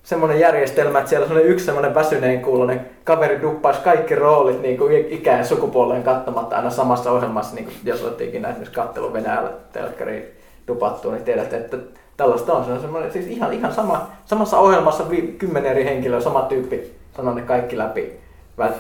semmoinen 0.08 0.40
järjestelmä, 0.40 1.00
että 1.00 1.10
siellä 1.10 1.28
on 1.30 1.42
yksi 1.42 1.66
semmoinen 1.66 1.96
väsyneen 1.96 2.42
kuulonen 2.42 2.82
kaveri 3.04 3.42
duppaisi 3.42 3.82
kaikki 3.82 4.16
roolit 4.16 4.62
niin 4.62 4.78
kuin 4.78 5.06
ikään 5.10 5.46
sukupuoleen 5.46 6.04
katsomatta 6.04 6.56
aina 6.56 6.70
samassa 6.70 7.12
ohjelmassa, 7.12 7.56
niin 7.56 7.66
kuin 7.66 7.76
jos 7.84 8.04
olette 8.04 8.24
ikinä 8.24 8.48
esimerkiksi 8.48 8.76
kattelu 8.76 9.14
Venäjällä 9.14 9.50
telkkariin 9.74 10.26
dupattua, 10.68 11.12
niin 11.12 11.24
tiedätte, 11.24 11.58
että 11.58 11.78
tällaista 12.18 12.54
on. 12.54 12.66
Se 12.66 12.72
on 12.72 12.80
semmoinen, 12.80 13.12
siis 13.12 13.28
ihan, 13.28 13.54
ihan 13.54 13.74
sama, 13.74 14.08
samassa 14.26 14.60
ohjelmassa 14.60 15.10
vi, 15.10 15.36
kymmenen 15.38 15.72
eri 15.72 15.86
henkilöä, 15.86 16.22
sama 16.22 16.42
tyyppi 16.42 16.92
sanoo 17.16 17.34
ne 17.34 17.42
kaikki 17.42 17.78
läpi 17.78 18.20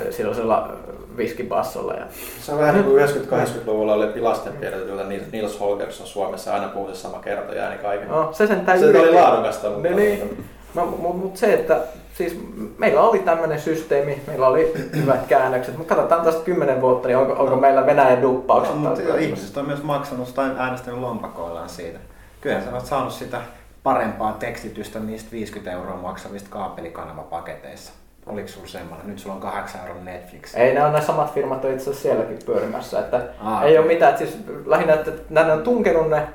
silloisella 0.10 0.70
viskibassolla. 1.18 1.94
Ja... 1.94 2.06
Se 2.42 2.52
on 2.52 2.60
vähän 2.60 2.76
niin 2.76 2.86
kuin 2.86 3.04
90-80-luvulla 3.04 3.94
oli 3.94 4.22
lastenpiirretty, 4.22 4.92
että 4.92 5.32
Nils 5.32 5.60
Holgersson 5.60 6.08
Suomessa 6.08 6.54
aina 6.54 6.68
puhui 6.68 6.96
sama 6.96 7.20
kertoja 7.20 7.70
niin 7.70 7.80
kaiken. 7.80 8.08
No, 8.08 8.30
se 8.32 8.48
sen 8.48 8.66
täytyy... 8.66 8.92
Se 8.92 9.00
oli 9.00 9.14
laadukasta. 9.14 9.70
Mutta... 9.70 9.90
Niin, 9.90 9.96
niin. 9.98 10.46
Mutta 10.86 11.18
mut, 11.18 11.38
se, 11.38 11.54
että 11.54 11.82
siis 12.14 12.40
meillä 12.78 13.02
oli 13.02 13.20
tämmöinen 13.20 13.60
systeemi, 13.60 14.22
meillä 14.28 14.48
oli 14.48 14.74
hyvät 14.96 15.28
käännökset, 15.28 15.78
mutta 15.78 15.96
katsotaan 15.96 16.26
tästä 16.26 16.44
kymmenen 16.44 16.82
vuotta, 16.82 17.08
niin 17.08 17.18
onko, 17.18 17.34
onko 17.34 17.56
meillä 17.56 17.86
Venäjän 17.86 18.22
duppaukset? 18.22 18.76
No, 18.76 18.90
mutta 18.90 19.18
ihmiset 19.18 19.58
on 19.58 19.66
myös 19.66 19.84
maksanut 19.84 20.34
tai 20.36 20.52
äänestänyt 20.58 21.00
lompakoillaan 21.00 21.70
siitä. 21.70 22.00
Kyllä 22.42 22.62
sä 22.62 22.74
oot 22.74 22.86
saanut 22.86 23.14
sitä 23.14 23.42
parempaa 23.84 24.34
tekstitystä 24.34 25.00
niistä 25.00 25.32
50 25.32 25.72
euroa 25.72 25.98
maksavista 25.98 26.50
kaapelikanavapaketeissa. 26.50 27.94
Oliko 28.26 28.48
sulla 28.48 28.68
semmoinen? 28.68 29.08
Nyt 29.08 29.20
sulla 29.20 29.36
on 29.36 29.42
8 29.42 29.82
euroa 29.82 30.04
Netflix. 30.04 30.56
Ei, 30.56 30.74
ne 30.74 30.84
on 30.84 30.94
ne 30.94 31.02
samat 31.02 31.34
firmat 31.34 31.66
on 31.66 31.72
itse 31.72 31.84
asiassa 31.84 32.02
sielläkin 32.02 32.40
pyörimässä. 32.46 33.00
Että 33.00 33.22
Aa, 33.42 33.64
ei 33.64 33.72
okay. 33.72 33.84
ole 33.86 33.94
mitään. 33.94 34.14
Että 34.14 34.26
siis 34.26 34.38
lähinnä, 34.66 34.94
että 34.94 35.12
nämä 35.30 35.54
on 35.54 35.64
tunkenut 35.64 36.10
ne 36.10 36.28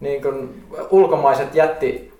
niin 0.00 0.22
kuin, 0.22 0.66
ulkomaiset 0.90 1.54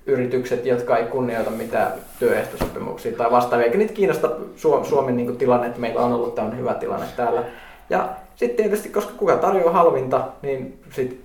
jättiyritykset, 0.07 0.67
jotka 0.67 0.97
ei 0.97 1.05
kunnioita 1.05 1.51
mitään 1.51 1.93
työehtosopimuksia 2.19 3.17
tai 3.17 3.31
vastaavia. 3.31 3.67
Eikä 3.67 3.79
niitä 3.79 3.95
kiinnosta 3.95 4.31
Suomen 4.83 5.17
niin 5.17 5.37
tilanne, 5.37 5.67
että 5.67 5.81
meillä 5.81 6.01
on 6.01 6.13
ollut 6.13 6.35
tämä 6.35 6.51
hyvä 6.51 6.75
tilanne 6.75 7.07
täällä. 7.17 7.43
Ja 7.91 8.09
sitten 8.37 8.57
tietysti, 8.57 8.89
koska 8.89 9.13
kuka 9.17 9.37
tarjoaa 9.37 9.73
halvinta, 9.73 10.29
niin 10.43 10.81
sitten 10.91 11.19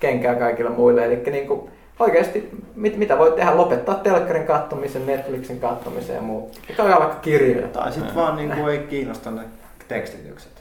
kenkää 0.00 0.34
kaikille 0.34 0.70
muille. 0.70 1.04
Eli 1.04 1.22
niin 1.30 1.46
kuin, 1.46 1.70
oikeasti 1.98 2.50
mit, 2.74 2.96
mitä 2.96 3.18
voi 3.18 3.32
tehdä, 3.32 3.56
lopettaa 3.56 3.94
telkkarin 3.94 4.46
kattomisen, 4.46 5.06
Netflixin 5.06 5.60
kattomisen 5.60 6.16
ja 6.16 6.22
muu. 6.22 6.50
Mikä 6.68 6.82
on 6.82 6.90
vaikka 6.90 7.20
kirjoja. 7.20 7.68
Tai 7.68 7.92
sitten 7.92 8.14
vaan 8.14 8.36
niin 8.36 8.50
kuin 8.50 8.68
ei 8.68 8.78
kiinnosta 8.78 9.30
ne 9.30 9.42
tekstitykset. 9.88 10.53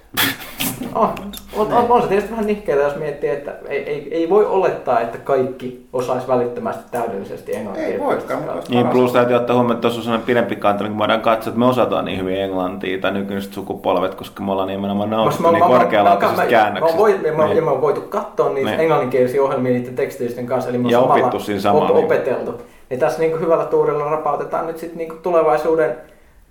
Oh, 0.95 1.09
on, 1.57 1.73
on, 1.73 1.85
on 1.89 2.01
se 2.01 2.07
tietysti 2.07 2.31
vähän 2.31 2.47
nihkeellä, 2.47 2.83
jos 2.83 2.95
miettii, 2.95 3.29
että 3.29 3.55
ei, 3.67 3.83
ei, 3.83 4.07
ei 4.11 4.29
voi 4.29 4.45
olettaa, 4.45 4.99
että 4.99 5.17
kaikki 5.17 5.85
osaisi 5.93 6.27
välittömästi 6.27 6.83
täydellisesti 6.91 7.55
englantia. 7.55 7.85
Ei 7.85 7.99
voikaan. 7.99 8.43
Niin, 8.69 8.87
plus 8.87 9.11
täytyy 9.11 9.35
ottaa 9.35 9.55
huomioon, 9.55 9.75
että 9.75 9.81
tuossa 9.81 9.99
on 9.99 10.03
sellainen 10.03 10.25
pidempi 10.25 10.55
kanta, 10.55 10.83
mikä 10.83 10.97
voidaan 10.97 11.21
katsoa, 11.21 11.49
että 11.49 11.59
me 11.59 11.65
osataan 11.65 12.05
niin 12.05 12.19
hyvin 12.19 12.41
englantia 12.41 12.97
tai 13.01 13.11
nykyiset 13.11 13.53
sukupolvet, 13.53 14.15
koska 14.15 14.43
me 14.43 14.51
ollaan 14.51 14.67
nimenomaan 14.67 15.09
nautittu 15.09 15.51
niin 15.51 15.63
korkealaatuisista 15.63 16.45
käännöksistä. 16.45 17.01
Mä, 17.01 17.37
mä, 17.37 17.53
niin. 17.53 17.63
mä, 17.63 17.81
voitu 17.81 18.01
katsoa 18.01 18.49
niitä 18.49 18.69
niin. 18.69 18.79
englanninkielisiä 18.79 19.43
ohjelmia 19.43 19.73
niiden 19.73 19.95
tekstitysten 19.95 20.45
kanssa, 20.45 20.69
eli 20.69 20.77
me 20.77 20.89
ja 20.89 20.99
opittu 20.99 21.39
siinä 21.39 21.61
samalla. 21.61 21.89
Op, 21.89 22.05
opeteltu. 22.05 22.61
Niin 22.89 22.99
tässä 22.99 23.19
niin 23.19 23.39
hyvällä 23.39 23.65
tuurilla 23.65 24.11
rapautetaan 24.11 24.67
nyt 24.67 24.77
sitten 24.77 24.97
niin 24.97 25.13
tulevaisuuden 25.21 25.95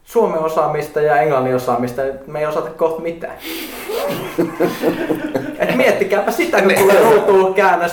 Suomen 0.05 0.39
osaamista 0.39 1.01
ja 1.01 1.17
englannin 1.17 1.55
osaamista, 1.55 2.03
me 2.27 2.39
ei 2.39 2.47
osata 2.47 2.71
kohta 2.71 3.03
mitään. 3.03 3.35
Et 5.59 5.77
miettikääpä 5.77 6.31
sitä, 6.31 6.63
kun 6.63 6.75
tulee 6.75 7.01
ruutuun 7.01 7.55
käännös 7.55 7.93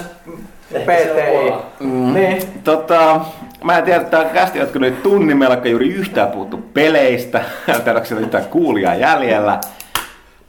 PTI. 0.70 1.53
Mm. 1.80 2.14
Niin. 2.14 2.41
Tota, 2.64 3.22
mä 3.64 3.78
en 3.78 3.84
tiedä, 3.84 4.01
että 4.01 4.18
tämä 4.18 4.30
kästi 4.34 4.60
jotka 4.60 4.80
nyt 4.80 5.03
tunnin 5.03 5.38
melko 5.38 5.68
juuri 5.68 5.89
yhtään 5.89 6.32
puhuttu 6.32 6.57
peleistä. 6.74 7.41
Täällä 7.86 8.01
on 8.12 8.20
yhtään 8.20 8.45
kuulijaa 8.45 8.95
jäljellä. 8.95 9.60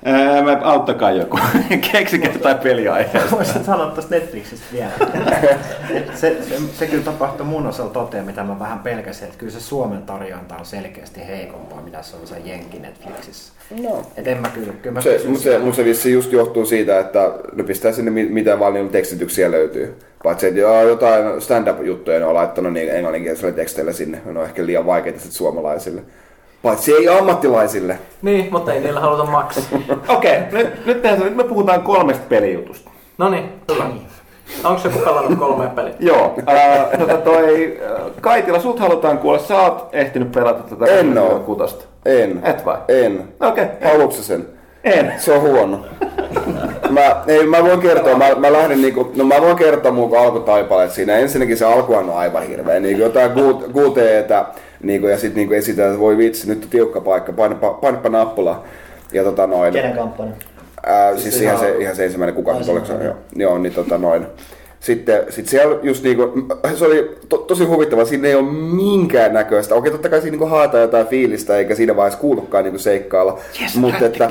Ää, 0.04 0.42
mä 0.42 0.60
auttakaa 0.62 1.10
joku. 1.10 1.38
Keksikää 1.92 2.32
jotain 2.32 2.58
peliaiheesta. 2.58 3.30
Voisin 3.36 3.64
sanoa 3.64 3.86
tuosta 3.86 4.14
Netflixistä 4.14 4.66
vielä. 4.72 4.90
se, 6.14 6.36
se, 6.48 6.56
se, 6.78 6.86
kyllä 6.86 7.04
tapahtui 7.04 7.46
mun 7.46 7.66
osalla 7.66 7.90
toteen, 7.90 8.24
mitä 8.24 8.42
mä 8.42 8.58
vähän 8.58 8.78
pelkäsin, 8.78 9.24
että 9.24 9.38
kyllä 9.38 9.52
se 9.52 9.60
Suomen 9.60 10.02
tarjonta 10.02 10.56
on 10.56 10.64
selkeästi 10.64 11.26
heikompaa, 11.26 11.82
mitä 11.82 12.02
se 12.02 12.16
on 12.16 12.26
se 12.26 12.36
Jenkki 12.44 12.78
Netflixissä. 12.78 13.52
No. 13.82 14.02
Et 14.16 14.26
en 14.26 14.38
mä 14.38 14.48
kyllä, 14.48 14.72
kyllä 14.82 14.94
mä 14.94 15.00
se, 15.00 15.20
mutta 15.26 15.42
se, 15.42 15.58
mut 15.58 15.74
se 15.74 15.84
vissi 15.84 16.12
just 16.12 16.32
johtuu 16.32 16.66
siitä, 16.66 16.98
että 16.98 17.32
ne 17.52 17.62
pistää 17.62 17.92
sinne 17.92 18.10
mitä 18.10 18.58
vaan 18.58 18.74
niin 18.74 18.88
tekstityksiä 18.88 19.50
löytyy. 19.50 19.98
Paitsi 20.22 20.46
että 20.46 20.60
jotain 20.60 21.40
stand-up-juttuja 21.40 22.18
ne 22.18 22.24
on 22.26 22.34
laittanut 22.34 22.72
niin 22.72 22.90
englanninkielisellä 22.90 23.52
teksteillä 23.52 23.92
sinne. 23.92 24.20
Ne 24.24 24.40
on 24.40 24.44
ehkä 24.44 24.66
liian 24.66 24.86
vaikeita 24.86 25.18
sitten 25.18 25.36
suomalaisille. 25.36 26.02
Paitsi 26.62 26.92
ei 26.94 27.08
ammattilaisille. 27.08 27.98
Niin, 28.22 28.48
mutta 28.50 28.72
ei 28.72 28.80
niillä 28.80 29.00
haluta 29.00 29.24
maksaa. 29.24 29.64
Okei, 30.08 30.38
okay, 30.38 30.62
nyt, 30.62 30.86
nyt, 30.86 31.02
nyt 31.24 31.36
me 31.36 31.44
puhutaan 31.44 31.82
kolmesta 31.82 32.24
pelijutusta. 32.28 32.90
No 33.18 33.28
niin, 33.28 33.52
hyvä. 33.72 33.84
Onko 34.64 34.80
se 34.80 34.88
pelannut 34.88 35.38
kolme 35.38 35.66
peliä? 35.66 35.94
Joo. 36.10 36.34
Äh, 36.48 36.98
tota 36.98 37.16
toi, 37.16 37.80
Kaitila, 38.20 38.60
sut 38.60 38.80
halutaan 38.80 39.18
kuulla. 39.18 39.38
Sä 39.38 39.60
oot 39.60 39.88
ehtinyt 39.92 40.32
pelata 40.32 40.62
tätä 40.62 40.92
en 40.92 41.18
oo. 41.18 41.38
kutosta. 41.38 41.84
En. 42.06 42.40
Et 42.44 42.64
vai? 42.64 42.76
En. 42.88 43.28
Okei. 43.40 43.64
Okay. 43.64 43.90
Haluatko 43.90 44.22
sen? 44.22 44.46
En. 44.84 45.12
Se 45.18 45.32
on 45.32 45.40
huono. 45.40 45.84
mä, 46.90 47.16
ei, 47.26 47.46
mä 47.46 47.64
voin 47.64 47.80
kertoa, 47.80 48.18
mä, 48.18 48.34
mä 48.34 48.52
lähdin 48.52 48.82
niinku, 48.82 49.12
no 49.16 49.24
mä 49.24 49.40
voin 49.40 49.56
kertoa 49.56 49.92
mun 49.92 50.16
alkutaipaleet 50.16 50.90
siinä. 50.90 51.16
Ensinnäkin 51.16 51.56
se 51.56 51.64
alkuhan 51.64 52.10
on 52.10 52.16
aivan 52.16 52.42
hirveä. 52.42 52.80
Niinku 52.80 53.02
jotain 53.02 53.32
QTtä, 54.80 54.86
niinku, 54.86 55.06
ja 55.06 55.18
sitten 55.18 55.36
niinku 55.36 55.54
esitään, 55.54 55.88
että 55.88 56.00
voi 56.00 56.16
vitsi, 56.16 56.48
nyt 56.48 56.62
on 56.62 56.70
tiukka 56.70 57.00
paikka, 57.00 57.32
painapa, 57.32 57.72
painapa 57.72 58.08
nappula. 58.08 58.64
Ja 59.12 59.24
tota 59.24 59.46
noin. 59.46 59.72
Kenen 59.72 59.96
kampanja? 59.96 60.32
Ää, 60.86 61.12
siis, 61.12 61.22
siis 61.22 61.40
ihan, 61.40 61.58
se, 61.58 61.76
ihan 61.76 61.96
se 61.96 62.04
ensimmäinen 62.04 62.34
kuka 62.34 62.62
se 62.62 62.70
oliko 62.70 62.92
joo, 62.92 63.14
joo, 63.36 63.58
niin 63.58 63.74
tota 63.74 63.98
noin. 63.98 64.26
Sitten 64.80 65.24
sit 65.28 65.48
siellä 65.48 65.78
just 65.82 66.04
niinku, 66.04 66.32
se 66.74 66.84
oli 66.84 67.16
to, 67.28 67.38
tosi 67.38 67.64
huvittava, 67.64 68.04
siinä 68.04 68.28
ei 68.28 68.34
ole 68.34 68.52
minkään 68.52 69.34
näköistä. 69.34 69.74
Okei, 69.74 69.92
totta 69.92 70.08
kai 70.08 70.20
siinä 70.20 70.32
niinku 70.32 70.46
haetaan 70.46 70.82
jotain 70.82 71.06
fiilistä, 71.06 71.56
eikä 71.56 71.74
siinä 71.74 71.96
vaiheessa 71.96 72.20
kuulukaan 72.20 72.64
niinku 72.64 72.78
seikkailla. 72.78 73.38
Yes, 73.62 73.76
mutta 73.76 74.06
että, 74.06 74.30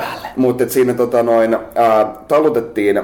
että 0.62 0.74
siinä 0.74 0.94
tota 0.94 1.24
noin, 1.24 1.58
ää, 1.76 2.14
talutettiin 2.28 3.04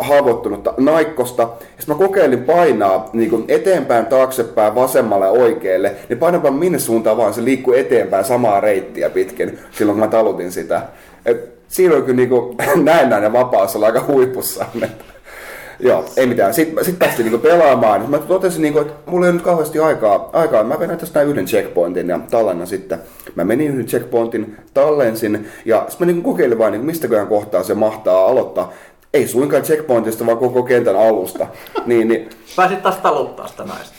haavoittunutta 0.00 0.74
naikkosta. 0.76 1.42
Ja 1.42 1.84
mä 1.86 1.94
kokeilin 1.94 2.44
painaa 2.44 3.10
niin 3.12 3.44
eteenpäin, 3.48 4.06
taaksepäin, 4.06 4.74
vasemmalle 4.74 5.24
ja 5.26 5.32
oikealle, 5.32 5.96
niin 6.08 6.18
painapa 6.18 6.50
minne 6.50 6.78
suuntaan 6.78 7.16
vaan, 7.16 7.34
se 7.34 7.44
liikkuu 7.44 7.74
eteenpäin 7.74 8.24
samaa 8.24 8.60
reittiä 8.60 9.10
pitkin 9.10 9.58
silloin 9.70 9.98
kun 9.98 10.04
mä 10.04 10.10
talutin 10.10 10.52
sitä. 10.52 10.82
Et 11.26 11.52
siinä 11.68 11.94
on 11.94 12.02
kyllä 12.02 12.16
niin 12.16 12.84
näennäinen 12.84 13.32
vapaus 13.32 13.76
olla 13.76 13.86
aika 13.86 14.04
huipussa. 14.08 14.66
Joo, 15.80 16.04
ei 16.16 16.26
mitään. 16.26 16.54
Sitten 16.54 16.84
sit 16.84 16.98
päästiin 16.98 17.24
niinku 17.24 17.48
pelaamaan. 17.48 18.10
Mä 18.10 18.18
totesin, 18.18 18.62
niinku, 18.62 18.78
että 18.78 19.10
mulla 19.10 19.26
ei 19.26 19.30
ole 19.30 19.34
nyt 19.34 19.44
kauheasti 19.44 19.78
aikaa. 19.78 20.30
aikaa. 20.32 20.64
Mä 20.64 20.80
vedän 20.80 20.98
tästä 20.98 21.22
yhden 21.22 21.44
checkpointin 21.44 22.08
ja 22.08 22.20
tallennan 22.30 22.66
sitten. 22.66 22.98
Mä 23.34 23.44
menin 23.44 23.68
yhden 23.68 23.86
checkpointin, 23.86 24.56
tallensin 24.74 25.48
ja 25.64 25.84
sitten 25.88 26.06
mä 26.06 26.12
niinku 26.12 26.30
kokeilin 26.30 26.58
vain, 26.58 26.72
niinku, 26.72 26.86
mistäköhän 26.86 27.26
kohtaa 27.26 27.62
se 27.62 27.74
mahtaa 27.74 28.26
aloittaa. 28.26 28.72
Ei 29.14 29.28
suinkaan 29.28 29.62
checkpointista, 29.62 30.26
vaan 30.26 30.38
koko 30.38 30.62
kentän 30.62 30.96
alusta. 30.96 31.46
niin, 31.86 32.08
niin 32.08 32.28
Pääsit 32.56 32.82
taas 32.82 32.96
taluttaa 32.96 33.48
sitä 33.48 33.64
naista. 33.64 33.94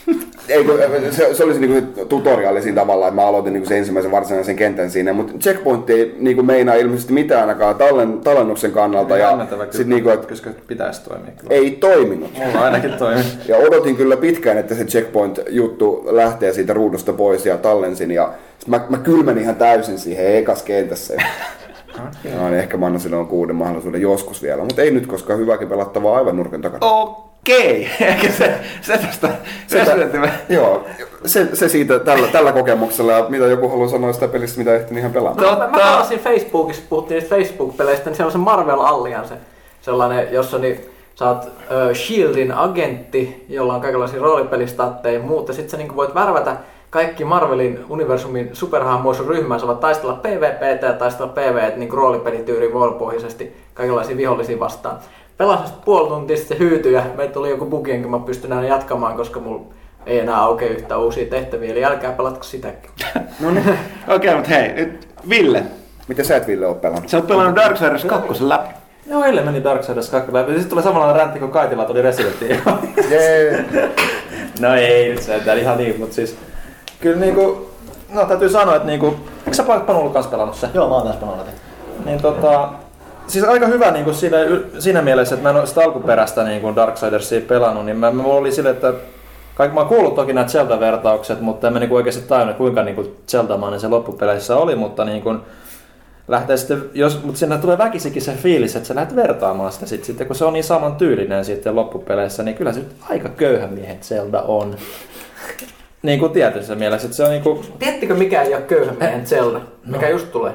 ei, 0.49 0.63
kun, 0.63 0.79
se, 1.11 1.33
se, 1.33 1.43
olisi 1.43 1.59
niinku 1.59 2.05
tutoriaali 2.05 2.61
siinä 2.61 2.81
tavalla, 2.81 3.07
että 3.07 3.21
mä 3.21 3.27
aloitin 3.27 3.53
niinku 3.53 3.69
sen 3.69 3.77
ensimmäisen 3.77 4.11
varsinaisen 4.11 4.55
kentän 4.55 4.91
siinä, 4.91 5.13
mutta 5.13 5.33
checkpoint 5.39 5.89
ei 5.89 6.15
niinku 6.19 6.43
meinaa 6.43 6.75
ilmeisesti 6.75 7.13
mitään 7.13 7.41
ainakaan 7.41 7.75
tallen, 7.75 8.19
tallennuksen 8.19 8.71
kannalta. 8.71 9.17
Ja 9.17 9.29
Jännittävä 9.29 9.67
sit 9.71 9.87
niinku, 9.87 10.09
että 10.09 10.27
koska 10.27 10.49
pitäisi 10.67 11.03
toimia. 11.03 11.31
Kyllä. 11.31 11.55
ei 11.55 11.71
toiminut. 11.71 12.31
Mulla 12.37 12.59
ainakin 12.65 12.93
toimii. 12.93 13.23
Ja 13.47 13.57
odotin 13.57 13.95
kyllä 13.95 14.17
pitkään, 14.17 14.57
että 14.57 14.75
se 14.75 14.85
checkpoint-juttu 14.85 16.03
lähtee 16.05 16.53
siitä 16.53 16.73
ruudusta 16.73 17.13
pois 17.13 17.45
ja 17.45 17.57
tallensin. 17.57 18.11
Ja 18.11 18.33
mä, 18.67 18.85
mä 18.89 18.97
kylmenin 18.97 19.43
ihan 19.43 19.55
täysin 19.55 19.99
siihen 19.99 20.35
ekas 20.35 20.63
kentässä. 20.63 21.13
No, 21.97 22.49
niin 22.49 22.59
ehkä 22.59 22.77
mä 22.77 22.85
annan 22.85 23.01
silloin 23.01 23.27
kuuden 23.27 23.55
mahdollisuuden 23.55 24.01
joskus 24.01 24.43
vielä, 24.43 24.63
mutta 24.63 24.81
ei 24.81 24.91
nyt, 24.91 25.07
koska 25.07 25.35
hyväkin 25.35 25.67
pelattavaa 25.67 26.17
aivan 26.17 26.35
nurkan 26.37 26.61
takana. 26.61 26.85
Okei, 26.91 27.89
ehkä 27.99 28.31
se, 28.31 28.53
se 28.81 28.97
tästä 28.97 29.29
Resident 29.71 30.15
Evil. 30.15 30.29
Joo, 30.49 30.85
se, 31.25 31.55
se 31.55 31.69
siitä 31.69 31.99
tällä, 31.99 32.27
tällä 32.27 32.51
kokemuksella 32.51 33.11
ja 33.11 33.25
mitä 33.29 33.45
joku 33.45 33.69
haluaa 33.69 33.89
sanoa 33.89 34.13
sitä 34.13 34.27
pelistä, 34.27 34.57
mitä 34.57 34.75
ehtin 34.75 34.97
ihan 34.97 35.13
pelaamaan. 35.13 35.57
Mä, 35.57 35.67
mä 35.67 35.77
pelasin 35.77 36.19
Facebookissa, 36.19 36.83
puhuttiin 36.89 37.19
niistä 37.19 37.35
Facebook-peleistä, 37.35 38.05
niin 38.05 38.15
siellä 38.15 38.27
on 38.27 38.31
se 38.31 38.37
Marvel 38.37 38.79
Alliance, 38.79 39.35
sellainen, 39.81 40.33
jossa 40.33 40.57
niin 40.57 40.85
sä 41.15 41.29
oot 41.29 41.43
ö, 41.71 41.95
Shieldin 41.95 42.51
agentti, 42.51 43.45
jolla 43.49 43.73
on 43.73 43.81
kaikenlaisia 43.81 44.21
roolipelistatteja 44.21 45.19
ja 45.19 45.25
muuta. 45.25 45.53
Sitten 45.53 45.69
sä 45.69 45.77
niin 45.77 45.95
voit 45.95 46.15
värvätä 46.15 46.57
kaikki 46.93 47.25
Marvelin 47.25 47.85
universumin 47.89 48.49
superhahmoja 48.53 49.17
sun 49.17 49.27
ryhmään. 49.27 49.59
Sä 49.59 49.67
voit 49.67 49.79
taistella 49.79 50.13
PvP 50.13 50.83
ja 50.83 50.93
taistella 50.93 51.31
PvE 51.31 51.73
niin 51.75 51.93
roolipelityyri 51.93 52.73
volpohjaisesti 52.73 53.57
kaikenlaisia 53.73 54.17
vihollisia 54.17 54.59
vastaan. 54.59 54.99
Pelasin 55.37 55.65
sitten 55.65 55.85
puoli 55.85 56.07
tuntia, 56.07 56.37
sitten 56.37 56.57
se 56.57 56.63
hyytyi 56.63 56.93
ja 56.93 57.03
meitä 57.17 57.33
tuli 57.33 57.49
joku 57.49 57.65
bugi, 57.65 57.91
enkä 57.91 58.07
mä 58.07 58.19
pystyn 58.19 58.51
enää 58.51 58.65
jatkamaan, 58.65 59.15
koska 59.15 59.39
mulla 59.39 59.63
ei 60.05 60.19
enää 60.19 60.41
aukea 60.41 60.69
yhtään 60.69 61.01
uusia 61.01 61.25
tehtäviä. 61.25 61.71
Eli 61.71 61.85
älkää 61.85 62.11
pelatko 62.11 62.43
sitäkin. 62.43 62.91
Okei, 64.15 64.35
mutta 64.35 64.49
hei, 64.49 64.73
nyt 64.73 65.07
Ville. 65.29 65.63
Miten 66.07 66.25
sä 66.25 66.35
et 66.37 66.47
Ville 66.47 66.67
ole 66.67 66.75
pelannut? 66.75 67.09
Sä 67.09 67.17
oot 67.17 67.27
pelannut 67.27 67.55
Darksiders 67.55 68.05
2 68.05 68.49
läpi. 68.49 68.69
Joo, 69.09 69.23
eilen 69.23 69.45
meni 69.45 69.63
Darksiders 69.63 70.09
2 70.09 70.33
läpi. 70.33 70.51
Sitten 70.51 70.69
tulee 70.69 70.83
samanlainen 70.83 71.15
räntti 71.15 71.39
kuin 71.39 71.51
Kaitila 71.51 71.85
tuli 71.85 72.01
Resident 72.01 72.41
Evil. 72.41 72.59
Jee. 73.09 73.65
no 74.61 74.75
ei 74.75 75.09
nyt 75.09 75.21
sentään 75.21 75.57
ihan 75.57 75.77
niin, 75.77 75.99
mutta 75.99 76.15
siis... 76.15 76.37
Kyllä 77.03 77.19
niinku... 77.19 77.69
No 78.09 78.25
täytyy 78.25 78.49
sanoa, 78.49 78.75
että 78.75 78.87
niinku... 78.87 79.15
Eikö 79.39 79.53
sä 79.53 79.63
Panu 79.63 79.99
ollut 79.99 80.13
kanssa 80.13 80.31
pelannut 80.31 80.55
se? 80.55 80.69
Joo, 80.73 80.89
mä 80.89 80.95
oon 80.95 81.03
taas 81.03 81.15
pelannut. 81.15 81.47
Niin 82.05 82.21
tota... 82.21 82.69
Siis 83.27 83.45
aika 83.45 83.67
hyvä 83.67 83.91
niin 83.91 84.05
kuin 84.05 84.15
siinä, 84.15 84.37
siinä 84.79 85.01
mielessä, 85.01 85.35
että 85.35 85.43
mä 85.43 85.49
en 85.49 85.55
ole 85.55 85.65
sitä 85.65 85.81
alkuperäistä 85.81 86.43
niin 86.43 86.61
kuin 86.61 86.75
Darksidersia 86.75 87.41
pelannut, 87.41 87.85
niin 87.85 87.97
mä, 87.97 88.11
mä 88.11 88.23
oli 88.23 88.51
sille, 88.51 88.69
että 88.69 88.93
kaikki, 89.55 89.73
mä 89.73 89.79
oon 89.79 89.89
kuullut 89.89 90.15
toki 90.15 90.33
nämä 90.33 90.47
Zelda-vertaukset, 90.47 91.41
mutta 91.41 91.67
en 91.67 91.73
mä 91.73 91.79
niin 91.79 91.89
kuin 91.89 91.97
oikeasti 91.97 92.27
tajunnut, 92.27 92.57
kuinka 92.57 92.83
niin 92.83 92.95
kuin 92.95 93.15
Zelda-mainen 93.27 93.79
se 93.79 93.87
loppupeleissä 93.87 94.57
oli, 94.57 94.75
mutta 94.75 95.05
niin 95.05 95.21
kuin, 95.21 95.39
lähtee 96.27 96.57
sitten, 96.57 96.89
jos, 96.93 97.23
mutta 97.23 97.39
siinä 97.39 97.57
tulee 97.57 97.77
väkisikin 97.77 98.21
se 98.21 98.33
fiilis, 98.33 98.75
että 98.75 98.87
sä 98.87 98.95
lähdet 98.95 99.15
vertaamaan 99.15 99.71
sitä 99.71 99.85
sit, 99.85 100.03
sitten, 100.03 100.27
kun 100.27 100.35
se 100.35 100.45
on 100.45 100.53
niin 100.53 100.63
saman 100.63 100.95
tyylinen 100.95 101.45
sitten 101.45 101.75
loppupeleissä, 101.75 102.43
niin 102.43 102.55
kyllä 102.55 102.73
se 102.73 102.79
nyt 102.79 102.95
aika 103.09 103.29
köyhän 103.29 103.73
miehen 103.73 103.97
Zelda 104.01 104.41
on. 104.41 104.75
Niin 106.03 106.19
kuin 106.19 106.31
tietyssä 106.31 106.75
mielessä, 106.75 107.05
että 107.05 107.17
se 107.17 107.23
on 107.23 107.29
niin 107.29 107.43
kuin, 107.43 107.65
Tiedättekö 107.79 108.13
mikä 108.13 108.41
ei 108.41 108.55
ole 108.55 108.61
köyhän 108.61 108.97
meidän 108.99 109.25
Zelda? 109.25 109.61
Mikä 109.85 110.09
just 110.09 110.31
tulee? 110.31 110.53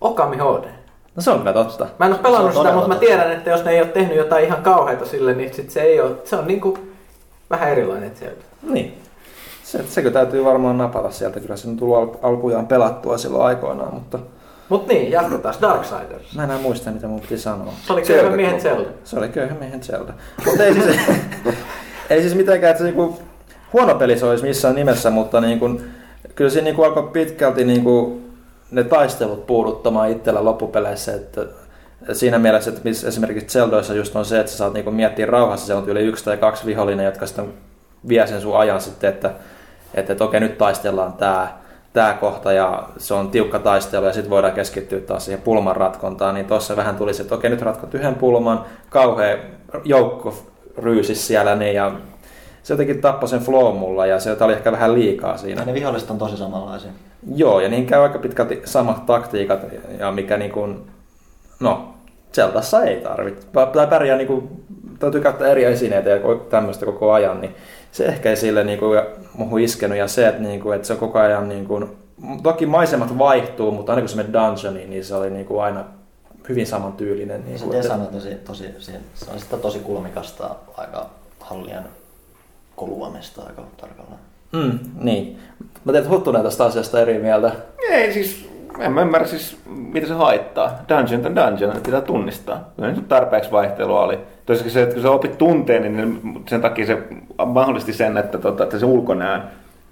Okami 0.00 0.36
HD. 0.36 0.68
no 1.16 1.22
se 1.22 1.30
on 1.30 1.38
kyllä 1.38 1.52
totta. 1.52 1.86
Mä 1.98 2.06
en 2.06 2.12
ole 2.12 2.20
pelannut 2.20 2.54
sitä, 2.54 2.72
mutta 2.72 2.88
mä 2.88 2.94
tiedän, 2.94 3.32
että 3.32 3.50
jos 3.50 3.64
ne 3.64 3.70
ei 3.70 3.80
ole 3.80 3.88
tehnyt 3.88 4.16
jotain 4.16 4.44
ihan 4.44 4.62
kauheita 4.62 5.06
sille, 5.06 5.34
niin 5.34 5.54
sit 5.54 5.70
se 5.70 5.80
ei 5.80 6.00
ole, 6.00 6.10
se 6.24 6.36
on 6.36 6.46
niinku 6.46 6.78
vähän 7.50 7.70
erilainen 7.70 8.16
Zelda. 8.16 8.42
Niin. 8.62 8.98
Se, 9.64 9.84
sekö 9.88 10.10
täytyy 10.10 10.44
varmaan 10.44 10.78
napata 10.78 11.10
sieltä, 11.10 11.40
kyllä 11.40 11.56
se 11.56 11.68
on 11.68 11.76
tullut 11.76 11.96
al- 11.96 12.30
alkujaan 12.30 12.66
pelattua 12.66 13.18
silloin 13.18 13.44
aikoinaan, 13.44 13.94
mutta 13.94 14.18
Mut 14.68 14.86
niin, 14.86 15.10
jatketaan 15.10 15.54
Darksiders. 15.60 16.34
mä 16.34 16.44
en 16.44 16.50
enää 16.50 16.62
muista 16.62 16.90
mitä 16.90 17.06
mun 17.06 17.20
piti 17.20 17.38
sanoa. 17.38 17.72
Se 17.86 17.92
oli 17.92 18.02
köyhän 18.02 18.36
miehen. 18.36 18.60
Zelda. 18.60 18.88
Se 19.04 19.18
oli 19.18 19.28
köyhä 19.28 19.54
miehen 19.60 19.82
Zelda. 19.82 20.12
Mutta 20.46 20.64
ei 20.64 20.74
siis, 20.74 20.96
ei 22.10 22.20
siis 22.20 22.34
mitenkään, 22.34 22.70
että 22.70 22.78
se 22.78 22.84
niinku, 22.84 23.18
huono 23.72 23.94
peli 23.94 24.18
se 24.18 24.26
olisi 24.26 24.44
missään 24.44 24.74
nimessä, 24.74 25.10
mutta 25.10 25.40
niinku, 25.40 25.80
kyllä 26.34 26.50
se 26.50 26.60
niinku 26.60 26.82
alkoi 26.82 27.10
pitkälti 27.12 27.64
niinku, 27.64 28.20
ne 28.70 28.84
taistelut 28.84 29.46
puuduttamaan 29.46 30.10
itsellä 30.10 30.44
loppupeleissä, 30.44 31.14
että 31.14 31.46
siinä 32.12 32.38
mielessä, 32.38 32.70
että 32.70 32.82
missä 32.84 33.08
esimerkiksi 33.08 33.58
Zeldoissa 33.58 33.94
just 33.94 34.16
on 34.16 34.24
se, 34.24 34.40
että 34.40 34.52
sä 34.52 34.58
saat 34.58 34.72
niinku 34.72 34.90
miettiä 34.90 35.26
rauhassa, 35.26 35.66
se 35.66 35.74
on 35.74 35.88
yli 35.88 36.00
yksi 36.00 36.24
tai 36.24 36.36
kaksi 36.36 36.66
vihollinen, 36.66 37.06
jotka 37.06 37.26
sitten 37.26 37.54
vie 38.08 38.26
sen 38.26 38.40
sun 38.40 38.58
ajan 38.58 38.80
sitten, 38.80 39.10
että, 39.10 39.30
että, 39.94 40.12
että 40.12 40.24
okei 40.24 40.40
nyt 40.40 40.58
taistellaan 40.58 41.12
tää, 41.12 41.60
tää 41.92 42.14
kohta 42.14 42.52
ja 42.52 42.88
se 42.96 43.14
on 43.14 43.30
tiukka 43.30 43.58
taistelu 43.58 44.06
ja 44.06 44.12
sitten 44.12 44.30
voidaan 44.30 44.52
keskittyä 44.52 45.00
taas 45.00 45.24
siihen 45.24 45.42
pulman 45.42 45.76
ratkontaan, 45.76 46.34
niin 46.34 46.46
tuossa 46.46 46.76
vähän 46.76 46.96
tuli 46.96 47.14
se, 47.14 47.22
että 47.22 47.34
okei 47.34 47.50
nyt 47.50 47.62
ratkot 47.62 47.94
yhden 47.94 48.14
pulman, 48.14 48.64
kauhea 48.90 49.36
joukko 49.84 50.34
ryysis 50.76 51.26
siellä 51.26 51.56
niin 51.56 51.74
ja 51.74 51.92
se 52.62 52.72
jotenkin 52.74 53.00
tappoi 53.00 53.28
sen 53.28 53.40
flow 53.40 53.76
mulla 53.76 54.06
ja 54.06 54.20
se 54.20 54.36
oli 54.40 54.52
ehkä 54.52 54.72
vähän 54.72 54.94
liikaa 54.94 55.36
siinä. 55.36 55.62
Ja 55.62 55.66
ne 55.66 55.74
viholliset 55.74 56.10
on 56.10 56.18
tosi 56.18 56.36
samanlaisia. 56.36 56.90
Joo, 57.34 57.60
ja 57.60 57.68
niin 57.68 57.86
käy 57.86 58.02
aika 58.02 58.18
pitkälti 58.18 58.62
samat 58.64 59.06
taktiikat, 59.06 59.60
ja 59.98 60.12
mikä 60.12 60.36
niin 60.36 60.50
kuin, 60.52 60.78
no, 61.60 61.94
Zeldassa 62.32 62.82
ei 62.82 63.00
tarvitse. 63.00 63.46
Tai 63.72 63.86
pärjää 63.86 64.16
niin 64.16 64.26
kuin, 64.26 64.48
täytyy 64.98 65.20
käyttää 65.20 65.48
eri 65.48 65.64
esineitä 65.64 66.10
ja 66.10 66.18
tämmöistä 66.50 66.86
koko 66.86 67.12
ajan, 67.12 67.40
niin 67.40 67.54
se 67.92 68.04
ehkä 68.06 68.30
ei 68.30 68.36
sille 68.36 68.64
niin 68.64 68.78
kuin, 68.78 69.00
muuhun 69.34 69.60
iskenyt. 69.60 69.98
Ja 69.98 70.08
se, 70.08 70.28
että, 70.28 70.42
niin 70.42 70.60
kuin, 70.60 70.76
että 70.76 70.86
se 70.86 70.92
on 70.92 70.98
koko 70.98 71.18
ajan, 71.18 71.48
niin 71.48 71.66
kuin, 71.66 71.96
toki 72.42 72.66
maisemat 72.66 73.18
vaihtuu, 73.18 73.70
mutta 73.72 73.92
aina 73.92 74.02
kun 74.02 74.08
se 74.08 74.16
menee 74.16 74.32
dungeoniin, 74.32 74.90
niin 74.90 75.04
se 75.04 75.14
oli 75.14 75.30
niin 75.30 75.46
kuin 75.46 75.62
aina 75.62 75.84
hyvin 76.48 76.66
samantyylinen. 76.66 77.44
Niin 77.46 77.58
Se 77.58 77.64
kuin, 77.64 77.76
että- 77.76 77.98
tosi, 78.12 78.34
tosi, 78.34 78.64
se 78.78 78.92
se 79.14 79.30
on 79.34 79.40
sitä 79.40 79.56
tosi 79.56 79.78
kulmikasta, 79.78 80.50
aika 80.76 81.06
hallien 81.40 81.84
koluamista 82.80 83.42
aika 83.42 83.62
tarkalleen. 83.80 84.20
Mm, 84.52 84.78
niin. 85.00 85.38
Mä 85.84 85.98
että 85.98 86.10
Huttunen 86.10 86.42
tästä 86.42 86.64
asiasta 86.64 87.00
eri 87.00 87.18
mieltä. 87.18 87.52
Ei 87.90 88.12
siis, 88.12 88.50
en 88.78 88.92
mä 88.92 89.02
ymmärrä 89.02 89.26
siis, 89.26 89.58
mitä 89.66 90.06
se 90.06 90.14
haittaa. 90.14 90.78
Dungeon 90.88 91.26
on 91.26 91.36
dungeon, 91.36 91.74
ne 91.74 91.80
pitää 91.80 92.00
tunnistaa. 92.00 92.70
Kyllä 92.76 92.92
nyt 92.92 93.08
tarpeeksi 93.08 93.50
vaihtelua 93.50 94.04
oli. 94.04 94.18
Tosiaan 94.46 94.70
se, 94.70 94.82
että 94.82 94.94
kun 94.94 95.02
sä 95.02 95.10
opit 95.10 95.38
tunteen, 95.38 95.82
niin 95.82 96.20
sen 96.48 96.60
takia 96.60 96.86
se 96.86 96.98
mahdollisti 97.46 97.92
sen, 97.92 98.16
että, 98.16 98.38
tota, 98.38 98.64
että 98.64 98.78
se 98.78 98.86
ulkonäön, 98.86 99.42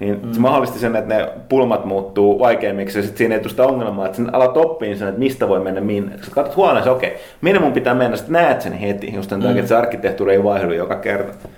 niin 0.00 0.20
mm. 0.22 0.32
se 0.32 0.40
mahdollisti 0.40 0.78
sen, 0.78 0.96
että 0.96 1.14
ne 1.14 1.28
pulmat 1.48 1.84
muuttuu 1.84 2.38
vaikeimmiksi 2.38 2.98
ja 2.98 3.02
sitten 3.02 3.18
siinä 3.18 3.34
ei 3.34 3.40
tule 3.40 3.50
sitä 3.50 3.66
ongelmaa, 3.66 4.06
että 4.06 4.16
sen 4.16 4.34
alat 4.34 4.56
oppii 4.56 4.96
sen, 4.96 5.08
että 5.08 5.18
mistä 5.18 5.48
voi 5.48 5.60
mennä 5.60 5.80
minne. 5.80 6.12
Sä 6.22 6.30
katsot 6.30 6.56
huoneessa, 6.56 6.92
okei, 6.92 7.16
minne 7.40 7.60
mun 7.60 7.72
pitää 7.72 7.94
mennä, 7.94 8.16
sitten 8.16 8.32
näet 8.32 8.60
sen 8.60 8.72
heti, 8.72 9.14
just 9.14 9.30
sen 9.30 9.40
takia, 9.40 9.58
että 9.58 9.68
se 9.68 9.76
arkkitehtuuri 9.76 10.32
ei 10.32 10.44
vaihdu 10.44 10.72
joka 10.72 10.96
kerta. 10.96 11.48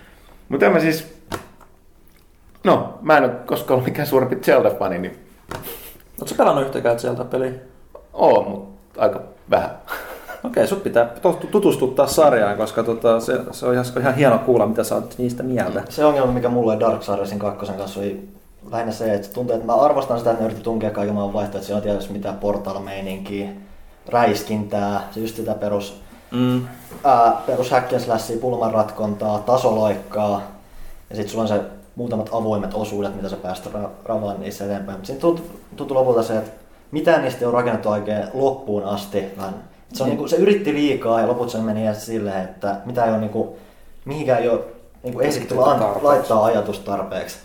Mutta 0.48 0.70
mä 0.70 0.80
siis, 0.80 1.19
no, 2.64 2.98
mä 3.02 3.16
en 3.16 3.24
ole 3.24 3.32
koskaan 3.46 3.74
ollut 3.74 3.88
mikään 3.88 4.08
suurempi 4.08 4.36
Zelda-fani, 4.36 4.98
niin 4.98 5.18
Oletko 6.20 6.34
pelannut 6.36 6.64
yhtäkään 6.64 6.98
Zelda-peliä? 6.98 7.52
Oo, 8.12 8.42
mutta 8.42 9.00
aika 9.00 9.20
vähän. 9.50 9.70
Okei, 10.45 10.66
sut 10.66 10.82
pitää 10.82 11.07
tutustuttaa 11.50 12.07
sarjaan, 12.07 12.57
koska 12.57 12.82
tota, 12.82 13.20
se, 13.20 13.41
se 13.50 13.66
on 13.66 13.72
ihan, 13.72 13.84
ihan 14.00 14.14
hieno 14.14 14.38
kuulla, 14.38 14.66
mitä 14.66 14.84
sä 14.84 14.95
oot 14.95 15.14
niistä 15.18 15.42
mieltä. 15.42 15.82
Se 15.88 16.04
ongelma, 16.04 16.32
mikä 16.32 16.49
mulla 16.49 16.72
oli 16.72 16.80
Darksidersin 16.80 17.38
kakkosen 17.38 17.74
kanssa, 17.74 18.00
oli 18.00 18.28
lähinnä 18.70 18.92
se, 18.92 19.14
että 19.14 19.28
tuntuu, 19.34 19.54
että 19.54 19.66
mä 19.66 19.74
arvostan 19.74 20.18
sitä, 20.18 20.30
että 20.30 20.42
ne 20.42 20.46
yritti 20.46 20.64
tunkea 20.64 20.91
kaiken 20.91 21.14
maailman 21.14 21.34
vaihtoehtoja, 21.34 21.58
että 21.58 21.66
siellä 21.66 21.78
on 21.78 21.82
tietysti 21.82 22.12
mitään 22.12 22.38
portal-meininkiä, 22.38 23.49
räiskintää, 24.08 25.08
se 25.11 25.20
just 25.20 25.37
sitä 25.37 25.54
perus, 25.54 26.00
Mm. 26.30 26.66
ää, 27.04 27.32
perus 27.46 27.70
hack 27.70 27.92
and 27.92 28.00
slashia, 28.00 28.37
pulmanratkontaa, 28.41 29.38
tasoloikkaa, 29.38 30.42
ja 31.11 31.16
sitten 31.16 31.28
sulla 31.32 31.42
on 31.42 31.49
se 31.49 31.61
muutamat 31.96 32.29
avoimet 32.33 32.75
osuudet, 32.75 33.17
mitä 33.17 33.29
sä 33.29 33.37
pääst 33.37 33.67
ra- 33.67 33.88
ravaan 34.04 34.41
niissä 34.41 34.64
eteenpäin. 34.64 34.99
Mutta 34.99 35.07
siinä 35.07 35.21
tuntuu, 35.21 35.45
tuntuu 35.76 35.96
lopulta 35.96 36.22
se, 36.22 36.37
että 36.37 36.50
mitään 36.91 37.22
niistä 37.22 37.41
ei 37.41 37.46
ole 37.46 37.54
rakennettu 37.54 37.88
oikein 37.88 38.25
loppuun 38.34 38.84
asti. 38.84 39.25
Vaan 39.38 39.54
se, 39.92 40.03
on, 40.03 40.08
niinku, 40.08 40.29
se 40.29 40.37
yritti 40.37 40.75
liikaa 40.75 41.21
ja 41.21 41.29
loput 41.29 41.50
se 41.50 41.58
meni 41.58 41.95
silleen, 41.95 42.45
että 42.45 42.76
mitä 42.84 43.04
ei 43.04 43.11
ole, 43.11 43.18
niinku, 43.18 43.57
mihinkään 44.04 44.42
ei 44.42 44.49
ole 44.49 44.61
niinku 45.03 45.21
ehditty 45.21 45.57
vaan 45.57 45.79
tarpeeksi. 45.79 46.04
laittaa 46.04 46.45
ajatus 46.45 46.79
tarpeeksi. 46.79 47.37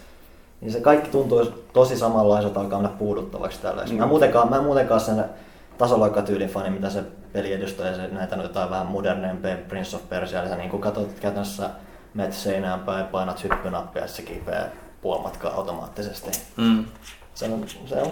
Niin 0.61 0.71
se 0.71 0.81
kaikki 0.81 1.09
tuntuu 1.09 1.45
tosi 1.73 1.97
samanlaiselta, 1.97 2.59
alkaa 2.59 2.81
mennä 2.81 2.97
puuduttavaksi 2.97 3.61
tällä. 3.61 3.83
Mä, 3.97 4.03
en 4.03 4.09
muutenkaan, 4.09 4.49
mä 4.49 4.55
en 4.55 4.63
muutenkaan 4.63 5.01
sen 5.01 5.25
tasoloikkatyylin 5.77 6.49
fani, 6.49 6.69
mitä 6.69 6.89
se 6.89 7.03
peli 7.33 7.53
edustaa, 7.53 7.87
ja 7.87 7.95
se 7.95 8.07
näitä 8.07 8.35
jotain 8.35 8.69
vähän 8.69 8.87
moderneempia 8.87 9.57
Prince 9.67 9.95
of 9.95 10.09
Persia, 10.09 10.41
eli 10.41 10.49
sä 10.49 10.55
niin 10.55 10.79
katsot 10.81 11.13
käytännössä 11.19 11.69
menet 12.15 12.33
seinään 12.33 12.79
päin, 12.79 13.05
painat 13.05 13.43
hyppynappia 13.43 14.01
ja 14.01 14.07
se 14.07 14.21
kipeää 14.21 14.69
puoli 15.01 15.23
matkaa 15.23 15.53
automaattisesti. 15.53 16.31
Mm. 16.57 16.85
Se 17.33 17.45
on, 17.45 17.65
se 17.85 17.95
on, 17.95 18.11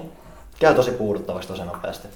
käy 0.59 0.75
tosi 0.75 0.91
puuduttavaksi 0.91 1.47
tosi 1.47 1.65
nopeasti. 1.65 2.07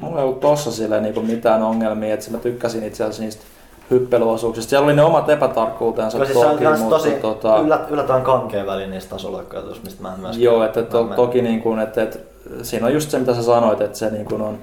Mulla 0.00 0.18
ei 0.18 0.24
ollut 0.24 0.40
tossa 0.40 0.72
sillä 0.72 1.00
niinku 1.00 1.22
mitään 1.22 1.62
ongelmia, 1.62 2.14
että 2.14 2.30
mä 2.30 2.38
tykkäsin 2.38 2.84
itse 2.84 3.04
asiassa 3.04 3.22
niistä 3.22 3.44
hyppelyosuuksista. 3.90 4.70
Siellä 4.70 4.84
oli 4.84 4.94
ne 4.94 5.02
omat 5.02 5.28
epätarkkuutensa 5.28 6.18
siis 6.18 6.38
se 6.38 6.46
on 6.46 6.52
toki, 6.52 6.64
kans 6.64 6.80
mutta 6.80 6.96
tosi 6.96 7.10
tota, 7.10 7.58
yllät, 7.58 7.90
yllättävän 7.90 8.22
kankea 8.22 8.66
väli 8.66 8.86
niistä 8.86 9.10
tasoloikkaisuus, 9.10 9.82
mistä 9.82 10.02
mä 10.02 10.14
en 10.14 10.20
myöskään... 10.20 10.42
Joo, 10.42 10.64
että 10.64 10.82
to, 10.82 11.04
toki 11.04 11.42
niin 11.42 11.62
kuin, 11.62 11.78
että, 11.78 12.02
että 12.02 12.18
siinä 12.62 12.86
on 12.86 12.94
just 12.94 13.10
se, 13.10 13.18
mitä 13.18 13.34
sä 13.34 13.42
sanoit, 13.42 13.80
että 13.80 13.98
se 13.98 14.10
niin 14.10 14.26
kuin 14.26 14.42
on, 14.42 14.58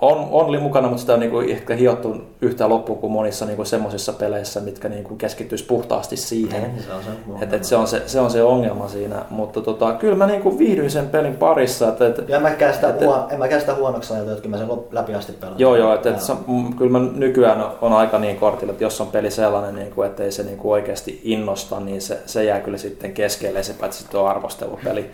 on, 0.00 0.28
on 0.30 0.52
li- 0.52 0.58
mukana, 0.60 0.88
mutta 0.88 1.00
sitä 1.00 1.14
on 1.14 1.20
niin 1.20 1.30
kuin 1.30 1.50
ehkä 1.50 1.74
hiottu 1.74 2.16
yhtä 2.42 2.68
loppuun 2.68 2.98
kuin 2.98 3.12
monissa 3.12 3.46
niin 3.46 3.56
kuin 3.56 3.66
semmoisissa 3.66 4.12
peleissä, 4.12 4.60
mitkä 4.60 4.88
niin 4.88 5.04
kuin 5.04 5.18
keskittyisi 5.18 5.64
puhtaasti 5.64 6.16
siihen. 6.16 6.62
Niin, 6.62 6.82
se 6.82 6.92
on 6.92 7.02
se. 7.02 7.44
Et, 7.44 7.52
et 7.52 7.64
se, 7.64 7.76
on 7.76 7.86
se, 7.88 8.02
se 8.06 8.20
on 8.20 8.30
se 8.30 8.42
ongelma 8.42 8.88
siinä, 8.88 9.22
mutta 9.30 9.60
tota, 9.60 9.92
kyllä 9.92 10.14
mä 10.16 10.26
niin 10.26 10.42
kuin 10.42 10.58
viihdyin 10.58 10.90
sen 10.90 11.08
pelin 11.08 11.36
parissa. 11.36 11.88
Et, 11.88 12.00
et, 12.00 12.28
Ja 12.28 12.36
en 12.36 12.42
mäkään 12.42 12.74
sitä, 12.74 12.88
Et- 12.88 13.00
huo, 13.00 13.28
en 13.30 13.38
mäkään 13.38 13.60
sitä 13.60 13.74
huonoksi 13.74 14.12
ajatellut, 14.12 14.38
että 14.38 14.48
kyllä 14.48 14.66
mä 14.66 14.74
sen 14.76 14.84
läpi 14.92 15.14
asti 15.14 15.32
pelaan. 15.32 15.58
Joo, 15.58 15.76
joo, 15.76 15.94
että 15.94 16.10
et, 16.10 16.20
se- 16.20 16.32
kyllä 16.78 16.98
mä 16.98 17.06
nykyään 17.14 17.64
on 17.80 17.92
aika 17.92 18.18
niin 18.18 18.36
kortilla, 18.36 18.70
että 18.72 18.84
jos 18.84 19.00
on 19.00 19.06
peli 19.08 19.30
sellainen, 19.30 19.74
niin 19.74 19.90
kuin, 19.92 20.06
että 20.06 20.22
ei 20.22 20.32
se 20.32 20.42
niin 20.42 20.58
kuin 20.58 20.72
oikeasti 20.72 21.20
innosta, 21.24 21.80
niin 21.80 22.00
se, 22.02 22.18
se 22.26 22.44
jää 22.44 22.60
kyllä 22.60 22.78
sitten 22.78 23.12
keskelle, 23.12 23.62
se 23.62 23.72
paitsi 23.80 23.98
sitten 24.02 24.20
on 24.20 24.28
arvostelupeli. 24.28 25.10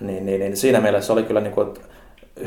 Niin, 0.00 0.26
niin, 0.26 0.40
niin 0.40 0.56
siinä 0.56 0.80
mielessä 0.80 1.12
oli 1.12 1.22
kyllä 1.22 1.40
niin 1.40 1.52
kuin, 1.54 1.68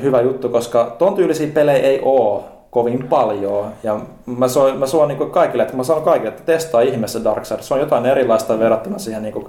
hyvä 0.02 0.22
juttu, 0.22 0.50
koska 0.50 0.96
ton 0.98 1.16
tyylisiä 1.16 1.48
pelejä 1.54 1.80
ei 1.88 2.00
ole 2.04 2.42
kovin 2.72 3.08
paljon. 3.08 3.66
Ja 3.84 4.00
mä, 4.26 4.48
so, 4.48 4.74
mä 4.76 4.86
suon 4.86 5.08
niin 5.08 5.18
kuin 5.18 5.32
kaikille, 5.32 5.64
että 5.64 5.78
mä 5.78 5.84
sanon 5.84 6.04
kaikille, 6.04 6.30
että 6.30 6.44
testaa 6.46 6.82
ihmeessä 6.82 7.24
Darksiders. 7.24 7.68
Se 7.68 7.74
on 7.74 7.80
jotain 7.80 8.06
erilaista 8.06 8.60
verrattuna 8.60 8.98
siihen 9.00 9.24
niin 9.24 9.46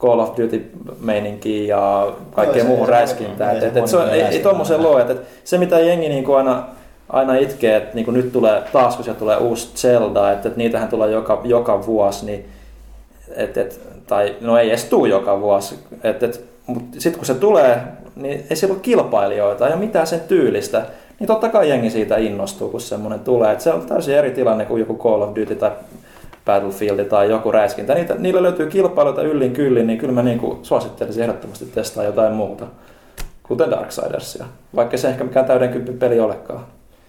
Call 0.00 0.18
of 0.20 0.28
Duty-meininkiin 0.38 1.68
ja 1.68 2.12
kaikkeen 2.34 2.62
se- 2.64 2.68
muuhun 2.68 2.86
se- 2.86 2.92
räiskintään. 2.92 3.60
se 3.60 3.66
Et, 3.66 3.76
et, 3.76 3.86
se 3.86 3.96
on, 3.96 4.08
ei, 4.08 4.22
ei 4.22 4.42
ole. 4.46 4.82
loo, 4.82 4.98
että 4.98 5.12
et 5.12 5.20
se 5.44 5.58
mitä 5.58 5.78
jengi 5.78 6.08
niin 6.08 6.24
kuin 6.24 6.38
aina, 6.38 6.64
aina 7.08 7.34
itkee, 7.34 7.76
että 7.76 7.94
niin 7.94 8.04
kuin 8.04 8.14
nyt 8.14 8.32
tulee 8.32 8.62
taas 8.72 8.96
kun 8.96 9.04
siellä 9.04 9.18
tulee 9.18 9.36
uusi 9.36 9.68
Zelda, 9.76 10.32
että, 10.32 10.48
että 10.48 10.58
niitähän 10.58 10.88
tulee 10.88 11.10
joka, 11.10 11.40
joka 11.44 11.86
vuosi, 11.86 12.26
niin 12.26 12.48
et, 13.36 13.56
et, 13.56 13.80
tai 14.06 14.34
no 14.40 14.58
ei 14.58 14.68
edes 14.68 14.84
tuu 14.84 15.06
joka 15.06 15.40
vuosi, 15.40 15.78
et, 16.04 16.22
et, 16.22 16.44
mutta 16.66 17.00
sitten 17.00 17.18
kun 17.18 17.26
se 17.26 17.34
tulee, 17.34 17.80
niin 18.16 18.46
ei 18.50 18.56
siellä 18.56 18.74
ole 18.74 18.82
kilpailijoita 18.82 19.68
ja 19.68 19.76
mitään 19.76 20.06
sen 20.06 20.20
tyylistä, 20.20 20.86
niin 21.18 21.26
totta 21.26 21.48
kai 21.48 21.68
jengi 21.68 21.90
siitä 21.90 22.16
innostuu, 22.16 22.68
kun 22.68 22.80
semmoinen 22.80 23.20
tulee. 23.20 23.52
Et 23.52 23.60
se 23.60 23.72
on 23.72 23.86
täysin 23.86 24.14
eri 24.14 24.30
tilanne 24.30 24.64
kuin 24.64 24.80
joku 24.80 24.98
Call 24.98 25.22
of 25.22 25.36
Duty 25.36 25.54
tai 25.54 25.70
Battlefield 26.44 27.04
tai 27.04 27.30
joku 27.30 27.52
räiskintä. 27.52 27.94
Niitä, 27.94 28.14
niillä 28.18 28.42
löytyy 28.42 28.66
kilpailuita 28.66 29.22
yllin 29.22 29.52
kyllin, 29.52 29.86
niin 29.86 29.98
kyllä 29.98 30.12
mä 30.12 30.22
niin 30.22 30.58
suosittelisin 30.62 31.22
ehdottomasti 31.22 31.64
testaa 31.64 32.04
jotain 32.04 32.32
muuta, 32.32 32.66
kuten 33.42 33.70
Darksidersia. 33.70 34.44
Vaikka 34.76 34.96
se 34.96 35.08
ehkä 35.08 35.24
mikään 35.24 35.46
täyden 35.46 35.68
kympin 35.68 35.98
peli 35.98 36.20
olekaan. 36.20 36.60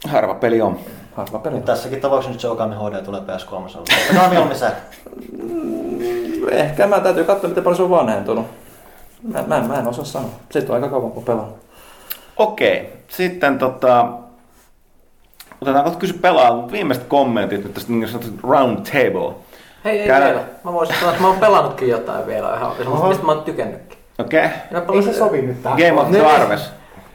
Harva 0.08 0.34
peli 0.34 0.62
on. 0.62 0.80
Harva 1.14 1.40
peli. 1.40 1.56
Mutta 1.56 1.72
tässäkin 1.72 2.02
tapauksessa 2.02 2.32
nyt 2.32 2.40
se 2.40 2.48
Okami 2.48 2.76
HD 2.76 3.02
tulee 3.06 3.22
PS3. 3.22 3.84
Tämä 4.08 4.24
on 4.24 4.30
mieluummin 4.30 4.58
se. 4.58 4.68
Ehkä 6.52 6.88
mä 6.88 7.00
täytyy 7.00 7.24
katsoa, 7.24 7.50
miten 7.50 7.64
paljon 7.64 7.78
se 7.78 7.84
on 7.84 7.90
vanhentunut. 7.90 8.46
Mä, 9.24 9.44
mä, 9.48 9.58
en, 9.58 9.66
mä 9.66 9.80
en 9.80 9.88
osaa 9.88 10.06
sanoa. 10.06 10.30
Sitten 10.52 10.70
on 10.70 10.76
aika 10.76 10.90
kauan 10.90 11.12
kun 11.12 11.24
pelannut. 11.24 11.58
Okei, 12.38 12.94
sitten 13.08 13.60
tota... 13.60 14.08
Otetaan 15.62 15.84
kohta 15.84 16.00
kysy 16.00 16.14
pelaa 16.14 16.72
viimeiset 16.72 17.04
kommentit 17.04 17.64
nyt 17.64 17.74
tästä 17.74 17.92
niin 17.92 18.08
sanotusta 18.08 18.48
round 18.48 18.78
table. 18.78 19.34
Hei, 19.86 20.00
ei 20.00 20.08
Käydään- 20.08 20.32
vielä. 20.32 20.46
Mä 20.64 20.74
voisin 20.74 20.96
sanoa, 20.96 21.12
että 21.12 21.22
mä 21.22 21.28
oon 21.28 21.40
pelannutkin 21.40 21.90
jotain 21.90 22.28
vielä 22.28 22.56
ihan 22.58 22.72
mistä 23.08 23.26
mä 23.26 23.32
oon 23.32 23.44
tykännytkin. 23.44 23.98
Okei. 24.20 24.50
Minä 24.70 24.84
Ei 24.94 25.02
se 25.04 25.14
sovi 25.14 25.42
nyt 25.42 25.64
tähän. 25.64 25.80
Game 25.80 26.02
of. 26.02 26.08
Thrones. 26.12 26.70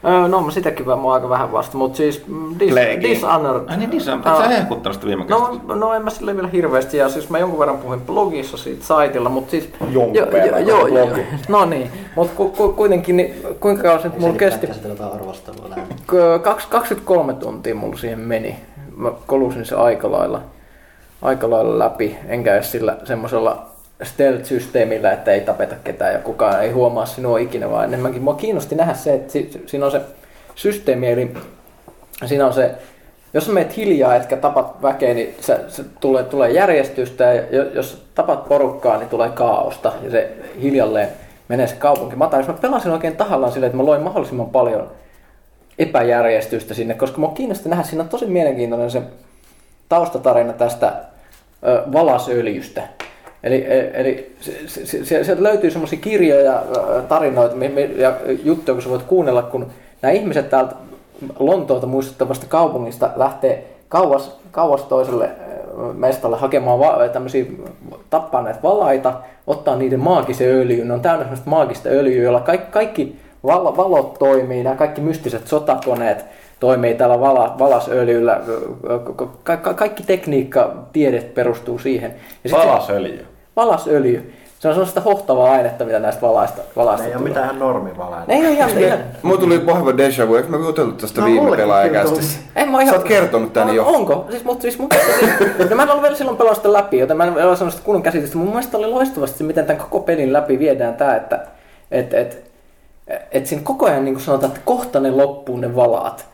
Öö, 0.07 0.29
no, 0.29 0.41
mä 0.41 0.51
sitäkin 0.51 0.87
mä 0.87 1.13
aika 1.15 1.29
vähän 1.29 1.53
vasta, 1.53 1.77
mutta 1.77 1.97
siis 1.97 2.27
mm, 2.27 2.59
Dis. 2.61 2.75
Dishonored. 3.03 3.69
Ai 3.69 3.77
niin, 3.77 4.01
se 4.01 4.13
on. 4.13 4.23
Aa. 4.25 4.43
Sä 4.43 4.49
hehkuttanut 4.49 4.95
sitä 4.95 5.07
viime. 5.07 5.25
No, 5.29 5.61
no 5.75 5.95
en 5.95 6.05
mä 6.05 6.11
sille 6.11 6.35
vielä 6.37 6.49
hirveästi, 6.49 6.97
ja 6.97 7.09
siis 7.09 7.31
mä 7.31 7.39
jonkun 7.39 7.59
verran 7.59 7.79
puhuin 7.79 8.01
blogissa 8.01 8.57
siitä 8.57 8.85
saitilla, 8.85 9.29
mutta 9.29 9.51
siis... 9.51 9.71
Jonkun 9.91 10.33
verran, 10.33 10.67
joo, 10.67 10.89
se 10.89 10.95
joo, 10.95 11.07
blogi. 11.07 11.23
no 11.49 11.65
niin, 11.65 11.91
mutta 12.17 12.33
ku, 12.37 12.49
ku, 12.49 12.73
kuitenkin, 12.73 13.17
niin 13.17 13.35
kuinka 13.61 13.83
kauan 13.83 14.03
se 14.03 14.09
nyt 14.09 14.19
mulla 14.19 14.37
kesti? 14.37 14.69
Arvostelua 15.15 15.71
lähellä. 15.71 15.95
K- 16.07 16.43
kaks- 16.43 16.67
23 16.71 17.35
tuntia 17.35 17.75
mulla 17.75 17.97
siihen 17.97 18.19
meni. 18.21 18.57
Mä 18.97 19.11
kolusin 19.27 19.65
se 19.65 19.75
aika 19.75 20.13
lailla, 20.13 20.43
aika 21.23 21.51
lailla 21.51 21.79
läpi, 21.79 22.17
enkä 22.29 22.55
edes 22.55 22.73
sillä 22.73 22.97
semmoisella 23.05 23.67
stealth-systeemillä, 24.03 25.13
että 25.13 25.33
ei 25.33 25.41
tapeta 25.41 25.75
ketään 25.85 26.13
ja 26.13 26.19
kukaan 26.19 26.63
ei 26.63 26.71
huomaa 26.71 27.07
sinua 27.07 27.39
ikinä, 27.39 27.71
vaan 27.71 27.85
enemmänkin 27.85 28.23
mua 28.23 28.35
kiinnosti 28.35 28.75
nähdä 28.75 28.95
se, 28.95 29.15
että 29.15 29.33
si- 29.33 29.49
si- 29.53 29.63
siinä 29.67 29.87
on 29.87 29.93
se 29.93 30.01
systeemi, 30.55 31.11
eli 31.11 31.35
siinä 32.27 32.47
on 32.47 32.53
se, 32.53 32.71
jos 33.35 33.47
sä 33.47 33.53
meet 33.53 33.77
hiljaa 33.77 34.17
etkä 34.17 34.37
tapat 34.37 34.83
väkeä, 34.83 35.15
niin 35.15 35.35
se, 35.41 35.61
se 35.69 35.85
tulee, 36.01 36.23
tulee 36.23 36.51
järjestystä 36.51 37.25
ja 37.25 37.43
jo- 37.51 37.71
jos 37.75 38.07
tapat 38.15 38.49
porukkaa, 38.49 38.97
niin 38.99 39.09
tulee 39.09 39.29
kaaosta 39.29 39.93
ja 40.03 40.11
se 40.11 40.33
hiljalleen 40.63 41.09
menee 41.49 41.67
se 41.67 41.77
kaupunki. 41.77 42.17
Mä, 42.17 42.27
tais, 42.27 42.47
mä 42.47 42.53
pelasin 42.55 42.93
oikein 42.93 43.17
tahallaan 43.17 43.53
silleen, 43.53 43.69
että 43.69 43.77
mä 43.77 43.87
loin 43.87 44.03
mahdollisimman 44.03 44.51
paljon 44.51 44.91
epäjärjestystä 45.79 46.75
sinne, 46.75 46.95
koska 46.95 47.19
mua 47.19 47.31
kiinnosti 47.31 47.69
nähdä, 47.69 47.83
siinä 47.85 48.03
on 48.03 48.09
tosi 48.09 48.27
mielenkiintoinen 48.27 48.91
se 48.91 49.03
taustatarina 49.89 50.53
tästä 50.53 50.93
ö, 51.67 51.83
valasöljystä. 51.93 52.83
Eli, 53.47 53.67
e- 53.69 53.91
eli 53.95 54.37
sieltä 55.23 55.43
löytyy 55.43 55.71
semmoisia 55.71 55.99
kirjoja, 55.99 56.63
tarinoita 57.09 57.57
ja 57.97 58.13
juttuja, 58.45 58.75
kun 58.75 58.83
sä 58.83 58.91
voit 58.91 59.03
kuunnella, 59.03 59.43
kun 59.43 59.67
nämä 60.03 60.13
ihmiset 60.13 60.51
täältä 60.51 60.75
Lontoota 61.39 61.87
muistuttavasta 61.87 62.47
kaupungista 62.49 63.11
lähtee 63.17 63.65
kauas, 63.89 64.39
kauas 64.51 64.83
toiselle 64.83 65.31
mestalle 65.95 66.37
hakemaan 66.37 67.11
tämmöisiä 67.13 67.45
tappaa 68.11 68.43
näitä 68.43 68.63
valaita, 68.63 69.13
ottaa 69.47 69.77
niiden 69.77 70.01
maagisen 70.01 70.49
öljyn. 70.49 70.89
Ne 70.89 70.95
on 70.95 71.01
täynnä 71.01 71.25
semmoista 71.25 71.51
maagista 71.51 71.89
öljyä, 71.89 72.23
jolla 72.23 72.41
kaikki, 72.41 72.73
kaikki 72.73 73.17
val- 73.47 73.77
valot 73.77 74.15
toimii, 74.19 74.63
nämä 74.63 74.77
kaikki 74.77 75.01
mystiset 75.01 75.47
sotakoneet 75.47 76.25
toimii 76.61 76.95
tällä 76.95 77.21
vala, 77.21 77.57
valasöljyllä. 77.59 78.41
Ka- 79.43 79.57
ka- 79.57 79.75
kaikki 79.75 80.03
tekniikka, 80.03 80.75
tiede 80.93 81.21
perustuu 81.21 81.79
siihen. 81.79 82.15
Ja 82.45 82.51
Palasöljy. 82.51 83.27
Valasöljy. 83.57 84.33
Se 84.59 84.69
on 84.69 84.75
sellaista 84.75 85.01
hohtavaa 85.01 85.53
ainetta, 85.53 85.85
mitä 85.85 85.99
näistä 85.99 86.21
valaista, 86.21 86.63
valaista 86.77 87.03
Ne 87.03 87.09
ei 87.09 87.15
ole 87.15 87.19
tulee. 87.19 87.29
mitään 87.29 87.45
ihan 87.45 87.59
normivalaita. 87.59 88.25
Ne 88.27 88.35
ei 88.35 88.47
ole 88.47 88.51
ihan, 88.51 88.79
ihan 88.79 88.99
Mulla 89.23 89.41
tuli 89.41 89.67
vahva 89.67 89.97
deja 89.97 90.29
vu, 90.29 90.35
eikö 90.35 90.49
mä 90.49 90.57
jutellut 90.57 90.97
tästä 90.97 91.21
No, 91.21 91.27
viime 91.27 91.57
pelaajakästissä? 91.57 92.39
En 92.57 92.71
mä 92.71 92.83
ihan... 92.83 92.95
Sä 92.95 93.01
oot 93.01 93.09
kertonut 93.09 93.53
tän 93.53 93.67
no, 93.67 93.73
jo. 93.73 93.87
Onko? 93.87 94.27
Siis, 94.31 94.45
mutta 94.45 94.63
siis 94.63 94.79
mun 94.79 94.89
mielestä, 94.91 95.45
no 95.71 95.77
mä 95.77 95.83
en 95.83 95.91
ollut 95.91 96.03
vielä 96.03 96.17
silloin 96.17 96.37
pelannut 96.37 96.57
sitä 96.57 96.73
läpi, 96.73 96.99
joten 96.99 97.17
mä 97.17 97.25
en 97.25 97.33
ole 97.33 97.57
sanonut 97.57 97.75
sitä 97.75 97.85
kunnon 97.85 98.03
käsitystä. 98.03 98.39
Mun 98.39 98.49
mielestä 98.49 98.79
oli 98.79 98.87
loistavasti 98.87 99.39
se, 99.39 99.45
miten 99.45 99.67
tämän 99.67 99.83
koko 99.83 100.01
pelin 100.01 100.33
läpi 100.33 100.59
viedään 100.59 100.95
tää, 100.95 101.17
että 101.17 101.47
et, 101.91 102.15
et, 102.15 102.51
et 103.33 103.47
siinä 103.47 103.63
koko 103.65 103.87
ajan 103.87 104.05
niin 104.05 104.15
kuin 104.15 104.25
sanotaan, 104.25 104.53
että 104.53 104.63
kohta 104.65 105.01
ne 105.01 105.11
loppuu 105.11 105.57
ne 105.57 105.77
valaat. 105.77 106.27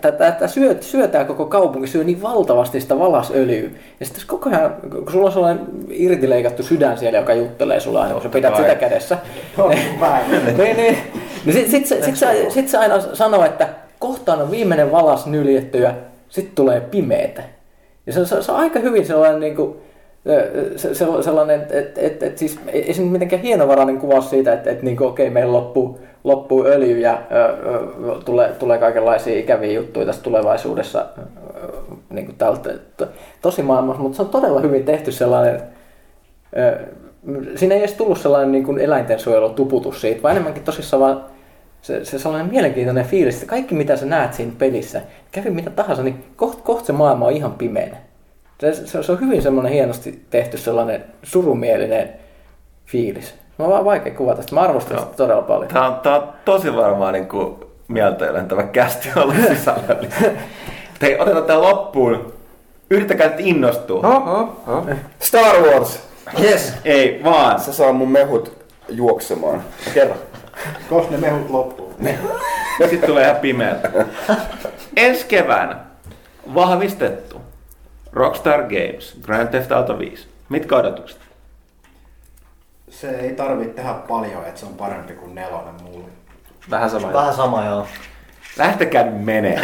Tätä 0.00 0.48
syö, 0.48 0.76
syö 0.80 1.08
tää 1.08 1.24
koko 1.24 1.46
kaupunki, 1.46 1.88
syö 1.88 2.04
niin 2.04 2.22
valtavasti 2.22 2.80
sitä 2.80 2.98
valasöljyä. 2.98 3.70
Ja 4.00 4.06
sitten 4.06 4.24
koko 4.26 4.50
ajan, 4.50 4.74
kun 4.90 5.12
sulla 5.12 5.26
on 5.26 5.32
sellainen 5.32 5.66
irtileikattu 5.90 6.62
sydän 6.62 6.98
siellä, 6.98 7.18
joka 7.18 7.34
juttelee 7.34 7.80
sulla 7.80 8.02
aina, 8.02 8.14
kun 8.14 8.22
sä 8.22 8.28
pidät 8.28 8.56
sitä 8.56 8.74
kädessä. 8.74 9.18
niin, 10.58 10.76
niin. 10.76 10.98
sit, 11.52 11.70
sit, 11.70 11.86
se- 11.86 12.02
sit, 12.02 12.16
se, 12.16 12.46
sit 12.48 12.68
se 12.68 12.78
aina 12.78 13.00
sanoo, 13.00 13.44
että 13.44 13.68
kohtaan 13.98 14.42
on 14.42 14.50
viimeinen 14.50 14.92
valas 14.92 15.26
nyljetty 15.26 15.78
ja 15.78 15.94
sitten 16.28 16.54
tulee 16.54 16.80
pimeetä. 16.80 17.42
Ja 18.06 18.12
se, 18.12 18.26
se, 18.26 18.42
se 18.42 18.52
on 18.52 18.58
aika 18.58 18.78
hyvin 18.78 19.06
sellainen, 19.06 19.40
niin 19.40 19.56
kuin, 19.56 19.76
se, 20.76 20.94
se, 20.94 21.06
sellainen 21.24 21.60
että 21.60 21.78
et, 21.78 21.98
et, 21.98 22.22
et, 22.22 22.38
siis 22.38 22.60
ei, 22.66 22.94
se 22.94 23.02
mitenkään 23.02 23.42
hienovarainen 23.42 23.98
kuvaus 23.98 24.30
siitä, 24.30 24.52
että 24.52 24.70
et, 24.70 24.82
niin 24.82 25.02
okei, 25.02 25.30
meillä 25.30 25.52
loppuu, 25.52 26.00
loppuu 26.24 26.64
öljy 26.64 26.98
ja 26.98 27.22
tulee, 28.24 28.48
tulee 28.48 28.78
kaikenlaisia 28.78 29.38
ikäviä 29.38 29.72
juttuja 29.72 30.06
tässä 30.06 30.22
tulevaisuudessa 30.22 31.06
niin 32.10 32.26
kuin 32.26 32.36
tältä, 32.38 32.74
to, 32.96 33.08
tosi 33.42 33.62
maailmassa, 33.62 34.02
mutta 34.02 34.16
se 34.16 34.22
on 34.22 34.28
todella 34.28 34.60
hyvin 34.60 34.84
tehty 34.84 35.12
sellainen, 35.12 35.62
siinä 37.56 37.74
ei 37.74 37.80
edes 37.80 37.92
tullut 37.92 38.18
sellainen 38.18 38.52
niin 38.52 38.64
kuin 38.64 38.80
eläintensuojelutuputus 38.80 40.00
siitä, 40.00 40.22
vaan 40.22 40.32
enemmänkin 40.32 40.64
tosissaan 40.64 41.00
vaan 41.00 41.24
se, 41.82 42.04
se 42.04 42.18
sellainen 42.18 42.50
mielenkiintoinen 42.50 43.06
fiilis, 43.06 43.34
että 43.34 43.46
kaikki 43.46 43.74
mitä 43.74 43.96
sä 43.96 44.06
näet 44.06 44.34
siinä 44.34 44.52
pelissä, 44.58 45.00
kävi 45.32 45.50
mitä 45.50 45.70
tahansa, 45.70 46.02
niin 46.02 46.24
kohta 46.36 46.62
koht 46.62 46.84
se 46.84 46.92
maailma 46.92 47.26
on 47.26 47.32
ihan 47.32 47.52
pimeänä. 47.52 47.96
Se, 48.60 48.74
se, 48.74 49.02
se 49.02 49.12
on 49.12 49.20
hyvin 49.20 49.42
semmoinen 49.42 49.72
hienosti 49.72 50.22
tehty 50.30 50.58
sellainen 50.58 51.04
surumielinen 51.22 52.08
fiilis. 52.86 53.34
Mä 53.58 53.64
oon 53.64 53.72
vaan 53.72 53.84
vaikea 53.84 54.14
kuvata 54.14 54.42
sitä. 54.42 54.54
Mä 54.54 54.60
arvostan 54.60 54.96
Joo. 54.96 55.04
sitä 55.04 55.16
todella 55.16 55.42
paljon. 55.42 55.68
Tää 55.68 55.86
on, 55.88 56.00
tää 56.00 56.16
on 56.16 56.28
tosi 56.44 56.76
varmaan 56.76 57.12
niin 57.12 57.28
kuin 57.28 57.54
mieltäjälentävä 57.88 58.62
kästi 58.62 59.08
ollut 59.16 59.34
sisällöllistä. 59.48 60.30
Hei, 61.02 61.18
otetaan 61.20 61.44
tää 61.44 61.60
loppuun. 61.60 62.32
Yrittäkää 62.90 63.28
nyt 63.28 63.40
innostua. 63.40 64.02
Star 65.20 65.56
Wars! 65.56 66.08
Yes. 66.42 66.72
Ei, 66.84 67.20
vaan. 67.24 67.60
Se 67.60 67.72
saa 67.72 67.92
mun 67.92 68.10
mehut 68.10 68.52
juoksemaan. 68.88 69.62
Kerro. 69.94 70.16
Koska 70.90 71.10
ne 71.10 71.16
mehut 71.16 71.50
loppuu. 71.50 71.94
Sitten 72.90 73.08
tulee 73.08 73.24
ihan 73.24 73.36
pimeä. 73.36 73.76
Ensi 74.96 75.26
keväänä 75.26 75.76
vahvistettu 76.54 77.40
Rockstar 78.12 78.62
Games, 78.62 79.16
Grand 79.22 79.48
Theft 79.48 79.72
Auto 79.72 79.98
5. 79.98 80.28
Mitkä 80.48 80.76
odotukset? 80.76 81.18
Se 83.00 83.10
ei 83.10 83.32
tarvitse 83.32 83.74
tehdä 83.74 83.94
paljon, 83.94 84.44
että 84.46 84.60
se 84.60 84.66
on 84.66 84.74
parempi 84.74 85.12
kuin 85.12 85.34
nelonen 85.34 85.74
mulle. 85.84 86.08
Vähän 86.70 86.90
sama. 86.90 87.12
Vähän 87.12 87.34
sama 87.34 87.64
joo. 87.64 87.86
Lähtekää 88.56 89.10
menee. 89.10 89.60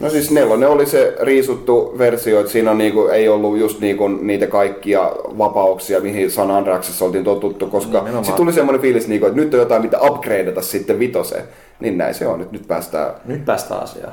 No 0.00 0.10
siis 0.10 0.30
nelonen 0.30 0.68
oli 0.68 0.86
se 0.86 1.16
riisuttu 1.20 1.94
versio, 1.98 2.40
että 2.40 2.52
siinä 2.52 2.70
on 2.70 2.78
niinku, 2.78 3.06
ei 3.06 3.28
ollut 3.28 3.58
just 3.58 3.80
niinku 3.80 4.08
niitä 4.08 4.46
kaikkia 4.46 5.12
vapauksia, 5.38 6.00
mihin 6.00 6.30
San 6.30 6.50
Andreasissa 6.50 7.04
oltiin 7.04 7.24
totuttu, 7.24 7.66
koska 7.66 7.98
Nimenomaan. 7.98 8.24
sitten 8.24 8.44
tuli 8.44 8.52
semmoinen 8.52 8.82
fiilis, 8.82 9.08
niinku, 9.08 9.26
että 9.26 9.40
nyt 9.40 9.54
on 9.54 9.60
jotain, 9.60 9.82
mitä 9.82 9.98
upgradeata 10.00 10.62
sitten 10.62 10.98
vitoseen. 10.98 11.44
Niin 11.80 11.98
näin 11.98 12.14
se 12.14 12.26
on, 12.26 12.38
nyt, 12.38 12.52
nyt 12.52 12.68
päästään 12.68 13.14
Nyt 13.24 13.44
päästään 13.44 13.82
asiaan. 13.82 14.12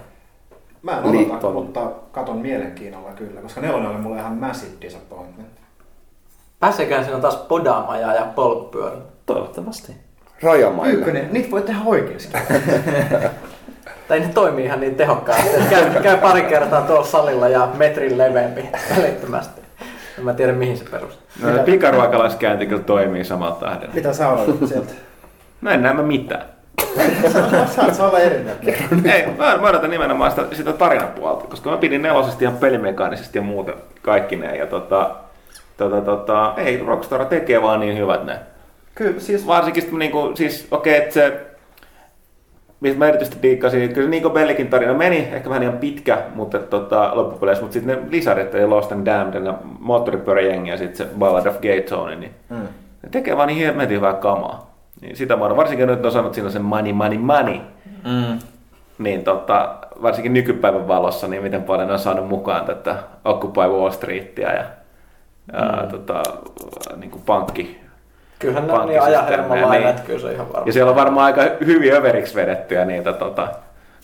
Mä 0.82 1.00
en 1.00 1.06
odota, 1.06 1.50
mutta 1.50 1.92
katon 2.12 2.38
mielenkiinnolla 2.38 3.12
kyllä, 3.12 3.42
koska 3.42 3.62
nelonen 3.62 3.90
oli 3.90 3.98
mulle 3.98 4.20
ihan 4.20 4.34
massive 4.38 4.72
disappointment. 4.82 5.65
Pääsekään 6.66 7.04
siinä 7.04 7.20
taas 7.20 7.36
podaamaan 7.36 8.02
ja 8.02 8.10
ajaa 8.10 8.26
polkupyörällä. 8.36 9.04
Toivottavasti. 9.26 9.96
rajamaille. 10.44 10.94
Ykkönen, 10.94 11.28
niitä 11.32 11.52
voi 11.52 11.62
tehdä 11.62 11.80
oikeasti. 11.86 12.38
Tai 14.08 14.20
ne 14.20 14.28
toimii 14.34 14.66
ihan 14.66 14.80
niin 14.80 14.96
tehokkaasti. 14.96 15.50
että 15.50 15.70
Käy, 15.70 16.04
käy 16.04 16.18
pari 16.18 16.42
kertaa 16.42 16.82
tuolla 16.82 17.06
salilla 17.06 17.48
ja 17.48 17.70
metrin 17.78 18.18
leveämpi 18.18 18.70
välittömästi. 18.98 19.62
En 20.18 20.24
mä 20.26 20.34
tiedä 20.34 20.54
mihin 20.54 20.78
se 20.78 20.86
perustuu. 20.92 21.28
No, 21.42 21.64
pikaruokalaiskäynti 21.64 22.66
kyllä 22.66 22.84
toimii 22.84 23.24
samalla 23.26 23.56
tahdella. 23.56 23.94
Mitä 23.94 24.14
sä 24.14 24.30
odotat 24.30 24.70
sieltä? 24.70 24.94
No 25.62 25.72
en 25.72 25.84
näe 25.84 25.94
mä 25.94 26.04
mitään. 26.04 26.46
Saat 27.76 27.96
saa 27.96 28.08
olla 28.08 28.20
eri 28.20 28.44
mieltä. 28.44 28.62
Ei, 29.14 29.26
mä, 29.26 29.58
mä 29.58 29.68
odotan 29.68 29.90
nimenomaan 29.90 30.32
sitä, 30.32 30.46
sitä 30.54 30.74
tarinapuolta, 30.74 31.48
koska 31.48 31.70
mä 31.70 31.78
pidin 31.78 32.02
nelosesta 32.02 32.44
ihan 32.44 32.58
pelimekaanisesti 32.58 33.38
ja 33.38 33.42
muuten 33.42 33.76
kaikki 34.02 34.36
ne. 34.36 34.58
Ja 34.58 34.68
tota, 34.68 35.16
tota, 35.78 36.02
tota, 36.02 36.54
ei, 36.58 36.84
Rockstar 36.88 37.26
tekee 37.26 37.62
vaan 37.62 37.80
niin 37.80 37.98
hyvät 37.98 38.26
ne. 38.26 38.40
Kyllä, 38.96 39.20
siis 39.20 39.48
Varsinkin 39.48 39.82
sitten 39.84 40.00
niinku, 40.00 40.32
siis 40.36 40.68
okei, 40.72 40.94
okay, 40.94 41.04
että 41.04 41.14
se, 41.14 41.46
mistä 42.80 43.00
mä 43.00 43.08
erityisesti 43.08 43.42
diikkasin, 43.42 43.94
kyllä 43.94 44.06
se 44.06 44.10
Nico 44.10 44.30
Bellikin 44.30 44.68
tarina 44.68 44.94
meni, 44.94 45.18
ehkä 45.18 45.50
vähän 45.50 45.62
liian 45.62 45.78
pitkä, 45.78 46.18
mutta 46.36 46.60
tota, 46.60 47.12
loppupeleissä, 47.14 47.64
mutta 47.64 47.74
sitten 47.74 47.96
ne 48.02 48.12
lisärit, 48.12 48.56
eli 48.56 48.68
Lost 48.68 48.92
and 48.92 49.06
Damned, 49.06 49.44
ja 49.46 49.54
moottoripyöräjengi 49.80 50.70
ja 50.70 50.78
sitten 50.78 50.98
se 51.08 51.14
Ballad 51.20 51.46
of 51.46 51.62
Gay 51.62 51.82
Zone, 51.82 52.16
niin 52.16 52.32
Mm. 52.50 52.56
ne 53.04 53.10
tekee 53.12 53.38
vaan 53.38 53.48
niin 53.48 53.66
hemmetin 53.66 53.98
hyvää 53.98 54.14
kamaa. 54.14 54.76
Niin 55.02 55.16
sitä 55.16 55.36
mä 55.36 55.56
varsinkin 55.56 55.88
nyt 55.88 56.06
on 56.06 56.12
sanonut 56.12 56.34
siinä 56.34 56.50
sen 56.50 56.62
money, 56.62 56.94
money, 56.94 57.18
money, 57.18 57.58
Mm. 58.04 58.40
niin 58.98 59.24
tota, 59.24 59.76
varsinkin 60.02 60.34
nykypäivän 60.34 60.88
valossa, 60.88 61.28
niin 61.28 61.44
miten 61.44 61.64
paljon 61.64 61.92
on 61.92 62.00
saanut 62.00 62.28
mukaan 62.30 62.66
tätä 62.66 62.96
Occupy 63.26 63.60
Wall 63.60 63.92
Streetia 63.92 64.54
ja, 64.54 64.64
ja 65.54 65.82
Mm. 65.84 65.88
tota, 65.90 66.24
niin 66.96 67.12
kuin 67.12 67.24
pankki, 67.26 67.82
Kyllähän 68.40 68.68
ne 68.68 68.74
on 68.74 68.88
niin 68.88 69.02
ajahermolla 69.02 69.68
aina, 69.68 69.72
Niin. 69.80 69.88
että 69.88 70.02
kyllä 70.02 70.20
se 70.20 70.26
on 70.28 70.32
ihan 70.34 70.54
varma. 70.54 70.68
ja 70.68 70.74
siellä 70.74 70.90
on 70.90 70.96
varmaan 70.96 71.26
aika 71.26 71.42
hyvin 71.66 71.94
överiksi 71.94 72.36
vedettyä 72.36 72.86
niitä 72.86 73.14
tota, 73.14 73.48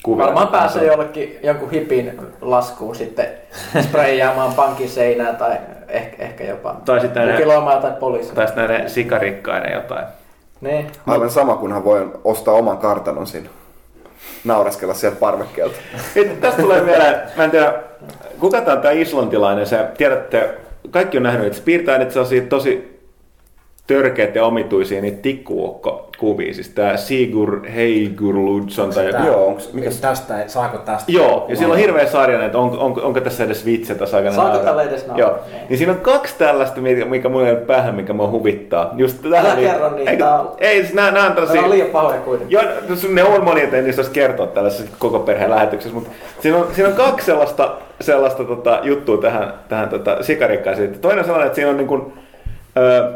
kuvia. 0.04 0.26
Varmaan 0.26 0.48
pääsee 0.48 0.86
jollekin 0.86 1.40
jonkun 1.44 1.70
hipin 1.72 2.20
laskuun 2.42 2.96
sitten 2.96 3.28
sprayyaamaan 3.82 4.54
pankin 4.54 4.90
seinää 4.90 5.34
tai 5.34 5.58
ehkä, 5.88 6.24
ehkä 6.24 6.44
jopa 6.44 6.76
Tai 6.86 7.00
sitten 7.02 7.26
ne- 7.28 7.32
mukiloimaa 7.34 7.82
tai 7.82 7.92
poliisi. 8.00 8.34
Tai 8.36 8.48
sitten 8.48 8.68
näiden 8.68 8.90
sikarikkaiden 8.90 9.74
jotain. 9.74 10.06
Niin. 10.62 10.92
Aivan 11.08 11.30
sama, 11.30 11.56
kunhan 11.56 11.84
voi 11.84 12.12
ostaa 12.24 12.54
oman 12.54 12.78
kartanon 12.78 13.28
siinä. 13.28 13.50
Naureskella 14.44 14.94
sieltä 14.94 15.18
parvekkeelta. 15.20 15.76
Tästä 16.42 16.62
tulee 16.62 16.82
mieleen, 16.82 17.16
mä 17.38 17.44
en 17.44 17.52
tiedä, 17.52 17.74
kuka 18.40 18.62
tää 18.62 18.76
on 18.76 18.82
tää 18.82 18.92
islantilainen, 18.92 19.66
se, 19.66 19.88
tiedätte, 19.98 20.58
kaikki 20.90 21.18
on 21.18 21.24
nähnyt, 21.24 21.45
että 21.45 21.58
se 21.58 21.64
sellaisia 22.14 22.41
tosi 22.41 22.99
törkeitä 23.88 24.40
ja 24.40 24.45
omituisia 24.45 25.02
niitä 25.02 25.22
tikkuukkokuvia, 26.22 26.53
siis 26.53 26.69
tää 26.69 26.98
Sigur 26.98 27.61
Heigurludsson 27.76 28.89
tai 28.89 29.06
joku. 29.06 29.18
Tää- 29.18 29.26
Joo, 29.27 29.45
onks, 29.48 29.73
mikä 29.73 29.89
Tästä, 30.02 30.43
saako 30.48 30.77
tästä? 30.77 31.11
Joo, 31.11 31.45
ja 31.49 31.56
siellä 31.56 31.73
on 31.73 31.80
hirveä 31.80 32.06
sarja, 32.07 32.45
että 32.45 32.57
on, 32.57 32.69
on, 32.80 33.02
onko 33.02 33.22
tässä 33.22 33.43
edes 33.43 33.65
vitsi, 33.65 33.91
että 33.91 34.06
saako 34.06 34.31
Saako 34.31 34.57
tällä 34.57 34.84
edes 34.84 35.07
nauraa? 35.07 35.27
Joo, 35.27 35.39
Niin. 35.52 35.61
niin 35.69 35.77
siinä 35.77 35.93
on 35.93 35.99
kaksi 35.99 36.35
tällaista, 36.38 36.81
mikä, 36.81 37.06
mikä 37.06 37.30
mulla 37.30 37.45
ei 37.48 37.52
ole 37.53 37.60
päähän, 37.60 37.95
mikä 37.95 38.14
mua 38.14 38.27
huvittaa. 38.30 38.93
Just 38.98 39.18
tähän, 39.31 39.45
Älä 39.52 39.56
kerro 39.56 39.89
niitä, 39.95 40.35
on- 40.39 40.52
ei, 40.60 40.81
siis 40.81 40.93
nää, 40.93 41.11
nää 41.11 41.23
on 41.23 41.30
Ne 41.30 41.35
tällaisia... 41.35 41.61
on 41.61 41.69
liian 41.69 41.89
pahoja 41.89 42.19
kuitenkin. 42.22 42.53
Joo, 42.56 42.64
no, 42.89 42.95
ne 43.14 43.23
on 43.23 43.43
monia, 43.43 43.64
että 43.64 43.77
en 43.77 43.84
niistä 43.84 43.99
olisi 43.99 44.11
kertoa 44.14 44.48
tällaisessa 44.48 44.95
koko 44.99 45.19
perheen 45.19 45.49
lähetyksessä, 45.52 45.95
mutta 45.95 46.10
siinä 46.39 46.57
on, 46.57 46.68
siinä 46.73 46.89
on 46.89 46.95
kaksi 46.95 47.26
sellaista, 47.26 47.73
sellaista 48.02 48.43
tota, 48.43 48.80
juttua 48.84 49.18
tähän, 49.18 49.53
tähän 49.69 49.89
tota, 49.89 50.23
sikarikkaaseen. 50.23 50.99
Toinen 50.99 51.19
on 51.19 51.26
sellainen, 51.26 51.48
että 51.48 51.56
siinä 51.56 51.72
on 51.72 51.77
niin 51.77 51.88
kuin, 51.88 52.14
ö, 52.77 53.11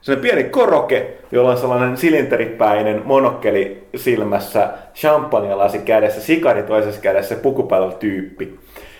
sellainen 0.00 0.22
pieni 0.22 0.44
koroke, 0.44 1.14
jolla 1.32 1.50
on 1.50 1.58
sellainen 1.58 1.96
silinteripäinen 1.96 3.02
monokkeli 3.04 3.88
silmässä, 3.96 4.70
champagnelasi 4.94 5.78
kädessä, 5.78 6.20
sikari 6.20 6.62
toisessa 6.62 7.00
kädessä, 7.00 7.34
pukupalvelutyyppi. 7.34 8.58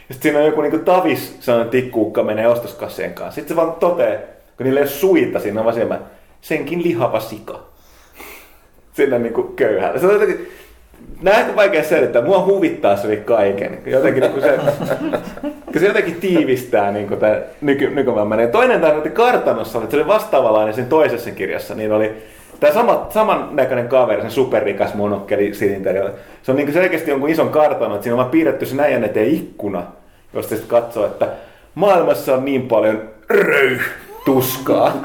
Ja 0.09 0.15
sitten 0.15 0.23
siinä 0.23 0.39
on 0.39 0.47
joku 0.47 0.61
niinku 0.61 0.79
tavis, 0.79 1.37
sellainen 1.41 1.71
tikkuukka 1.71 2.23
menee 2.23 2.49
ostoskassien 2.49 3.15
kanssa. 3.15 3.35
Sitten 3.35 3.49
se 3.49 3.57
vaan 3.57 3.73
toteaa, 3.73 4.21
kun 4.57 4.65
niillä 4.65 4.81
ei 4.81 4.85
ole 4.85 4.91
suita, 4.91 5.41
siinä 5.41 5.65
vaan 5.65 6.01
senkin 6.41 6.83
lihava 6.83 7.21
sika 7.21 7.69
sinne 8.99 9.19
niinku 9.19 9.43
köyhälle. 9.43 10.01
Se 10.01 10.07
on 10.07 10.13
jotenkin, 10.13 10.49
näin 11.23 11.51
on 11.51 11.57
vaikea 11.57 11.85
selittää. 11.85 12.23
Mua 12.23 12.45
huvittaa 12.45 12.97
se 12.97 13.17
kaiken. 13.17 13.79
Jotenkin 13.87 14.23
niinku 14.23 14.41
se, 14.41 14.59
kun 15.73 15.81
se 15.81 15.87
jotenkin 15.87 16.15
tiivistää 16.15 16.93
niinku 16.93 17.17
tämän 17.17 17.43
nyky, 17.61 17.91
nykymaailman. 17.91 18.41
Ja 18.41 18.49
toinen 18.49 18.81
tämä 18.81 19.01
kartanossa, 19.13 19.79
että 19.79 19.91
se 19.91 19.97
oli 19.97 20.07
vastaavanlainen 20.07 20.75
siinä 20.75 20.89
toisessa 20.89 21.31
kirjassa, 21.31 21.75
niin 21.75 21.93
oli 21.93 22.13
tämä 22.61 22.73
sama, 22.73 23.07
samannäköinen 23.11 23.89
kaveri, 23.89 24.23
sen 24.23 24.31
superrikas 24.31 24.95
monokkeli 24.95 25.55
silinteri. 25.55 26.11
Se 26.43 26.51
on 26.51 26.57
niinku 26.57 26.73
selkeästi 26.73 27.11
jonkun 27.11 27.31
ison 27.31 27.49
kartanon, 27.49 27.95
että 27.95 28.03
siinä 28.03 28.15
on 28.15 28.19
vaan 28.19 28.31
piirretty 28.31 28.67
se 28.67 28.77
näijän 28.77 29.05
eteen 29.05 29.31
ikkuna, 29.31 29.83
josta 30.35 30.49
sitten 30.49 30.69
katsoo, 30.69 31.07
että 31.07 31.29
maailmassa 31.75 32.35
on 32.35 32.45
niin 32.45 32.69
paljon 32.69 33.03
röy 33.29 33.81
tuskaa. 34.25 34.93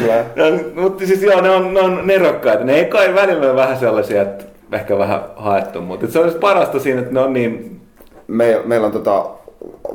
Kyllä. 0.00 0.14
ja, 0.16 0.44
mutta 0.74 1.06
siis 1.06 1.22
joo, 1.22 1.40
ne 1.40 1.50
on, 1.50 1.74
ne 1.74 1.80
on 1.80 2.06
nerokkaita. 2.06 2.64
Ne 2.64 2.74
ei 2.74 2.84
kai 2.84 3.14
välillä 3.14 3.46
ole 3.46 3.56
vähän 3.56 3.78
sellaisia, 3.78 4.22
että 4.22 4.44
ehkä 4.72 4.98
vähän 4.98 5.20
haettu, 5.36 5.80
mutta 5.80 6.06
se 6.06 6.18
olisi 6.18 6.38
parasta 6.38 6.78
siinä, 6.78 7.00
että 7.00 7.14
ne 7.14 7.20
on 7.20 7.32
niin... 7.32 7.80
Me, 8.26 8.60
meillä 8.64 8.86
on 8.86 8.92
tota, 8.92 9.24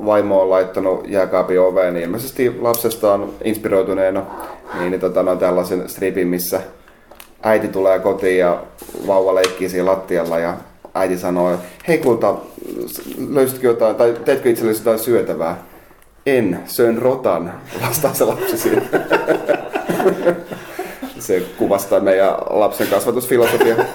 vaimo 0.05 0.41
on 0.41 0.49
laittanut 0.49 1.07
jääkaapin 1.07 1.59
oveen, 1.59 1.93
niin 1.93 2.03
ilmeisesti 2.03 2.57
lapsestaan 2.61 3.29
inspiroituneena, 3.43 4.25
niin, 4.79 4.91
niin 4.91 5.01
tota, 5.01 5.23
no, 5.23 5.35
tällaisen 5.35 5.89
stripin, 5.89 6.27
missä 6.27 6.61
äiti 7.43 7.67
tulee 7.67 7.99
kotiin 7.99 8.37
ja 8.37 8.63
vauva 9.07 9.35
leikkii 9.35 9.69
siinä 9.69 9.85
lattialla 9.85 10.39
ja 10.39 10.57
äiti 10.93 11.17
sanoo, 11.17 11.57
hei 11.87 11.97
kulta, 11.97 12.35
löysitkö 13.29 13.67
jotain, 13.67 13.95
tai 13.95 14.15
teetkö 14.25 14.49
itsellesi 14.49 14.81
jotain 14.81 14.99
syötävää? 14.99 15.57
En, 16.25 16.59
söin 16.65 16.97
rotan, 16.97 17.53
vastaa 17.87 18.13
se 18.13 18.25
lapsi 18.25 18.57
siinä. 18.57 18.81
se 21.19 21.41
kuvastaa 21.57 21.99
meidän 21.99 22.33
lapsen 22.49 22.87
kasvatusfilosofia. 22.87 23.75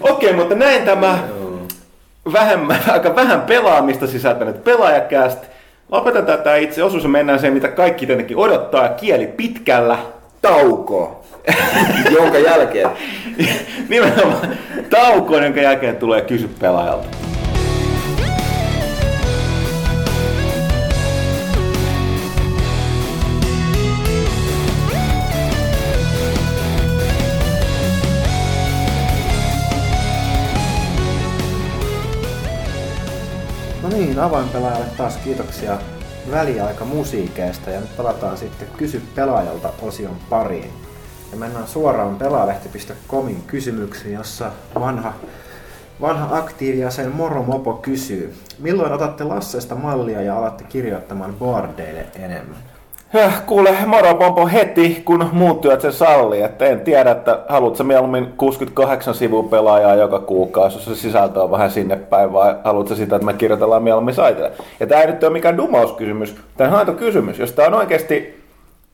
Okei, 0.00 0.32
mutta 0.32 0.54
näin 0.54 0.82
tämä 0.82 1.18
vähemmän, 2.32 2.80
aika 2.88 3.16
vähän 3.16 3.40
pelaamista 3.40 4.06
sisältänyt 4.06 4.64
pelaajakäst. 4.64 5.38
Lopetetaan 5.88 6.42
tämä 6.42 6.56
itse 6.56 6.82
osuus 6.82 7.02
ja 7.02 7.08
mennään 7.08 7.38
siihen, 7.38 7.54
mitä 7.54 7.68
kaikki 7.68 8.06
tietenkin 8.06 8.36
odottaa, 8.36 8.88
kieli 8.88 9.26
pitkällä. 9.26 9.98
Tauko, 10.42 11.24
jonka 12.10 12.38
jälkeen 12.38 12.90
Nimenomaan 13.88 14.58
taukoon, 14.90 15.44
jonka 15.44 15.60
jälkeen 15.60 15.96
tulee 15.96 16.20
kysy 16.20 16.48
pelaajalta. 16.60 17.08
No 33.82 33.88
niin, 33.88 34.18
avainpelaajalle 34.18 34.86
taas 34.96 35.16
kiitoksia 35.16 35.78
väliaika 36.30 36.84
musiikeista 36.84 37.70
ja 37.70 37.80
nyt 37.80 37.96
palataan 37.96 38.38
sitten 38.38 38.68
Kysy 38.76 39.02
pelaajalta 39.14 39.72
osion 39.82 40.16
pariin. 40.30 40.70
Ja 41.30 41.36
mennään 41.36 41.68
suoraan 41.68 42.16
pelaalehti.comin 42.16 43.42
kysymyksiin, 43.46 44.14
jossa 44.14 44.50
vanha, 44.74 45.12
vanha 46.00 46.36
aktiivijäsen 46.36 47.12
Moro 47.12 47.42
Mopo 47.42 47.72
kysyy. 47.72 48.34
Milloin 48.58 48.92
otatte 48.92 49.24
Lassesta 49.24 49.74
mallia 49.74 50.22
ja 50.22 50.38
alatte 50.38 50.64
kirjoittamaan 50.64 51.34
boardeille 51.34 52.06
enemmän? 52.14 52.75
Ja 53.12 53.32
kuule, 53.46 53.76
moro 53.86 54.14
pompo 54.14 54.46
heti, 54.46 55.02
kun 55.04 55.28
muut 55.32 55.60
työt 55.60 55.80
sen 55.80 55.92
sallii. 55.92 56.42
Että 56.42 56.64
en 56.64 56.80
tiedä, 56.80 57.10
että 57.10 57.38
haluatko 57.48 57.84
mieluummin 57.84 58.32
68 58.36 59.14
sivua 59.14 59.42
pelaajaa 59.42 59.94
joka 59.94 60.18
kuukausi, 60.18 60.76
jos 60.76 60.84
se 60.84 60.94
sisältö 60.94 61.42
on 61.42 61.50
vähän 61.50 61.70
sinne 61.70 61.96
päin, 61.96 62.32
vai 62.32 62.56
haluatko 62.64 62.94
sitä, 62.94 63.16
että 63.16 63.26
me 63.26 63.32
kirjoitellaan 63.32 63.82
mieluummin 63.82 64.14
saitille. 64.14 64.52
Ja 64.80 64.86
tämä 64.86 65.00
ei 65.00 65.06
nyt 65.06 65.24
ole 65.24 65.32
mikään 65.32 65.56
dumauskysymys, 65.56 66.36
tämä 66.56 66.80
on 66.80 66.96
kysymys. 66.96 67.38
Jos 67.38 67.52
tämä 67.52 67.68
on 67.68 67.74
oikeasti 67.74 68.44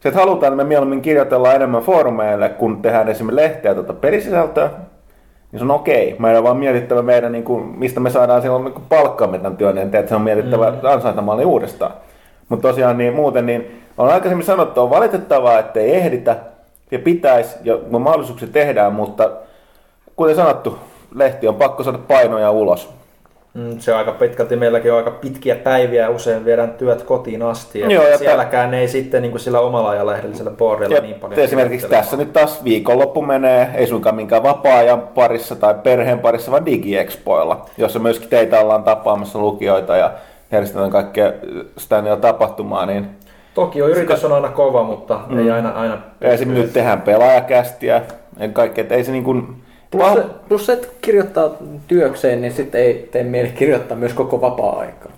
se, 0.01 0.09
että 0.09 0.21
halutaan, 0.21 0.53
että 0.53 0.65
me 0.65 0.69
mieluummin 0.69 1.03
kirjoitellaan 1.03 1.57
enemmän 1.57 1.83
foorumeille, 1.83 2.49
kun 2.49 2.83
tehdään 2.83 3.09
esimerkiksi 3.09 3.43
lehteä 3.43 3.75
tuota 3.75 3.93
pelisisältöä, 3.93 4.71
niin 5.53 5.61
se 5.61 5.65
on 5.65 5.71
okei. 5.71 6.17
Meidän 6.19 6.39
on 6.39 6.45
vaan 6.45 6.57
mietittävä 6.57 7.03
meidän, 7.03 7.33
niin 7.33 7.45
kuin, 7.45 7.65
mistä 7.65 8.01
me 8.01 8.11
saadaan 8.11 8.43
silloin 8.43 8.65
niin 8.65 8.75
palkkaamme 8.89 9.39
tämän 9.39 9.57
työn, 9.57 9.75
niin 9.75 9.95
että 9.95 10.09
se 10.09 10.15
on 10.15 10.23
mietittävä 10.23 10.71
mm. 10.71 10.77
ansaintamalli 10.83 11.45
uudestaan. 11.45 11.93
Mutta 12.49 12.69
tosiaan 12.69 12.99
niin 12.99 13.15
muuten, 13.15 13.47
niin 13.47 13.82
on 13.99 14.09
aikaisemmin 14.09 14.47
sanottu, 14.47 14.81
on 14.81 14.91
valitettavaa, 14.91 15.59
että 15.59 15.81
ei 15.81 15.95
ehditä 15.95 16.37
ja 16.91 16.99
pitäisi, 16.99 17.57
ja 17.65 17.79
mahdollisuuksia 17.99 18.49
tehdään, 18.53 18.93
mutta 18.93 19.31
kuten 20.17 20.37
sanottu, 20.37 20.79
lehti 21.15 21.49
on 21.49 21.55
pakko 21.55 21.83
saada 21.83 21.99
painoja 21.99 22.51
ulos. 22.51 22.91
Mm, 23.55 23.79
se 23.79 23.93
on 23.93 23.99
aika 23.99 24.13
pitkälti, 24.13 24.57
meilläkin 24.57 24.93
on 24.93 24.99
aika 24.99 25.11
pitkiä 25.11 25.57
päiviä, 25.57 26.09
usein 26.09 26.45
viedään 26.45 26.71
työt 26.71 27.03
kotiin 27.03 27.43
asti. 27.43 27.81
Joo, 27.81 28.09
ja 28.09 28.19
sielläkään 28.19 28.71
t- 28.71 28.75
ei 28.75 28.89
sitten 28.89 29.23
niin 29.23 29.31
kuin 29.31 29.41
sillä 29.41 29.61
omalla 29.61 29.91
ajalehdellisellä 29.91 30.51
boardilla 30.51 31.01
niin 31.01 31.15
paljon. 31.15 31.41
Esimerkiksi 31.41 31.89
tässä 31.89 32.17
nyt 32.17 32.33
taas 32.33 32.65
viikonloppu 32.65 33.23
menee, 33.23 33.71
ei 33.75 33.87
suinkaan 33.87 34.15
minkään 34.15 34.43
vapaa-ajan 34.43 35.01
parissa 35.01 35.57
tai 35.57 35.75
perheen 35.83 36.19
parissa, 36.19 36.51
vaan 36.51 36.67
digiexpoilla, 36.67 37.67
jossa 37.79 37.99
myöskin 37.99 38.29
teitä 38.29 38.61
ollaan 38.61 38.85
tapaamassa 38.85 39.39
lukijoita 39.39 39.97
ja 39.97 40.13
järjestetään 40.53 40.91
kaikkea 40.91 41.33
sitä 41.79 42.03
tapahtumaa, 42.21 42.87
niin 42.87 43.22
Toki 43.55 43.83
on 43.83 43.91
yritys 43.91 44.25
on 44.25 44.33
aina 44.33 44.49
kova, 44.49 44.83
mutta 44.83 45.21
mm. 45.29 45.39
ei 45.39 45.51
aina... 45.51 45.71
aina 45.71 45.99
ja 46.21 46.33
esimerkiksi 46.33 46.65
nyt 46.65 46.73
tehdään 46.73 47.03
pelaajakästiä, 47.03 48.03
en 48.39 48.53
kaikki, 48.53 48.81
että 48.81 48.95
ei 48.95 49.05
se 49.05 49.13
niin 49.13 49.25
kuin... 49.25 49.63
Plus, 49.91 50.19
plus 50.49 50.67
se, 50.67 50.73
että 50.73 50.89
kirjoittaa 51.01 51.51
työkseen, 51.89 52.41
niin 52.41 52.53
sitten 52.53 52.81
ei 52.81 53.09
tee 53.13 53.23
mieli 53.23 53.49
kirjoittaa 53.49 53.97
myös 53.97 54.13
koko 54.13 54.41
vapaa-aikaa. 54.41 55.13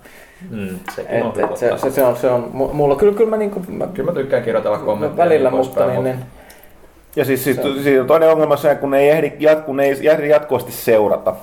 Mm, 0.49 0.79
sekin 0.95 1.23
on, 1.23 1.33
et, 1.37 1.57
se, 1.57 1.71
se, 1.77 1.91
se, 1.91 2.03
on, 2.03 2.17
se 2.17 2.29
on, 2.29 2.49
mulla 2.53 2.95
kyllä, 2.95 3.13
kyllä 3.13 3.29
mä, 3.29 3.37
niin 3.37 3.51
kuin, 3.51 3.65
mä, 3.69 3.87
kyllä 3.93 4.11
mä 4.11 4.15
tykkään 4.19 4.43
kirjoitella 4.43 4.77
kommentteja. 4.77 5.25
Välillä, 5.25 5.49
niin 5.49 5.65
mutta 5.65 5.87
niin, 5.87 6.03
niin, 6.03 6.19
ja 7.15 7.25
siis, 7.25 7.43
siis, 7.43 7.57
siis 7.83 8.07
toinen 8.07 8.29
ongelma 8.29 8.57
se, 8.57 8.75
kun 8.75 8.93
ei 8.93 9.09
ehdi, 9.09 9.31
jat, 9.39 9.61
kun 9.61 9.79
ei 9.79 10.09
ehdi 10.09 10.29
jatkuvasti 10.29 10.71
seurata, 10.71 11.35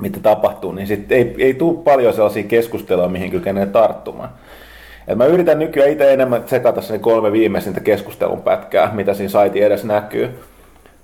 mitä 0.00 0.20
tapahtuu, 0.22 0.72
niin 0.72 0.86
sit 0.86 1.12
ei, 1.12 1.34
ei 1.38 1.54
tule 1.54 1.78
paljon 1.84 2.14
sellaisia 2.14 2.42
keskusteluja, 2.42 3.08
mihin 3.08 3.30
kykenee 3.30 3.66
tarttumaan. 3.66 4.28
Et 5.08 5.18
mä 5.18 5.26
yritän 5.26 5.58
nykyään 5.58 5.90
itse 5.90 6.12
enemmän 6.12 6.42
sekata 6.46 6.82
sen 6.82 7.00
kolme 7.00 7.32
viimeisintä 7.32 7.80
keskustelun 7.80 8.42
pätkää, 8.42 8.90
mitä 8.92 9.14
siinä 9.14 9.30
saiti 9.30 9.62
edes 9.62 9.84
näkyy. 9.84 10.40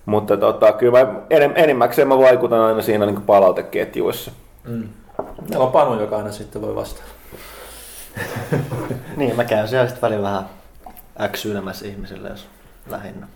Mutta 0.07 0.37
tota, 0.37 0.73
kyllä 0.73 1.05
mä 1.05 1.15
enem, 1.31 1.53
enimmäkseen 1.55 2.09
mä 2.09 2.19
vaikutan 2.19 2.61
aina 2.61 2.83
siinä 2.83 3.07
niin 3.07 3.23
palauteketjuissa. 3.23 4.31
Mm. 4.65 4.89
Meillä 5.49 5.65
on 5.65 5.73
Panu, 5.73 6.01
joka 6.01 6.17
aina 6.17 6.33
sitten 6.33 6.63
voi 6.63 6.75
vastata. 6.75 7.03
niin, 9.17 9.37
mä 9.37 9.45
käyn 9.45 9.69
siellä 9.69 9.87
sitten 9.87 10.03
välillä 10.03 10.29
vähän 10.29 10.45
äksyilemässä 11.21 11.87
ihmisille, 11.87 12.29
jos 12.29 12.47
lähinnä. 12.91 13.27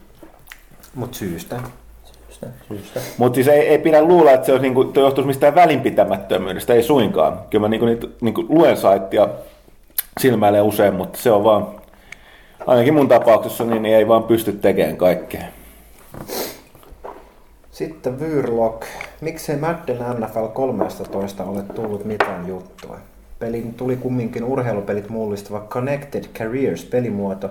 Mut 0.94 1.14
syystä. 1.14 1.56
Syystä. 2.04 2.46
syystä. 2.68 3.00
Mutta 3.18 3.34
siis 3.34 3.48
ei, 3.48 3.68
ei, 3.68 3.78
pidä 3.78 4.02
luulla, 4.02 4.30
että 4.30 4.46
se 4.46 4.52
olisi 4.52 4.62
niinku, 4.62 4.92
johtuisi 5.00 5.26
mistään 5.26 5.54
välinpitämättömyydestä, 5.54 6.74
ei 6.74 6.82
suinkaan. 6.82 7.38
Kyllä 7.50 7.64
mä 7.64 7.68
niinku, 7.68 7.86
niitä, 7.86 8.06
niinku, 8.20 8.46
luen 8.48 8.76
saittia 8.76 9.28
silmäilee 10.20 10.60
usein, 10.60 10.94
mutta 10.94 11.18
se 11.18 11.30
on 11.30 11.44
vaan, 11.44 11.66
ainakin 12.66 12.94
mun 12.94 13.08
tapauksessa, 13.08 13.64
niin 13.64 13.86
ei 13.86 14.08
vaan 14.08 14.22
pysty 14.22 14.52
tekemään 14.52 14.96
kaikkea. 14.96 15.44
Sitten 17.70 18.20
Vyrlock. 18.20 18.82
Miksei 19.20 19.56
Madden 19.56 19.98
NFL 20.20 20.46
13 20.52 21.44
ole 21.44 21.62
tullut 21.74 22.04
mitään 22.04 22.48
juttua? 22.48 22.98
Pelin 23.38 23.74
tuli 23.74 23.96
kumminkin 23.96 24.44
urheilupelit 24.44 25.08
mullistava 25.08 25.60
Connected 25.60 26.24
Careers 26.24 26.84
pelimuoto, 26.84 27.50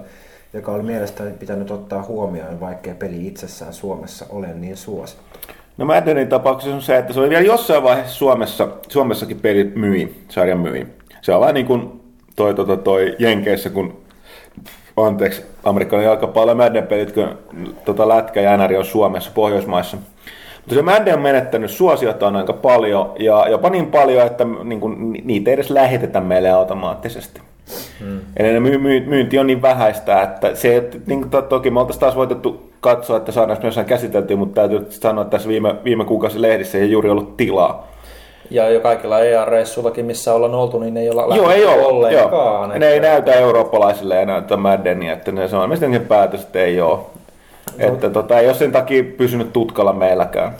joka 0.54 0.72
oli 0.72 0.84
mielestäni 0.84 1.32
pitänyt 1.32 1.72
ottaa 1.72 2.04
huomioon, 2.04 2.60
vaikkei 2.60 2.94
peli 2.94 3.28
itsessään 3.28 3.74
Suomessa 3.74 4.26
ole 4.30 4.54
niin 4.54 4.78
suosittu. 4.78 5.40
No 5.78 5.86
Maddenin 5.86 6.28
tapauksessa 6.28 6.76
on 6.76 6.82
se, 6.82 6.98
että 6.98 7.14
se 7.14 7.20
oli 7.20 7.30
vielä 7.30 7.46
jossain 7.46 7.84
vaiheessa 7.84 8.16
Suomessa, 8.16 8.68
Suomessakin 8.90 9.40
peli 9.40 9.72
myi, 9.76 10.24
sarjan 10.30 10.60
myi. 10.60 10.88
Se 11.22 11.34
on 11.34 11.42
vaan 11.42 11.54
niin 11.54 11.66
kuin 11.66 12.03
toi, 12.36 12.54
toi, 12.54 12.78
toi 12.78 13.16
Jenkeissä, 13.20 13.70
kun 13.70 13.98
anteeksi, 14.98 15.44
amerikkalainen 15.64 16.10
jalkapallo 16.10 16.56
Madden 16.56 16.88
pelit, 16.88 17.12
kun 17.12 17.38
tota 17.86 18.08
lätkä 18.08 18.42
ja 18.42 18.58
NR 18.58 18.78
on 18.78 18.86
Suomessa, 18.86 19.32
Pohjoismaissa. 19.34 19.98
Mutta 20.58 20.76
se 20.76 20.82
Madden 20.82 21.14
on 21.14 21.22
menettänyt 21.22 21.72
suosiotaan 21.72 22.36
aika 22.36 22.54
paljon, 22.54 23.12
ja 23.20 23.46
jopa 23.50 23.70
niin 23.70 23.86
paljon, 23.86 24.28
että 24.28 24.46
niin 24.64 24.80
kuin, 24.80 25.14
niitä 25.24 25.50
ei 25.50 25.54
edes 25.54 25.70
lähetetä 25.70 26.22
meille 26.22 26.50
automaattisesti. 26.50 27.42
Hmm. 28.00 28.20
Eli 28.38 28.60
my, 28.60 28.78
my, 28.78 29.00
myynti 29.00 29.40
on 29.40 29.48
niin 29.48 29.62
vähäistä, 29.62 30.22
että 30.22 30.56
se, 30.56 30.78
että, 30.78 30.98
niin 31.08 31.30
to, 31.30 31.42
toki 31.42 31.72
me 31.72 31.80
oltaisiin 31.80 32.00
taas 32.00 32.16
voitettu 32.16 32.72
katsoa, 32.80 33.18
että 33.18 33.32
saadaan 33.32 33.60
myös 33.64 33.80
käsiteltyä, 33.88 34.38
mutta 34.38 34.56
täytyy 34.56 34.88
sanoa, 34.90 35.22
että 35.22 35.32
tässä 35.32 35.50
viime, 35.50 35.76
viime 35.84 36.06
kuukausi 36.06 36.42
lehdissä 36.42 36.78
ei 36.78 36.92
juuri 36.92 37.10
ollut 37.10 37.38
tilaa. 37.38 37.93
Ja 38.50 38.70
jo 38.70 38.80
kaikilla 38.80 39.20
EA-reissullakin, 39.20 40.06
missä 40.06 40.34
ollaan 40.34 40.56
oltu, 40.56 40.80
niin 40.80 40.98
ei 40.98 41.10
olla 41.10 41.36
Joo, 41.36 41.52
ei 41.52 41.66
ole. 41.66 41.86
ollenkaan. 41.86 42.70
Joo. 42.70 42.80
Ne 42.80 42.88
ei 42.88 43.00
näytä 43.00 43.34
eurooppalaisille 43.34 44.16
ja 44.16 44.26
näytä 44.26 44.58
Maddenia, 44.58 45.14
että 45.14 45.32
ne 45.32 45.42
on 45.64 45.70
mistä 45.70 45.88
päätös, 46.08 46.42
että 46.42 46.60
ei 46.60 46.82
ole. 46.82 47.00
No. 47.80 47.88
Että 47.88 48.10
tota, 48.10 48.40
ei 48.40 48.48
ole 48.48 48.54
sen 48.56 48.72
takia 48.72 49.04
pysynyt 49.18 49.54
tutkalla 49.54 49.94
meilläkään. 49.94 50.54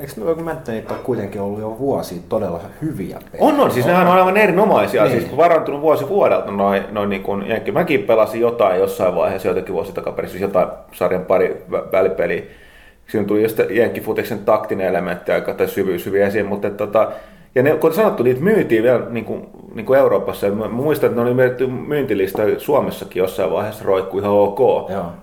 Eikö 0.00 0.42
Maddenit 0.42 0.90
ole 0.90 0.98
kuitenkin 0.98 1.40
ollut 1.40 1.60
jo 1.60 1.76
vuosi 1.78 2.22
todella 2.28 2.60
hyviä 2.82 3.18
pelejä? 3.32 3.48
On, 3.48 3.60
on. 3.60 3.70
Siis 3.70 3.86
nehän 3.86 4.06
on 4.06 4.18
aivan 4.18 4.36
erinomaisia. 4.36 5.04
Niin. 5.04 5.20
Siis 5.20 5.36
varantunut 5.36 5.80
vuosi 5.80 6.08
vuodelta 6.08 6.50
noin, 6.50 6.82
noin 6.90 7.10
niin 7.10 7.22
kuin 7.22 7.48
Jenkki. 7.48 7.72
Mäkin 7.72 8.02
pelasin 8.02 8.40
jotain 8.40 8.80
jossain 8.80 9.14
vaiheessa, 9.14 9.48
joitakin 9.48 9.74
vuosi 9.74 9.92
takaperin, 9.92 10.30
siis 10.30 10.42
jotain 10.42 10.68
sarjan 10.92 11.24
pari 11.24 11.64
välipeliä. 11.70 12.42
Siinä 13.10 13.26
tuli 13.26 13.42
just 13.42 13.60
Jenkkifutiksen 13.70 14.38
taktinen 14.38 14.86
elementti 14.86 15.32
aika 15.32 15.54
tai 15.54 15.68
syvy, 15.68 15.98
syvy 15.98 16.22
esiin, 16.22 16.46
mutta 16.46 16.70
tota, 16.70 17.12
ja 17.54 17.62
ne, 17.62 17.70
kuten 17.72 17.96
sanottu, 17.96 18.22
niitä 18.22 18.40
myytiin 18.40 18.82
vielä 18.82 19.00
niin 19.10 19.24
kuin, 19.24 19.46
niin 19.74 19.86
kuin 19.86 19.98
Euroopassa. 19.98 20.48
Mä, 20.48 20.54
mä 20.54 20.68
muistan, 20.68 21.10
että 21.10 21.20
ne 21.22 21.26
oli 21.26 21.34
mietitty 21.34 21.66
myyntilista 21.66 22.42
Suomessakin 22.58 23.20
jossain 23.20 23.50
vaiheessa 23.50 23.84
roikku 23.84 24.18
ihan 24.18 24.30
ok. 24.30 24.58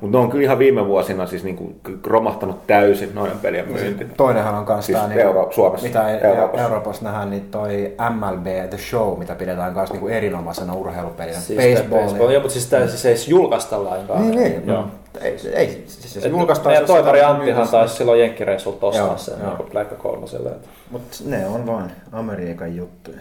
Mutta 0.01 0.17
ne 0.17 0.23
on 0.23 0.29
kyllä 0.29 0.43
ihan 0.43 0.59
viime 0.59 0.87
vuosina 0.87 1.25
siis 1.25 1.43
niin 1.43 1.55
kuin 1.55 1.75
romahtanut 2.07 2.67
täysin 2.67 3.15
noiden 3.15 3.39
pelien 3.39 3.71
myynti. 3.71 4.05
Toinenhan 4.17 4.55
on 4.55 4.65
kanssa 4.65 4.85
siis 4.85 5.09
niin, 5.09 5.19
Euro- 5.19 5.51
Suomessa, 5.51 5.87
mitä 5.87 6.17
Euroopassa. 6.17 6.63
Euroopassa 6.63 7.03
nähdään, 7.05 7.29
niin 7.29 7.45
toi 7.51 7.91
MLB 8.09 8.69
The 8.69 8.77
Show, 8.77 9.19
mitä 9.19 9.35
pidetään 9.35 9.73
kanssa 9.73 9.93
niin 9.93 10.01
kuin 10.01 10.13
erinomaisena 10.13 10.73
urheilupelinä. 10.73 11.37
Siis 11.37 11.59
baseball. 11.75 12.01
baseball. 12.01 12.29
Joo, 12.29 12.41
mutta 12.41 12.53
siis 12.53 12.67
tämä 12.69 12.87
siis 12.87 13.05
ei 13.05 13.15
julkaista 13.31 13.83
lainkaan. 13.83 14.31
Niin, 14.31 14.35
niin. 14.35 14.67
Joo. 14.67 14.85
Ei, 15.21 15.37
ei 15.53 15.83
siis 15.87 16.13
se 16.13 16.29
julkaistaan. 16.29 16.73
Meidän 16.73 16.87
toimari 16.87 17.21
Anttihan 17.21 17.67
taisi 17.67 17.95
silloin 17.95 18.19
Jenkkireissulta 18.19 18.85
ostaa 18.85 19.17
sen 19.17 19.39
niin 19.39 19.69
Black 19.71 19.97
kolmoselle. 19.97 20.51
Mutta 20.91 21.17
ne 21.25 21.47
on 21.47 21.67
vain 21.67 21.91
Amerikan 22.11 22.75
juttuja. 22.75 23.17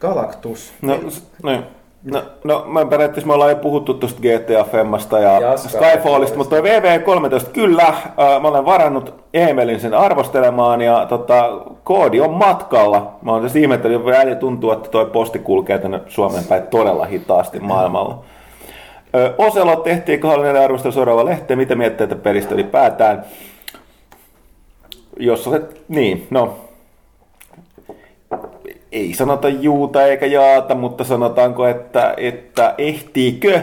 Galactus. 0.00 0.72
No, 0.82 0.98
no, 1.42 1.62
No, 2.12 2.22
no 2.44 2.64
mä 2.66 2.86
periaatteessa 2.86 3.26
me 3.26 3.34
ollaan 3.34 3.50
jo 3.50 3.56
puhuttu 3.56 3.94
tuosta 3.94 4.20
GTA 4.20 4.64
Femmasta 4.64 5.18
ja, 5.18 5.40
ja 5.40 5.56
Skyfallista, 5.56 6.36
mutta 6.36 6.56
toi 6.56 6.70
VV13 6.70 7.50
kyllä, 7.52 7.82
äh, 7.82 8.14
mä 8.16 8.48
olen 8.48 8.64
varannut 8.64 9.14
Emelin 9.34 9.80
sen 9.80 9.94
arvostelemaan 9.94 10.80
ja 10.80 11.06
tota, 11.08 11.60
koodi 11.84 12.20
on 12.20 12.30
matkalla. 12.30 13.12
Mä 13.22 13.32
oon 13.32 13.42
tässä 13.42 13.58
ihmetellyt, 13.58 14.02
että 14.22 14.34
tuntuu, 14.34 14.70
että 14.70 14.90
toi 14.90 15.06
posti 15.06 15.38
kulkee 15.38 15.78
tänne 15.78 16.00
Suomen 16.08 16.44
päin 16.44 16.62
todella 16.62 17.04
hitaasti 17.04 17.60
maailmalla. 17.60 18.24
Oselo 19.38 19.76
tehtiin 19.76 20.20
24 20.20 20.64
arvostelu 20.64 20.92
seuraava 20.92 21.24
lehteen. 21.24 21.58
Mitä 21.58 21.74
mietteitä 21.74 22.14
pelistä 22.14 22.54
ylipäätään? 22.54 23.24
Jos 25.18 25.48
olet, 25.48 25.82
niin, 25.88 26.26
no, 26.30 26.58
ei 28.92 29.14
sanota 29.14 29.48
juuta 29.48 30.06
eikä 30.06 30.26
jaata, 30.26 30.74
mutta 30.74 31.04
sanotaanko, 31.04 31.66
että, 31.66 32.14
että 32.16 32.74
ehtiikö? 32.78 33.60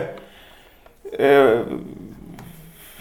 Öö, 1.20 1.66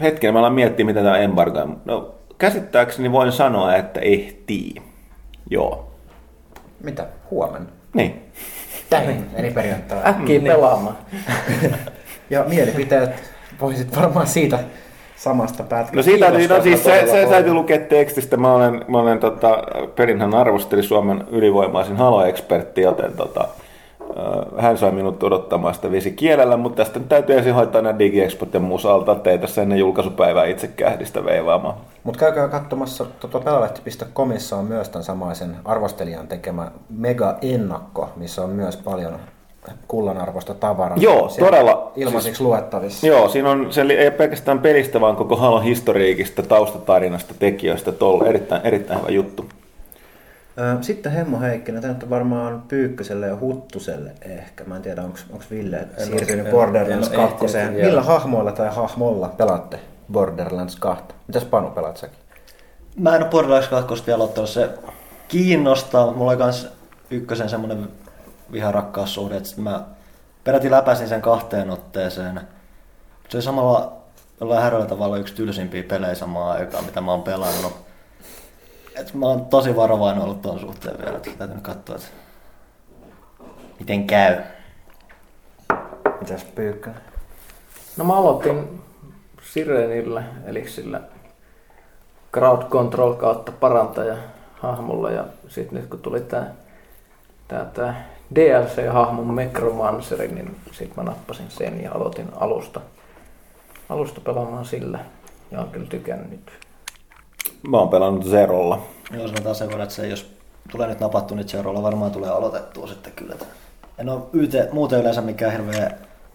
hetken, 0.01 0.33
mä 0.33 0.39
alan 0.39 0.53
miettiä, 0.53 0.87
mitä 0.87 1.03
tämä 1.03 1.19
embargo 1.19 1.59
on. 1.59 1.81
No, 1.85 2.15
käsittääkseni 2.39 3.13
voin 3.13 3.33
sanoa, 3.33 3.77
että 3.77 4.01
ehtii. 4.01 4.75
Joo. 5.51 5.91
Mitä? 6.81 7.07
Huomenna? 7.31 7.69
Niin. 7.95 8.23
Tähän, 8.91 9.27
eli 9.35 9.51
perjantaina. 9.51 10.09
Äkkiä 10.09 10.39
niin. 10.39 10.53
pelaamaan. 10.53 10.99
ja 12.33 12.45
mielipiteet 12.49 13.11
voisit 13.61 13.97
varmaan 13.97 14.27
siitä 14.27 14.59
samasta 15.17 15.63
pätkästä. 15.63 15.97
No 15.97 16.03
siitä 16.03 16.31
no 16.55 16.63
siis 16.63 16.85
se, 16.85 17.05
se 17.11 17.27
täytyy 17.31 17.55
lukea 17.55 17.79
tekstistä. 17.79 18.37
Mä 18.37 18.55
olen, 18.55 18.85
mä 18.89 18.99
olen 18.99 19.19
tota, 19.19 19.63
Perinhän 19.97 20.35
arvosteli 20.35 20.83
Suomen 20.83 21.25
ylivoimaisin 21.31 21.97
halo-ekspertti, 21.97 22.81
joten 22.81 23.13
tota, 23.13 23.49
Hän 24.59 24.79
sai 24.79 24.93
minut 24.93 25.23
odottamaan 25.23 25.75
sitä 25.75 25.91
vesi 25.91 26.11
kielellä, 26.11 26.57
mutta 26.57 26.85
tästä 26.85 26.99
nyt 26.99 27.09
täytyy 27.09 27.37
ensin 27.37 27.55
hoitaa 27.55 27.83
nämä 27.83 27.99
digiexpot 27.99 28.55
ja 28.55 28.61
muusalta, 28.61 29.13
ettei 29.13 29.39
tässä 29.39 29.63
ennen 29.63 29.79
julkaisupäivää 29.79 30.45
itse 30.45 30.69
kähdistä 30.69 31.25
veivaamaan. 31.25 31.75
Mutta 32.05 32.19
käykää 32.21 32.49
katsomassa, 32.49 33.05
tota 33.21 33.41
pelalehti.comissa 33.41 34.57
on 34.57 34.65
myös 34.65 34.89
tämän 34.89 35.05
samaisen 35.05 35.57
arvostelijan 35.65 36.29
tekemä 36.29 36.71
mega-ennakko, 36.91 38.09
missä 38.17 38.43
on 38.43 38.51
myös 38.51 38.77
paljon 38.77 39.13
kullanarvoista 39.89 40.55
tavaraa. 40.55 40.99
Joo, 41.01 41.29
Siellä 41.29 41.51
todella. 41.51 41.93
Ilmaisiksi 41.97 42.29
Siis- 42.29 42.41
luettavissa. 42.41 43.07
Joo, 43.07 43.29
siinä 43.29 43.51
on, 43.51 43.73
se 43.73 43.81
ei 43.83 44.03
ole 44.07 44.11
pelkästään 44.11 44.59
pelistä, 44.59 45.01
vaan 45.01 45.17
koko 45.17 45.37
Halon 45.37 45.63
historiikista, 45.63 46.43
taustatarinasta, 46.43 47.35
tekijöistä, 47.39 47.93
tuolla 47.93 48.27
erittäin, 48.27 48.67
erittäin 48.67 49.01
hyvä 49.01 49.11
juttu. 49.11 49.47
Sitten 50.81 51.13
Hemmo 51.13 51.41
Heikkinen, 51.41 51.83
tämä 51.83 51.95
nyt 51.95 52.03
on 52.03 52.11
varmaan 52.11 52.63
Pyykköselle 52.69 53.27
ja 53.27 53.37
Huttuselle 53.41 54.11
ehkä. 54.23 54.65
Mä 54.65 54.77
en 54.77 54.83
tiedä, 54.83 55.03
onko 55.03 55.19
Ville 55.51 55.79
siirtynyt 55.99 56.47
en- 56.47 56.53
Borderlands 56.53 57.09
en 57.13 57.19
oo 57.21 57.29
2. 57.29 57.45
ehtinyt 57.59 57.75
vielä. 57.75 57.87
Millä 57.89 58.03
hahmoilla 58.03 58.53
tai 58.53 58.69
hahmolla 58.75 59.29
pelaatte 59.29 59.79
Borderlands 60.13 60.77
2? 60.77 61.05
Mitäs 61.27 61.45
Panu 61.45 61.71
pelaat 61.71 61.97
säkin? 61.97 62.19
Mä 62.97 63.17
en 63.17 63.23
ole 63.23 63.31
Borderlands 63.31 63.69
2 63.69 64.07
vielä 64.07 64.25
ottanut. 64.25 64.51
Se 64.51 64.69
kiinnostaa, 65.29 66.05
mutta 66.05 66.19
mulla 66.19 66.31
oli 66.31 66.39
kans 66.39 66.69
ykkösen 67.11 67.49
semmonen 67.49 67.89
viharakkaussuhde, 68.53 69.37
että 69.37 69.49
sit 69.49 69.59
mä 69.59 69.85
peräti 70.45 70.71
läpäisin 70.71 71.09
sen 71.09 71.23
kahteen 71.23 71.71
otteeseen. 71.71 72.41
Se 73.29 73.37
oli 73.37 73.43
samalla 73.43 73.93
jollain 74.41 74.63
häröllä 74.63 74.87
tavalla 74.87 75.17
yksi 75.17 75.35
tylsimpiä 75.35 75.83
pelejä 75.83 76.15
samaan 76.15 76.59
aikaan, 76.59 76.85
mitä 76.85 77.01
mä 77.01 77.11
oon 77.11 77.23
pelannut. 77.23 77.73
Et 78.97 79.15
mä 79.15 79.27
oon 79.27 79.47
tosi 79.47 79.77
varovainen 79.77 80.23
ollut 80.23 80.43
ton 80.43 80.61
suhteen 80.61 80.99
vielä, 80.99 81.17
että 81.17 81.31
täytyy 81.39 81.57
nyt 81.57 81.65
katsoa, 81.65 81.97
että 81.97 82.09
miten 83.79 84.07
käy. 84.07 84.37
Mitäs 86.21 86.45
Pyykkönen? 86.45 87.01
No 87.97 88.05
mä 88.05 88.17
aloitin 88.17 88.83
Sirenillä, 89.43 90.23
eli 90.45 90.69
sillä 90.69 91.01
crowd 92.33 92.63
control 92.63 93.15
kautta 93.15 93.53
parantaja 93.53 94.17
hahmolla 94.61 95.11
ja 95.11 95.25
sitten 95.49 95.81
nyt 95.81 95.91
kun 95.91 96.01
tuli 96.01 96.21
tää, 96.21 96.55
tää, 97.49 97.65
tää 97.65 98.12
DLC-hahmon 98.35 99.37
Necromanceri, 99.37 100.29
niin 100.29 100.57
sitten 100.73 101.05
mä 101.05 101.11
nappasin 101.11 101.47
sen 101.49 101.83
ja 101.83 101.93
aloitin 101.93 102.29
alusta, 102.37 102.81
alusta 103.89 104.21
pelaamaan 104.21 104.65
sillä 104.65 104.99
ja 105.51 105.61
on 105.61 105.69
kyllä 105.69 105.87
tykännyt. 105.87 106.51
Mä 107.69 107.77
oon 107.79 107.89
pelannut 107.89 108.25
Zerolla. 108.25 108.83
Joo, 109.17 109.29
sanotaan 109.29 109.55
sen 109.55 109.69
verran, 109.69 109.83
että 109.83 109.95
se 109.95 110.09
jos 110.09 110.35
tulee 110.71 110.89
nyt 110.89 111.01
napattu, 111.01 111.35
niin 111.35 111.49
Zerolla 111.49 111.83
varmaan 111.83 112.11
tulee 112.11 112.31
aloitettua 112.31 112.87
sitten 112.87 113.13
kyllä. 113.17 113.35
En 113.99 114.09
ole 114.09 114.23
YT, 114.33 114.53
muuten 114.73 115.01
yleensä 115.01 115.21
mikään 115.21 115.53
hirveä 115.53 115.91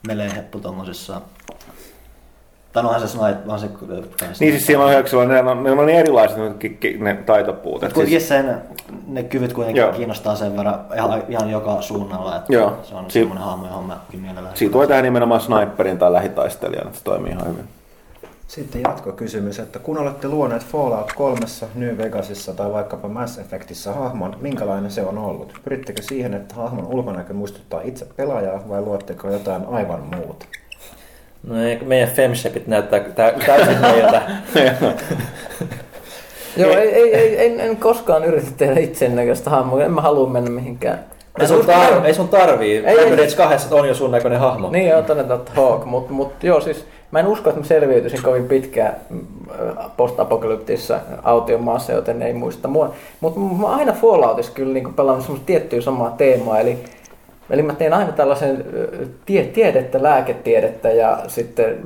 melee 0.07 0.35
heppu 0.35 0.59
tommosissa. 0.59 1.21
Tai 2.73 2.83
no 2.83 2.89
onhan 2.89 3.07
se 3.07 3.17
snipe, 3.17 3.47
vaan 3.47 3.59
se 3.59 3.69
Niin 4.39 4.51
siis 4.51 4.65
siellä 4.65 4.85
on 4.85 4.91
hyöksyllä, 4.91 5.25
ne 5.25 5.39
on, 5.39 5.63
ne 5.63 5.71
on 5.71 5.85
niin 5.85 5.99
erilaiset 5.99 6.37
ne, 6.37 6.97
ne 6.99 7.15
taitopuut. 7.15 7.83
Et 7.83 7.93
Kuitenkin 7.93 8.19
siis, 8.19 8.29
sen, 8.29 8.61
ne 9.07 9.23
kyvyt 9.23 9.53
kuitenkin 9.53 9.81
Joo. 9.81 9.91
kiinnostaa 9.91 10.35
sen 10.35 10.57
verran 10.57 10.79
ihan, 10.95 11.23
ihan 11.29 11.49
joka 11.49 11.81
suunnalla, 11.81 12.35
että 12.35 12.53
Joo. 12.53 12.77
se 12.83 12.95
on 12.95 13.05
Si- 13.07 13.19
semmoinen 13.19 13.43
hahmo, 13.45 13.65
johon 13.67 13.83
mäkin 13.85 14.19
mielellään. 14.21 14.57
siitä 14.57 14.73
voi 14.73 14.87
tehdä 14.87 15.01
nimenomaan 15.01 15.41
sniperin 15.41 15.97
tai 15.97 16.13
lähitaistelijan, 16.13 16.87
että 16.87 16.97
se 16.97 17.03
toimii 17.03 17.31
ihan 17.31 17.47
hyvin. 17.47 17.63
Sitten 18.47 18.81
jatkokysymys, 18.81 19.59
että 19.59 19.79
kun 19.79 19.97
olette 19.97 20.27
luoneet 20.27 20.65
Fallout 20.65 21.13
3, 21.13 21.39
New 21.75 21.97
Vegasissa 21.97 22.53
tai 22.53 22.71
vaikkapa 22.71 23.07
Mass 23.07 23.37
Effectissä 23.37 23.93
hahmon, 23.93 24.35
minkälainen 24.41 24.91
se 24.91 25.03
on 25.05 25.17
ollut? 25.17 25.53
Pyrittekö 25.63 26.01
siihen, 26.01 26.33
että 26.33 26.55
hahmon 26.55 26.85
ulkonäkö 26.87 27.33
muistuttaa 27.33 27.81
itse 27.81 28.07
pelaajaa 28.15 28.69
vai 28.69 28.81
luotteko 28.81 29.29
jotain 29.29 29.65
aivan 29.71 30.01
muuta? 30.15 30.45
No 31.47 31.61
ei, 31.63 31.79
meidän 31.85 32.09
femshapit 32.09 32.67
näyttää 32.67 32.99
tä- 32.99 33.33
täysin 33.45 33.81
meiltä. 33.81 34.21
Joo, 36.57 36.71
ei, 36.71 36.93
ei, 36.93 37.15
ei, 37.15 37.45
en, 37.45 37.59
en 37.59 37.77
koskaan 37.77 38.23
yritä 38.25 38.51
tehdä 38.57 38.79
itsen 38.79 39.15
näköistä 39.15 39.49
hahmoa, 39.49 39.83
en 39.83 39.91
mä 39.91 40.01
halua 40.01 40.29
mennä 40.29 40.49
mihinkään. 40.49 40.99
Mä 41.37 41.41
Ei 41.41 41.47
sun, 41.47 41.65
tar- 41.65 42.05
ei 42.05 42.13
sun 42.13 42.27
tarvii. 42.27 42.77
Ei, 42.77 42.85
ei. 42.85 42.95
Dragon 42.95 43.19
Age 43.19 43.35
2 43.35 43.73
on 43.73 43.87
jo 43.87 43.93
sun 43.93 44.11
näköinen 44.11 44.39
hahmo. 44.39 44.69
Niin, 44.69 44.87
joo, 44.89 45.01
todetaan, 45.01 45.39
että 45.39 45.51
Hawk, 45.55 45.85
mutta 45.85 46.13
mut, 46.13 46.43
joo, 46.43 46.61
siis 46.61 46.85
mä 47.11 47.19
en 47.19 47.27
usko, 47.27 47.49
että 47.49 47.61
mä 47.61 47.67
selviytyisin 47.67 48.23
kovin 48.23 48.47
pitkään 48.47 48.95
mm, 49.09 49.19
post-apokalyptisessa 49.97 50.99
autiomaassa, 51.23 51.91
joten 51.91 52.21
ei 52.21 52.33
muista 52.33 52.67
mua. 52.67 52.93
Mutta 53.19 53.39
mä 53.39 53.67
aina 53.67 53.93
Falloutissa 53.93 54.51
kyllä 54.51 54.73
niin 54.73 54.93
pelannut 54.93 55.23
semmoista 55.23 55.45
tiettyä 55.45 55.81
samaa 55.81 56.11
teemaa, 56.17 56.59
eli 56.59 56.79
Eli 57.49 57.61
mä 57.61 57.73
teen 57.73 57.93
aina 57.93 58.11
tällaisen 58.11 58.65
tie, 59.25 59.43
tiedettä, 59.43 60.03
lääketiedettä 60.03 60.89
ja 60.89 61.19
sitten 61.27 61.77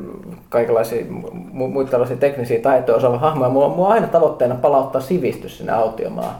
kaikenlaisia 0.50 1.06
mu, 1.52 1.68
muita 1.68 1.92
tällaisia 1.92 2.18
teknisiä 2.18 2.60
taitoja 2.60 2.98
osaava 2.98 3.18
hahmoja. 3.18 3.50
Mulla, 3.50 3.70
mulla 3.70 3.88
on 3.88 3.94
aina 3.94 4.08
tavoitteena 4.08 4.56
palauttaa 4.56 5.02
sivistys 5.02 5.58
sinne 5.58 5.74
autiomaahan. 5.74 6.36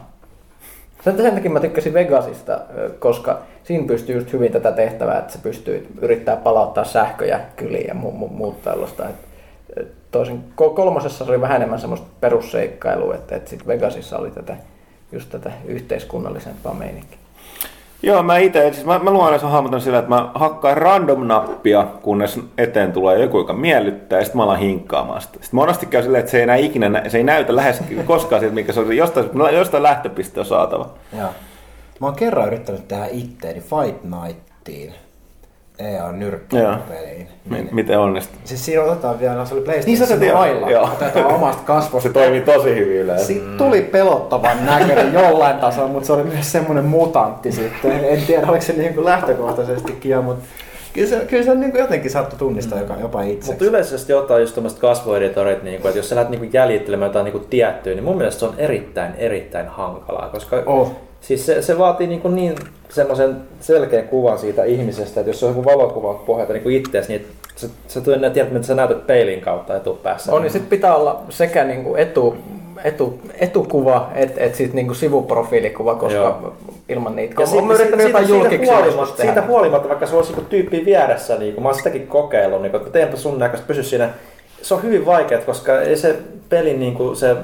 Sen, 1.04 1.16
sen 1.16 1.34
takia 1.34 1.50
mä 1.50 1.60
tykkäsin 1.60 1.94
Vegasista, 1.94 2.60
koska 2.98 3.38
siinä 3.64 3.86
pystyy 3.86 4.16
just 4.16 4.32
hyvin 4.32 4.52
tätä 4.52 4.72
tehtävää, 4.72 5.18
että 5.18 5.32
se 5.32 5.38
pystyy 5.42 5.86
yrittää 6.00 6.36
palauttaa 6.36 6.84
sähköjä 6.84 7.40
kyliin 7.56 7.86
ja 7.86 7.94
mu, 7.94 8.10
mu, 8.10 8.28
muuta 8.28 8.70
tällaista. 8.70 9.08
Et, 9.08 9.16
ko- 10.60 10.74
kolmosessa 10.74 11.24
se 11.24 11.30
oli 11.30 11.40
vähän 11.40 11.56
enemmän 11.56 11.80
semmoista 11.80 12.06
perusseikkailua, 12.20 13.14
että, 13.14 13.36
että 13.36 13.50
sitten 13.50 13.68
Vegasissa 13.68 14.18
oli 14.18 14.30
tätä, 14.30 14.56
just 15.12 15.30
tätä 15.30 15.52
yhteiskunnallisempaa 15.64 16.74
meininkiä. 16.74 17.21
Joo, 18.02 18.22
mä 18.22 18.38
itse, 18.38 18.72
siis 18.72 18.86
mä, 18.86 18.98
mä 18.98 19.10
luon 19.10 19.32
aina 19.32 19.48
hahmotan 19.48 19.80
sillä, 19.80 19.98
että 19.98 20.08
mä 20.08 20.30
hakkaan 20.34 20.76
random-nappia, 20.76 21.86
kunnes 22.02 22.40
eteen 22.58 22.92
tulee 22.92 23.18
joku, 23.18 23.38
joka 23.38 23.52
miellyttää, 23.52 24.18
ja 24.18 24.24
sitten 24.24 24.36
mä 24.36 24.42
alan 24.44 24.58
hinkkaamaan 24.58 25.20
sitä. 25.20 25.32
Sitten 25.32 25.50
monesti 25.52 25.86
käy 25.86 26.02
silleen, 26.02 26.20
että 26.20 26.30
se 26.30 26.36
ei, 26.36 26.42
enää 26.42 26.56
ikinä, 26.56 26.88
nä- 26.88 27.08
se 27.08 27.18
ei 27.18 27.24
näytä 27.24 27.56
lähes 27.56 27.80
koskaan 28.04 28.40
siltä, 28.40 28.54
mikä 28.54 28.72
se 28.72 28.80
on. 28.80 28.96
Jostain, 28.96 29.30
jostain 29.52 29.82
lähtöpiste 29.82 30.40
on 30.40 30.46
saatava. 30.46 30.88
Joo. 31.18 31.28
Mä 32.00 32.06
oon 32.06 32.16
kerran 32.16 32.46
yrittänyt 32.46 32.88
tehdä 32.88 33.06
itteeni 33.10 33.60
Fight 33.60 34.04
Nightiin. 34.04 34.94
EA 35.82 36.12
nyrkkipeliin. 36.12 37.28
M- 37.50 37.54
miten 37.74 37.98
onnistuu? 37.98 38.38
Siis 38.44 38.64
siinä 38.64 38.82
otetaan 38.82 39.20
vielä, 39.20 39.44
se 39.44 39.54
oli 39.54 39.60
Niin 39.60 39.64
PlayStation 39.64 40.06
se 40.08 40.16
tiedät, 40.16 40.34
mailla. 40.36 40.70
joo. 40.70 40.84
Otetaan 40.84 41.26
omasta 41.26 41.62
kasvosta. 41.66 42.08
Se 42.08 42.12
toimii 42.12 42.40
tosi 42.40 42.68
hyvin 42.74 42.96
yleensä. 42.96 43.26
Siitä 43.26 43.46
tuli 43.58 43.82
pelottavan 43.82 44.66
näköinen 44.66 45.12
jollain 45.12 45.56
tasolla, 45.56 45.88
mutta 45.88 46.06
se 46.06 46.12
oli 46.12 46.24
myös 46.24 46.52
semmoinen 46.52 46.84
mutantti 46.84 47.52
sitten. 47.52 48.04
En- 48.04 48.22
tiedä, 48.26 48.46
oliko 48.46 48.62
se 48.62 48.72
niin 48.72 48.94
kuin 48.94 49.04
lähtökohtaisestikin, 49.04 50.24
mutta 50.24 50.44
kyllä 50.92 51.08
se, 51.08 51.16
kyllä 51.26 51.44
se 51.44 51.54
niin 51.54 51.70
kuin 51.70 51.80
jotenkin 51.80 52.10
saattoi 52.10 52.38
tunnistaa 52.38 52.78
joka, 52.78 52.94
jopa 53.00 53.22
itse. 53.22 53.46
Mutta 53.50 53.64
yleisesti 53.64 54.12
ottaen 54.12 54.40
just 54.40 54.54
tämmöiset 54.54 54.78
kasvoeditorit, 54.78 55.62
niin 55.62 55.80
kuin, 55.80 55.88
että 55.88 55.98
jos 55.98 56.08
sä 56.08 56.14
lähdet 56.16 56.30
niin 56.30 56.40
kuin 56.40 56.50
jäljittelemään 56.52 57.08
jotain 57.08 57.24
niin 57.24 57.32
kuin 57.32 57.44
tiettyä, 57.50 57.94
niin 57.94 58.04
mun 58.04 58.16
mielestä 58.16 58.38
se 58.40 58.44
on 58.46 58.54
erittäin, 58.58 59.14
erittäin 59.18 59.68
hankalaa, 59.68 60.28
koska 60.28 60.62
Oh. 60.66 60.92
Siis 61.22 61.46
se, 61.46 61.62
se 61.62 61.78
vaatii 61.78 62.06
niin, 62.06 62.20
kuin 62.20 62.36
niin 62.36 62.54
semmoisen 62.88 63.36
selkeän 63.60 64.08
kuvan 64.08 64.38
siitä 64.38 64.64
ihmisestä, 64.64 65.20
että 65.20 65.30
jos 65.30 65.40
se 65.40 65.46
on 65.46 65.56
joku 65.56 65.64
valokuva 65.64 66.14
pohjalta 66.14 66.52
niin 66.52 66.62
kuin 66.62 66.76
itseäsi, 66.76 67.08
niin 67.08 67.26
sä, 67.56 67.68
sä 67.88 68.00
tiedät, 68.32 68.52
mitä 68.52 68.66
sä 68.66 68.74
näytät 68.74 69.06
peilin 69.06 69.40
kautta 69.40 69.76
etupäässä. 69.76 70.32
On, 70.32 70.42
niin 70.42 70.52
sitten 70.52 70.70
pitää 70.70 70.96
olla 70.96 71.22
sekä 71.28 71.64
niinku 71.64 71.96
etu, 71.96 72.36
etu, 72.84 73.20
etukuva 73.40 74.10
että 74.14 74.40
et 74.40 74.54
sit 74.54 74.74
niinku 74.74 74.94
sivuprofiilikuva, 74.94 75.94
koska 75.94 76.18
Joo. 76.18 76.54
ilman 76.88 77.16
niitä. 77.16 77.42
Ja 77.42 77.46
siitä, 77.46 77.66
mä 77.66 77.74
yrittänyt 77.74 78.06
jotain 78.06 78.26
siitä, 78.26 78.38
julkiksi 78.38 78.70
huolimatta, 78.70 79.22
siitä 79.22 79.42
huolimatta, 79.42 79.88
vaikka 79.88 80.06
sulla 80.06 80.22
olisi 80.22 80.40
tyyppi 80.48 80.84
vieressä, 80.84 81.38
niin 81.38 81.54
kun 81.54 81.62
mä 81.62 81.68
oon 81.68 81.78
sitäkin 81.78 82.06
kokeillut, 82.06 82.62
niin 82.62 82.72
kun 82.72 82.92
teenpä 82.92 83.16
sun 83.16 83.38
näköistä, 83.38 83.66
pysy 83.66 83.82
siinä. 83.82 84.10
Se 84.62 84.74
on 84.74 84.82
hyvin 84.82 85.06
vaikeaa, 85.06 85.40
koska 85.40 85.80
ei 85.80 85.96
se 85.96 86.16
pelin 86.48 86.80
niin 86.80 86.94
kuin 86.94 87.16
se 87.16 87.36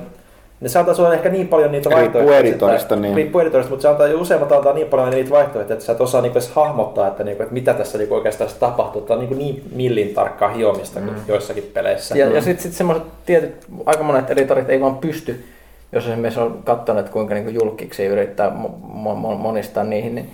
ne 0.61 0.69
se 0.69 0.79
antaa 0.79 0.95
sulle 0.95 1.15
ehkä 1.15 1.29
niin 1.29 1.49
paljon 1.49 1.73
niitä 1.73 1.89
Riippuu 1.89 2.03
vaihtoehtoja. 2.03 2.39
editorista, 2.39 2.95
että- 2.95 2.97
niin. 3.07 3.17
Riippuu 3.17 3.41
editorista, 3.41 3.71
mutta 3.71 3.83
se 3.83 3.89
antaa, 3.89 4.07
useimmat 4.21 4.53
antaa 4.53 4.73
niin 4.73 4.87
paljon 4.87 5.11
niitä 5.11 5.31
vaihtoehtoja, 5.31 5.75
että 5.75 5.85
sä 5.85 5.93
et 5.93 6.01
osaa 6.01 6.23
niinku 6.23 6.39
edes 6.39 6.51
hahmottaa, 6.51 7.09
että, 7.09 7.25
niinku, 7.25 7.43
että 7.43 7.55
mitä 7.55 7.75
tässä 7.75 7.99
niinku 7.99 8.15
oikeastaan 8.15 8.51
tapahtuu. 8.61 9.01
Tämä 9.03 9.15
on 9.15 9.21
niinku 9.21 9.35
niin 9.45 9.63
millin 9.75 10.15
tarkkaa 10.15 10.49
hiomista 10.49 11.01
kuin 11.01 11.17
joissakin 11.29 11.71
peleissä. 11.75 12.19
Ja, 12.19 12.27
ja 12.27 12.43
sitten 12.43 12.63
sit 12.63 12.73
semmoiset 12.73 13.05
tietyt, 13.27 13.55
aika 13.87 14.03
monet 14.03 14.31
editorit 14.31 14.71
ei 14.71 14.81
vaan 14.81 14.97
pysty, 14.97 15.45
jos 15.93 16.07
esimerkiksi 16.07 16.41
on 16.41 16.59
katsonut, 16.65 17.01
että 17.01 17.13
kuinka 17.13 17.35
niinku 17.35 17.51
julkiksi 17.51 18.05
yrittää 18.07 18.49
mo- 18.51 18.71
mo- 19.15 19.37
monistaa 19.39 19.85
niihin, 19.85 20.15
niin 20.15 20.31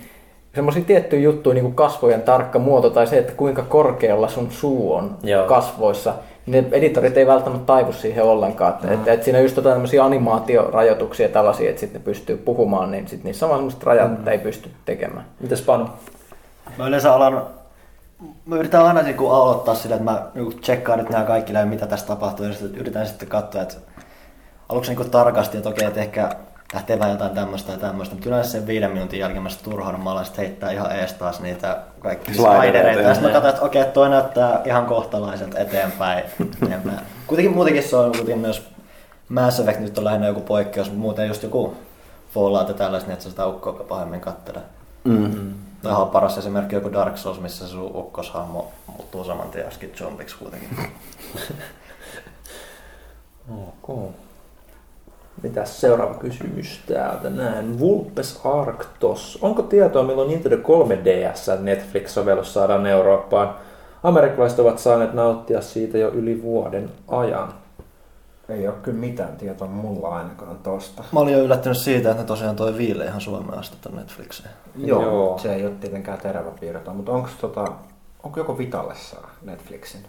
semmoisia 0.55 0.83
tiettyjä 0.83 1.21
juttuja, 1.21 1.53
niin 1.53 1.63
kuin 1.63 1.75
kasvojen 1.75 2.21
tarkka 2.21 2.59
muoto 2.59 2.89
tai 2.89 3.07
se, 3.07 3.17
että 3.17 3.33
kuinka 3.37 3.61
korkealla 3.69 4.27
sun 4.27 4.51
suu 4.51 4.93
on 4.93 5.15
Joo. 5.23 5.45
kasvoissa, 5.47 6.13
ne 6.45 6.63
editorit 6.71 7.17
ei 7.17 7.27
välttämättä 7.27 7.65
taivu 7.65 7.93
siihen 7.93 8.23
ollenkaan. 8.23 8.73
Mm. 8.83 8.93
Että 8.93 9.13
et 9.13 9.23
siinä 9.23 9.37
on 9.37 9.43
just 9.43 9.57
jotain 9.57 9.73
tämmöisiä 9.73 10.03
animaatiorajoituksia 10.03 11.25
ja 11.25 11.33
tällaisia, 11.33 11.69
että 11.69 11.79
sitten 11.79 12.01
ne 12.01 12.05
pystyy 12.05 12.37
puhumaan, 12.37 12.91
niin 12.91 13.07
sitten 13.07 13.25
niissä 13.25 13.45
on 13.45 13.55
semmoiset 13.55 13.83
rajat, 13.83 14.13
että 14.13 14.31
ei 14.31 14.37
pysty 14.37 14.69
tekemään. 14.85 15.25
Mites 15.39 15.61
Panu? 15.61 15.89
Mä 16.77 16.87
yleensä 16.87 17.13
alan, 17.13 17.47
mä 18.45 18.55
yritän 18.55 18.85
aina 18.85 19.01
niin 19.01 19.19
aloittaa 19.19 19.75
sillä, 19.75 19.95
että 19.95 20.11
mä 20.11 20.25
niin 20.35 20.59
tsekkaan 20.59 20.99
nyt 20.99 21.09
nämä 21.09 21.23
kaikki 21.23 21.53
läpi, 21.53 21.69
mitä 21.69 21.87
tässä 21.87 22.07
tapahtuu, 22.07 22.45
ja 22.45 22.53
sitten 22.53 22.81
yritän 22.81 23.07
sitten 23.07 23.27
katsoa, 23.27 23.61
että 23.61 23.75
aluksi 24.69 24.95
niin 24.95 25.11
tarkasti, 25.11 25.57
että 25.57 25.69
okei, 25.69 25.87
että 25.87 26.01
ehkä, 26.01 26.29
lähtee 26.75 26.99
vähän 26.99 27.11
jotain 27.11 27.31
tämmöistä 27.31 27.71
ja 27.71 27.77
tämmöistä, 27.77 28.15
mutta 28.15 28.29
yleensä 28.29 28.51
sen 28.51 28.67
viiden 28.67 28.91
minuutin 28.91 29.19
jälkeen 29.19 29.43
mä 29.43 29.49
sitten 29.49 29.71
turhaan 29.71 30.01
mä 30.03 30.23
heittää 30.37 30.71
ihan 30.71 30.91
ees 30.91 31.13
taas 31.13 31.39
niitä 31.39 31.77
kaikki 31.99 32.33
Slidereita. 32.33 33.01
Ja 33.01 33.13
sitten 33.13 33.31
mä 33.31 33.33
katsoin, 33.33 33.53
että 33.53 33.65
okei, 33.65 33.81
okay, 33.81 33.93
toi 33.93 34.09
näyttää 34.09 34.61
ihan 34.65 34.85
kohtalaiselta 34.85 35.59
eteenpäin. 35.59 36.23
eteenpäin. 36.63 36.99
Kuitenkin 37.27 37.55
muutenkin 37.55 37.83
se 37.83 37.95
on 37.95 38.11
kuitenkin 38.11 38.39
myös 38.39 38.67
Mass 39.29 39.59
Effect 39.59 39.79
nyt 39.79 39.97
on 39.97 40.03
lähinnä 40.03 40.27
joku 40.27 40.41
poikkeus, 40.41 40.87
mutta 40.87 41.01
muuten 41.01 41.27
just 41.27 41.43
joku 41.43 41.77
Fallout 42.33 42.67
ja 42.67 42.73
tällaiset, 42.73 43.07
niin 43.07 43.13
että 43.13 43.23
sä 43.23 43.29
sitä 43.29 43.47
ukkoa 43.47 43.73
pahemmin 43.73 44.21
kattele. 44.21 44.59
Mm. 45.03 45.53
Toi 45.81 45.91
on 45.91 46.09
paras 46.09 46.37
esimerkki 46.37 46.75
joku 46.75 46.93
Dark 46.93 47.17
Souls, 47.17 47.41
missä 47.41 47.67
sun 47.67 47.91
ukkoshahmo 47.95 48.71
muuttuu 48.87 49.23
saman 49.23 49.49
tien 49.49 49.67
zombiksi 49.97 50.35
kuitenkin. 50.37 50.69
Ok. 53.49 54.15
Mitäs 55.43 55.81
seuraava 55.81 56.13
kysymys 56.13 56.81
täältä 56.87 57.29
näin? 57.29 57.79
Vulpes 57.79 58.39
Arctos. 58.43 59.39
Onko 59.41 59.61
tietoa 59.61 60.03
milloin 60.03 60.29
Nintendo 60.29 60.57
3DS 60.57 61.61
Netflix-sovellus 61.61 62.53
saadaan 62.53 62.85
Eurooppaan? 62.85 63.55
Amerikkalaiset 64.03 64.59
ovat 64.59 64.79
saaneet 64.79 65.13
nauttia 65.13 65.61
siitä 65.61 65.97
jo 65.97 66.09
yli 66.09 66.41
vuoden 66.41 66.91
ajan. 67.07 67.53
Ei 68.49 68.67
ole 68.67 68.75
kyllä 68.81 68.97
mitään 68.97 69.37
tietoa 69.37 69.67
mulla 69.67 70.09
ainakaan 70.09 70.57
tosta. 70.57 71.03
Mä 71.11 71.19
olin 71.19 71.33
jo 71.33 71.43
yllättynyt 71.43 71.77
siitä, 71.77 72.11
että 72.11 72.23
ne 72.23 72.27
tosiaan 72.27 72.55
toi 72.55 72.77
viile 72.77 73.05
ihan 73.05 73.21
Suomeen 73.21 73.59
asti 73.59 73.77
Netflixiin. 73.95 74.49
Joo, 74.77 75.01
Joo. 75.01 75.37
Se 75.37 75.55
ei 75.55 75.65
ole 75.65 75.73
tietenkään 75.79 76.17
terävä 76.17 76.51
piirto, 76.59 76.93
mutta 76.93 77.11
onko 77.11 77.29
tota, 77.41 77.65
onko 78.23 78.39
joko 78.39 78.57
Vitalle 78.57 78.95
saa 78.95 79.29
Netflixin? 79.41 80.01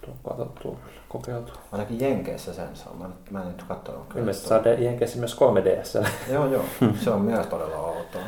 Tuo 0.00 0.14
katsottu, 0.28 0.78
kokeiltu. 1.12 1.52
Ainakin 1.72 2.00
Jenkeissä 2.00 2.52
sen 2.54 2.68
saa, 2.74 2.94
mä, 3.00 3.06
nyt- 3.06 3.30
mä 3.30 3.40
en 3.42 3.46
nyt 3.48 3.62
katsonut. 3.68 4.02
kyllä 4.08 4.20
Ilmeisesti 4.20 4.48
saa 4.48 4.60
Jenkeissä 4.78 5.18
myös 5.18 5.36
3DS. 5.36 6.06
Joo, 6.32 6.46
joo. 6.46 6.64
Se 7.04 7.10
on 7.10 7.20
myös 7.20 7.46
todella 7.46 7.76
outoa. 7.76 8.20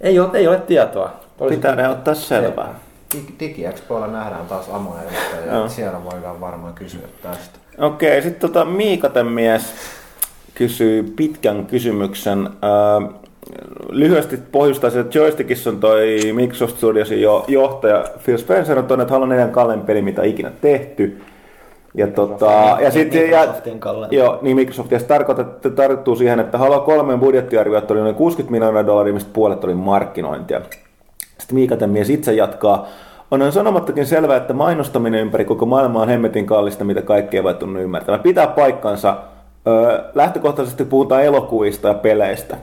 ei, 0.00 0.18
ole, 0.18 0.38
ei 0.38 0.48
ole 0.48 0.58
tietoa. 0.60 1.10
Olisi- 1.40 1.56
Pitää 1.56 1.76
ne 1.76 1.88
ottaa 1.88 2.14
selvää. 2.14 2.74
Dig- 3.14 3.32
DigiExpoilla 3.40 4.06
nähdään 4.06 4.46
taas 4.46 4.68
Amoja 4.72 5.02
ja 5.46 5.52
Joo. 5.54 5.68
siellä 5.68 6.04
voidaan 6.04 6.40
varmaan 6.40 6.74
kysyä 6.74 7.08
tästä. 7.22 7.58
Okei, 7.78 8.22
sitten 8.22 8.50
tota 8.50 8.64
Miikaten-mies 8.64 9.74
kysyy 10.54 11.02
pitkän 11.16 11.66
kysymyksen. 11.66 12.50
Ää, 12.62 13.00
lyhyesti 13.90 14.36
pohjustaisin, 14.36 15.00
että 15.00 15.18
Joystickissa 15.18 15.70
on 15.70 15.80
toi 15.80 16.18
Microsoft 16.32 16.76
Studiosin 16.76 17.22
jo, 17.22 17.44
johtaja 17.48 18.04
Phil 18.24 18.38
Spencer 18.38 18.78
on 18.78 18.84
todennut, 18.84 19.02
että 19.04 19.12
haluaa 19.14 19.28
neljän 19.28 19.50
kallein 19.52 19.80
peli, 19.80 20.02
mitä 20.02 20.22
ikinä 20.22 20.50
tehty. 20.60 21.22
Ja, 21.96 22.06
tota, 22.06 22.76
ja 22.80 22.90
sitten 22.90 23.30
ja. 23.30 23.54
Joo, 24.10 24.38
niin 24.42 24.56
Microsoft. 24.56 24.90
Ja 24.92 24.98
se 24.98 25.06
tarkoittaa, 25.06 25.70
tarkoittuu 25.70 26.16
siihen, 26.16 26.40
että 26.40 26.58
haluaa 26.58 26.80
kolmen 26.80 27.20
budjettiarviot 27.20 27.90
oli 27.90 28.00
noin 28.00 28.14
60 28.14 28.50
miljoonaa 28.50 28.86
dollaria, 28.86 29.14
mistä 29.14 29.30
puolet 29.32 29.64
oli 29.64 29.74
markkinointia. 29.74 30.60
Sitten 31.20 31.54
Miikaten 31.54 31.90
mies 31.90 32.10
itse 32.10 32.32
jatkaa. 32.32 32.86
On 33.30 33.52
sanomattakin 33.52 34.06
selvää, 34.06 34.36
että 34.36 34.52
mainostaminen 34.52 35.20
ympäri 35.20 35.44
koko 35.44 35.66
maailmaa 35.66 36.02
on 36.02 36.08
hemmetin 36.08 36.46
kallista, 36.46 36.84
mitä 36.84 37.02
kaikki 37.02 37.36
eivät 37.36 37.58
tunnu 37.58 37.80
ymmärtämään. 37.80 38.22
Pitää 38.22 38.46
paikkansa. 38.46 39.16
Öö, 39.66 40.04
lähtökohtaisesti 40.14 40.84
puhutaan 40.84 41.24
elokuvista 41.24 41.88
ja 41.88 41.94
peleistä. 41.94 42.56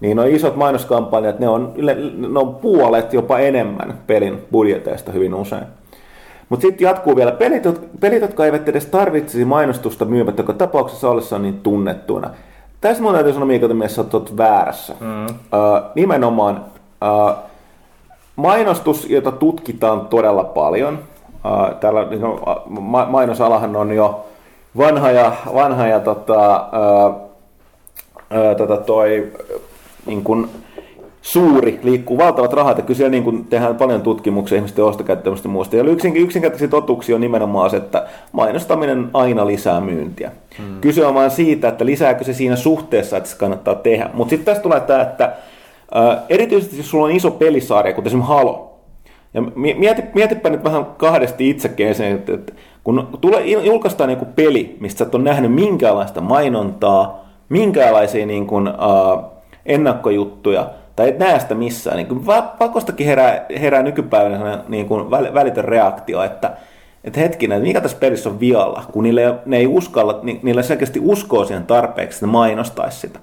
Niin 0.00 0.16
nuo 0.16 0.26
isot 0.26 0.56
mainoskampanjat, 0.56 1.38
ne 1.38 1.48
on, 1.48 1.72
ne 2.32 2.38
on 2.38 2.54
puolet 2.54 3.12
jopa 3.12 3.38
enemmän 3.38 3.94
pelin 4.06 4.38
budjeteista 4.52 5.12
hyvin 5.12 5.34
usein. 5.34 5.64
Mutta 6.50 6.62
sitten 6.62 6.84
jatkuu 6.84 7.16
vielä 7.16 7.32
pelit, 7.32 7.62
pelit, 8.00 8.22
jotka 8.22 8.44
eivät 8.44 8.68
edes 8.68 8.86
tarvitsisi 8.86 9.44
mainostusta 9.44 10.04
myyvät, 10.04 10.38
joka 10.38 10.52
tapauksessa 10.52 11.10
ollessaan 11.10 11.42
niin 11.42 11.60
tunnettuina. 11.60 12.30
Tässä 12.80 13.02
mun 13.02 13.14
täytyy 13.14 13.32
sanoa, 13.32 13.46
Miika, 13.46 13.66
että 13.66 14.00
että 14.00 14.16
olet 14.16 14.36
väärässä. 14.36 14.94
Mm. 15.00 15.26
Uh, 15.26 15.30
nimenomaan 15.94 16.64
uh, 17.04 17.36
mainostus, 18.36 19.10
jota 19.10 19.32
tutkitaan 19.32 20.00
todella 20.00 20.44
paljon. 20.44 20.98
Uh, 21.44 21.74
täällä 21.80 22.00
uh, 22.00 22.80
ma- 22.80 23.06
mainosalahan 23.06 23.76
on 23.76 23.92
jo 23.92 24.24
vanha 24.78 25.10
ja, 25.10 25.32
vanha 25.54 25.86
ja 25.86 26.00
tota, 26.00 26.68
uh, 27.06 27.14
uh, 27.14 28.56
tota 28.56 28.76
toi, 28.76 29.32
uh, 29.54 29.60
niin 30.06 30.24
kuin, 30.24 30.50
suuri, 31.22 31.80
liikkuu 31.82 32.18
valtavat 32.18 32.52
rahat, 32.52 32.76
ja 32.78 32.82
kyllä 32.82 32.96
siellä 32.96 33.10
niin 33.10 33.24
kuin 33.24 33.44
tehdään 33.44 33.76
paljon 33.76 34.02
tutkimuksia 34.02 34.56
ihmisten 34.56 34.84
ostokäyttämistä 34.84 35.48
ja 35.48 35.52
muusta. 35.52 35.76
Ja 35.76 35.84
yksin, 35.84 36.16
yksinkertaisia 36.16 36.68
totuuksia 36.68 37.14
on 37.14 37.20
nimenomaan 37.20 37.70
se, 37.70 37.76
että 37.76 38.06
mainostaminen 38.32 39.10
aina 39.12 39.46
lisää 39.46 39.80
myyntiä. 39.80 40.30
Mm. 40.58 40.80
Kyse 40.80 41.06
on 41.06 41.14
vain 41.14 41.30
siitä, 41.30 41.68
että 41.68 41.86
lisääkö 41.86 42.24
se 42.24 42.32
siinä 42.32 42.56
suhteessa, 42.56 43.16
että 43.16 43.30
se 43.30 43.36
kannattaa 43.36 43.74
tehdä. 43.74 44.10
Mutta 44.14 44.30
sitten 44.30 44.46
tässä 44.46 44.62
tulee 44.62 44.80
tämä, 44.80 45.02
että 45.02 45.32
ää, 45.94 46.22
erityisesti 46.28 46.76
jos 46.76 46.90
sulla 46.90 47.04
on 47.04 47.10
iso 47.10 47.30
pelisarja, 47.30 47.94
kuten 47.94 48.06
esimerkiksi 48.06 48.32
Halo, 48.32 48.70
ja 49.34 49.40
mi- 49.40 49.74
mieti, 49.74 50.02
mietipä 50.14 50.50
nyt 50.50 50.64
vähän 50.64 50.84
kahdesti 50.84 51.50
itsekin 51.50 51.94
sen, 51.94 52.12
että, 52.12 52.34
että 52.34 52.52
kun 52.84 53.18
tulee, 53.20 53.46
julkaistaan 53.46 54.10
joku 54.10 54.24
peli, 54.36 54.76
mistä 54.80 54.98
sä 54.98 55.04
et 55.04 55.14
ole 55.14 55.22
nähnyt 55.22 55.52
minkäänlaista 55.52 56.20
mainontaa, 56.20 57.24
minkäänlaisia 57.48 58.26
niin 58.26 58.46
kuin, 58.46 58.68
uh, 58.68 59.24
ennakkojuttuja, 59.66 60.70
tai 61.00 61.08
et 61.08 61.18
näe 61.18 61.40
sitä 61.40 61.54
missään, 61.54 61.96
niin 61.96 62.06
kuin 62.06 62.24
pakostakin 62.58 63.06
herää, 63.06 63.46
herää 63.60 63.82
nykypäivänä 63.82 64.36
sellainen 64.36 64.64
niin 64.68 64.88
kuin 64.88 65.06
väl- 65.06 65.34
välitön 65.34 65.64
reaktio, 65.64 66.22
että, 66.22 66.52
että 67.04 67.20
hetkinen, 67.20 67.56
että 67.56 67.66
mikä 67.66 67.80
tässä 67.80 67.96
pelissä 68.00 68.28
on 68.28 68.40
vialla, 68.40 68.84
kun 68.92 69.04
niille, 69.04 69.34
ne 69.46 69.56
ei 69.56 69.66
uskalla, 69.66 70.20
ni, 70.22 70.40
niille 70.42 70.62
selkeästi 70.62 71.00
uskoo 71.02 71.44
siihen 71.44 71.66
tarpeeksi, 71.66 72.16
että 72.16 72.26
ne 72.26 72.32
mainostaisi 72.32 72.98
sitä. 73.00 73.18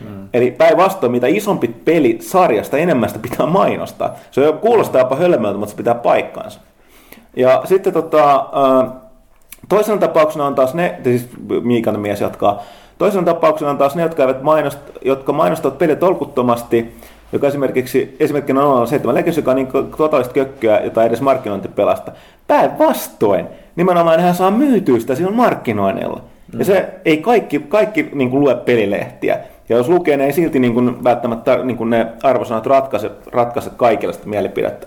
Mm. 0.00 0.28
Eli 0.34 0.50
päinvastoin, 0.50 1.12
mitä 1.12 1.26
isompi 1.26 1.68
peli 1.68 2.18
sarjasta, 2.20 2.78
enemmän 2.78 3.08
sitä 3.08 3.28
pitää 3.30 3.46
mainostaa. 3.46 4.14
Se 4.30 4.48
on- 4.48 4.58
kuulostaa 4.58 5.00
jopa 5.00 5.16
hölmöltä, 5.16 5.58
mutta 5.58 5.70
se 5.70 5.76
pitää 5.76 5.94
paikkaansa. 5.94 6.60
Ja 7.36 7.62
sitten 7.64 7.92
tota, 7.92 8.46
toisena 9.68 9.98
tapauksena 9.98 10.46
on 10.46 10.54
taas 10.54 10.74
ne, 10.74 11.00
siis 11.04 11.28
Miikan 11.62 12.00
mies 12.00 12.20
jatkaa, 12.20 12.62
toisena 12.98 13.24
tapauksena 13.24 13.70
on 13.70 13.78
taas 13.78 13.94
ne, 13.94 14.02
jotka, 14.02 14.22
eivät 14.22 14.42
mainost, 14.42 14.78
jotka 15.04 15.32
mainostavat 15.32 15.78
peliä 15.78 15.96
tolkuttomasti, 15.96 16.94
joka 17.34 17.46
esimerkiksi 17.46 18.16
esimerkkinä 18.20 18.64
on 18.64 18.86
7 18.86 19.14
Legends, 19.14 19.36
joka 19.36 19.50
on 19.50 19.56
niin 19.56 19.68
totaalista 19.96 20.34
kökköä, 20.34 20.80
jota 20.80 21.02
ei 21.02 21.06
edes 21.06 21.20
markkinointi 21.20 21.68
pelasta. 21.68 22.12
Päinvastoin, 22.46 23.46
nimenomaan 23.76 24.20
hän 24.20 24.34
saa 24.34 24.50
myytyä 24.50 24.98
sitä 24.98 25.14
silloin 25.14 25.36
markkinoinnilla. 25.36 26.20
Mm. 26.52 26.58
Ja 26.58 26.64
se 26.64 26.88
ei 27.04 27.16
kaikki, 27.16 27.58
kaikki 27.58 28.10
niin 28.12 28.30
kuin 28.30 28.40
lue 28.40 28.54
pelilehtiä. 28.54 29.38
Ja 29.68 29.76
jos 29.76 29.88
lukee, 29.88 30.16
ne 30.16 30.24
ei 30.24 30.32
silti 30.32 30.58
niin 30.58 30.74
kuin 30.74 31.04
välttämättä 31.04 31.56
niin 31.56 31.76
kuin 31.76 31.90
ne 31.90 32.06
arvosanat 32.22 32.66
ratkaise, 32.66 33.10
ratkaise 33.32 33.70
kaikille 33.76 34.12
sitä 34.12 34.28
mielipidettä. 34.28 34.86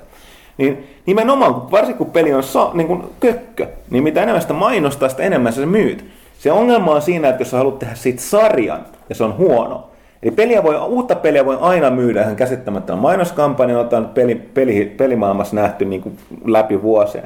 Niin 0.58 0.88
nimenomaan, 1.06 1.72
varsinkin 1.72 1.98
kun 1.98 2.12
peli 2.12 2.34
on 2.34 2.44
sa, 2.44 2.72
niin 2.74 2.88
kuin 2.88 3.04
kökkö, 3.20 3.68
niin 3.90 4.04
mitä 4.04 4.24
enemmän 4.24 4.42
sitä 4.42 4.54
mainostaa, 4.54 5.10
sitä 5.10 5.24
enemmän 5.24 5.54
sä 5.54 5.66
myyt. 5.66 6.06
Se 6.40 6.52
ongelma 6.52 6.92
on 6.92 7.02
siinä, 7.02 7.30
että 7.30 7.42
jos 7.42 7.52
sä 7.52 7.58
haluat 7.58 7.80
tehdä 7.80 7.96
siitä 7.96 8.22
sarjan, 8.22 8.86
ja 9.10 9.16
se 9.16 9.24
on 9.24 9.38
huono, 9.38 9.88
Eli 10.24 10.32
peliä 10.32 10.64
voi, 10.64 10.78
uutta 10.78 11.16
peliä 11.16 11.46
voi 11.46 11.58
aina 11.62 11.92
myydä 11.92 12.22
ihan 12.22 12.36
käsittämättömän 12.36 13.02
mainoskampanjan, 13.02 13.80
jota 13.80 13.98
on 13.98 14.06
peli, 14.06 14.36
peli, 14.36 14.94
pelimaailmassa 14.98 15.56
nähty 15.56 15.86
niin 15.86 16.02
kuin 16.02 16.18
läpi 16.46 16.82
vuosien. 16.82 17.24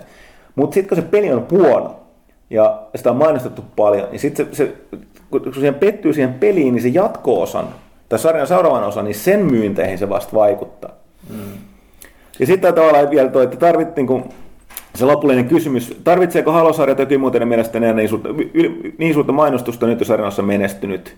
Mutta 0.56 0.74
sitten 0.74 0.90
kun 0.90 1.04
se 1.04 1.10
peli 1.10 1.32
on 1.32 1.48
huono, 1.52 1.96
ja 2.50 2.82
sitä 2.96 3.12
on 3.12 3.18
mainostettu 3.18 3.64
paljon, 3.76 4.08
niin 4.12 4.20
sitten 4.20 4.48
se, 4.52 4.56
se, 4.56 4.74
kun 5.32 5.54
siihen 5.54 5.76
pettyy 5.76 6.14
siihen 6.14 6.34
peliin, 6.34 6.74
niin 6.74 6.82
se 6.82 6.88
jatko-osan, 6.88 7.68
tai 8.10 8.20
sarjan 8.20 8.48
seuraavan 8.48 8.84
osan, 8.84 9.06
niin 9.06 9.16
sen 9.16 9.40
myynteihin 9.40 9.98
se 9.98 10.10
vasta 10.10 10.34
vaikuttaa. 10.34 10.92
Mm. 11.30 11.58
Ja 12.40 12.46
sitten 12.46 12.74
tavallaan 12.74 13.12
vielä 13.12 13.30
toi, 13.30 13.44
että 13.44 13.58
tarvit 13.58 13.96
niin 13.96 14.08
kuin, 14.08 14.24
se 14.96 15.06
lopullinen 15.06 15.48
kysymys, 15.48 15.98
tarvitseeko 16.04 16.52
Halosarja 16.52 16.96
jokin 17.00 17.20
muuten 17.20 17.48
mielestä 17.48 17.78
enää 17.78 17.94
niin 17.94 18.10
suurta, 18.10 18.30
niin 18.98 19.14
suurta 19.14 19.32
mainostusta 19.32 19.88
nyt, 19.88 20.00
jos 20.00 20.08
sarjassa 20.08 20.42
on 20.42 20.48
menestynyt? 20.48 21.16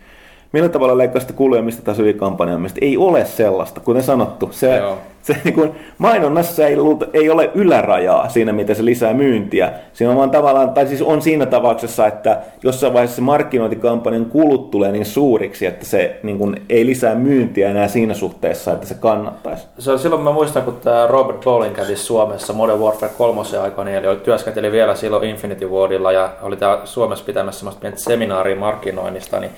Millä 0.54 0.70
tavalla 0.70 0.98
leikkaista 0.98 1.34
kuluja 1.34 1.62
mistä 1.62 1.82
taas 1.82 2.00
yli 2.00 2.14
kampanjan 2.14 2.62
mielestä? 2.62 2.80
Ei 2.82 2.98
ole 2.98 3.26
sellaista, 3.26 3.80
kuten 3.80 4.04
sanottu. 4.04 4.50
Se, 4.52 4.76
Joo. 4.78 4.98
Se 5.24 5.38
niin 5.44 5.54
kuin, 5.54 5.72
mainonnassa 5.98 6.68
ei, 6.68 6.76
ei 7.14 7.30
ole 7.30 7.52
ylärajaa 7.56 8.30
siinä, 8.30 8.54
miten 8.54 8.76
se 8.76 8.86
lisää 8.86 9.14
myyntiä. 9.14 9.72
Siinä 9.94 10.12
on 10.12 10.18
vaan 10.18 10.32
tavallaan, 10.32 10.70
tai 10.70 10.88
siis 10.88 11.02
on 11.02 11.22
siinä 11.22 11.46
tapauksessa, 11.46 12.08
että 12.08 12.42
jossain 12.64 12.94
vaiheessa 12.94 13.16
se 13.16 13.22
markkinointikampanjan 13.22 14.26
kulut 14.26 14.72
tulee 14.72 14.92
niin 14.92 15.06
suuriksi, 15.06 15.66
että 15.66 15.86
se 15.86 16.20
niin 16.24 16.38
kuin, 16.38 16.62
ei 16.70 16.86
lisää 16.86 17.16
myyntiä 17.16 17.70
enää 17.70 17.88
siinä 17.88 18.14
suhteessa, 18.14 18.74
että 18.74 18.88
se 18.88 18.94
kannattaisi. 18.94 19.68
Se 19.80 19.92
on 19.92 20.00
silloin, 20.00 20.22
mä 20.22 20.32
muistan, 20.32 20.64
kun 20.64 20.78
tämä 20.84 21.08
Robert 21.08 21.42
Bowling 21.42 21.76
kävi 21.76 21.96
Suomessa 21.96 22.54
Modern 22.54 22.80
Warfare 22.80 23.12
3 23.18 23.58
aikana, 23.64 23.90
eli 23.90 24.08
oli- 24.08 24.18
työskenteli 24.18 24.72
vielä 24.72 24.96
silloin 24.96 25.30
Infinity 25.30 25.68
Wardilla 25.68 26.12
ja 26.12 26.30
oli 26.42 26.58
täällä 26.58 26.86
Suomessa 26.86 27.26
pitämässä 27.26 27.60
semmoista 27.60 27.82
pientä 27.82 28.00
seminaaria 28.00 28.56
markkinoinnista, 28.56 29.40
niin 29.40 29.52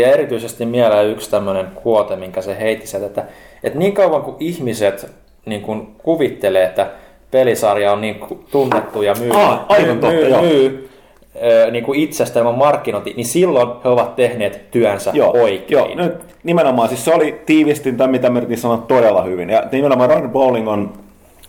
jäi 0.00 0.12
erityisesti 0.12 0.66
mieleen 0.66 1.10
yksi 1.10 1.30
tämmöinen 1.30 1.66
kuote, 1.74 2.16
minkä 2.16 2.42
se 2.42 2.58
heitti 2.60 2.86
sieltä, 2.86 3.06
että, 3.06 3.24
että 3.62 3.78
niin 3.78 3.92
kauan 3.92 4.22
kuin 4.22 4.36
ihmiset 4.40 5.06
niin 5.46 5.62
kuin 5.62 5.86
kuvittelee, 6.02 6.64
että 6.64 6.90
pelisarja 7.30 7.92
on 7.92 8.00
niin 8.00 8.20
tunnettu 8.50 9.02
ja 9.02 9.14
myy, 9.20 9.30
Aa, 9.30 9.66
aivan 9.68 9.96
myy, 9.96 10.00
totta, 10.00 10.40
myy, 10.40 10.52
myy 10.52 10.90
ö, 11.42 11.70
niin 11.70 11.84
kuin 11.84 12.00
itsestä 12.00 12.38
ilman 12.38 12.58
markkinointi, 12.58 13.14
niin 13.16 13.26
silloin 13.26 13.68
he 13.84 13.88
ovat 13.88 14.16
tehneet 14.16 14.70
työnsä 14.70 15.10
Joo, 15.14 15.30
oikein. 15.30 15.66
Joo, 15.68 16.06
nyt 16.06 16.14
nimenomaan, 16.42 16.88
siis 16.88 17.04
se 17.04 17.14
oli 17.14 17.40
tiivistintä, 17.46 18.06
mitä 18.06 18.30
me 18.30 18.38
yritin 18.38 18.58
sanoa 18.58 18.84
todella 18.88 19.22
hyvin. 19.22 19.50
Ja 19.50 19.62
nimenomaan 19.72 20.10
Ron 20.10 20.30
Bowling 20.30 20.68
on, 20.68 20.92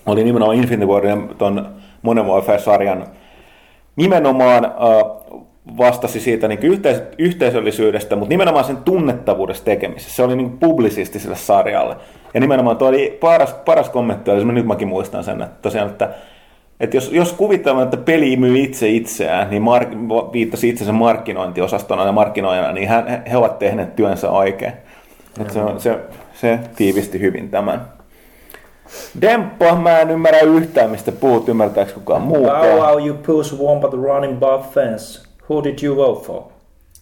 oli 0.06 0.24
nimenomaan 0.24 0.58
Infinity 0.58 0.92
Warin 0.92 1.30
ton 1.38 1.70
Modern 2.02 2.28
Warfare-sarjan 2.28 3.06
nimenomaan 3.96 4.66
äh, 4.66 4.72
vastasi 5.78 6.20
siitä 6.20 6.48
niin 6.48 6.60
yhteis- 6.64 7.02
yhteisöllisyydestä, 7.18 8.16
mutta 8.16 8.30
nimenomaan 8.30 8.66
sen 8.66 8.78
tunnettavuudesta 8.78 9.66
tekemisessä. 9.66 10.16
Se 10.16 10.24
oli 10.24 10.36
niin 10.36 10.58
publisisti 10.60 11.20
sille 11.20 11.36
sarjalle. 11.36 11.96
Ja 12.34 12.40
nimenomaan 12.40 12.78
tuo 12.78 12.88
oli 12.88 13.18
paras, 13.22 13.54
paras 13.54 13.90
kommentti, 13.90 14.32
oli, 14.32 14.46
nyt 14.46 14.66
mäkin 14.66 14.88
muistan 14.88 15.24
sen, 15.24 15.42
että 15.42 15.56
tosiaan, 15.62 15.90
että 15.90 16.10
että 16.80 16.98
jos, 16.98 17.12
jos 17.12 17.34
kuvitellaan, 17.34 17.84
että 17.84 17.98
peli 17.98 18.36
myy 18.38 18.60
itse 18.60 18.90
itseään, 18.90 19.50
niin 19.50 19.62
mark, 19.62 19.90
viittasi 20.34 20.70
itsensä 20.70 20.92
markkinointiosastona 20.94 22.06
ja 22.06 22.12
markkinoijana, 22.12 22.72
niin 22.72 22.88
hän, 22.88 23.24
he 23.32 23.38
ovat 23.38 23.60
tehneet 23.60 23.96
työnsä 23.96 24.30
oikein. 24.30 24.74
Että 25.42 25.54
se, 25.54 25.60
on- 25.62 25.80
se, 25.82 26.00
se 26.34 26.60
tiivisti 26.76 27.20
hyvin 27.20 27.50
tämän. 27.50 27.82
Demppa, 29.22 29.76
mä 29.76 30.00
en 30.00 30.12
ymmärrä 30.12 30.40
yhtään, 30.40 30.90
mistä 30.90 31.12
puhut, 31.12 31.50
ymmärtääkö 31.50 31.94
kukaan 31.94 32.22
Wow, 32.22 32.30
muukaan. 32.38 32.68
wow, 32.68 33.08
you 33.08 33.18
push 33.26 33.56
wombat 33.60 33.94
running 33.94 34.38
above 34.38 34.64
fence. 34.74 35.22
Who 35.52 35.64
did 35.64 35.84
you 35.84 35.96
vote 35.96 36.26
for? 36.26 36.44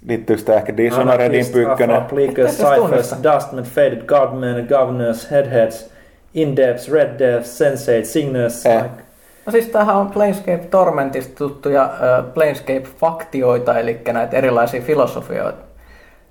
Liittyykö 0.08 0.44
tämä 0.44 0.58
ehkä 0.58 0.78
Dishonoredin 0.78 1.46
pyykkönen? 1.46 2.02
Tästä 2.44 2.64
Cyphers. 2.64 3.16
Dustmen, 3.24 3.64
Faded 3.64 4.06
Godmen, 4.06 4.66
Governors, 4.70 5.32
Headheads, 5.32 5.90
Indebs, 6.34 6.92
Red 6.92 7.20
Devs, 7.20 7.58
Sensate, 7.58 8.04
Signers. 8.04 8.66
Eh. 8.66 8.82
like- 8.82 9.04
No 9.46 9.52
siis 9.52 9.68
tämähän 9.68 9.96
on 9.96 10.12
Planescape 10.12 10.68
Tormentista 10.72 11.36
tuttuja 11.38 11.84
äh, 11.84 12.26
Planescape-faktioita, 12.34 13.80
eli 13.80 14.02
näitä 14.14 14.38
erilaisia 14.38 14.82
filosofioita. 14.82 15.70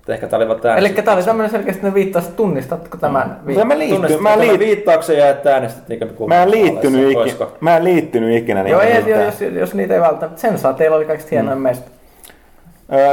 Ehkä 0.07 0.27
tää 0.27 0.37
oli 0.37 0.47
vaan 0.47 0.61
tää. 0.61 0.77
Eli 0.77 0.89
tämä 0.89 1.17
oli 1.17 1.23
tämmöinen 1.23 1.51
selkeästi 1.51 1.83
ne 1.83 1.93
viittasit, 1.93 2.35
tunnistatko 2.35 2.97
tämän? 2.97 3.39
Mutta 3.45 3.65
mä 3.65 3.73
Tunnistat 3.73 4.21
mä, 4.21 4.29
tämän 4.29 4.47
liit, 4.47 4.59
viittauksen 4.59 5.17
ja 5.17 5.29
että 5.29 5.53
äänestit 5.53 5.87
niinkö 5.87 6.07
mä 6.27 6.43
en 6.43 6.51
liittynyt, 6.51 7.11
ikinä. 7.11 7.47
mä 7.61 7.77
en 7.77 7.83
liittynyt 7.83 8.37
ikinä 8.37 8.67
Joo, 8.67 8.81
ei, 8.81 9.03
jos, 9.25 9.41
jos, 9.41 9.73
niitä 9.73 9.93
ei 9.93 10.01
välttämättä. 10.01 10.41
Sen 10.41 10.57
saa, 10.57 10.73
teillä 10.73 10.97
oli 10.97 11.05
kaikista 11.05 11.29
hienoin 11.31 11.57
mm. 11.57 11.61
meistä. 11.61 11.98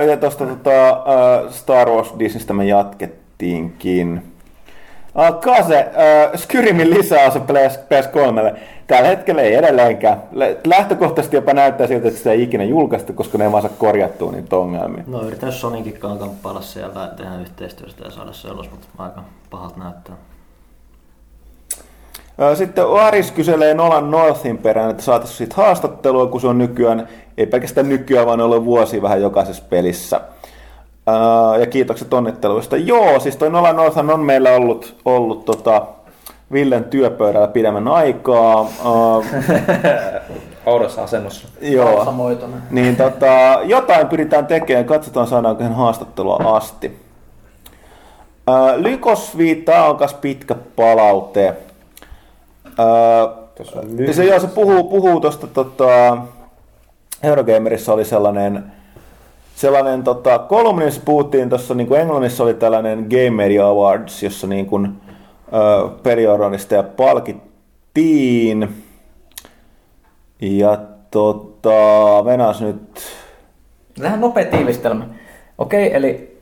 Ja 0.08 0.16
tuosta 0.16 0.46
tota, 0.46 1.02
Star 1.50 1.88
Wars 1.88 2.14
Disneystä 2.18 2.52
me 2.52 2.64
jatkettiinkin. 2.64 4.22
Ah, 5.14 5.34
Kase, 5.40 5.78
äh, 5.78 6.32
Skyrimin 6.36 6.90
lisäosa 6.90 7.38
PS3. 7.38 8.56
Tällä 8.86 9.08
hetkellä 9.08 9.42
ei 9.42 9.54
edelleenkään. 9.54 10.22
Lä- 10.32 10.56
Lähtökohtaisesti 10.66 11.36
jopa 11.36 11.52
näyttää 11.52 11.86
siltä, 11.86 12.08
että 12.08 12.18
sitä 12.18 12.32
ei 12.32 12.42
ikinä 12.42 12.64
julkaista, 12.64 13.12
koska 13.12 13.38
ne 13.38 13.44
ei 13.44 13.52
vaan 13.52 13.62
saa 13.62 13.72
korjattua 13.78 14.32
niitä 14.32 14.56
ongelmia. 14.56 15.04
No 15.06 15.22
yritän 15.22 15.52
Sonicin 15.52 15.98
kanssa 15.98 16.18
kamppailla 16.26 16.60
siellä, 16.60 17.06
tehdä 17.16 17.36
yhteistyöstä 17.40 18.04
ja 18.04 18.10
saada 18.10 18.32
se 18.32 18.50
ulos, 18.50 18.70
mutta 18.70 18.86
aika 18.98 19.24
pahat 19.50 19.76
näyttää. 19.76 20.14
Sitten 22.54 22.84
Aris 22.86 23.32
kyselee 23.32 23.74
Nolan 23.74 24.10
Northin 24.10 24.58
perään, 24.58 24.90
että 24.90 25.02
saataisiin 25.02 25.38
siitä 25.38 25.54
haastattelua, 25.56 26.26
kun 26.26 26.40
se 26.40 26.46
on 26.46 26.58
nykyään, 26.58 27.08
ei 27.38 27.46
pelkästään 27.46 27.88
nykyään, 27.88 28.26
vaan 28.26 28.40
ollut 28.40 28.64
vuosi 28.64 29.02
vähän 29.02 29.22
jokaisessa 29.22 29.62
pelissä. 29.70 30.20
Ja 31.60 31.66
kiitokset 31.66 32.14
onnitteluista. 32.14 32.76
Joo, 32.76 33.20
siis 33.20 33.36
toi 33.36 33.50
Nolan 33.50 33.76
Northan 33.76 34.10
on 34.10 34.20
meillä 34.20 34.52
ollut, 34.52 34.96
ollut 35.04 35.44
tota, 35.44 35.86
Villen 36.52 36.84
työpöydällä 36.84 37.48
pidemmän 37.48 37.88
aikaa. 37.88 38.66
Oudossa 40.66 41.02
asennossa. 41.02 41.48
joo. 41.60 42.04
Samoitona. 42.04 42.56
Niin 42.70 42.96
tota, 42.96 43.58
jotain 43.64 44.08
pyritään 44.08 44.46
tekemään, 44.46 44.84
katsotaan 44.84 45.26
saadaanko 45.26 45.62
hän 45.62 45.74
haastattelua 45.74 46.36
asti. 46.36 46.98
Ö, 48.48 48.52
Lykosviitta 48.82 49.84
on 49.84 49.96
kas 49.96 50.14
pitkä 50.14 50.54
palaute. 50.76 51.54
Ö, 52.78 54.12
se, 54.12 54.24
joo, 54.24 54.40
se 54.40 54.46
puhuu, 54.46 54.84
puhuu 54.84 55.20
tuosta 55.20 55.46
tota, 55.46 56.18
Eurogamerissa 57.22 57.92
oli 57.92 58.04
sellainen, 58.04 58.64
sellainen 59.54 60.02
tota, 60.04 60.38
kolumni, 60.38 60.84
jossa 60.84 61.00
puhuttiin 61.04 61.48
tuossa, 61.48 61.74
niin 61.74 61.86
kuin 61.86 62.00
Englannissa 62.00 62.44
oli 62.44 62.54
tällainen 62.54 63.06
Game 63.10 63.30
Media 63.30 63.66
Awards, 63.66 64.22
jossa 64.22 64.46
niin 64.46 64.66
kuin, 64.66 65.00
ö, 65.52 65.88
pelijournalisteja 66.02 66.82
palkittiin. 66.82 68.68
Ja 70.40 70.78
tota, 71.10 72.24
venas 72.24 72.60
nyt 72.60 73.00
Tähän 74.02 74.20
nopea 74.20 74.44
tiivistelmä. 74.44 75.06
Okei, 75.58 75.94
eli 75.94 76.35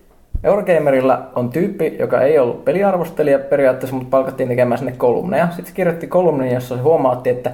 Eurogamerilla 0.44 1.30
on 1.34 1.50
tyyppi, 1.50 1.96
joka 1.98 2.20
ei 2.20 2.38
ollut 2.38 2.64
peliarvostelija 2.64 3.38
periaatteessa, 3.38 3.96
mutta 3.96 4.10
palkattiin 4.10 4.48
tekemään 4.48 4.78
sinne 4.78 4.92
kolumneja. 4.96 5.46
Sitten 5.46 5.66
se 5.66 5.72
kirjoitti 5.72 6.06
kolumnin, 6.06 6.54
jossa 6.54 6.76
se 6.76 6.82
huomaatti, 6.82 7.30
että 7.30 7.50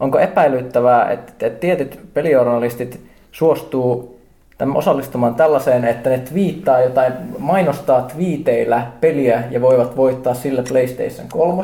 onko 0.00 0.18
epäilyttävää, 0.18 1.10
että, 1.10 1.50
tietyt 1.50 2.00
pelijournalistit 2.14 3.00
suostuu 3.32 4.20
osallistumaan 4.74 5.34
tällaiseen, 5.34 5.84
että 5.84 6.10
ne 6.10 6.18
twiittaa 6.18 6.80
jotain, 6.80 7.12
mainostaa 7.38 8.02
twiiteillä 8.02 8.86
peliä 9.00 9.42
ja 9.50 9.60
voivat 9.60 9.96
voittaa 9.96 10.34
sillä 10.34 10.62
PlayStation 10.68 11.28
3. 11.32 11.62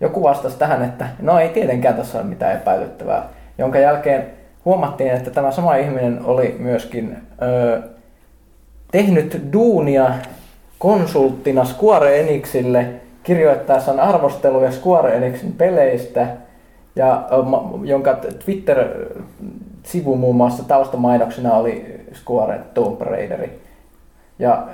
Joku 0.00 0.22
vastasi 0.22 0.58
tähän, 0.58 0.84
että 0.84 1.08
no 1.22 1.38
ei 1.38 1.48
tietenkään 1.48 1.94
tässä 1.94 2.18
ole 2.18 2.26
mitään 2.26 2.56
epäilyttävää, 2.56 3.28
jonka 3.58 3.78
jälkeen 3.78 4.26
huomattiin, 4.64 5.10
että 5.10 5.30
tämä 5.30 5.50
sama 5.50 5.74
ihminen 5.74 6.20
oli 6.24 6.56
myöskin 6.58 7.16
ö, 7.42 7.82
tehnyt 8.90 9.40
duunia 9.52 10.10
konsulttina 10.78 11.64
Square 11.64 12.20
Enixille 12.20 12.90
kirjoittaessaan 13.22 14.00
arvosteluja 14.00 14.72
Square 14.72 15.16
Enixin 15.16 15.52
peleistä, 15.52 16.26
ja, 16.96 17.28
jonka 17.84 18.18
Twitter-sivu 18.44 20.16
muun 20.16 20.36
muassa 20.36 20.64
taustamainoksena 20.64 21.54
oli 21.54 22.04
Square 22.14 22.60
Tomb 22.74 23.00
Raideri. 23.00 23.60
Ja 24.38 24.66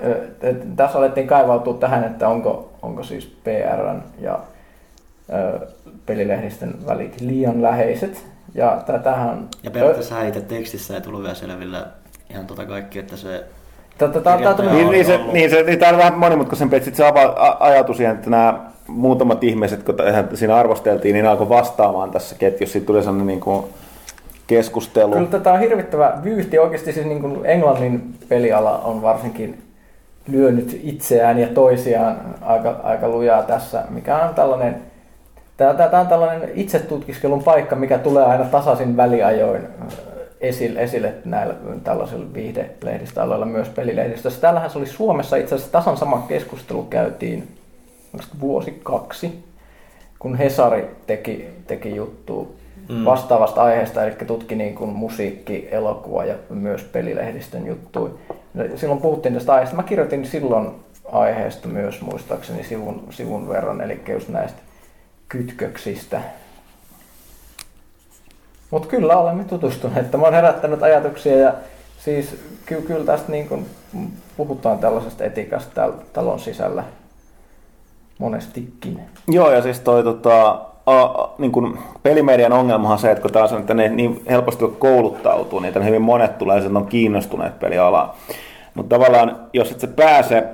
tässä 0.76 0.98
alettiin 0.98 1.26
kaivautua 1.26 1.74
tähän, 1.74 2.04
että 2.04 2.28
onko, 2.28 2.72
onko 2.82 3.02
siis 3.02 3.36
PRn 3.44 4.02
ja 4.20 4.40
ö, 5.32 5.66
pelilehdistön 6.06 6.74
välit 6.86 7.20
liian 7.20 7.62
läheiset. 7.62 8.26
Ja 8.54 8.82
tätähän... 8.86 9.48
Ja 9.62 9.70
periaatteessa 9.70 10.22
itse 10.22 10.40
tekstissä 10.40 10.94
ei 10.94 11.00
tullut 11.00 11.22
vielä 11.22 11.34
selville 11.34 11.78
ihan 12.30 12.46
tota 12.46 12.66
kaikki, 12.66 12.98
että 12.98 13.16
se 13.16 13.44
Niin, 14.72 14.90
niin, 14.90 15.04
se, 15.04 15.14
ollut. 15.14 15.32
niin, 15.32 15.50
se, 15.50 15.62
niin 15.62 15.78
tämä 15.78 15.92
on 15.92 15.98
vähän 15.98 16.18
monimutkaisempi, 16.18 16.76
että 16.76 16.84
sit 16.84 16.94
se 16.94 17.06
ava, 17.06 17.22
a, 17.22 17.56
ajatus 17.60 17.96
siihen, 17.96 18.14
että 18.14 18.30
nämä 18.30 18.60
muutamat 18.88 19.44
ihmiset, 19.44 19.82
kun 19.82 19.94
siinä 20.34 20.56
arvosteltiin, 20.56 21.12
niin 21.12 21.26
alkoi 21.26 21.48
vastaamaan 21.48 22.10
tässä 22.10 22.36
ketjussa. 22.38 22.72
Sitten 22.72 22.86
tuli 22.86 23.02
sellainen 23.02 23.26
niin 23.26 23.40
kuin 23.40 23.64
keskustelu. 24.46 25.12
Kyllä 25.12 25.26
tätä 25.26 25.52
on 25.52 25.60
hirvittävä 25.60 26.18
vyyhti. 26.24 26.58
Oikeasti 26.58 26.92
siis 26.92 27.06
niin 27.06 27.20
kuin 27.20 27.46
Englannin 27.46 28.14
peliala 28.28 28.78
on 28.78 29.02
varsinkin 29.02 29.62
lyönyt 30.28 30.80
itseään 30.82 31.38
ja 31.38 31.46
toisiaan 31.46 32.16
aika, 32.42 32.80
aika 32.82 33.08
lujaa 33.08 33.42
tässä, 33.42 33.82
mikä 33.90 34.18
on 34.18 34.34
tällainen 34.34 34.76
Tämä, 35.56 35.74
tämä 35.74 36.00
on 36.00 36.06
tällainen 36.06 36.50
itsetutkiskelun 36.54 37.42
paikka, 37.42 37.76
mikä 37.76 37.98
tulee 37.98 38.24
aina 38.24 38.44
tasaisin 38.44 38.96
väliajoin 38.96 39.62
esille, 40.48 40.82
esille 40.82 41.14
näillä 41.24 41.54
tällaisilla 41.84 42.34
viihdelehdistöaloilla 42.34 43.46
myös 43.46 43.68
pelilehdistössä. 43.68 44.40
Täällähän 44.40 44.70
se 44.70 44.78
oli 44.78 44.86
Suomessa 44.86 45.36
itse 45.36 45.54
asiassa 45.54 45.72
tasan 45.72 45.96
sama 45.96 46.24
keskustelu 46.28 46.82
käytiin 46.82 47.48
vuosi 48.40 48.80
kaksi, 48.82 49.44
kun 50.18 50.36
Hesari 50.36 50.90
teki, 51.06 51.48
teki 51.66 51.96
juttua 51.96 52.46
mm. 52.88 53.04
vastaavasta 53.04 53.62
aiheesta, 53.62 54.04
eli 54.04 54.14
tutki 54.26 54.54
niin 54.54 54.74
kuin 54.74 54.90
musiikki, 54.90 55.68
elokuva 55.70 56.24
ja 56.24 56.34
myös 56.50 56.82
pelilehdistön 56.82 57.66
juttuja. 57.66 58.12
Silloin 58.76 59.00
puhuttiin 59.00 59.34
tästä 59.34 59.52
aiheesta. 59.52 59.76
Mä 59.76 59.82
kirjoitin 59.82 60.26
silloin 60.26 60.70
aiheesta 61.12 61.68
myös 61.68 62.00
muistaakseni 62.00 62.64
sivun, 62.64 63.04
sivun 63.10 63.48
verran, 63.48 63.80
eli 63.80 64.00
just 64.08 64.28
näistä 64.28 64.58
kytköksistä. 65.28 66.20
Mutta 68.74 68.88
kyllä 68.88 69.16
olemme 69.16 69.44
tutustuneet. 69.44 70.10
Tämä 70.10 70.26
on 70.26 70.34
herättänyt 70.34 70.82
ajatuksia 70.82 71.38
ja 71.38 71.52
siis 71.98 72.36
ky- 72.66 72.82
kyllä 72.82 73.04
tästä 73.04 73.32
niin 73.32 73.48
kun 73.48 73.66
puhutaan 74.36 74.78
tällaisesta 74.78 75.24
etiikasta 75.24 75.70
täällä 75.74 75.96
talon 76.12 76.40
sisällä 76.40 76.84
monestikin. 78.18 79.00
Joo, 79.28 79.50
ja 79.50 79.62
siis 79.62 79.80
toi 79.80 80.04
tota, 80.04 80.50
a, 80.86 81.02
a, 81.02 81.30
niin 81.38 81.52
kuin 81.52 81.78
pelimedian 82.02 82.52
ongelmahan 82.52 82.92
on 82.92 82.98
se, 82.98 83.10
että 83.10 83.22
kun 83.22 83.32
taas 83.32 83.52
on, 83.52 83.60
että 83.60 83.74
ne 83.74 83.88
niin 83.88 84.22
helposti 84.28 84.64
kouluttautuu, 84.78 85.60
niin 85.60 85.68
että 85.68 85.80
hyvin 85.80 86.02
monet 86.02 86.38
tulee, 86.38 86.58
että 86.58 86.70
ne 86.70 86.78
on 86.78 86.86
kiinnostuneet 86.86 87.60
pelialaan. 87.60 88.10
Mutta 88.74 88.96
tavallaan, 88.96 89.40
jos 89.52 89.70
et 89.70 89.80
se 89.80 89.86
pääse, 89.86 90.44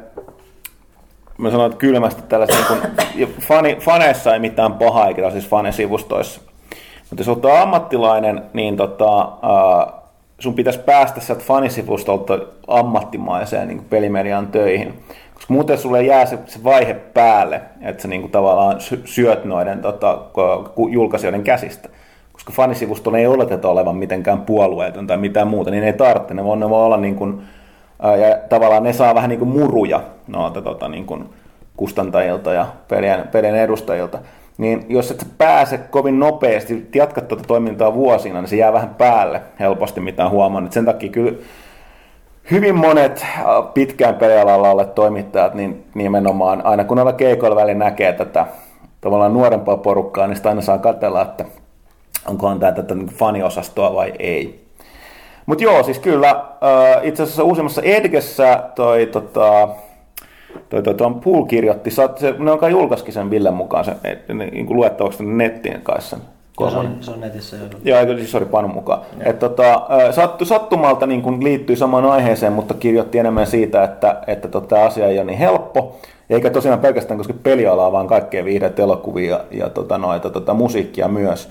mä 1.39 1.51
sanon, 1.51 1.67
että 1.67 1.79
kylmästi 1.79 2.23
tällaista, 2.23 2.57
niin 2.57 2.67
kuin, 3.27 3.43
fani, 3.43 3.77
faneissa 3.81 4.35
ei 4.35 4.41
mitään 4.41 4.73
pahaa, 4.73 5.09
eikä 5.09 5.31
siis 5.31 5.49
fanesivustoissa. 5.49 6.50
Mutta 7.11 7.21
jos 7.21 7.29
olet 7.29 7.61
ammattilainen, 7.63 8.43
niin 8.53 8.77
tota, 8.77 9.19
ää, 9.43 9.93
sun 10.39 10.55
pitäisi 10.55 10.79
päästä 10.79 11.21
sieltä 11.21 11.45
fanisivustolta 11.45 12.39
ammattimaiseen 12.67 13.69
niin 13.69 13.85
pelimedian 13.91 14.47
töihin. 14.47 14.95
Koska 15.35 15.55
muuten 15.55 15.79
sulle 15.79 16.03
jää 16.03 16.27
se, 16.27 16.39
se 16.47 16.65
vaihe 16.65 16.95
päälle, 16.95 17.61
että 17.83 18.03
sä 18.03 18.09
niin 18.09 18.21
kuin 18.21 18.31
tavallaan 18.31 18.81
sy- 18.81 19.03
syöt 19.05 19.45
noiden 19.45 19.83
tota, 19.83 20.19
julkaisijoiden 20.91 21.43
käsistä. 21.43 21.89
Koska 22.33 22.53
fanisivustolla 22.53 23.19
ei 23.19 23.27
oleteta 23.27 23.69
olevan 23.69 23.97
mitenkään 23.97 24.41
puolueeton 24.41 25.07
tai 25.07 25.17
mitään 25.17 25.49
muuta, 25.49 25.71
niin 25.71 25.85
ei 25.85 25.93
tarvitse. 25.93 26.35
Ne 26.35 26.45
voi, 26.45 26.57
ne 26.57 26.71
voi 26.71 26.85
olla 26.85 26.97
niin 26.97 27.17
kuin, 27.17 27.43
ja 28.03 28.37
tavallaan 28.49 28.83
ne 28.83 28.93
saa 28.93 29.15
vähän 29.15 29.29
niin 29.31 29.39
kuin 29.39 29.49
muruja 29.49 30.01
noilta 30.27 30.63
tota, 30.63 30.89
niin 30.89 31.07
kuin 31.07 31.25
kustantajilta 31.77 32.53
ja 32.53 32.67
pelien, 32.89 33.29
pelien 33.33 33.55
edustajilta. 33.55 34.19
Niin 34.61 34.87
jos 34.89 35.11
et 35.11 35.27
pääse 35.39 35.79
kovin 35.79 36.19
nopeasti, 36.19 36.89
jatkat 36.95 37.29
tuota 37.29 37.45
toimintaa 37.47 37.95
vuosina, 37.95 38.41
niin 38.41 38.49
se 38.49 38.57
jää 38.57 38.73
vähän 38.73 38.95
päälle 38.95 39.43
helposti, 39.61 40.01
mitä 40.01 40.25
on 40.25 40.31
huomannut. 40.31 40.73
Sen 40.73 40.85
takia 40.85 41.09
kyllä 41.09 41.33
hyvin 42.51 42.75
monet 42.75 43.23
äh, 43.23 43.45
pitkään 43.75 44.15
pelialalla 44.15 44.71
olleet 44.71 44.95
toimittajat, 44.95 45.55
niin 45.55 45.85
nimenomaan 45.95 46.67
aina 46.67 46.85
kun 46.85 46.99
olla 46.99 47.13
keikoilla 47.13 47.57
väliin 47.57 47.79
näkee 47.79 48.13
tätä 48.13 48.47
tavallaan 49.01 49.33
nuorempaa 49.33 49.77
porukkaa, 49.77 50.27
niin 50.27 50.37
sitä 50.37 50.49
aina 50.49 50.61
saa 50.61 50.79
katsella, 50.79 51.23
että 51.23 51.45
onkohan 52.29 52.61
tämä 52.61 52.73
tätä 52.73 52.95
niin 52.95 53.07
faniosastoa 53.07 53.95
vai 53.95 54.13
ei. 54.19 54.65
Mutta 55.47 55.65
joo, 55.65 55.83
siis 55.83 55.99
kyllä 55.99 56.31
äh, 56.31 57.07
itse 57.07 57.23
asiassa 57.23 57.45
uusimmassa 57.45 57.83
Edgessä 57.83 58.63
toi, 58.75 59.07
tota, 59.07 59.69
toi, 60.69 60.83
toi, 60.83 60.95
toi 60.95 61.15
Pool 61.25 61.45
kirjoitti, 61.45 61.91
se, 61.91 62.09
se, 62.17 62.35
ne 62.39 62.51
on 62.51 62.59
kai 62.59 62.71
julkaiskin 62.71 63.15
sen 63.15 63.31
Villen 63.31 63.55
mukaan 63.55 63.85
sen, 63.85 63.97
et, 64.05 64.29
niin 64.29 64.67
kuin 64.67 64.77
luettavaksi 64.77 65.25
nettiin 65.25 65.81
kanssa 65.83 66.17
Joo, 66.61 66.71
se 66.71 66.77
on, 66.77 66.97
se 67.01 67.11
on 67.11 67.21
netissä 67.21 67.57
jo. 67.57 67.63
Joo, 67.85 67.99
eikö 67.99 68.17
siis 68.17 68.31
sori 68.31 68.45
Panun 68.45 68.71
mukaan. 68.71 69.01
Et, 69.21 69.39
tota, 69.39 69.87
sattu, 70.11 70.45
sattumalta 70.45 71.07
niin 71.07 71.23
kun 71.23 71.45
liittyy 71.45 71.77
samaan 71.77 72.05
aiheeseen, 72.05 72.53
mutta 72.53 72.75
kirjoitti 72.75 73.19
enemmän 73.19 73.47
siitä, 73.47 73.85
että, 73.85 74.23
että 74.27 74.49
tota, 74.49 74.85
asia 74.85 75.07
ei 75.07 75.19
ole 75.19 75.25
niin 75.25 75.39
helppo. 75.39 75.99
Eikä 76.31 76.51
tosiaan 76.51 76.79
pelkästään 76.79 77.19
koske 77.19 77.33
pelialaa, 77.43 77.93
vaan 77.93 78.07
kaikkea 78.07 78.45
viihdeet, 78.45 78.79
elokuvia 78.79 79.31
ja, 79.31 79.45
ja 79.51 79.71
tota, 79.71 79.99
noita, 79.99 80.31
tota, 80.31 80.55
musiikkia 80.55 81.09
myös. 81.09 81.49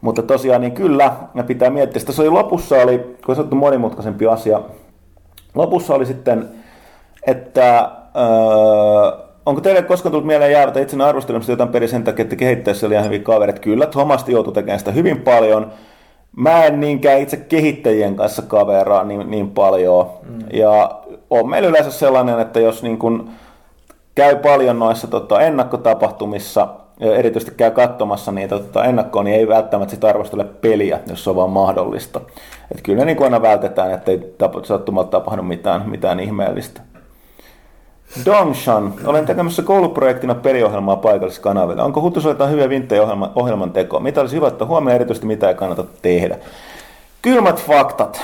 Mutta 0.00 0.22
tosiaan 0.22 0.60
niin 0.60 0.72
kyllä, 0.72 1.12
ja 1.34 1.42
pitää 1.42 1.70
miettiä. 1.70 2.00
Sitten 2.00 2.14
se 2.14 2.22
oli 2.22 2.30
lopussa, 2.30 2.76
oli, 2.76 3.16
kun 3.26 3.36
sanottu 3.36 3.56
monimutkaisempi 3.56 4.26
asia, 4.26 4.60
lopussa 5.54 5.94
oli 5.94 6.06
sitten, 6.06 6.48
että 7.26 7.90
öö, 8.16 9.26
onko 9.46 9.60
teille 9.60 9.82
koskaan 9.82 10.10
tullut 10.10 10.26
mieleen 10.26 10.52
jäävätä 10.52 10.80
itse 10.80 11.02
arvostelemasta 11.02 11.52
jotain 11.52 11.68
peliä 11.68 11.88
sen 11.88 12.04
takia, 12.04 12.22
että 12.22 12.36
kehittäjissä 12.36 12.86
oli 12.86 12.94
ihan 12.94 13.06
hyvin 13.06 13.24
kaverit? 13.24 13.58
Kyllä, 13.58 13.86
Thomas 13.86 14.28
joutui 14.28 14.52
tekemään 14.52 14.78
sitä 14.78 14.90
hyvin 14.90 15.20
paljon. 15.20 15.72
Mä 16.36 16.64
en 16.64 16.80
niinkään 16.80 17.20
itse 17.20 17.36
kehittäjien 17.36 18.16
kanssa 18.16 18.42
kaveraa 18.42 19.04
niin, 19.04 19.30
niin 19.30 19.50
paljon. 19.50 20.10
Mm. 20.28 20.38
Ja 20.52 21.00
on 21.30 21.50
meillä 21.50 21.68
yleensä 21.68 21.90
sellainen, 21.90 22.40
että 22.40 22.60
jos 22.60 22.82
niin 22.82 22.98
kun 22.98 23.30
käy 24.14 24.36
paljon 24.36 24.78
noissa 24.78 25.06
tota, 25.06 25.40
ennakkotapahtumissa, 25.40 26.68
ja 27.00 27.16
erityisesti 27.16 27.54
käy 27.56 27.70
katsomassa 27.70 28.32
niitä 28.32 28.58
tota, 28.58 28.84
ennakkoon, 28.84 29.24
niin 29.24 29.36
ei 29.36 29.48
välttämättä 29.48 29.94
sit 29.94 30.04
arvostele 30.04 30.44
peliä, 30.44 31.00
jos 31.08 31.24
se 31.24 31.30
on 31.30 31.36
vaan 31.36 31.50
mahdollista. 31.50 32.20
Et 32.72 32.82
kyllä 32.82 32.98
ne 32.98 33.04
niin 33.04 33.22
aina 33.22 33.42
vältetään, 33.42 33.92
ettei 33.92 34.34
tapa, 34.38 34.64
sattumalta 34.64 35.10
tapahdu 35.10 35.42
mitään, 35.42 35.90
mitään 35.90 36.20
ihmeellistä. 36.20 36.80
Dongshan, 38.24 38.94
olen 39.04 39.26
tekemässä 39.26 39.62
kouluprojektina 39.62 40.34
peliohjelmaa 40.34 40.96
paikalliskanaville. 40.96 41.82
Onko 41.82 42.00
Huttusulla 42.00 42.34
jotain 42.34 42.50
hyviä 42.50 42.68
vinttejä 42.68 43.02
ohjelman, 43.02 43.30
ohjelman 43.34 43.72
tekoa? 43.72 44.00
Mitä 44.00 44.20
olisi 44.20 44.36
hyvä 44.36 44.46
ottaa 44.46 44.68
huomioon 44.68 44.94
erityisesti, 44.94 45.26
mitä 45.26 45.48
ei 45.48 45.54
kannata 45.54 45.84
tehdä? 46.02 46.38
Kylmät 47.22 47.62
faktat. 47.62 48.22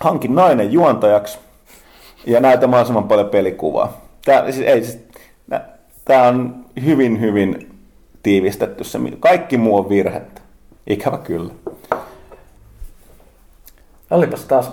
Hankin 0.00 0.34
nainen 0.34 0.72
juontajaksi 0.72 1.38
ja 2.26 2.40
näytä 2.40 2.66
mahdollisimman 2.66 3.08
paljon 3.08 3.28
pelikuvaa. 3.28 4.00
Tämä, 4.24 4.52
siis, 4.52 4.66
ei, 4.66 4.84
siis, 4.84 4.98
tämä 6.04 6.22
on 6.22 6.64
hyvin, 6.84 7.20
hyvin 7.20 7.74
tiivistetty. 8.22 8.84
Se, 8.84 8.98
kaikki 9.20 9.56
muu 9.56 9.76
on 9.76 9.88
virhettä. 9.88 10.40
Ikävä 10.86 11.18
kyllä. 11.18 11.52
Olipas 14.10 14.44
taas 14.44 14.72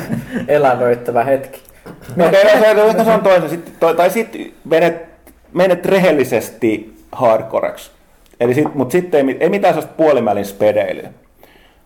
elävöittävä 0.48 1.24
hetki. 1.24 1.71
No, 2.16 2.24
se, 2.30 3.04
se 3.04 3.10
on 3.10 3.20
toinen. 3.20 3.50
Sitten, 3.50 3.74
toi, 3.80 3.94
tai 3.94 4.10
sitten 4.10 4.52
menet, 4.64 5.06
menet 5.52 5.86
rehellisesti 5.86 6.96
hardcoreksi. 7.12 7.90
Eli 8.40 8.54
sit, 8.54 8.74
mutta 8.74 8.92
sitten 8.92 9.28
ei, 9.28 9.36
ei 9.40 9.48
mitään 9.48 9.74
sellaista 9.74 9.96
puolimälin 9.96 10.44
spedeilyä. 10.44 11.10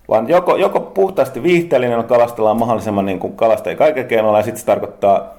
Vaan 0.09 0.29
joko, 0.29 0.57
joko 0.57 0.81
puhtaasti 0.81 1.43
viihteellinen 1.43 2.05
kalastellaan 2.05 2.57
mahdollisimman 2.57 3.07
niin 3.07 3.19
kuin 3.19 3.37
kalastajia 3.37 3.77
kaiken 3.77 4.07
keinoilla, 4.07 4.39
ja 4.39 4.45
sitten 4.45 4.61
se 4.61 4.67
tarkoittaa 4.67 5.36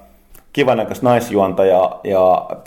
kivan 0.58 0.76
näköistä 0.76 1.06
naisjuonta 1.06 1.64
ja, 1.64 1.90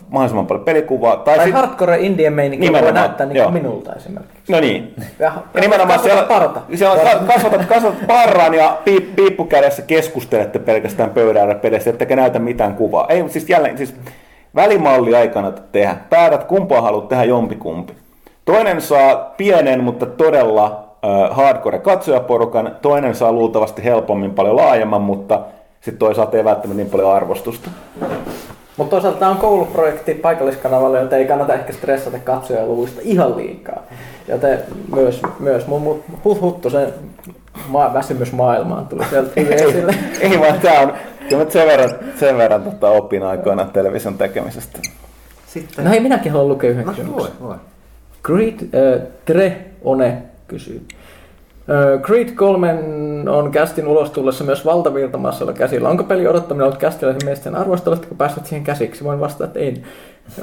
mahdollisimman 0.09 0.47
paljon 0.47 0.65
pelikuvaa. 0.65 1.15
Tai, 1.15 1.35
tai 1.35 1.45
sit... 1.45 1.55
hardcore 1.55 1.97
indien 1.99 2.33
meininki 2.33 2.71
voi 2.73 2.91
näyttää 2.91 3.25
niin 3.27 3.43
kuin 3.43 3.53
minulta 3.53 3.93
esimerkiksi. 3.93 4.51
No 4.51 4.59
niin. 4.59 4.93
Ja, 5.19 5.31
Ja 5.53 5.61
nimenomaan 5.61 5.99
siellä, 5.99 6.23
parta. 6.23 6.61
siellä 6.75 7.03
ka- 7.03 7.33
kasvatat, 7.33 7.65
kasvatat 7.65 8.07
parran 8.07 8.53
ja 8.53 8.77
piip, 8.85 9.15
piippukädessä 9.15 9.81
keskustelette 9.81 10.59
pelkästään 10.59 11.09
pöydällä 11.09 11.55
pedessä, 11.55 11.89
ettekä 11.89 12.15
näytä 12.15 12.39
mitään 12.39 12.75
kuvaa. 12.75 13.05
Ei, 13.09 13.21
mutta 13.21 13.33
siis 13.33 13.49
jälleen, 13.49 13.77
siis 13.77 13.95
välimalli 14.55 15.15
ei 15.15 15.27
kannata 15.27 15.61
tehdä. 15.71 15.95
Päätät 16.09 16.43
kumpaa 16.43 16.81
haluat 16.81 17.07
tehdä 17.07 17.23
jompikumpi. 17.23 17.93
Toinen 18.45 18.81
saa 18.81 19.15
pienen, 19.37 19.83
mutta 19.83 20.05
todella 20.05 20.83
äh, 21.05 21.37
hardcore 21.37 21.79
katsojaporukan. 21.79 22.75
Toinen 22.81 23.15
saa 23.15 23.31
luultavasti 23.31 23.83
helpommin 23.83 24.31
paljon 24.31 24.55
laajemman, 24.55 25.01
mutta 25.01 25.39
sitten 25.81 25.97
toisaalta 25.99 26.37
ei 26.37 26.43
välttämättä 26.43 26.83
niin 26.83 26.91
paljon 26.91 27.11
arvostusta. 27.15 27.69
Mutta 28.77 28.89
toisaalta 28.91 29.19
tämä 29.19 29.31
on 29.31 29.37
kouluprojekti 29.37 30.13
paikalliskanavalle, 30.13 30.99
joten 30.99 31.19
ei 31.19 31.25
kannata 31.25 31.53
ehkä 31.53 31.73
stressata 31.73 32.19
katsojaluvuista 32.19 33.01
ihan 33.03 33.37
liikaa. 33.37 33.83
Joten 34.27 34.59
myös, 34.95 35.21
myös 35.39 35.67
mun, 35.67 35.81
mun 35.81 36.03
hut, 36.23 36.41
huttu 36.41 36.69
sen 36.69 36.93
ma- 37.67 37.93
väsymys 37.93 38.31
maailmaan 38.31 38.87
tuli 38.87 39.03
sieltä 39.09 39.31
hyvin 39.41 39.53
esille. 39.53 39.95
Ei 40.21 40.39
vaan 40.39 40.59
tää 40.59 40.81
on, 40.81 40.93
kyllä 41.29 41.45
sen 41.49 41.67
verran, 41.67 41.89
sen 42.19 42.37
verran 42.37 42.63
tota, 42.63 42.89
opin 42.89 43.23
aikoina 43.23 43.65
television 43.65 44.17
tekemisestä. 44.17 44.79
Sitten... 45.47 45.85
No 45.85 45.91
hei, 45.91 45.99
minäkin 45.99 46.31
haluan 46.31 46.47
lukea 46.49 46.69
yhden 46.69 46.85
No, 46.85 46.91
kysymyksen. 46.91 47.31
voi, 47.39 47.49
voi. 47.49 47.55
Creed 48.25 48.53
äh, 48.53 49.01
Tre 49.25 49.57
One 49.83 50.17
kysyy. 50.47 50.81
Creed 52.01 52.31
3 52.31 52.75
on 53.29 53.51
kästin 53.51 53.87
ulos 53.87 54.09
tullessa 54.09 54.43
myös 54.43 54.65
valtavirtamassalla 54.65 55.53
käsillä. 55.53 55.89
Onko 55.89 56.03
peli 56.03 56.27
odottaminen 56.27 56.67
ollut 56.67 56.81
mielestä 57.23 57.43
sen 57.43 57.55
arvosta? 57.55 57.89
Oletteko 57.89 58.15
päässeet 58.15 58.45
siihen 58.45 58.63
käsiksi? 58.63 59.03
Voin 59.03 59.19
vastata, 59.19 59.43
että 59.43 59.59
en. 59.59 59.83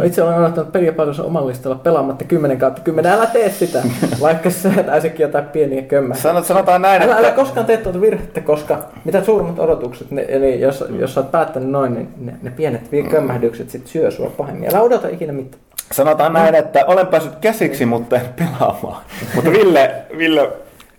Itse 0.04 0.22
olen 0.22 0.38
odottanut 0.38 0.72
peliä 0.72 0.92
paljon 0.92 1.14
oman 1.24 1.46
listalla 1.46 1.76
pelaamatta 1.76 2.24
10 2.24 2.58
kautta 2.58 2.82
10. 2.82 3.12
Älä 3.12 3.26
tee 3.26 3.50
sitä, 3.50 3.82
vaikka 4.20 4.50
se 4.50 4.58
säätäisikin 4.58 5.24
jotain 5.24 5.44
pieniä 5.44 5.82
kömmää. 5.82 6.16
Sanot, 6.16 6.46
sanotaan 6.46 6.82
näin, 6.82 7.02
Älä, 7.02 7.16
älä 7.16 7.28
että... 7.28 7.42
koskaan 7.42 7.66
tee 7.66 7.76
tuota 7.76 8.00
virhettä, 8.00 8.40
koska 8.40 8.78
mitä 9.04 9.24
suurimmat 9.24 9.58
odotukset, 9.58 10.10
ne, 10.10 10.24
eli 10.28 10.60
jos, 10.60 10.84
jos 10.98 11.14
sä 11.14 11.20
oot 11.20 11.30
päättänyt 11.30 11.68
noin, 11.70 11.94
niin 11.94 12.08
ne, 12.16 12.34
ne 12.42 12.50
pienet 12.50 12.92
vi- 12.92 13.02
kömmähdykset 13.02 13.70
sit 13.70 13.86
syö 13.86 14.10
sua 14.10 14.30
pahemmin. 14.36 14.70
Älä 14.70 14.82
odota 14.82 15.08
ikinä 15.08 15.32
mitään. 15.32 15.62
Sanotaan 15.92 16.32
näin, 16.32 16.54
että 16.54 16.84
olen 16.86 17.06
päässyt 17.06 17.36
käsiksi, 17.40 17.86
mutta 17.86 18.16
en 18.16 18.28
pelaamaan. 18.36 19.02
mutta 19.34 19.50
Ville, 19.50 19.94
Ville, 20.18 20.48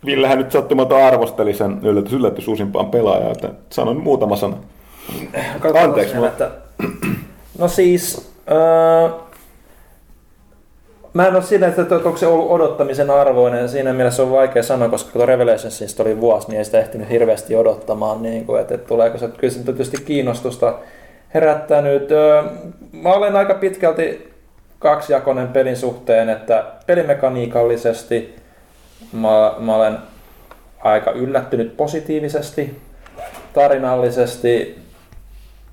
Villehän 0.06 0.38
nyt 0.38 0.52
sattumalta 0.52 1.06
arvosteli 1.06 1.54
sen 1.54 1.80
yllätys, 1.82 2.12
yllätys 2.12 2.48
uusimpaan 2.48 2.90
pelaajaan, 2.90 3.32
että 3.32 3.48
sanon 3.70 3.96
muutama 3.96 4.36
sana. 4.36 4.56
Anteeksi, 5.82 6.14
mulla- 6.14 6.28
että... 6.28 6.50
No 7.58 7.68
siis... 7.68 8.30
Öö, 8.50 9.08
mä 11.14 11.26
en 11.26 11.34
ole 11.34 11.42
siinä, 11.42 11.66
että 11.66 11.94
onko 11.94 12.16
se 12.16 12.26
ollut 12.26 12.50
odottamisen 12.50 13.10
arvoinen. 13.10 13.68
Siinä 13.68 13.92
mielessä 13.92 14.22
on 14.22 14.30
vaikea 14.30 14.62
sanoa, 14.62 14.88
koska 14.88 15.12
tuo 15.12 15.26
Revelationsista 15.26 16.02
oli 16.02 16.20
vuosi, 16.20 16.48
niin 16.48 16.58
ei 16.58 16.64
sitä 16.64 16.78
ehtinyt 16.80 17.10
hirveästi 17.10 17.56
odottamaan. 17.56 18.22
Niin 18.22 18.46
kuin, 18.46 18.60
että, 18.60 18.74
että 18.74 18.88
tuleeko 18.88 19.18
se, 19.18 19.28
kyllä 19.28 19.52
se 19.54 19.64
tietysti 19.64 19.96
kiinnostusta 20.04 20.74
herättänyt. 21.34 22.10
Öö, 22.10 22.42
mä 22.92 23.12
olen 23.12 23.36
aika 23.36 23.54
pitkälti 23.54 24.32
kaksijakoinen 24.78 25.48
pelin 25.48 25.76
suhteen, 25.76 26.28
että 26.28 26.64
pelimekaniikallisesti 26.86 28.36
mä, 29.12 29.54
mä 29.58 29.76
olen 29.76 29.98
aika 30.80 31.10
yllättynyt 31.10 31.76
positiivisesti, 31.76 32.80
tarinallisesti 33.52 34.78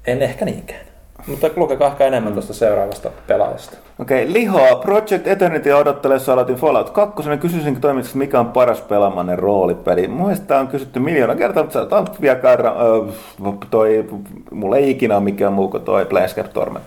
en 0.08 0.22
ehkä 0.22 0.46
niinkään. 0.46 0.88
Mutta 1.28 1.50
lukekaa 1.56 1.88
ehkä 1.88 2.06
enemmän 2.06 2.34
tuosta 2.34 2.54
seuraavasta 2.54 3.12
pelaajasta. 3.28 3.78
Okei, 4.00 4.22
okay, 4.22 4.34
lihoa. 4.34 4.76
Project 4.76 5.28
Eternity 5.28 5.72
odottelessa 5.72 6.34
aloitin 6.34 6.56
Fallout 6.56 6.90
2. 6.90 7.24
Kysyisinkin 7.40 7.82
toimituksesta, 7.82 8.18
mikä 8.18 8.40
on 8.40 8.52
paras 8.52 8.82
pelaamanne 8.82 9.36
roolipeli. 9.36 10.10
Tää 10.48 10.60
on 10.60 10.68
kysytty 10.68 11.00
miljoona 11.00 11.36
kertaa, 11.36 11.64
mutta 11.64 11.80
sanotaan 11.80 12.08
vielä 12.22 12.36
kerran. 12.36 12.76
Öö, 12.78 13.52
toi, 13.70 14.10
mulla 14.52 14.78
ei 14.78 14.90
ikinä 14.90 15.16
ole 15.16 15.24
mikään 15.24 15.54
muu 15.54 15.68
kuin 15.68 15.84
toi 15.84 16.06
Planescape 16.06 16.50
Torment. 16.50 16.86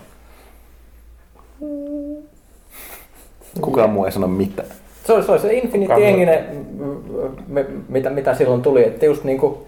Kukaan 3.61 3.89
muu 3.89 4.05
ei 4.05 4.11
sano 4.11 4.27
mitään. 4.27 4.69
Se 5.05 5.13
oli 5.13 5.23
se, 5.23 5.31
oli 5.31 5.39
se 5.39 5.53
Infinity-henginen, 5.53 6.39
m- 7.47 7.83
mitä, 7.89 8.09
mitä 8.09 8.33
silloin 8.35 8.61
tuli, 8.61 8.83
että 8.87 9.05
just 9.05 9.23
niinku 9.23 9.67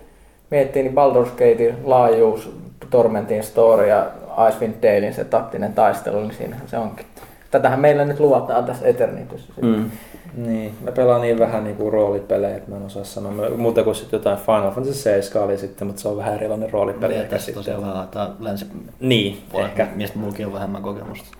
miettii, 0.51 0.83
niin 0.83 0.93
Baldur's 0.95 1.29
Gatein 1.31 1.75
laajuus, 1.83 2.51
Tormentin 2.89 3.43
story 3.43 3.87
ja 3.87 4.05
Icewind 4.49 4.73
Dalein 4.83 5.13
se 5.13 5.23
taktinen 5.23 5.73
taistelu, 5.73 6.19
niin 6.19 6.33
siinähän 6.37 6.67
se 6.67 6.77
onkin. 6.77 7.05
Tätähän 7.51 7.79
meillä 7.79 8.05
nyt 8.05 8.19
luvataan 8.19 8.63
tässä 8.65 8.87
Eternityssä. 8.87 9.53
Mm. 9.61 9.91
Niin, 10.37 10.73
mä 10.83 10.91
pelaan 10.91 11.21
niin 11.21 11.39
vähän 11.39 11.63
niinku 11.63 11.89
roolipelejä, 11.89 12.57
että 12.57 12.71
mä 12.71 12.77
en 12.77 12.85
osaa 12.85 13.03
sanoa. 13.03 13.31
Mä, 13.31 13.49
muuta 13.57 13.83
kuin 13.83 13.95
sitten 13.95 14.17
jotain 14.17 14.37
Final 14.37 14.71
Fantasy 14.71 14.93
7 14.93 15.45
oli 15.47 15.57
sitten, 15.57 15.87
mutta 15.87 16.01
se 16.01 16.07
on 16.07 16.17
vähän 16.17 16.33
erilainen 16.35 16.69
roolipeli. 16.73 17.01
Peliä 17.01 17.21
että 17.23 17.35
tässä 17.35 17.51
tosiaan 17.53 17.81
vähän 17.81 18.07
tää 18.07 18.29
länsi 18.39 18.65
Niin, 18.99 19.37
ehkä. 19.53 19.83
ehkä. 19.83 19.87
mistä 19.95 20.19
mullakin 20.19 20.45
on 20.47 20.53
vähemmän 20.53 20.81
kokemusta. 20.81 21.37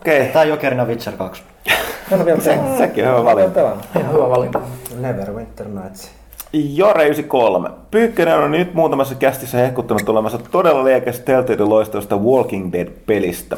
Okei, 0.00 0.26
Tää 0.28 0.42
on 0.42 0.48
Jokerina 0.48 0.84
Witcher 0.84 1.16
2. 1.16 1.42
Mä 1.66 1.72
en 2.10 2.16
ole 2.16 2.24
vielä 2.24 2.40
se, 2.40 2.58
sekin 2.78 3.08
on 3.08 3.12
hyvä 3.12 3.24
valinta. 3.24 3.60
Ihan 4.00 4.12
hyvä 4.12 4.30
valinta. 4.30 4.60
Neverwinter 5.00 5.68
Nights. 5.68 6.10
Jore 6.52 7.02
93. 7.04 7.68
Pyykkönen 7.90 8.38
on 8.38 8.50
nyt 8.50 8.74
muutamassa 8.74 9.14
kästissä 9.14 9.58
hehkuttanut 9.58 10.08
olemassa 10.08 10.38
todella 10.50 10.84
liekäs 10.84 11.20
Telltale 11.20 11.68
loistoista 11.68 12.16
Walking 12.16 12.72
Dead-pelistä. 12.72 13.56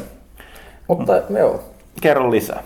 Mutta 0.87 1.21
joo, 1.29 1.63
Kerro 2.01 2.31
lisää. 2.31 2.63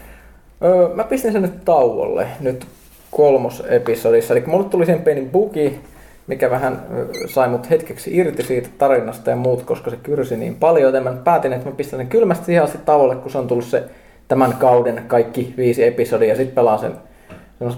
Öö, 0.64 0.96
mä 0.96 1.04
pistin 1.04 1.32
sen 1.32 1.42
nyt 1.42 1.66
tauolle 1.66 2.28
nyt 2.40 2.68
kolmosepisodissa. 3.12 4.34
Eli 4.34 4.44
mulle 4.48 4.70
tuli 4.70 4.86
sen 4.86 5.02
pieni 5.02 5.30
bugi, 5.32 5.80
mikä 6.28 6.50
vähän 6.50 6.82
sai 7.28 7.50
mut 7.50 7.70
hetkeksi 7.70 8.18
irti 8.18 8.44
siitä 8.44 8.70
tarinasta 8.78 9.30
ja 9.30 9.36
muut, 9.36 9.64
koska 9.64 9.90
se 9.90 9.98
kyrsi 10.04 10.38
niin 10.38 10.56
paljon. 10.56 10.84
Joten 10.84 11.04
mä 11.04 11.14
päätin, 11.24 11.54
että 11.54 11.70
mä 11.70 11.76
pistän 11.76 12.00
sen 12.00 12.08
kylmästi 12.08 12.54
ihan 12.54 12.68
sitten 12.68 12.86
tauolle, 12.86 13.16
kun 13.16 13.32
se 13.32 13.38
on 13.38 13.48
tullut 13.48 13.66
se 13.66 13.84
tämän 14.28 14.54
kauden 14.54 15.04
kaikki 15.08 15.54
viisi 15.58 15.84
episodia 15.84 16.30
ja 16.30 16.36
sitten 16.36 16.56
pelaan 16.56 16.80
sen 16.80 16.94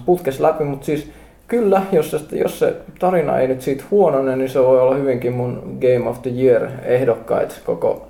putkessa 0.06 0.44
läpi. 0.44 0.64
Mutta 0.64 0.86
siis 0.86 1.12
kyllä, 1.48 1.82
jos 1.92 2.12
se, 2.12 2.20
jos 2.32 2.60
se 2.60 2.76
tarina 3.00 3.40
ei 3.40 3.48
nyt 3.48 3.62
siitä 3.62 3.84
huonone, 3.92 4.36
niin 4.36 4.50
se 4.50 4.60
voi 4.60 4.82
olla 4.82 4.96
hyvinkin 4.96 5.34
mun 5.34 5.78
Game 5.82 6.10
of 6.10 6.22
the 6.22 6.32
Year 6.32 6.68
ehdokkaita 6.84 7.56
koko 7.66 8.08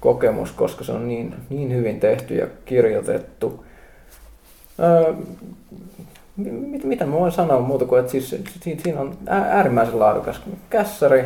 kokemus, 0.00 0.52
koska 0.52 0.84
se 0.84 0.92
on 0.92 1.08
niin, 1.08 1.34
niin 1.50 1.74
hyvin 1.74 2.00
tehty 2.00 2.34
ja 2.34 2.46
kirjoitettu. 2.64 3.64
Öö, 4.80 5.14
mit, 6.46 6.84
mitä 6.84 7.06
mä 7.06 7.12
voin 7.12 7.32
sanoa 7.32 7.60
muuta 7.60 7.84
kuin, 7.84 8.00
että 8.00 8.12
siis, 8.12 8.30
siinä, 8.60 8.80
siinä 8.82 9.00
on 9.00 9.16
ää- 9.26 9.48
äärimmäisen 9.50 9.98
laadukas 9.98 10.40
kässäri, 10.70 11.24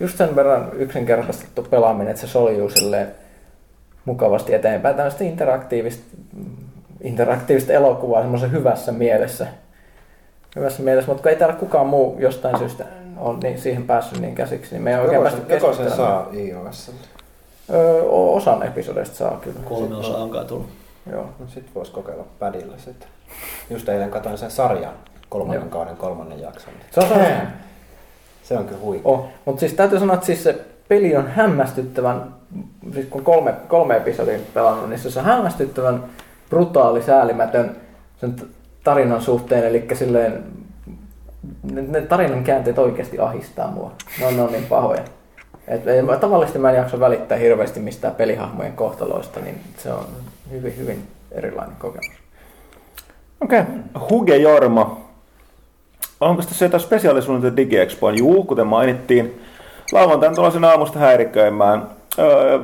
just 0.00 0.16
sen 0.18 0.36
verran 0.36 0.68
yksinkertaistettu 0.72 1.62
pelaaminen, 1.70 2.08
että 2.08 2.20
se 2.20 2.26
soljuu 2.26 2.70
silleen 2.70 3.08
mukavasti 4.04 4.54
eteenpäin. 4.54 4.96
Tällaista 4.96 5.24
interaktiivista, 5.24 6.16
interaktiivista 7.00 7.72
elokuvaa 7.72 8.20
semmoisen 8.20 8.52
hyvässä 8.52 8.92
mielessä. 8.92 9.46
Hyvässä 10.56 10.82
mielessä, 10.82 11.08
mutta 11.10 11.22
kun 11.22 11.30
ei 11.30 11.36
täällä 11.36 11.56
kukaan 11.56 11.86
muu 11.86 12.16
jostain 12.18 12.58
syystä 12.58 12.84
ole 13.16 13.38
niin, 13.42 13.58
siihen 13.60 13.82
päässyt 13.86 14.20
niin 14.20 14.34
käsiksi, 14.34 14.74
niin 14.74 14.82
me 14.82 14.90
ei 14.90 14.96
oikein 14.98 15.14
Joko, 15.14 15.22
päästy 15.22 15.40
se- 15.48 15.54
joko 15.54 15.72
sen 15.72 15.84
keskustelemaan. 15.86 16.24
saa 16.24 16.32
iOS? 16.34 16.92
Öö, 17.72 18.02
osan 18.10 18.62
episodeista 18.62 19.16
saa 19.16 19.40
kyllä. 19.42 19.60
Kolme 19.68 19.94
osaa 19.96 20.22
on 20.22 20.30
kai 20.30 20.44
tullut. 20.44 20.68
Joo. 21.12 21.22
No 21.38 21.46
sit 21.54 21.64
vois 21.74 21.90
kokeilla 21.90 22.24
padilla 22.38 22.74
sitten. 22.78 23.08
Just 23.70 23.88
eilen 23.88 24.10
katsoin 24.10 24.38
sen 24.38 24.50
sarjan 24.50 24.92
kolmannen 25.28 25.60
Joo. 25.62 25.70
kauden 25.70 25.96
kolmannen 25.96 26.40
jakson. 26.40 26.72
Se 26.90 27.00
on 27.00 27.08
se, 27.08 27.36
Se 28.42 28.58
on 28.58 28.64
kyllä 28.64 28.80
huikea. 28.80 29.12
Oh, 29.12 29.28
mutta 29.44 29.60
siis 29.60 29.72
täytyy 29.74 29.98
sanoa, 29.98 30.14
että 30.14 30.26
siis 30.26 30.42
se 30.44 30.58
peli 30.88 31.16
on 31.16 31.28
hämmästyttävän, 31.28 32.34
siis 32.94 33.06
kun 33.10 33.24
kolme, 33.24 33.52
kolme 33.68 33.96
episodia 33.96 34.38
pelannut, 34.54 34.88
niin 34.88 34.98
se 34.98 35.18
on 35.18 35.24
hämmästyttävän 35.24 36.04
brutaali, 36.50 37.02
säälimätön 37.02 37.76
sen 38.20 38.32
t- 38.34 38.46
tarinan 38.84 39.22
suhteen, 39.22 39.64
eli 39.66 39.86
silleen 39.92 40.44
ne, 41.72 41.82
ne 41.82 42.00
tarinan 42.00 42.44
käänteet 42.44 42.78
oikeasti 42.78 43.18
ahistaa 43.18 43.70
mua. 43.70 43.92
Ne 44.20 44.26
on, 44.26 44.36
ne 44.36 44.42
on 44.42 44.52
niin 44.52 44.66
pahoja. 44.66 45.02
Et, 45.68 45.86
ei- 45.88 46.02
mä- 46.02 46.16
tavallisesti 46.16 46.58
mä 46.58 46.70
en 46.70 46.76
jaksa 46.76 47.00
välittää 47.00 47.38
hirveästi 47.38 47.80
mistään 47.80 48.14
pelihahmojen 48.14 48.72
kohtaloista, 48.72 49.40
niin 49.40 49.60
se 49.78 49.92
on 49.92 50.06
hyvin, 50.50 50.76
hyvin 50.76 51.08
erilainen 51.32 51.76
kokemus. 51.76 52.19
Okei. 53.40 53.60
Okay. 53.60 53.74
Huge 54.10 54.36
Jorma. 54.36 55.00
Onko 56.20 56.42
tässä 56.42 56.64
jotain 56.64 56.80
spesiaalisuunnitelmia 56.80 57.56
DigiExpoon? 57.56 58.18
Juu, 58.18 58.44
kuten 58.44 58.66
mainittiin. 58.66 59.40
Lauantain 59.92 60.34
tuloisen 60.34 60.64
aamusta 60.64 60.98
häiriköimään. 60.98 61.82
Öö, 62.18 62.58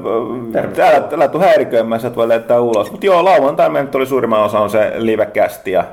älä, 0.79 1.09
älä 1.13 1.29
tuu 1.29 1.41
häiriköimään, 1.41 2.01
sä 2.01 2.09
et 2.09 2.17
voi 2.17 2.29
lähettää 2.29 2.61
ulos. 2.61 2.91
Mutta 2.91 3.07
joo, 3.07 3.25
lauantain 3.25 3.73
meidän 3.73 3.87
nyt 3.87 3.95
oli 3.95 4.07
suurimman 4.07 4.45
osa 4.45 4.61
on 4.61 4.71
se 4.71 4.93
livekästi 4.97 5.71
ja, 5.71 5.85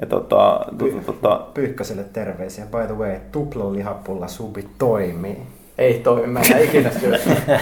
ja 0.00 0.06
tota, 0.06 0.60
tota, 0.78 1.02
tota, 1.06 1.40
Pyykköselle 1.54 2.04
terveisiä. 2.12 2.64
By 2.64 2.86
the 2.86 2.98
way, 2.98 3.16
tuplalihapulla 3.32 4.28
subi 4.28 4.68
toimii. 4.78 5.42
Ei 5.78 5.98
toimi, 5.98 6.26
mä 6.26 6.40
en 6.40 6.64
ikinä 6.64 6.90
syö. 6.90 7.18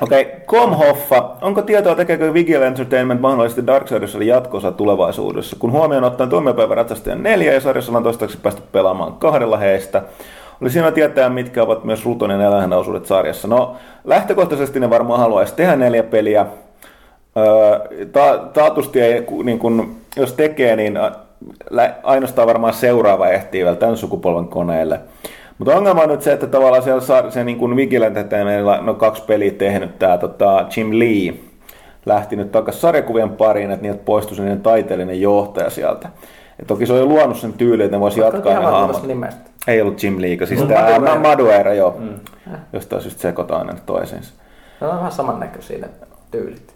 Okei, 0.00 0.22
okay, 0.22 0.40
Komhoffa. 0.46 1.30
Onko 1.40 1.62
tietoa, 1.62 1.94
tekeekö 1.94 2.34
Vigil 2.34 2.62
Entertainment 2.62 3.20
mahdollisesti 3.20 3.66
Darksidesille 3.66 4.24
jatkossa 4.24 4.72
tulevaisuudessa? 4.72 5.56
Kun 5.58 5.72
huomioon 5.72 6.04
ottaen 6.04 6.30
tuomiopäivän 6.30 6.76
ratsastajan 6.76 7.22
neljä 7.22 7.52
ja 7.52 7.60
sarjassa 7.60 7.90
ollaan 7.90 8.02
toistaiseksi 8.02 8.42
päästy 8.42 8.62
pelaamaan 8.72 9.12
kahdella 9.12 9.56
heistä. 9.56 10.02
Oli 10.62 10.70
siinä 10.70 10.90
tietää, 10.92 11.28
mitkä 11.28 11.62
ovat 11.62 11.84
myös 11.84 12.04
Rutonin 12.04 12.40
eläinhausuudet 12.40 13.06
sarjassa. 13.06 13.48
No, 13.48 13.76
lähtökohtaisesti 14.04 14.80
ne 14.80 14.90
varmaan 14.90 15.20
haluaisi 15.20 15.54
tehdä 15.54 15.76
neljä 15.76 16.02
peliä. 16.02 16.46
Öö, 17.36 18.06
ta- 18.12 18.38
taatusti 18.52 19.00
ei, 19.00 19.26
niin 19.44 19.58
kun, 19.58 19.96
jos 20.16 20.32
tekee, 20.32 20.76
niin 20.76 20.98
ainoastaan 22.02 22.48
varmaan 22.48 22.74
seuraava 22.74 23.28
ehtii 23.28 23.64
vielä 23.64 23.76
tämän 23.76 23.96
sukupolven 23.96 24.48
koneelle. 24.48 25.00
Mutta 25.64 25.78
ongelma 25.78 26.02
on 26.02 26.08
nyt 26.08 26.22
se, 26.22 26.32
että 26.32 26.46
tavallaan 26.46 26.82
siellä 26.82 27.00
saa 27.00 27.30
se 27.30 27.44
niin 27.44 27.58
kuin 27.58 27.76
Vigilant, 27.76 28.16
että 28.16 28.44
meillä 28.44 28.78
on 28.78 28.86
no, 28.86 28.94
kaksi 28.94 29.22
peliä 29.22 29.50
tehnyt, 29.50 29.98
tämä 29.98 30.18
tota, 30.18 30.66
Jim 30.76 30.90
Lee 30.92 31.34
lähti 32.06 32.36
nyt 32.36 32.52
takaisin 32.52 32.80
sarjakuvien 32.80 33.30
pariin, 33.30 33.70
että 33.70 33.82
niiltä 33.82 34.02
poistui 34.04 34.36
se 34.36 34.42
niiden 34.42 34.60
taiteellinen 34.60 35.20
johtaja 35.20 35.70
sieltä. 35.70 36.08
Et 36.60 36.66
toki 36.66 36.86
se 36.86 36.92
on 36.92 36.98
jo 36.98 37.06
luonut 37.06 37.36
sen 37.36 37.52
tyyli, 37.52 37.82
että 37.82 37.96
ne 37.96 38.00
voisi 38.00 38.20
jatkaa 38.20 38.58
ne 38.58 38.64
hahmot. 38.64 39.06
nimestä. 39.06 39.50
Ei 39.66 39.80
ollut 39.80 40.02
Jim 40.02 40.20
Lee, 40.20 40.46
siis 40.46 40.60
No, 40.60 40.66
tämä 40.66 40.80
Madureira. 40.90 41.20
Madureira, 41.20 41.74
joo. 41.74 41.96
Mm. 41.98 42.14
Josta 42.72 43.00
syystä 43.00 43.22
sekoitaan 43.22 43.66
ne 43.66 43.74
toisiinsa. 43.86 44.34
Ne 44.80 44.86
on 44.86 44.96
vähän 44.96 45.12
samannäköisiä 45.12 45.78
ne 45.78 45.88
tyylit. 46.30 46.74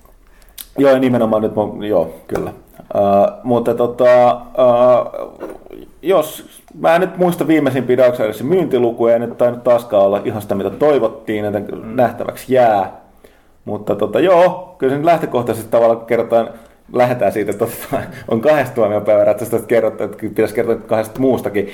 Joo, 0.78 0.98
nimenomaan 0.98 1.42
nyt, 1.42 1.52
joo, 1.88 2.14
kyllä. 2.26 2.50
Uh, 2.78 3.28
mutta 3.42 3.74
tota, 3.74 4.36
uh, 4.36 5.87
jos 6.08 6.44
mä 6.80 6.94
en 6.94 7.00
nyt 7.00 7.16
muista 7.16 7.46
viimeisimpiä 7.46 7.96
Darksiders 7.96 8.42
myyntilukuja, 8.42 9.14
ei 9.14 9.20
nyt 9.20 9.38
tainnut 9.38 9.64
taaskaan 9.64 10.02
olla 10.04 10.20
ihan 10.24 10.42
sitä, 10.42 10.54
mitä 10.54 10.70
toivottiin, 10.70 11.44
että 11.44 11.76
nähtäväksi 11.94 12.54
jää. 12.54 12.92
Mutta 13.64 13.94
tota, 13.94 14.20
joo, 14.20 14.74
kyllä 14.78 14.90
se 14.90 14.96
nyt 14.96 15.04
lähtökohtaisesti 15.04 15.70
tavallaan 15.70 16.06
kerrotaan, 16.06 16.48
lähdetään 16.92 17.32
siitä, 17.32 17.50
että 17.50 17.66
tota, 17.66 18.02
on 18.28 18.40
kahdesta 18.40 18.74
tuomiopäivän 18.74 19.26
ratsaista, 19.26 19.56
että 19.56 19.68
kerrottu, 19.68 20.04
että 20.04 20.16
pitäisi 20.20 20.54
kertoa 20.54 20.76
kahdesta 20.76 21.20
muustakin. 21.20 21.68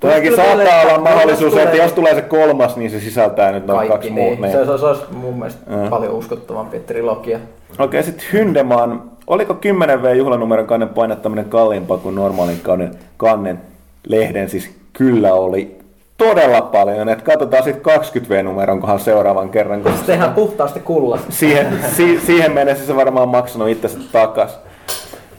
Kyllä 0.00 0.36
saattaa 0.36 0.82
olla 0.82 0.98
mahdollisuus, 0.98 1.50
tulee- 1.52 1.64
että 1.64 1.76
jos 1.76 1.92
tulee 1.92 2.14
se 2.14 2.22
kolmas, 2.22 2.76
niin 2.76 2.90
se 2.90 3.00
sisältää 3.00 3.52
nyt 3.52 3.66
noin 3.66 3.88
kaksi 3.88 4.10
niin. 4.10 4.38
muuta. 4.40 4.52
Se, 4.52 4.66
se, 4.66 4.78
se 4.78 4.86
olisi 4.86 5.02
mun 5.12 5.34
mielestä 5.34 5.70
Mm. 5.70 5.88
paljon 5.90 6.12
uskottavampi 6.14 6.80
trilogia. 6.80 7.38
Okei, 7.78 8.02
sitten 8.02 8.24
Hyndeman. 8.32 9.02
Oliko 9.26 9.54
10 9.54 10.02
V 10.02 10.14
juhlanumeron 10.16 10.66
kannen 10.66 10.88
painattaminen 10.88 11.44
kalliimpaa 11.44 11.96
kuin 11.98 12.14
normaalin 12.14 12.60
kannen, 12.62 12.90
kannen 13.16 13.60
lehden? 14.08 14.48
Siis 14.50 14.70
kyllä 14.92 15.34
oli 15.34 15.78
todella 16.18 16.62
paljon. 16.62 17.08
Et 17.08 17.22
katsotaan 17.22 17.64
sitten 17.64 17.82
20 17.82 18.34
V-numeron 18.34 18.80
kohan 18.80 19.00
seuraavan 19.00 19.50
kerran. 19.50 19.82
Koska 19.82 19.98
Se 19.98 20.04
tehdään 20.04 20.34
puhtaasti 20.34 20.80
kullasta. 20.80 21.32
siihen, 21.32 21.78
si, 21.96 22.20
siihen 22.26 22.52
mennessä 22.52 22.86
se 22.86 22.96
varmaan 22.96 23.28
maksanut 23.28 23.68
itsensä 23.68 23.98
takas. 24.12 24.58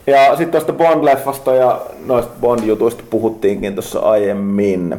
Ja 0.07 0.35
sitten 0.37 0.51
tuosta 0.51 0.73
Bond-leffasta 0.73 1.55
ja 1.55 1.81
noista 2.05 2.31
Bond-jutuista 2.41 3.03
puhuttiinkin 3.09 3.73
tuossa 3.73 3.99
aiemmin. 3.99 4.95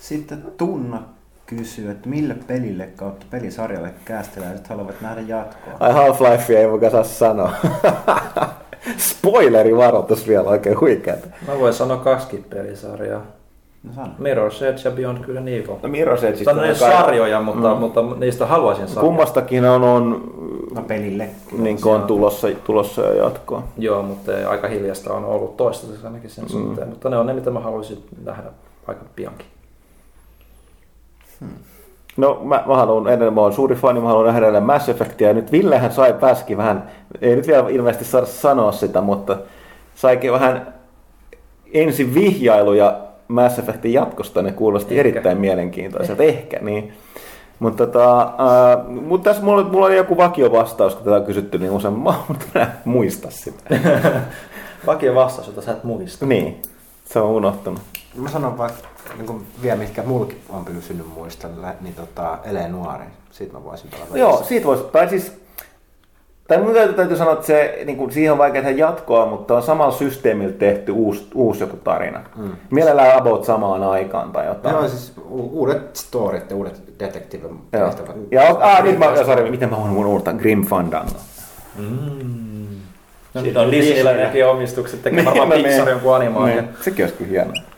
Sitten 0.00 0.42
Tunna 0.56 1.02
kysyy, 1.46 1.90
että 1.90 2.08
mille 2.08 2.36
pelille 2.46 2.88
kautta 2.96 3.26
pelisarjalle 3.30 3.90
kästiläiset 4.04 4.68
haluavat 4.68 5.00
nähdä 5.00 5.20
jatkoa. 5.20 5.72
Ai 5.80 5.92
Half-Life 5.92 6.52
ei 6.56 6.66
muka 6.66 6.90
saa 6.90 7.04
sanoa. 7.04 7.52
Spoileri 8.96 9.76
varoitus 9.76 10.28
vielä 10.28 10.48
oikein 10.48 10.80
huikeeta. 10.80 11.26
Mä 11.48 11.58
voin 11.58 11.74
sanoa 11.74 11.96
kaksikin 11.96 12.44
pelisarjaa. 12.50 13.22
No 13.82 13.92
sano. 13.92 14.08
Mirror's 14.18 14.64
Edge 14.64 14.80
ja 14.84 14.90
Beyond 14.90 15.24
Good 15.24 15.36
and 15.36 15.48
Evil. 15.48 15.76
No 15.82 15.88
Mirror's 15.88 16.24
Edge 16.24 16.44
Tämä 16.44 16.60
on 16.60 16.68
ne 16.68 16.74
sarjoja, 16.74 17.40
mutta, 17.40 17.74
mm. 17.74 17.80
mutta 17.80 18.02
niistä 18.02 18.46
haluaisin 18.46 18.88
sanoa. 18.88 19.02
Kummastakin 19.04 19.64
on, 19.64 19.84
on 19.84 20.32
No 20.74 20.82
pelille. 20.82 21.28
niin 21.58 21.78
on 21.84 22.02
tulossa, 22.02 22.48
tulossa 22.64 23.02
jo 23.02 23.12
jatkoa. 23.24 23.62
Joo, 23.78 24.02
mutta 24.02 24.38
ei, 24.38 24.44
aika 24.44 24.68
hiljasta 24.68 25.12
on 25.12 25.24
ollut 25.24 25.56
toistaiseksi 25.56 26.06
ainakin 26.06 26.30
sen 26.30 26.48
suhteen. 26.48 26.88
Mutta 26.88 27.08
ne 27.08 27.16
on 27.18 27.26
ne, 27.26 27.32
mitä 27.32 27.50
mä 27.50 27.60
haluaisin 27.60 28.04
nähdä 28.24 28.50
aika 28.86 29.04
piankin. 29.16 29.46
No 32.18 32.40
mä, 32.44 32.62
mä 32.66 32.76
haluan 32.76 33.08
edelleen, 33.08 33.34
mä 33.34 33.40
oon 33.40 33.52
suuri 33.52 33.74
fani, 33.74 34.00
mä 34.00 34.08
haluan 34.08 34.26
nähdä 34.26 34.38
edelleen 34.38 34.64
Mass 34.64 34.88
Effectia. 34.88 35.28
Ja 35.28 35.34
nyt 35.34 35.52
Villehän 35.52 35.92
sai 35.92 36.14
pääski 36.20 36.56
vähän, 36.56 36.90
ei 37.20 37.36
nyt 37.36 37.46
vielä 37.46 37.68
ilmeisesti 37.68 38.04
saada 38.04 38.26
sanoa 38.26 38.72
sitä, 38.72 39.00
mutta 39.00 39.36
saikin 39.94 40.32
vähän 40.32 40.74
ensi 41.74 42.14
vihjailuja 42.14 42.98
Mass 43.28 43.58
Effectin 43.58 43.92
jatkosta. 43.92 44.42
Ne 44.42 44.52
kuulosti 44.52 44.98
Ehkä. 44.98 45.00
erittäin 45.08 45.38
mielenkiintoiselta. 45.38 46.22
Ehkä, 46.22 46.58
niin. 46.60 46.92
Mutta 47.58 47.86
tota, 47.86 48.20
äh, 48.22 48.86
mut 48.88 49.22
tässä 49.22 49.42
mulla, 49.42 49.64
mulla 49.64 49.86
oli 49.86 49.96
joku 49.96 50.16
vakio 50.16 50.52
vastaus, 50.52 50.94
kun 50.94 51.04
tätä 51.04 51.16
on 51.16 51.24
kysytty, 51.24 51.58
niin 51.58 51.72
usein 51.72 51.98
mä 51.98 52.14
en 52.54 52.66
muista 52.84 53.30
sitä. 53.30 53.62
vakio 54.86 55.14
vastaus, 55.14 55.46
jota 55.46 55.62
sä 55.62 55.72
et 55.72 55.84
muista. 55.84 56.26
Niin, 56.26 56.62
se 57.04 57.18
on 57.18 57.30
unohtunut. 57.30 57.80
Mä 58.16 58.28
sanon 58.28 58.58
vaikka 58.58 58.88
niin 59.16 59.46
vielä, 59.62 59.76
mitkä 59.76 60.02
mulki 60.02 60.36
on 60.48 60.64
pysynyt 60.64 61.06
muistella, 61.14 61.68
niin 61.80 61.94
tota, 61.94 62.38
Ele 62.44 62.68
Nuori. 62.68 63.04
Siitä 63.30 63.52
mä 63.52 63.64
voisin 63.64 63.90
pelata. 63.90 64.18
Joo, 64.18 64.42
siitä 64.42 64.66
voisi, 64.66 64.84
tai 64.84 65.08
siis 65.08 65.32
tai 66.48 66.58
mun 66.58 66.74
täytyy, 66.74 66.94
täytyy 66.94 67.16
sanoa, 67.16 67.32
että 67.32 67.46
se, 67.46 67.82
niin 67.84 67.96
kuin, 67.96 68.12
siihen 68.12 68.32
on 68.32 68.38
vaikea 68.38 68.62
tehdä 68.62 68.78
jatkoa, 68.78 69.26
mutta 69.26 69.56
on 69.56 69.62
samalla 69.62 69.92
systeemillä 69.92 70.52
tehty 70.52 70.92
uusi, 70.92 71.26
uusi 71.34 71.60
joku 71.60 71.76
tarina. 71.76 72.20
Mm. 72.36 72.52
Mielellään 72.70 73.18
about 73.18 73.44
samaan 73.44 73.82
aikaan 73.82 74.32
tai 74.32 74.46
jotain. 74.46 74.74
Joo, 74.74 74.88
siis 74.88 75.12
u- 75.30 75.50
uudet 75.60 75.96
storit 75.96 76.50
ja 76.50 76.56
uudet 76.56 76.82
detektiivit 76.98 77.70
tehtävät. 77.70 78.16
Ja, 78.30 78.42
ah, 78.60 78.82
nyt 78.82 78.98
mä, 78.98 79.24
sorry, 79.24 79.50
miten 79.50 79.70
mä 79.70 79.76
mun 79.76 80.06
uutta 80.06 80.32
Grim 80.32 80.66
Fandango. 80.66 81.18
Mm. 81.78 82.68
No, 83.34 83.40
Siitä 83.42 83.60
on 83.60 83.70
Disneyläkin 83.70 84.46
omistukset, 84.46 85.02
tekee 85.02 85.24
varmaan 85.38 85.52
Pixar 85.52 85.88
jonkun 85.88 86.14
animaatio. 86.14 86.54
Niin. 86.54 86.68
Sekin 86.80 87.04
olisi 87.04 87.16
kyllä 87.16 87.30
hienoa. 87.30 87.77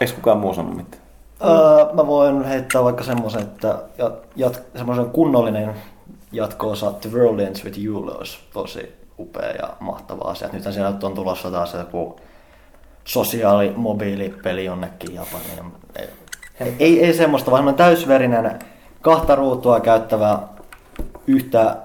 Eikö 0.00 0.12
kukaan 0.14 0.38
muu 0.38 0.54
sanonut 0.54 0.76
mitään? 0.76 1.02
Öö, 1.44 1.92
mä 1.92 2.06
voin 2.06 2.44
heittää 2.44 2.84
vaikka 2.84 3.04
semmoisen, 3.04 3.42
että 3.42 3.78
jat, 3.98 4.12
jat, 4.36 4.62
semmoisen 4.76 5.10
kunnollinen 5.10 5.74
jatko-osa 6.32 6.92
The 6.92 7.10
World 7.12 7.40
Ends 7.40 7.64
With 7.64 7.78
You 7.84 8.08
olisi 8.18 8.38
tosi 8.52 8.94
upea 9.18 9.50
ja 9.50 9.68
mahtava 9.80 10.30
asia. 10.30 10.48
Nythän 10.52 10.74
siellä 10.74 10.98
on 11.02 11.14
tulossa 11.14 11.50
taas 11.50 11.74
joku 11.74 12.16
sosiaalimobiilipeli 13.04 14.64
jonnekin 14.64 15.14
Japaniin. 15.14 15.72
Ei, 16.60 16.76
ei, 16.78 17.04
ei 17.04 17.14
semmoista, 17.14 17.50
vaan 17.50 17.74
täysverinen 17.74 18.58
kahta 19.00 19.34
ruutua 19.34 19.80
käyttävä 19.80 20.38
yhtä 21.26 21.76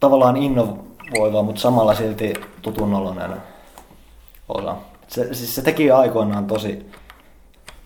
tavallaan 0.00 0.36
innovoiva, 0.36 1.42
mutta 1.42 1.60
samalla 1.60 1.94
silti 1.94 2.32
tutunnollinen 2.62 3.30
osa. 4.48 4.76
Se, 5.14 5.34
siis 5.34 5.54
se 5.54 5.62
teki 5.62 5.90
aikoinaan 5.90 6.46
tosi, 6.46 6.86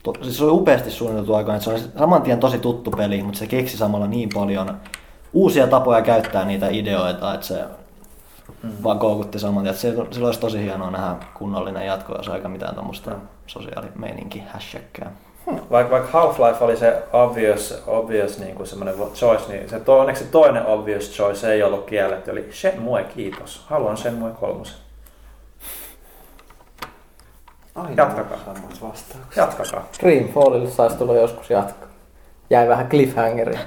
to, 0.03 0.13
siis 0.23 0.39
se 0.39 0.45
oli 0.45 0.53
upeasti 0.53 0.91
suunniteltu 0.91 1.35
aikoinaan, 1.35 1.61
se 1.61 1.71
oli 1.71 1.81
saman 1.99 2.23
tien 2.23 2.41
tosi 2.41 2.59
tuttu 2.59 2.91
peli, 2.91 3.23
mutta 3.23 3.39
se 3.39 3.47
keksi 3.47 3.77
samalla 3.77 4.07
niin 4.07 4.29
paljon 4.35 4.77
uusia 5.33 5.67
tapoja 5.67 6.03
käyttää 6.03 6.45
niitä 6.45 6.69
ideoita, 6.69 7.35
että 7.35 7.47
se 7.47 7.65
mm. 8.63 8.71
vaan 8.83 8.99
koukutti 8.99 9.39
saman 9.39 9.63
tien. 9.63 9.75
Se, 9.75 9.95
se 10.11 10.25
olisi 10.25 10.41
tosi 10.41 10.63
hienoa 10.63 10.91
nähdä 10.91 11.17
kunnollinen 11.35 11.87
jatko, 11.87 12.15
jos 12.17 12.29
eikä 12.29 12.49
mitään 12.49 12.75
tuommoista 12.75 13.11
mm. 13.11 13.21
sosiaalimeininki 13.47 14.43
hashtaggää. 14.53 15.13
Hmm. 15.51 15.61
Vaikka, 15.71 15.91
vaikka 15.91 16.19
Half-Life 16.19 16.65
oli 16.65 16.77
se 16.77 17.03
obvious, 17.13 17.83
obvious 17.87 18.39
niin 18.39 18.55
kuin 18.55 18.67
semmoinen 18.67 18.95
choice, 19.15 19.53
niin 19.53 19.69
se 19.69 19.81
to, 19.81 19.99
onneksi 19.99 20.25
toinen 20.25 20.67
obvious 20.67 21.11
choice 21.11 21.53
ei 21.53 21.63
ollut 21.63 21.85
kielletty, 21.85 22.31
eli 22.31 22.49
Shenmue 22.53 23.05
kiitos. 23.05 23.65
Haluan 23.67 23.97
Shenmue 23.97 24.31
kolmosen. 24.31 24.88
Aina 27.79 28.03
Jatkakaa. 28.03 28.39
vastauksia. 28.83 29.21
Jatkakaa. 29.37 29.89
Dreamfallille 30.03 30.71
saisi 30.71 30.97
tulla 30.97 31.15
joskus 31.15 31.51
jatkaa. 31.51 31.89
Jäi 32.51 32.69
vähän 32.69 32.89
cliffhangeri. 32.89 33.59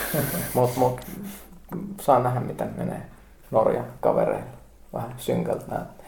Mutta 0.54 0.80
mut, 0.80 1.00
saa 2.00 2.18
nähdä 2.18 2.40
miten 2.40 2.70
menee 2.76 3.02
Norjan 3.50 3.84
kavereilla. 4.00 4.50
Vähän 4.92 5.14
synkältä 5.16 5.64
näyttää. 5.68 6.06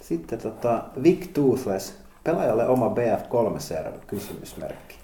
Sitten 0.00 0.38
tota, 0.38 0.82
Vic 1.02 1.32
Toothless. 1.32 1.94
Pelaajalle 2.24 2.68
oma 2.68 2.86
BF3-server, 2.88 3.98
kysymysmerkki. 4.06 4.94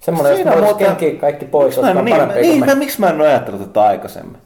Semmoinen, 0.00 0.40
jos 0.40 0.56
muuten... 0.60 1.16
kaikki 1.20 1.44
pois, 1.44 1.78
olisi 1.78 1.94
niin, 1.94 2.16
parempi 2.16 2.40
niin, 2.40 2.66
mä, 2.66 2.74
miksi 2.74 3.00
mä 3.00 3.08
en 3.08 3.20
ole 3.20 3.28
ajatellut 3.28 3.62
tätä 3.62 3.82
aikaisemmin? 3.82 4.38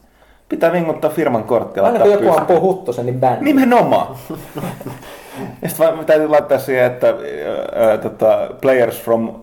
Pitää 0.49 0.71
vinguttaa 0.71 1.09
firman 1.09 1.43
korttia. 1.43 1.83
Aina 1.83 1.99
kun 1.99 2.11
joku 2.11 2.37
ampuu 2.37 2.61
huttosen, 2.61 3.05
niin 3.05 3.19
bändi. 3.19 3.45
Nimenomaan. 3.45 4.15
Ja 5.61 5.69
sitten 5.69 6.05
täytyy 6.05 6.27
laittaa 6.27 6.59
siihen, 6.59 6.85
että 6.85 7.09
äh, 7.09 7.99
tota, 8.01 8.49
players 8.61 9.01
from 9.01 9.29
uh, 9.29 9.37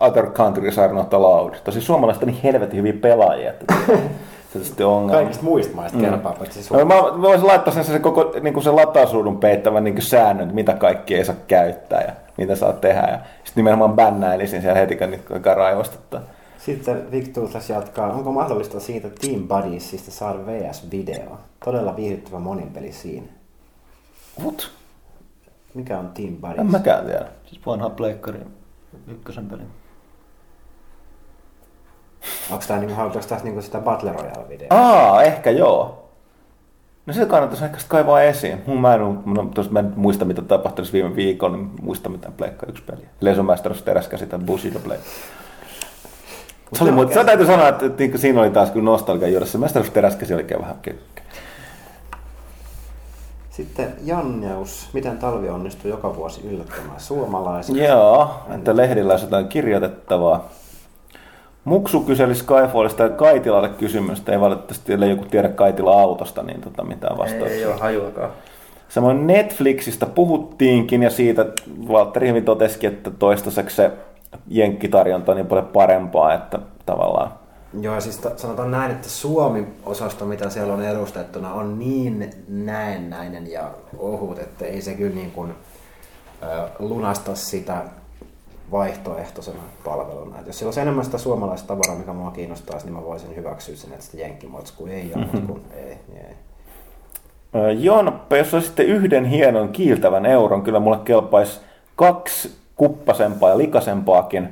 other 0.00 0.26
countries 0.26 0.78
are 0.78 0.92
not 0.92 1.14
allowed. 1.14 1.54
Tosi 1.64 1.80
suomalaiset 1.80 2.22
on 2.22 2.28
niin 2.28 2.42
helvetin 2.42 2.78
hyviä 2.78 2.92
pelaajia, 2.92 3.50
että 3.50 3.74
se 4.52 4.58
on 4.58 4.64
sitten 4.64 4.86
ongelma. 4.86 5.12
Kaikista 5.12 5.44
muista 5.44 5.76
maista 5.76 5.98
mm. 5.98 6.04
kerpaa, 6.04 6.32
paitsi 6.32 6.74
no, 6.74 6.84
mä, 6.84 6.94
mä 6.94 7.22
voisin 7.22 7.46
laittaa 7.46 7.74
sen, 7.74 7.84
sen 7.84 8.02
koko 8.02 8.34
niin 8.40 8.54
kuin 8.54 8.64
sen 8.64 8.76
latausruudun 8.76 9.38
peittävän 9.38 9.84
niin 9.84 10.02
säännön, 10.02 10.54
mitä 10.54 10.72
kaikki 10.72 11.14
ei 11.14 11.24
saa 11.24 11.36
käyttää 11.48 12.00
ja 12.00 12.12
mitä 12.36 12.54
saa 12.54 12.72
tehdä. 12.72 13.08
Ja 13.10 13.18
sitten 13.44 13.64
nimenomaan 13.64 13.92
bännäilisin 13.92 14.62
siellä 14.62 14.80
heti, 14.80 14.96
kun 14.96 15.40
raivostuttaa. 15.56 16.20
Sitten 16.58 17.10
Victus 17.10 17.68
jatkaa, 17.68 18.12
onko 18.12 18.32
mahdollista 18.32 18.80
siitä 18.80 19.08
Team 19.20 19.48
Buddiesista 19.48 20.10
saada 20.10 20.38
VS-video? 20.38 21.36
Todella 21.64 21.96
viihdyttävä 21.96 22.38
moninpeli 22.38 22.92
siinä. 22.92 23.26
What? 24.42 24.70
Mikä 25.74 25.98
on 25.98 26.08
Team 26.08 26.36
Buddies? 26.36 26.58
En 26.58 26.70
mäkään 26.70 27.06
tiedä. 27.06 27.26
Siis 27.46 27.66
vanha 27.66 27.90
Pleikkarin 27.90 28.54
ykkösen 29.08 29.46
peli. 29.46 29.62
Onko 32.50 32.64
tämä 32.68 32.80
niinku, 32.80 32.94
halutaanko 32.94 33.28
tässä 33.28 33.44
niinku 33.44 33.62
sitä 33.62 33.78
Battle 33.78 34.12
Royale 34.12 34.48
videoa? 34.48 34.80
Aa, 34.80 35.22
ehkä 35.22 35.50
joo. 35.50 36.08
No 37.06 37.12
se 37.14 37.26
kannattaisi 37.26 37.64
ehkä 37.64 37.78
kaivaa 37.88 38.22
esiin. 38.22 38.62
Mä 38.80 38.94
en, 38.94 39.00
no, 39.26 39.50
tos, 39.54 39.70
mä 39.70 39.78
en 39.78 39.92
muista, 39.96 40.24
mitä 40.24 40.42
tapahtui 40.42 40.84
viime 40.92 41.16
viikolla, 41.16 41.56
niin 41.56 41.70
muista 41.82 42.08
mitään 42.08 42.32
Pleikka 42.32 42.66
yksi 42.66 42.82
peliä. 42.82 43.08
Leison 43.20 43.44
Masters 43.44 43.82
teräskäsitä 43.82 44.38
Bushido 44.38 44.78
Play. 44.78 44.98
Se, 46.72 46.84
oli, 46.84 46.92
mutta 46.92 47.14
se 47.14 47.24
täytyy 47.24 47.46
sanoa, 47.46 47.68
että, 47.68 47.86
että, 47.86 48.04
että 48.04 48.18
siinä 48.18 48.40
oli 48.40 48.50
taas 48.50 48.70
kyllä 48.70 48.84
nostalgia 48.84 49.28
juuressa. 49.28 49.58
Masters 49.58 49.90
teräskäsi 49.90 50.34
oli 50.34 50.46
vähän. 50.60 50.76
Sitten 53.60 53.94
Janneus, 54.04 54.88
miten 54.92 55.18
talvi 55.18 55.48
onnistuu 55.48 55.90
joka 55.90 56.16
vuosi 56.16 56.40
yllättämään 56.48 57.00
suomalaisia? 57.00 57.88
Joo, 57.88 58.30
että 58.54 58.76
lehdillä 58.76 59.12
olisi 59.12 59.24
jotain 59.26 59.48
kirjoitettavaa. 59.48 60.48
Muksu 61.64 62.00
kyseli 62.00 62.34
Skyfallista 62.34 63.02
ja 63.02 63.08
Kaitilalle 63.08 63.68
kysymystä. 63.68 64.32
Ei 64.32 64.40
valitettavasti, 64.40 64.92
ellei 64.92 65.10
joku 65.10 65.24
tiedä 65.24 65.48
Kaitila 65.48 66.00
autosta, 66.00 66.42
niin 66.42 66.60
tota 66.60 66.84
mitään 66.84 67.18
vastauksia. 67.18 67.56
Ei, 67.56 67.58
ei 67.58 67.66
ole 67.66 67.74
hajuakaan. 67.80 68.30
Samoin 68.88 69.26
Netflixistä 69.26 70.06
puhuttiinkin 70.06 71.02
ja 71.02 71.10
siitä 71.10 71.46
Valtteri 71.88 72.28
hyvin 72.28 72.44
totesikin, 72.44 72.92
että 72.92 73.10
toistaiseksi 73.10 73.76
se 73.76 73.90
jenkkitarjonta 74.48 75.32
on 75.32 75.36
niin 75.36 75.46
paljon 75.46 75.66
parempaa, 75.66 76.34
että 76.34 76.58
tavallaan 76.86 77.32
Joo, 77.80 78.00
siis 78.00 78.18
ta- 78.18 78.36
sanotaan 78.36 78.70
näin, 78.70 78.90
että 78.90 79.08
Suomi-osasto, 79.08 80.26
mitä 80.26 80.50
siellä 80.50 80.74
on 80.74 80.84
edustettuna, 80.84 81.54
on 81.54 81.78
niin 81.78 82.30
näennäinen 82.48 83.50
ja 83.50 83.70
ohut, 83.98 84.38
että 84.38 84.64
ei 84.64 84.82
se 84.82 84.94
kyllä 84.94 85.14
niin 85.14 85.30
kuin, 85.30 85.54
äh, 86.42 86.70
lunasta 86.78 87.34
sitä 87.34 87.82
vaihtoehtoisena 88.70 89.62
palveluna. 89.84 90.38
Et 90.38 90.46
jos 90.46 90.58
siellä 90.58 90.68
olisi 90.68 90.80
enemmän 90.80 91.04
sitä 91.04 91.18
suomalaista 91.18 91.68
tavaraa, 91.68 91.96
mikä 91.96 92.12
mua 92.12 92.30
kiinnostaisi, 92.30 92.86
niin 92.86 92.94
mä 92.94 93.04
voisin 93.04 93.36
hyväksyä 93.36 93.76
sen, 93.76 93.92
että 93.92 94.04
sitä 94.04 94.16
jenkkimotskua 94.16 94.88
ei 94.88 95.12
ole, 95.16 95.24
mm-hmm. 95.24 95.46
kun 95.46 95.60
ei, 95.76 95.98
niin 96.08 96.26
ei. 96.26 97.84
Jonppe, 97.84 98.38
jos 98.38 98.50
sitten 98.50 98.86
yhden 98.86 99.24
hienon 99.24 99.68
kiiltävän 99.68 100.26
euron, 100.26 100.62
kyllä 100.62 100.80
mulle 100.80 100.98
kelpaisi 101.04 101.60
kaksi 101.96 102.54
kuppasempaa 102.76 103.50
ja 103.50 103.58
likasempaakin 103.58 104.48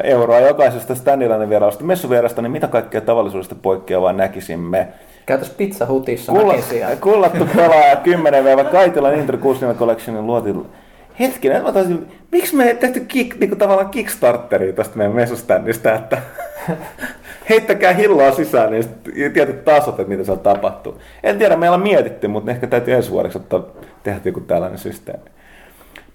euroa 0.00 0.40
jokaisesta 0.40 0.94
Standilainen 0.94 1.50
vierailusta 1.50 1.84
messuvierasta, 1.84 2.42
niin 2.42 2.52
mitä 2.52 2.66
kaikkea 2.66 3.00
tavallisuudesta 3.00 3.54
poikkeavaa 3.54 4.12
näkisimme? 4.12 4.88
Käytäs 5.26 5.50
pizza 5.50 5.86
hutissa 5.86 6.32
Kullat, 6.32 6.64
Kullattu 7.00 7.48
pelaaja 7.56 7.96
10 7.96 8.44
v 8.44 8.64
Kaitila 8.70 9.10
Nintendo 9.10 9.38
60 9.38 9.78
Collectionin 9.78 10.26
luotin 10.26 10.66
hetkinen, 11.20 11.62
mä 11.62 11.72
taisin, 11.72 12.06
miksi 12.32 12.56
me 12.56 12.64
ei 12.64 12.74
tehty 12.74 13.00
kick, 13.00 13.38
niin 13.38 13.48
kuin 13.48 13.58
tavallaan 13.58 13.90
Kickstarteria 13.90 14.72
tästä 14.72 14.96
meidän 14.96 15.14
messuständistä, 15.14 15.94
että 15.94 16.22
heittäkää 17.50 17.92
hilloa 17.92 18.32
sisään, 18.32 18.70
niin 18.70 18.84
tietyt 19.32 19.64
tasot, 19.64 20.00
että 20.00 20.08
mitä 20.10 20.24
siellä 20.24 20.42
tapahtuu. 20.42 21.00
En 21.22 21.38
tiedä, 21.38 21.56
meillä 21.56 21.74
on 21.74 21.82
mietitty, 21.82 22.28
mutta 22.28 22.50
ehkä 22.50 22.66
täytyy 22.66 22.94
ensi 22.94 23.10
vuodeksi 23.10 23.38
ottaa, 23.38 23.62
tehdä 24.02 24.20
joku 24.24 24.40
tällainen 24.40 24.78
systeemi. 24.78 25.24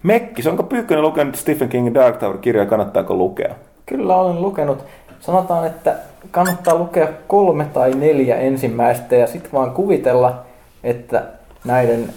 Mekkis, 0.04 0.48
onko 0.48 0.64
Pyykkönen 0.64 1.02
lukenut 1.02 1.36
Stephen 1.36 1.70
Kingin 1.70 1.94
Dark 1.94 2.18
Tower-kirjaa, 2.18 2.66
kannattaako 2.66 3.14
lukea? 3.16 3.56
Kyllä 3.86 4.16
olen 4.16 4.42
lukenut. 4.42 4.86
Sanotaan, 5.20 5.68
että 5.68 5.96
kannattaa 6.32 6.76
lukea 6.76 7.08
kolme 7.28 7.66
tai 7.66 7.92
neljä 7.92 8.36
ensimmäistä 8.36 9.16
ja 9.16 9.28
sitten 9.28 9.52
vaan 9.54 9.72
kuvitella, 9.72 10.44
että 10.84 11.24
näiden 11.66 12.10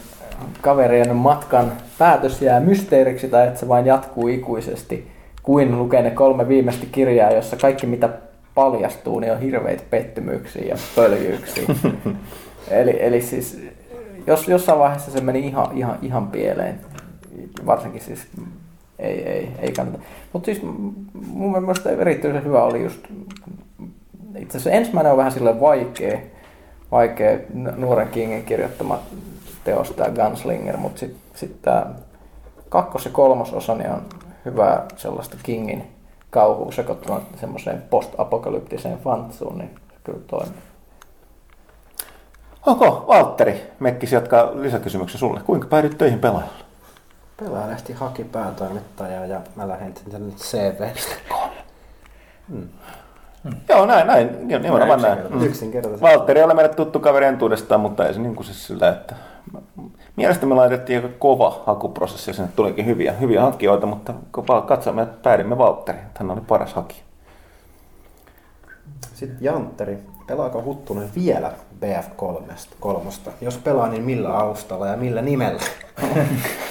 kaverien 0.61 1.15
matkan 1.15 1.71
päätös 1.97 2.41
jää 2.41 2.59
mysteeriksi 2.59 3.27
tai 3.27 3.47
että 3.47 3.59
se 3.59 3.67
vain 3.67 3.85
jatkuu 3.85 4.27
ikuisesti. 4.27 5.11
kuin 5.43 5.77
lukee 5.77 6.01
ne 6.01 6.11
kolme 6.11 6.47
viimeistä 6.47 6.85
kirjaa, 6.91 7.31
jossa 7.31 7.55
kaikki 7.55 7.87
mitä 7.87 8.09
paljastuu, 8.55 9.19
niin 9.19 9.31
on 9.31 9.39
hirveitä 9.39 9.83
pettymyksiä 9.89 10.65
ja 10.65 10.75
pöljyyksiä. 10.95 11.63
eli, 12.71 12.97
eli 12.99 13.21
siis 13.21 13.61
jos 14.27 14.47
jossain 14.47 14.79
vaiheessa 14.79 15.11
se 15.11 15.21
meni 15.21 15.39
ihan, 15.39 15.77
ihan, 15.77 15.97
ihan 16.01 16.27
pieleen, 16.27 16.79
varsinkin 17.65 18.01
siis 18.01 18.27
ei, 18.99 19.23
ei, 19.23 19.51
ei 19.59 19.71
kannata. 19.71 19.99
Mutta 20.33 20.45
siis 20.45 20.61
mun 21.27 21.51
mielestä 21.51 21.89
erityisen 21.89 22.43
hyvä 22.43 22.63
oli 22.63 22.83
just, 22.83 22.99
itse 24.37 24.57
asiassa 24.57 24.71
ensimmäinen 24.77 25.11
on 25.11 25.17
vähän 25.17 25.31
sille 25.31 25.59
vaikea, 25.59 26.19
vaikea 26.91 27.39
nuoren 27.75 28.07
Kingin 28.07 28.45
kirjoittama 28.45 28.99
teos, 29.63 29.91
tämä 29.91 30.09
Gunslinger, 30.09 30.77
mutta 30.77 30.99
sitten 30.99 31.21
sit 31.35 31.61
tämä 31.61 31.85
kakkos- 32.69 33.05
ja 33.05 33.11
kolmososa 33.11 33.75
niin 33.75 33.91
on 33.91 34.01
hyvää 34.45 34.85
sellaista 34.95 35.37
Kingin 35.43 35.83
kauhua 36.29 36.71
sekoittuna 36.71 37.21
semmoiseen 37.39 37.83
post-apokalyptiseen 37.89 38.97
fantsuun, 38.97 39.57
niin 39.57 39.69
se 39.69 39.99
kyllä 40.03 40.19
toimii. 40.27 40.57
Onko 42.65 43.05
Valtteri 43.07 43.61
Mekkis 43.79 44.11
jatkaa 44.11 44.51
lisäkysymyksen 44.61 45.19
sulle? 45.19 45.39
Kuinka 45.45 45.67
päädyt 45.67 45.97
töihin 45.97 46.19
pelaajalla? 46.19 46.66
Pelaaja 47.37 47.67
lähti 47.67 47.93
haki 47.93 48.23
päätoimittajaa 48.23 49.25
ja 49.25 49.41
mä 49.55 49.67
lähetin 49.67 50.11
sen 50.11 50.25
nyt 50.25 50.37
CVstä. 50.37 51.15
Hmm. 52.49 52.69
Joo, 53.69 53.85
näin, 53.85 54.07
näin. 54.07 54.47
Nimenomaan 54.47 55.01
näin. 55.01 55.19
Mm. 55.29 55.43
Yksinkertaisesti. 55.43 56.01
Valtteri 56.01 56.43
oli 56.43 56.53
meille 56.53 56.73
tuttu 56.73 56.99
kaveri 56.99 57.25
entuudestaan, 57.25 57.81
mutta 57.81 58.07
ei 58.07 58.13
se 58.13 58.19
niin 58.19 58.35
kuin 58.35 58.45
siis 58.45 58.67
sillä, 58.67 58.89
että 58.89 59.15
mielestäni 60.15 60.49
me 60.49 60.55
laitettiin 60.55 61.03
aika 61.03 61.15
kova 61.19 61.63
hakuprosessi 61.65 62.29
ja 62.29 62.33
sinne 62.33 62.49
tulikin 62.55 62.85
hyviä, 62.85 63.11
hyviä 63.11 63.41
hakijoita, 63.41 63.85
mutta 63.85 64.13
kun 64.31 64.45
katsomme, 64.67 65.01
että 65.01 65.17
päädimme 65.23 65.57
Valtteri, 65.57 65.97
hän 66.19 66.31
oli 66.31 66.41
paras 66.41 66.73
hakija. 66.73 67.01
Sitten 69.13 69.37
Jantteri. 69.41 69.97
Pelaako 70.27 70.63
Huttunen 70.63 71.09
vielä 71.15 71.51
BF3? 71.81 72.55
Kolmosta? 72.79 73.31
Jos 73.41 73.57
pelaa, 73.57 73.87
niin 73.87 74.03
millä 74.03 74.29
alustalla 74.29 74.87
ja 74.87 74.97
millä 74.97 75.21
nimellä? 75.21 75.61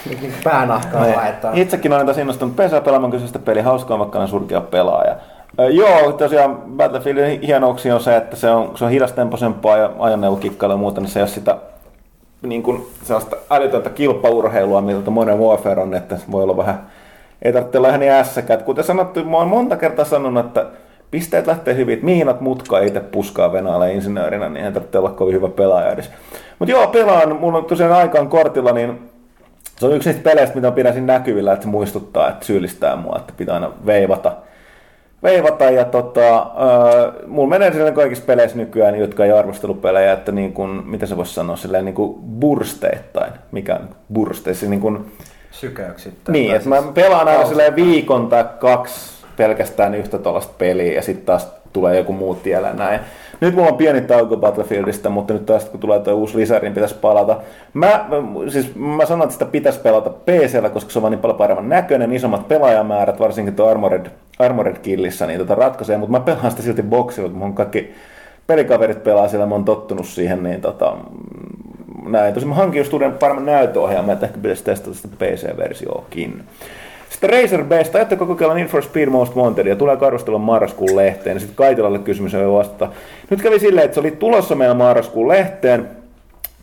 niin 0.08 0.34
päänahkaa 0.44 1.16
laittaa. 1.16 1.52
Itsekin 1.54 1.92
olen 1.92 2.06
taas 2.06 2.18
innostunut 2.18 2.56
pesää 2.56 2.80
pelaamaan 2.80 3.10
kyseistä 3.10 3.38
peliä. 3.38 3.62
Hauskaa 3.62 3.98
vaikka 3.98 4.18
ne 4.18 4.26
surkea 4.26 4.60
pelaaja. 4.60 5.16
Joo, 5.70 6.12
tosiaan 6.12 6.56
Battlefieldin 6.76 7.40
hienouksia 7.40 7.94
on 7.94 8.00
se, 8.00 8.16
että 8.16 8.36
se 8.36 8.50
on, 8.50 8.76
se 8.76 8.84
on 8.84 8.90
hidastempoisempaa 8.90 9.76
ja 9.76 9.90
ajoneuvokikkailu 9.98 10.72
ja 10.72 10.76
muuta, 10.76 11.00
niin 11.00 11.10
se 11.10 11.18
ei 11.18 11.22
ole 11.22 11.28
sitä 11.28 11.56
niin 12.42 12.62
kuin 12.62 12.86
sellaista 13.02 13.36
älytöntä 13.50 13.90
kilpaurheilua, 13.90 14.80
miltä 14.80 15.10
Modern 15.10 15.38
Warfare 15.38 15.82
on, 15.82 15.94
että 15.94 16.18
voi 16.30 16.42
olla 16.42 16.56
vähän, 16.56 16.86
ei 17.42 17.52
tarvitse 17.52 17.78
olla 17.78 17.88
ihan 17.88 18.00
niin 18.00 18.12
ässäkään. 18.12 18.64
Kuten 18.64 18.84
sanottu, 18.84 19.24
mä 19.24 19.36
oon 19.36 19.48
monta 19.48 19.76
kertaa 19.76 20.04
sanonut, 20.04 20.46
että 20.46 20.66
pisteet 21.10 21.46
lähtee 21.46 21.74
hyvin, 21.76 21.94
että 21.94 22.04
miinat 22.04 22.40
mutka 22.40 22.78
itse 22.78 23.00
puskaa 23.00 23.52
venäläinen 23.52 23.96
insinöörinä, 23.96 24.48
niin 24.48 24.66
ei 24.66 24.72
tarvitse 24.72 24.98
olla 24.98 25.10
kovin 25.10 25.34
hyvä 25.34 25.48
pelaaja 25.48 25.92
edes. 25.92 26.10
Mutta 26.58 26.72
joo, 26.72 26.86
pelaan, 26.86 27.36
mulla 27.36 27.58
on 27.58 27.64
tosiaan 27.64 27.92
aikaan 27.92 28.28
kortilla, 28.28 28.72
niin 28.72 29.10
se 29.78 29.86
on 29.86 29.92
yksi 29.92 30.08
niistä 30.08 30.30
peleistä, 30.30 30.54
mitä 30.56 30.70
pidän 30.70 30.92
siinä 30.92 31.12
näkyvillä, 31.12 31.52
että 31.52 31.62
se 31.62 31.68
muistuttaa, 31.68 32.28
että 32.28 32.46
syyllistää 32.46 32.96
mua, 32.96 33.16
että 33.16 33.32
pitää 33.36 33.54
aina 33.54 33.72
veivata 33.86 34.32
veivata 35.22 35.64
ja 35.64 35.84
tota, 35.84 36.36
äh, 36.36 36.46
mulla 37.26 37.48
menee 37.48 37.72
silleen 37.72 37.94
kaikissa 37.94 38.24
peleissä 38.24 38.56
nykyään, 38.56 38.98
jotka 38.98 39.24
ei 39.24 39.32
arvostelupelejä, 39.32 40.12
että 40.12 40.32
niin 40.32 40.52
kuin, 40.52 40.70
mitä 40.70 41.06
se 41.06 41.16
voisi 41.16 41.34
sanoa, 41.34 41.56
silleen 41.56 41.84
niin 41.84 41.94
kuin 41.94 42.14
bursteittain, 42.40 43.32
mikä 43.52 43.74
on 43.74 43.88
bursteissa, 44.12 44.66
niin 44.66 44.80
kuin, 44.80 45.12
Sykäyksittäin. 45.50 46.32
Niin, 46.32 46.56
että 46.56 46.68
mä 46.68 46.82
pelaan 46.94 47.28
aina 47.28 47.46
silleen 47.46 47.76
viikon 47.76 48.28
tai 48.28 48.44
kaksi 48.58 49.15
pelkästään 49.36 49.94
yhtä 49.94 50.18
tuollaista 50.18 50.54
peliä 50.58 50.92
ja 50.92 51.02
sitten 51.02 51.26
taas 51.26 51.48
tulee 51.72 51.96
joku 51.96 52.12
muu 52.12 52.34
tiellä 52.34 52.72
näin. 52.72 53.00
Nyt 53.40 53.54
mulla 53.54 53.68
on 53.68 53.76
pieni 53.76 54.00
tauko 54.00 54.36
Battlefieldista, 54.36 55.10
mutta 55.10 55.34
nyt 55.34 55.46
taas 55.46 55.64
kun 55.64 55.80
tulee 55.80 56.00
tuo 56.00 56.14
uusi 56.14 56.38
lisäri, 56.38 56.62
niin 56.62 56.74
pitäisi 56.74 56.94
palata. 56.94 57.36
Mä, 57.74 58.06
siis 58.48 58.74
mä 58.74 59.06
sanon, 59.06 59.22
että 59.22 59.32
sitä 59.32 59.44
pitäisi 59.44 59.80
pelata 59.80 60.10
PCllä, 60.10 60.70
koska 60.70 60.90
se 60.90 60.98
on 60.98 61.10
niin 61.10 61.18
paljon 61.18 61.38
paremman 61.38 61.68
näköinen, 61.68 62.12
isommat 62.12 62.48
pelaajamäärät, 62.48 63.20
varsinkin 63.20 63.54
tuo 63.54 63.68
Armored, 63.68 64.06
Armored 64.38 64.76
Killissä, 64.78 65.26
niin 65.26 65.38
tota 65.38 65.54
ratkaisee, 65.54 65.96
mutta 65.96 66.12
mä 66.12 66.20
pelaan 66.20 66.50
sitä 66.50 66.62
silti 66.62 66.82
boksilla, 66.82 67.28
kun 67.28 67.38
mun 67.38 67.54
kaikki 67.54 67.94
pelikaverit 68.46 69.04
pelaa 69.04 69.28
siellä, 69.28 69.46
mä 69.46 69.54
oon 69.54 69.64
tottunut 69.64 70.06
siihen, 70.06 70.42
niin 70.42 70.60
tota, 70.60 70.96
näin. 72.06 72.34
Tosi 72.34 72.46
mä 72.46 72.54
hankin 72.54 72.78
just 72.78 72.92
uuden 72.92 73.12
paremman 73.12 73.46
näytöohjaaman, 73.46 74.12
että 74.12 74.26
ehkä 74.26 74.38
pitäisi 74.38 74.64
testata 74.64 74.96
sitä 74.96 75.08
PC-versioakin. 75.18 76.44
Sitten 77.10 77.30
Razer 77.30 77.64
Best, 77.64 77.94
ajatteko 77.94 78.26
kokeilla 78.26 78.54
Need 78.54 78.66
for 78.66 78.82
Speed 78.82 79.08
Most 79.08 79.36
Wanted 79.36 79.66
ja 79.66 79.76
tulee 79.76 79.98
arvostelun 80.00 80.40
marraskuun 80.40 80.96
lehteen. 80.96 81.40
Sitten 81.40 81.56
Kaitilalle 81.56 81.98
kysymys 81.98 82.34
on 82.34 82.52
vastata. 82.52 82.88
Nyt 83.30 83.42
kävi 83.42 83.58
silleen, 83.58 83.84
että 83.84 83.94
se 83.94 84.00
oli 84.00 84.10
tulossa 84.10 84.54
meidän 84.54 84.76
marraskuun 84.76 85.28
lehteen, 85.28 85.88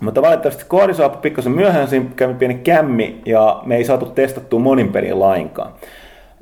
mutta 0.01 0.21
valitettavasti 0.21 0.65
koodi 0.67 0.93
saapui 0.93 1.21
pikkasen 1.21 1.51
myöhään, 1.51 1.87
siinä 1.87 2.05
kävi 2.15 2.33
pieni 2.33 2.55
kämmi 2.55 3.21
ja 3.25 3.61
me 3.65 3.75
ei 3.75 3.85
saatu 3.85 4.05
testattua 4.05 4.59
monin 4.59 4.91
pelin 4.91 5.19
lainkaan. 5.19 5.71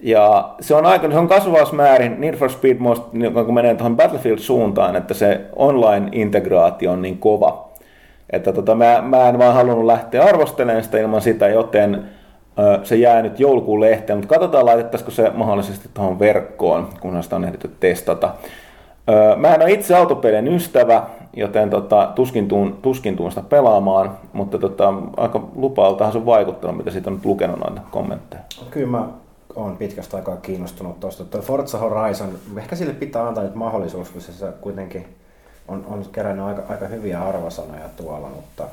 Ja 0.03 0.49
se 0.61 0.76
on 0.76 0.86
aika, 0.86 1.11
se 1.11 1.18
on 1.18 1.28
kasvavassa 1.28 1.76
määrin 1.76 2.22
Need 2.22 2.36
for 2.36 2.49
Speed 2.49 2.78
Most, 2.78 3.03
kun 3.45 3.53
menee 3.53 3.76
tuohon 3.76 3.98
Battlefield-suuntaan, 3.98 4.95
että 4.95 5.14
se 5.14 5.41
online-integraatio 5.56 6.91
on 6.91 7.02
niin 7.02 7.18
kova. 7.18 7.69
Että 8.30 8.53
tota, 8.53 8.76
mä, 8.76 9.02
mä 9.02 9.30
en 9.30 9.40
vaan 9.40 9.53
halunnut 9.53 9.86
lähteä 9.86 10.23
arvostelemaan 10.23 10.84
sitä 10.84 10.98
ilman 10.98 11.22
sitä, 11.22 11.48
joten 11.48 12.03
se 12.84 12.96
jää 12.96 13.22
nyt 13.22 13.40
joulukuun 13.40 13.82
lehteen, 13.82 14.20
mutta 14.20 14.34
katsotaan 14.34 14.66
laitettaisiko 14.66 15.12
se 15.12 15.30
mahdollisesti 15.30 15.90
tuohon 15.94 16.20
verkkoon, 16.20 16.90
kunhan 17.00 17.24
sitä 17.24 17.36
on 17.36 17.46
ehditty 17.46 17.72
testata. 17.80 18.34
Mä 19.38 19.56
en 19.56 19.62
ole 19.62 19.72
itse 19.72 19.96
autopelien 19.96 20.48
ystävä, 20.48 21.04
joten 21.34 21.70
tota, 21.70 22.12
tuskin, 22.16 22.48
tuun, 22.48 22.78
tuskin 22.82 23.18
tuun 23.18 23.32
sitä 23.32 23.42
pelaamaan, 23.50 24.18
mutta 24.34 24.58
tota, 24.58 24.94
aika 25.18 25.48
lupaaltahan 25.56 26.12
se 26.12 26.18
on 26.18 26.26
vaikuttanut, 26.26 26.78
mitä 26.78 26.92
siitä 26.92 27.10
on 27.10 27.14
nyt 27.14 27.26
lukenut 27.26 27.60
noita 27.60 27.82
kommentteja. 27.92 28.44
Kyllä 28.72 28.88
mä 28.88 29.08
oon 29.56 29.78
pitkästä 29.78 30.18
aikaa 30.18 30.38
kiinnostunut 30.38 31.00
tuosta. 31.00 31.26
Tuo 31.26 31.42
Forza 31.42 31.78
Horizon, 31.78 32.30
ehkä 32.58 32.76
sille 32.76 32.94
pitää 32.94 33.28
antaa 33.28 33.44
nyt 33.44 33.56
mahdollisuus, 33.56 34.10
kun 34.10 34.22
se 34.22 34.46
kuitenkin 34.62 35.06
on, 35.68 35.86
on 35.90 36.06
kerännyt 36.12 36.46
aika, 36.46 36.62
aika 36.70 36.88
hyviä 36.88 37.22
arvosanoja 37.22 37.90
tuolla, 37.98 38.28
mutta 38.36 38.64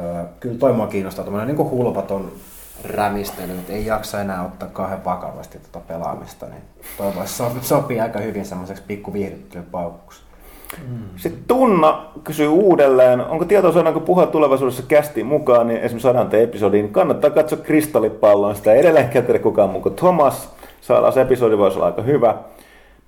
ö, 0.00 0.24
kyllä 0.40 0.58
toi 0.58 0.72
mua 0.72 0.86
kiinnostaa, 0.86 1.24
tämmöinen 1.24 1.56
niin 1.56 1.70
hulvaton 1.70 2.32
rämistely, 2.84 3.52
että 3.52 3.72
ei 3.72 3.86
jaksa 3.86 4.20
enää 4.20 4.44
ottaa 4.44 4.68
kahden 4.68 5.04
vakavasti 5.04 5.58
tuota 5.58 5.86
pelaamista, 5.88 6.46
niin 6.46 6.62
toivottavasti 6.98 7.42
sopii 7.60 8.00
aika 8.00 8.18
hyvin 8.18 8.44
semmoiseksi 8.44 8.82
pikku 8.86 9.12
viihdyttelypaukkuksi. 9.12 10.22
Mm. 10.88 10.98
Sitten 11.16 11.44
Tunna 11.48 12.06
kysyy 12.24 12.48
uudelleen, 12.48 13.20
onko 13.20 13.44
tietoisuuden, 13.44 13.92
kun 13.92 14.02
puhua 14.02 14.26
tulevaisuudessa 14.26 14.82
kästi 14.88 15.24
mukaan, 15.24 15.66
niin 15.66 15.80
esimerkiksi 15.80 16.08
sadante 16.08 16.42
episodiin, 16.42 16.84
niin 16.84 16.92
kannattaa 16.92 17.30
katsoa 17.30 17.58
kristallipalloa, 17.58 18.54
sitä 18.54 18.72
ei 18.72 18.80
edelleenkään 18.80 19.24
tiedä 19.24 19.38
kukaan 19.38 19.70
muu 19.70 19.80
kuin 19.80 19.94
Thomas. 19.94 20.48
Saadaan 20.80 21.12
se 21.12 21.20
episodi 21.20 21.58
voisi 21.58 21.76
olla 21.76 21.86
aika 21.86 22.02
hyvä. 22.02 22.34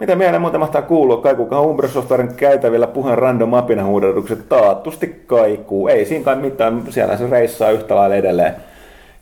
Mitä 0.01 0.16
mieleen 0.16 0.40
muuten 0.40 0.60
mahtaa 0.60 0.82
kuulua? 0.82 1.22
Kaikuukohan 1.22 1.64
Ubersoftwaren 1.64 2.34
käytävillä 2.34 2.86
puheen 2.86 3.18
random 3.18 3.55
apina 3.55 3.84
huudetukset 3.84 4.48
taatusti 4.48 5.24
kaikuu. 5.26 5.88
Ei 5.88 6.05
siinä 6.05 6.24
kai 6.24 6.36
mitään, 6.36 6.82
siellä 6.88 7.16
se 7.16 7.30
reissaa 7.30 7.70
yhtä 7.70 7.97
lailla 7.97 8.16
edelleen 8.16 8.56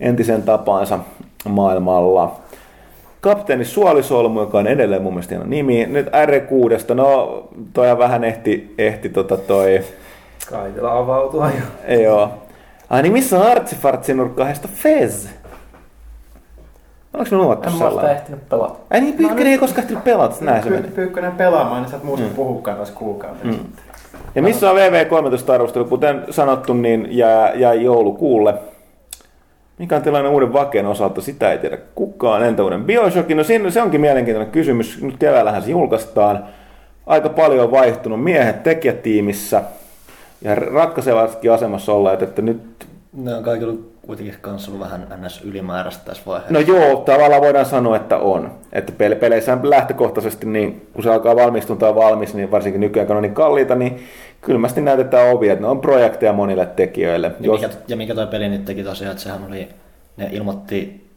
entisen 0.01 0.43
tapaansa 0.43 0.99
maailmalla. 1.49 2.37
Kapteeni 3.21 3.65
Suolisolmu, 3.65 4.41
joka 4.41 4.59
on 4.59 4.67
edelleen 4.67 5.03
mun 5.03 5.13
mielestä 5.13 5.39
nimi. 5.39 5.87
Nyt 5.87 6.07
R6, 6.07 6.95
no 6.95 7.49
toi 7.73 7.99
vähän 7.99 8.25
ehti, 8.25 8.75
ehti 8.79 9.09
tota 9.09 9.37
toi... 9.37 9.81
Kaitila 10.51 10.99
avautua 10.99 11.51
jo. 11.51 11.95
Joo. 12.03 12.31
Ai 12.91 13.03
niin 13.03 13.13
missä 13.13 13.41
on 13.41 13.47
Artsifartsin 13.47 14.17
nurkkahdesta 14.17 14.69
Fez? 14.75 15.29
Onko 17.15 17.31
me 17.31 17.37
luvattu 17.37 17.71
sellainen? 17.71 17.99
En 17.99 18.07
mä 18.07 18.13
ehtinyt 18.13 18.49
pelata. 18.49 18.75
Ai 18.91 19.01
niin, 19.01 19.15
Pyykkönen 19.15 19.45
no, 19.45 19.51
ei 19.51 19.59
koskaan 19.59 19.83
ehtinyt 19.83 20.05
pelata, 20.05 20.45
näin 20.45 20.63
se 20.63 20.71
meni. 20.71 20.89
Pyykkönen 20.89 21.33
pelaamaan, 21.33 21.83
niin 21.83 21.91
sä 21.91 21.97
et 21.97 22.03
muusta 22.03 22.27
mm. 22.27 22.35
puhukaan 22.35 22.77
taas 22.77 22.91
kuukauden 22.91 23.47
mm. 23.47 23.59
Ja 24.35 24.43
missä 24.43 24.71
on 24.71 24.77
VV13-arvostelu? 24.77 25.85
Kuten 25.85 26.25
sanottu, 26.31 26.73
niin 26.73 27.09
jää, 27.11 27.55
jää 27.55 27.75
joulukuulle. 27.75 28.55
Mikä 29.79 29.97
on 29.97 30.03
tilanne 30.03 30.31
uuden 30.31 30.53
vakeen 30.53 30.87
osalta, 30.87 31.21
sitä 31.21 31.53
ei 31.53 31.59
tiedä 31.59 31.79
kukaan. 31.95 32.43
Entä 32.43 32.65
uuden 32.65 32.85
Bioshockin? 32.85 33.37
No 33.37 33.45
siinä, 33.45 33.71
se 33.71 33.83
onkin 33.83 34.01
mielenkiintoinen 34.01 34.53
kysymys. 34.53 35.03
Nyt 35.03 35.17
keväällähän 35.19 35.63
se 35.63 35.71
julkaistaan. 35.71 36.45
Aika 37.07 37.29
paljon 37.29 37.65
on 37.65 37.71
vaihtunut 37.71 38.25
miehet 38.25 38.63
tekijätiimissä 38.63 39.63
ja 40.43 40.55
ratkaisevastikin 40.55 41.53
asemassa 41.53 41.93
olleet, 41.93 42.23
että 42.23 42.43
nyt... 42.43 42.87
Ne 43.13 43.35
on 43.35 43.45
kaikilla 43.45 43.75
kuitenkin 44.09 44.35
kanssa 44.41 44.71
ollut 44.71 44.85
vähän 44.85 45.07
ns. 45.21 45.43
ylimääräistä 45.45 46.05
tässä 46.05 46.23
vaiheessa. 46.27 46.55
No 46.55 46.61
joo, 46.61 46.97
tavallaan 46.97 47.43
voidaan 47.43 47.67
sanoa, 47.67 47.97
että 47.97 48.17
on. 48.17 48.53
Että 48.73 48.93
peleissä 49.21 49.59
lähtökohtaisesti, 49.63 50.47
niin 50.47 50.87
kun 50.93 51.03
se 51.03 51.11
alkaa 51.11 51.37
valmistua 51.37 51.77
tai 51.77 51.95
valmis, 51.95 52.35
niin 52.35 52.51
varsinkin 52.51 52.81
nykyään 52.81 53.07
kun 53.07 53.17
on 53.17 53.23
niin 53.23 53.35
kalliita, 53.35 53.75
niin 53.75 54.05
kylmästi 54.41 54.81
näytetään 54.81 55.37
ovia, 55.37 55.53
että 55.53 55.65
ne 55.65 55.69
on 55.69 55.81
projekteja 55.81 56.33
monille 56.33 56.67
tekijöille. 56.67 57.27
Ja, 57.27 57.47
Jos... 57.47 57.61
mikä, 57.61 57.75
ja 57.89 57.97
mikä 57.97 58.15
toi 58.15 58.27
peli 58.27 58.49
nyt 58.49 58.65
teki 58.65 58.85
tosiaan, 58.85 59.11
että 59.11 59.23
sehän 59.23 59.45
oli, 59.49 59.69
ne 60.17 60.29
ilmoitti 60.33 61.08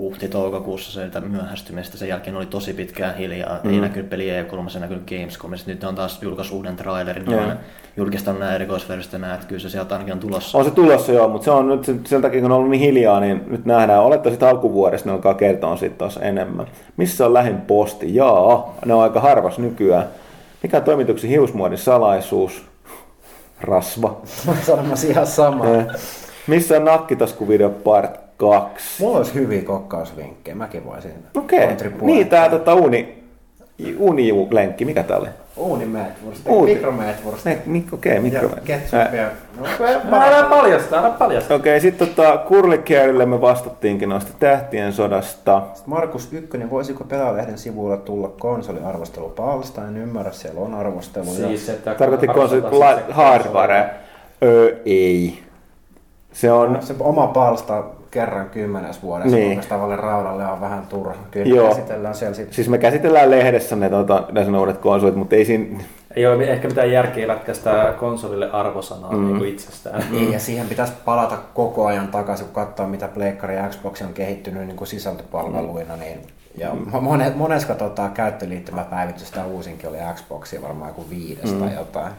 huhti-toukokuussa 0.00 0.92
sieltä 0.92 1.20
myöhästymistä. 1.20 1.98
Sen 1.98 2.08
jälkeen 2.08 2.36
oli 2.36 2.46
tosi 2.46 2.72
pitkään 2.74 3.16
hiljaa. 3.16 3.58
Mm. 3.64 3.70
Ei 3.70 3.80
näkynyt 3.80 4.10
peli 4.10 4.28
E3, 4.30 4.68
se 4.68 4.78
näkynyt 4.78 5.10
Gamescomissa. 5.10 5.70
Nyt 5.70 5.84
on 5.84 5.94
taas 5.94 6.22
julkaissut 6.22 6.56
uuden 6.56 6.76
trailerin. 6.76 7.30
Joo. 7.30 7.40
Ja 7.40 7.56
julkistanut 7.96 8.40
nämä 8.40 8.54
erikoisversiosta 8.54 9.16
ja 9.16 9.20
näet, 9.20 9.44
kyllä 9.44 9.60
se 9.60 9.70
sieltä 9.70 9.94
ainakin 9.94 10.14
on 10.14 10.20
tulossa. 10.20 10.58
On 10.58 10.64
se 10.64 10.70
tulossa 10.70 11.12
joo, 11.12 11.28
mutta 11.28 11.44
se 11.44 11.50
on 11.50 11.68
nyt 11.68 12.06
sen- 12.06 12.22
takia, 12.22 12.40
kun 12.40 12.52
on 12.52 12.56
ollut 12.56 12.70
niin 12.70 12.80
hiljaa, 12.80 13.20
niin 13.20 13.44
nyt 13.46 13.64
nähdään. 13.64 14.02
Olette 14.02 14.30
sitten 14.30 14.48
alkuvuodesta, 14.48 15.08
ne 15.08 15.12
alkaa 15.12 15.34
kertoa 15.34 15.76
siitä 15.76 15.96
taas 15.98 16.18
enemmän. 16.22 16.66
Missä 16.96 17.26
on 17.26 17.34
lähin 17.34 17.60
posti? 17.60 18.14
Jaa, 18.14 18.74
ne 18.84 18.94
on 18.94 19.02
aika 19.02 19.20
harvas 19.20 19.58
nykyään. 19.58 20.04
Mikä 20.62 20.76
on 20.76 20.82
toimituksen 20.82 21.30
hiusmuodin 21.30 21.78
salaisuus? 21.78 22.66
Rasva. 23.60 24.20
Mä 24.46 24.54
sanomassa 24.62 25.06
ihan 25.06 25.26
sama. 25.26 25.66
Eh. 25.66 25.86
Missä 26.46 26.76
on 26.76 26.84
nakkitaskuvideo 26.84 27.70
2? 28.38 29.02
Mulla 29.02 29.16
olisi 29.18 29.34
hyviä 29.34 29.62
kokkausvinkkejä, 29.62 30.54
mäkin 30.54 30.84
voisin 30.86 31.12
Okei, 31.36 31.66
kontribuoida. 31.66 32.06
niin 32.06 32.28
tää 32.28 32.50
tota 32.50 32.74
uni, 32.74 33.24
unilenkki, 33.98 34.84
mikä 34.84 35.02
tää 35.02 35.16
oli? 35.16 35.28
Uunimeetwursti, 35.56 36.50
Uuni. 36.50 36.74
mikromeetwursti. 36.74 37.48
Ne, 37.48 37.58
mik, 37.66 37.92
okei, 37.92 38.14
Ja 38.14 38.20
mikro. 38.22 38.50
ketsuppia. 38.64 39.28
No, 39.60 39.66
Älä 40.20 40.42
paljasta, 40.50 40.98
älä 40.98 41.10
paljasta. 41.10 41.54
Okei, 41.54 41.80
sitten 41.80 42.08
tota, 42.08 42.36
Kurlikierille 42.36 43.26
me 43.26 43.40
vastattiinkin 43.40 44.08
noista 44.08 44.32
tähtien 44.38 44.92
sodasta. 44.92 45.62
Markus 45.86 46.28
Ykkönen, 46.32 46.70
voisiko 46.70 47.04
Pelaalehden 47.04 47.58
sivuilla 47.58 47.96
tulla 47.96 48.28
konsoliarvostelupalsta? 48.38 49.84
En 49.88 49.96
ymmärrä, 49.96 50.32
siellä 50.32 50.60
on 50.60 50.74
arvosteluja. 50.74 51.32
Siis, 51.48 51.68
että 51.68 51.90
la- 51.90 52.48
se 52.48 53.12
hardware? 53.12 53.90
Öö, 54.42 54.76
ei. 54.86 55.38
Se 56.32 56.52
on, 56.52 56.78
Se 56.80 56.94
oma 57.00 57.26
palsta 57.26 57.84
kerran 58.10 58.50
kymmenes 58.50 59.02
vuodessa, 59.02 59.36
Niin. 59.36 59.58
niin. 59.58 59.68
tavallaan 59.68 59.98
raudalle 59.98 60.46
on 60.46 60.60
vähän 60.60 60.86
turha. 60.86 61.14
Kyllä 61.30 61.56
Joo. 61.56 61.68
me 61.68 61.74
käsitellään 61.74 62.14
siellä 62.14 62.34
sitten. 62.34 62.54
siis 62.54 62.68
me 62.68 62.78
käsitellään 62.78 63.30
lehdessä 63.30 63.76
ne, 63.76 63.90
tota, 63.90 64.24
ne 64.32 64.58
uudet 64.58 64.78
konsolit, 64.78 65.14
mutta 65.14 65.36
ei 65.36 65.44
siinä, 65.44 65.84
Ei 66.16 66.26
ole 66.26 66.44
ehkä 66.44 66.68
mitään 66.68 66.92
järkeä 66.92 67.28
lätkästä 67.28 67.94
konsolille 67.98 68.50
arvosanaa 68.50 69.12
mm. 69.12 69.26
niin 69.26 69.38
kuin 69.38 69.50
itsestään. 69.50 70.04
Niin, 70.10 70.32
ja 70.32 70.38
siihen 70.40 70.68
pitäisi 70.68 70.92
palata 71.04 71.38
koko 71.54 71.86
ajan 71.86 72.08
takaisin, 72.08 72.46
kun 72.46 72.54
katsoo, 72.54 72.86
mitä 72.86 73.08
Pleikkari 73.08 73.56
ja 73.56 73.68
Xbox 73.68 74.02
on 74.02 74.12
kehittynyt 74.14 74.66
niin 74.66 74.76
kuin 74.76 74.88
sisältöpalveluina. 74.88 75.96
Niin, 75.96 76.20
ja 76.56 76.74
monet, 77.00 77.36
monesko 77.36 77.74
tota, 77.74 78.08
käyttöliittymäpäivitystä 78.08 79.44
uusinkin 79.44 79.88
oli 79.88 79.98
Xboxia, 80.14 80.62
varmaan 80.62 80.90
joku 80.90 81.10
viides 81.10 81.52
mm. 81.52 81.58
tai 81.58 81.74
jotain. 81.74 82.12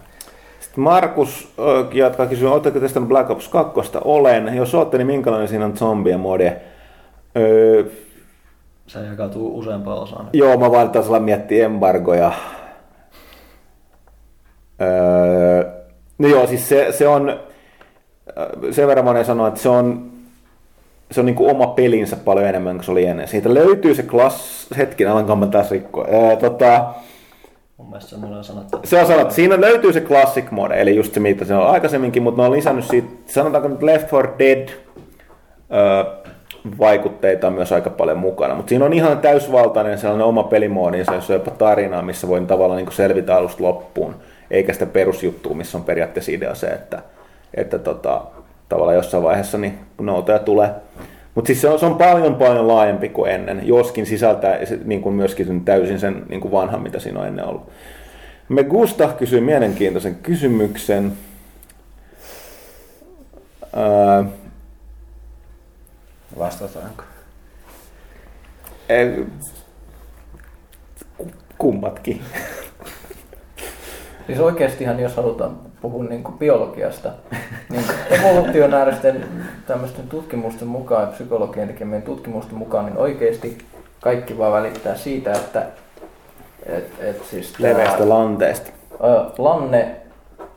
Sitten 0.70 0.84
Markus 0.84 1.54
ö, 1.60 1.86
jatkaa 1.94 2.26
kysyä, 2.26 2.52
oletteko 2.52 2.80
testannut 2.80 3.10
Black 3.10 3.30
Ops 3.30 3.48
2? 3.48 3.80
Olen. 4.04 4.56
Jos 4.56 4.76
olette, 4.76 4.98
niin 4.98 5.08
minkälainen 5.08 5.48
siinä 5.48 5.66
on 5.66 5.78
zombien 5.78 6.20
mode? 6.20 6.62
Öö, 7.38 7.84
Se 8.88 9.00
jakautuu 9.00 9.58
useampaan 9.58 10.00
osaan. 10.00 10.30
joo, 10.34 10.58
mä 10.58 10.72
vaan 10.72 10.90
taas 10.90 11.06
miettiä 11.20 11.66
embargoja. 11.66 12.32
Öö, 14.82 15.72
no 16.18 16.28
joo, 16.28 16.48
siis 16.48 16.70
se, 16.70 16.88
se 16.92 17.08
on, 17.08 17.40
sen 18.72 18.88
verran 18.88 19.06
monen 19.06 19.26
sanoa, 19.26 19.48
että 19.48 19.60
se 19.60 19.70
on, 19.70 20.12
se 21.12 21.20
on 21.20 21.26
niin 21.26 21.36
kuin 21.36 21.52
oma 21.52 21.68
pelinsä 21.68 22.16
paljon 22.16 22.48
enemmän 22.48 22.76
kuin 22.76 22.86
se 22.86 22.92
oli 22.92 23.06
ennen. 23.06 23.28
Siitä 23.28 23.54
löytyy 23.54 23.96
se 23.96 24.04
klass... 24.04 24.68
Hetki, 24.78 25.06
alanko 25.06 25.36
mä 25.36 25.48
taas 25.48 25.72
rikkoa. 25.72 26.08
Öö, 26.14 26.36
tota, 26.36 26.94
Se 28.84 29.00
on 29.00 29.08
sanottu. 29.08 29.34
siinä 29.34 29.62
löytyy 29.62 29.94
se 29.94 30.02
classic 30.02 30.52
mode, 30.52 30.82
eli 30.82 30.96
just 30.96 31.14
se 31.14 31.20
mitä 31.20 31.46
se 31.46 31.56
on 31.56 31.68
aikaisemminkin, 31.68 32.24
mutta 32.24 32.42
ne 32.42 32.48
on 32.48 32.54
lisännyt 32.54 32.86
siitä, 32.86 33.08
sanotaanko 33.26 33.68
nyt 33.68 33.84
Left 33.84 34.12
4 34.12 34.32
Dead 34.40 34.70
öö, 35.74 36.04
vaikutteita 36.80 37.52
myös 37.52 37.72
aika 37.72 37.90
paljon 37.90 38.18
mukana, 38.18 38.56
mutta 38.56 38.70
siinä 38.70 38.86
on 38.86 38.94
ihan 38.94 39.18
täysvaltainen 39.18 39.98
sellainen 39.98 40.28
oma 40.28 40.44
pelimoodinsa, 40.44 41.14
jossa 41.14 41.34
on 41.34 41.40
jopa 41.40 41.52
tarinaa, 41.52 42.02
missä 42.02 42.28
voi 42.28 42.42
tavallaan 42.42 42.84
niin 42.84 42.92
selvitä 42.92 43.36
alusta 43.36 43.64
loppuun, 43.64 44.16
eikä 44.52 44.74
sitä 44.74 44.86
perusjuttua, 44.86 45.56
missä 45.56 45.78
on 45.78 45.84
periaatteessa 45.84 46.32
idea 46.32 46.56
se, 46.56 46.68
että, 46.68 47.02
että 47.54 47.80
tota, 47.80 48.22
tavallaan 48.70 48.96
jossain 48.96 49.24
vaiheessa 49.24 49.58
niin 49.58 49.80
noutaja 50.02 50.40
tulee. 50.40 50.70
Mutta 51.40 51.48
siis 51.48 51.62
se 51.62 51.70
on, 51.70 51.80
se 51.80 51.86
on 51.86 51.96
paljon 51.96 52.36
paljon 52.36 52.68
laajempi 52.68 53.10
kuin 53.10 53.32
ennen, 53.32 53.68
joskin 53.68 54.06
sisältää 54.06 54.66
se, 54.66 54.80
niin 54.86 55.02
kuin 55.02 55.16
myöskin 55.16 55.48
sen 55.48 55.62
täysin 55.62 56.00
sen 56.00 56.26
niin 56.30 56.42
kuin 56.42 56.52
vanhan, 56.52 56.82
mitä 56.82 57.00
siinä 57.00 57.20
on 57.20 57.28
ennen 57.28 57.46
ollut. 57.46 57.70
Me 58.50 58.64
Gusta 58.64 59.08
kysyy 59.08 59.42
mielenkiintoisen 59.42 60.16
kysymyksen. 60.16 61.14
Ää, 63.76 64.26
Vastataanko? 66.40 67.04
ei- 68.90 69.26
ku- 71.18 71.32
kummatkin. 71.58 72.22
Siis 74.28 74.40
oikeastihan, 74.40 75.00
jos 75.00 75.16
halutaan 75.16 75.60
puhua 75.82 76.04
niin 76.04 76.24
kuin 76.24 76.38
biologiasta, 76.38 77.12
niin 77.70 77.84
evolutionääristen 78.10 79.26
tämmöisten 79.68 80.08
tutkimusten 80.08 80.68
mukaan 80.68 81.02
ja 81.02 81.08
psykologian 81.08 81.68
tekemien 81.68 82.02
tutkimusten 82.02 82.58
mukaan, 82.58 82.86
niin 82.86 82.98
oikeasti 82.98 83.58
kaikki 84.02 84.38
vaan 84.38 84.54
välittää 84.54 84.96
siitä, 84.96 85.32
että 85.32 85.66
et, 86.66 86.92
et 87.00 87.26
siis 87.26 87.60
Leveästä 87.60 88.10
lanteesta. 88.10 88.72
Lanne, 89.38 89.96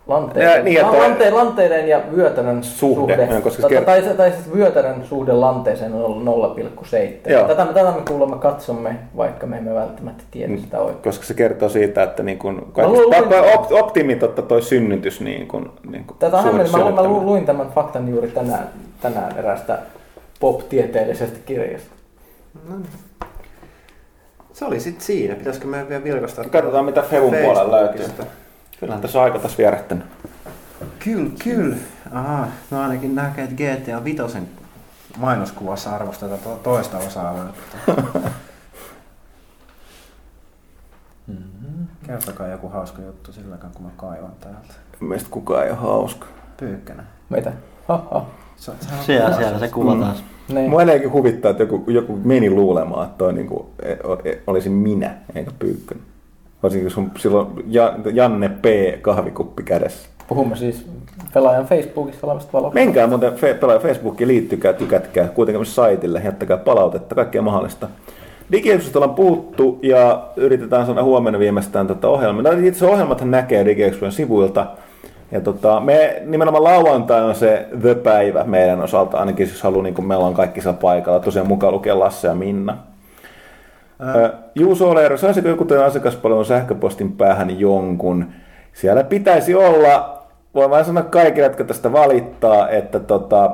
lanteiden, 0.06 0.50
Ja, 0.56 0.62
niin, 0.62 0.80
että- 0.80 0.98
lante, 0.98 1.30
lanteiden 1.30 1.88
ja 1.88 2.00
vyötärön 2.16 2.64
Suhde, 2.64 3.14
suhde, 3.16 3.28
joo, 3.32 3.40
koska 3.40 3.62
tai, 3.62 3.70
se 3.70 3.78
kert- 3.80 3.84
tai, 3.84 4.02
tai 4.16 4.30
siis 4.32 4.54
vyötärön 4.54 5.04
suhde 5.04 5.32
lanteeseen 5.32 5.94
on 5.94 6.24
0,7. 6.24 7.32
Joo. 7.32 7.48
Tätä, 7.48 7.66
tätä 7.66 7.90
me 7.90 8.02
kuulemma 8.08 8.36
katsomme, 8.36 8.96
vaikka 9.16 9.46
me 9.46 9.56
emme 9.56 9.74
välttämättä 9.74 10.24
tiedä 10.30 10.56
sitä 10.56 10.78
oikein. 10.80 11.02
Koska 11.02 11.24
se 11.24 11.34
kertoo 11.34 11.68
siitä, 11.68 12.02
että 12.02 12.22
niin 12.22 12.38
kun 12.38 12.54
Mä 12.54 12.62
kaikista, 12.72 13.18
pa- 13.20 13.22
pa- 13.32 13.58
op- 13.58 13.72
optimitotta 13.72 14.42
toi 14.42 14.62
synnytys 14.62 15.20
niin 15.20 15.48
kun, 15.48 15.72
niin 15.90 16.04
kun 16.04 16.16
Tätä 16.18 16.42
suhde 16.42 16.64
mä, 16.84 16.90
mä 16.90 17.02
luin 17.02 17.46
tämän 17.46 17.70
faktan 17.70 18.08
juuri 18.08 18.28
tänään, 18.28 18.68
tänään 19.02 19.38
erästä 19.38 19.78
pop-tieteellisestä 20.40 21.38
kirjasta. 21.46 21.90
Se 24.52 24.64
oli 24.64 24.80
sitten 24.80 25.04
siinä. 25.04 25.34
Pitäisikö 25.34 25.66
meidän 25.66 25.88
vielä 25.88 26.04
vilkastaa? 26.04 26.44
Katsotaan 26.44 26.84
mitä 26.84 27.02
Fevun 27.02 27.34
puolella 27.44 27.76
löytyy. 27.76 28.04
Kyllähän 28.82 29.02
tässä 29.02 29.18
on 29.18 29.24
aika 29.24 29.38
taas 29.38 29.58
vierähtänyt. 29.58 30.04
Kyllä, 30.98 31.30
kyllä. 31.44 31.76
Aha, 32.12 32.46
no 32.70 32.80
ainakin 32.82 33.14
näkee, 33.14 33.44
että 33.44 33.56
GTA 33.56 34.04
Vitosen 34.04 34.48
mainoskuvassa 35.18 35.90
arvostetaan 35.90 36.40
to- 36.40 36.60
toista 36.62 36.98
osaa. 36.98 37.52
Kertokaa 42.06 42.48
joku 42.48 42.68
hauska 42.68 43.02
juttu 43.02 43.32
silläkään, 43.32 43.72
kun 43.72 43.84
mä 43.84 43.90
kaivan 43.96 44.32
täältä. 44.40 44.74
Meistä 45.00 45.28
kukaan 45.30 45.64
ei 45.64 45.70
ole 45.70 45.78
hauska. 45.78 46.26
Pyykkänä. 46.56 47.04
Mitä? 47.28 47.52
Haha. 47.88 48.26
Oot 48.68 48.76
Siellä, 49.06 49.36
siellä 49.36 49.58
se 49.58 49.68
kuva 49.68 49.96
taas. 49.96 50.24
Niin. 50.48 50.70
Mua 50.70 50.82
edelleenkin 50.82 51.12
huvittaa, 51.12 51.50
että 51.50 51.62
joku, 51.62 51.90
joku 51.90 52.16
meni 52.16 52.50
luulemaan, 52.50 53.06
että 53.06 53.18
toi 53.18 53.32
niinku, 53.32 53.70
e, 53.82 53.92
e, 53.92 54.42
olisin 54.46 54.72
minä, 54.72 55.14
eikä 55.34 55.50
Pyykkönen. 55.58 56.11
Varsinkin 56.62 56.90
sun 56.90 57.10
silloin 57.18 57.46
Ja- 57.66 57.94
Janne 58.12 58.48
P. 58.48 58.64
kahvikuppi 59.02 59.62
kädessä. 59.62 60.08
Puhumme 60.28 60.56
siis 60.56 60.86
pelaajan 61.34 61.66
Facebookissa 61.66 62.26
olevasta 62.26 62.52
valokuva. 62.52 62.74
Menkää 62.74 63.06
muuten 63.06 63.32
fe- 63.32 63.54
pelaaja 63.60 63.80
Facebookiin, 63.80 64.28
liittykää, 64.28 64.72
tykätkää, 64.72 65.28
kuitenkin 65.28 65.60
myös 65.60 65.74
saitille, 65.74 66.22
jättäkää 66.24 66.56
palautetta, 66.56 67.14
kaikkea 67.14 67.42
mahdollista. 67.42 67.88
Digiexposta 68.52 68.98
ollaan 68.98 69.14
puhuttu 69.14 69.78
ja 69.82 70.22
yritetään 70.36 70.86
saada 70.86 71.02
huomenna 71.02 71.38
viimeistään 71.38 71.86
tätä 71.86 72.08
ohjelmaa. 72.08 72.42
No, 72.42 72.58
itse 72.66 72.86
ohjelmathan 72.86 73.30
näkee 73.30 73.64
Digiexpojen 73.64 74.12
sivuilta. 74.12 74.66
Ja 75.30 75.40
tota, 75.40 75.80
me 75.80 76.22
nimenomaan 76.26 76.64
lauantai 76.64 77.22
on 77.22 77.34
se 77.34 77.66
the 77.80 77.94
päivä 77.94 78.44
meidän 78.44 78.80
osalta, 78.82 79.18
ainakin 79.18 79.48
jos 79.48 79.62
haluaa, 79.62 79.82
niin 79.82 79.94
kuin 79.94 80.06
meillä 80.06 80.24
on 80.26 80.34
kaikki 80.34 80.60
siellä 80.60 80.78
paikalla, 80.80 81.20
tosiaan 81.20 81.48
mukaan 81.48 81.72
lukee 81.72 81.94
Lasse 81.94 82.28
ja 82.28 82.34
Minna. 82.34 82.76
Juuso 84.54 84.90
Oleero, 84.90 85.16
saisiko 85.16 85.48
joku 85.48 85.64
teidän 85.64 85.86
asiakaspalvelun 85.86 86.44
sähköpostin 86.44 87.12
päähän 87.12 87.60
jonkun? 87.60 88.26
Siellä 88.72 89.04
pitäisi 89.04 89.54
olla, 89.54 90.22
voin 90.54 90.70
vain 90.70 90.84
sanoa 90.84 91.02
kaikille, 91.02 91.46
jotka 91.46 91.64
tästä 91.64 91.92
valittaa, 91.92 92.68
että 92.68 93.00
tota, 93.00 93.50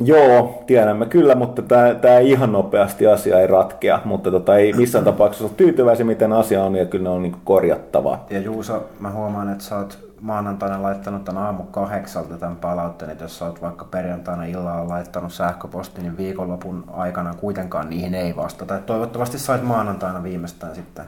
joo, 0.00 0.62
tiedämme 0.66 1.06
kyllä, 1.06 1.34
mutta 1.34 1.62
tämä 2.00 2.18
ihan 2.18 2.52
nopeasti 2.52 3.06
asia 3.06 3.40
ei 3.40 3.46
ratkea, 3.46 4.00
mutta 4.04 4.30
tota, 4.30 4.56
ei 4.56 4.72
missään 4.72 5.04
tapauksessa 5.04 5.44
ole 5.44 5.52
tyytyväisiä, 5.56 6.06
miten 6.06 6.32
asia 6.32 6.64
on, 6.64 6.76
ja 6.76 6.86
kyllä 6.86 7.02
ne 7.02 7.10
on 7.10 7.22
niin 7.22 7.36
korjattavaa. 7.44 8.26
Ja 8.30 8.40
Juuso, 8.40 8.84
mä 9.00 9.10
huomaan, 9.10 9.52
että 9.52 9.64
sä 9.64 9.78
oot 9.78 9.98
maanantaina 10.24 10.82
laittanut 10.82 11.24
tämän 11.24 11.42
aamu 11.42 11.62
kahdeksalta 11.62 12.36
tämän 12.36 12.56
palautteen, 12.56 13.10
että 13.10 13.24
jos 13.24 13.38
sä 13.38 13.44
oot 13.44 13.62
vaikka 13.62 13.84
perjantaina 13.84 14.44
illalla 14.44 14.88
laittanut 14.88 15.32
sähköposti, 15.32 16.02
niin 16.02 16.16
viikonlopun 16.16 16.84
aikana 16.92 17.34
kuitenkaan 17.34 17.90
niihin 17.90 18.14
ei 18.14 18.36
vastata. 18.36 18.76
Et 18.76 18.86
toivottavasti 18.86 19.38
sait 19.38 19.62
maanantaina 19.62 20.22
viimeistään 20.22 20.74
sitten 20.74 21.04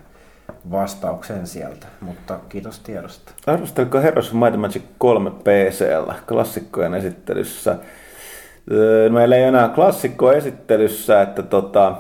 vastauksen 0.71 1.47
sieltä, 1.47 1.87
mutta 2.01 2.39
kiitos 2.49 2.79
tiedosta. 2.79 3.33
Arvostelko 3.47 4.01
Heroes 4.01 4.29
of 4.29 4.35
Might 4.35 4.61
Magic 4.61 4.83
3 4.99 5.31
PCllä 5.31 6.15
klassikkojen 6.29 6.95
esittelyssä? 6.95 7.77
Meillä 9.11 9.37
ei 9.37 9.43
enää 9.43 9.69
klassikko 9.69 10.33
esittelyssä, 10.33 11.23
että 11.23 11.43
tota, 11.43 11.95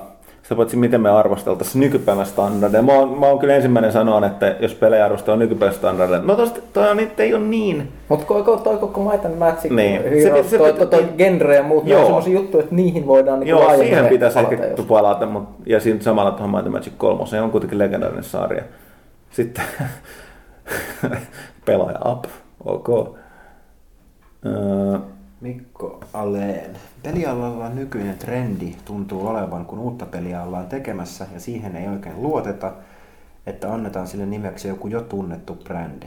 sitä 0.47 0.56
paitsi 0.56 0.77
miten 0.77 1.01
me 1.01 1.10
arvosteltaisiin 1.10 1.81
nykypäivän 1.81 2.27
standardeja. 2.27 2.82
Mä 2.82 2.93
oon, 2.93 3.18
mä 3.20 3.27
oon 3.27 3.39
kyllä 3.39 3.55
ensimmäinen 3.55 3.93
sanoa, 3.93 4.27
että 4.27 4.56
jos 4.60 4.74
pelejä 4.74 5.05
arvostellaan 5.05 5.39
nykypäivän 5.39 5.74
standardeja, 5.74 6.23
no 6.23 6.36
tosta, 6.36 6.60
toi 6.73 6.90
on, 6.90 6.98
ei 7.18 7.35
ole 7.35 7.43
niin. 7.44 7.89
Mutta 8.09 8.27
koko, 8.27 8.56
toi 8.56 8.77
koko 8.77 9.10
Might 9.10 9.24
and 9.24 9.35
Magic, 9.35 9.70
Niin. 9.70 10.02
Se 10.23 10.31
pit- 10.31 10.44
se 10.44 10.59
toi, 10.59 10.73
toi, 10.73 10.86
toi 10.86 11.05
genre 11.18 11.56
ja 11.56 11.62
muut, 11.62 11.86
Joo. 11.86 12.01
on 12.01 12.06
semmosia 12.06 12.32
juttuja, 12.35 12.62
että 12.62 12.74
niihin 12.74 13.06
voidaan 13.06 13.40
niinku 13.40 13.60
Joo, 13.62 13.77
siihen 13.77 14.06
pitäisi 14.06 14.39
ehkä 14.39 14.66
jos- 14.66 14.86
palata, 14.86 15.27
mut, 15.27 15.48
ja 15.66 15.81
siinä 15.81 16.01
samalla 16.01 16.31
tuohon 16.31 16.51
Might 16.51 16.66
and 16.66 16.73
Magic 16.73 16.93
3, 16.98 17.27
se 17.27 17.40
on 17.40 17.51
kuitenkin 17.51 17.78
legendaarinen 17.78 18.24
sarja. 18.24 18.62
Sitten 19.31 19.64
pelaaja 21.66 21.98
up, 22.05 22.24
ok. 22.64 22.89
Öö, 24.47 24.98
Mikko 25.47 26.01
Aleen. 26.12 26.70
Pelialalla 27.02 27.68
nykyinen 27.68 28.18
trendi 28.18 28.77
tuntuu 28.85 29.27
olevan, 29.27 29.66
kun 29.66 29.78
uutta 29.78 30.06
peliä 30.06 30.43
ollaan 30.43 30.66
tekemässä 30.66 31.27
ja 31.35 31.40
siihen 31.40 31.77
ei 31.77 31.89
oikein 31.89 32.23
luoteta, 32.23 32.73
että 33.47 33.73
annetaan 33.73 34.06
sille 34.06 34.27
nimeksi 34.27 34.68
joku 34.68 34.89
jo 34.89 35.01
tunnettu 35.01 35.55
brändi. 35.55 36.06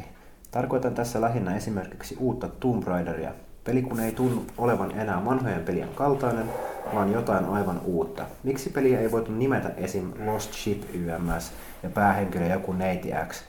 Tarkoitan 0.52 0.94
tässä 0.94 1.22
lähinnä 1.22 1.56
esimerkiksi 1.56 2.18
uutta 2.20 2.48
Tomb 2.48 2.84
Raideria. 2.88 3.32
Peli 3.64 3.82
kun 3.82 4.00
ei 4.00 4.12
tunnu 4.12 4.46
olevan 4.58 4.92
enää 4.92 5.26
vanhojen 5.26 5.64
pelien 5.64 5.90
kaltainen, 5.96 6.50
vaan 6.94 7.12
jotain 7.12 7.46
aivan 7.46 7.82
uutta. 7.86 8.26
Miksi 8.44 8.70
peliä 8.70 9.00
ei 9.00 9.12
voitu 9.12 9.32
nimetä 9.32 9.70
esim. 9.78 10.12
Lost 10.26 10.54
Ship 10.54 10.84
YMS 10.94 11.52
ja 11.84 11.90
päähenkilö 11.90 12.46
joku 12.46 12.74
Neiti 12.74 13.10
X? 13.28 13.44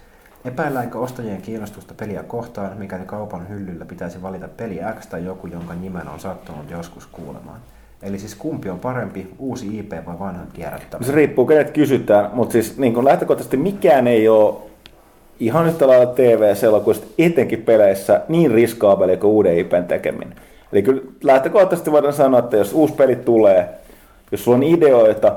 Epäilläänkö 0.44 0.98
ostajien 0.98 1.42
kiinnostusta 1.42 1.94
peliä 1.94 2.22
kohtaan, 2.22 2.78
mikäli 2.78 3.04
kaupan 3.06 3.48
hyllyllä 3.48 3.84
pitäisi 3.84 4.22
valita 4.22 4.48
peli 4.56 4.80
X 5.00 5.06
tai 5.06 5.24
joku, 5.24 5.46
jonka 5.46 5.74
nimen 5.74 6.08
on 6.08 6.20
sattunut 6.20 6.70
joskus 6.70 7.06
kuulemaan? 7.06 7.60
Eli 8.02 8.18
siis 8.18 8.34
kumpi 8.34 8.70
on 8.70 8.78
parempi, 8.78 9.28
uusi 9.38 9.78
IP 9.78 9.92
vai 10.06 10.18
vanhan 10.18 10.46
kierrättämä? 10.52 11.06
se 11.06 11.12
riippuu 11.12 11.46
kenet 11.46 11.70
kysytään, 11.70 12.30
mutta 12.32 12.52
siis 12.52 12.78
niin 12.78 12.94
kun 12.94 13.04
lähtökohtaisesti 13.04 13.56
mikään 13.56 14.06
ei 14.06 14.28
ole 14.28 14.54
ihan 15.40 15.66
yhtä 15.66 15.88
lailla 15.88 16.06
TV-elokuvista, 16.06 17.06
etenkin 17.18 17.62
peleissä, 17.62 18.20
niin 18.28 18.50
riskaabeli 18.50 19.16
kuin 19.16 19.30
uuden 19.30 19.58
IPn 19.58 19.84
tekeminen. 19.88 20.34
Eli 20.72 20.82
kyllä 20.82 21.02
lähtökohtaisesti 21.22 21.92
voidaan 21.92 22.12
sanoa, 22.12 22.40
että 22.40 22.56
jos 22.56 22.72
uusi 22.72 22.94
peli 22.94 23.16
tulee, 23.16 23.68
jos 24.32 24.44
sulla 24.44 24.56
on 24.56 24.62
ideoita, 24.62 25.36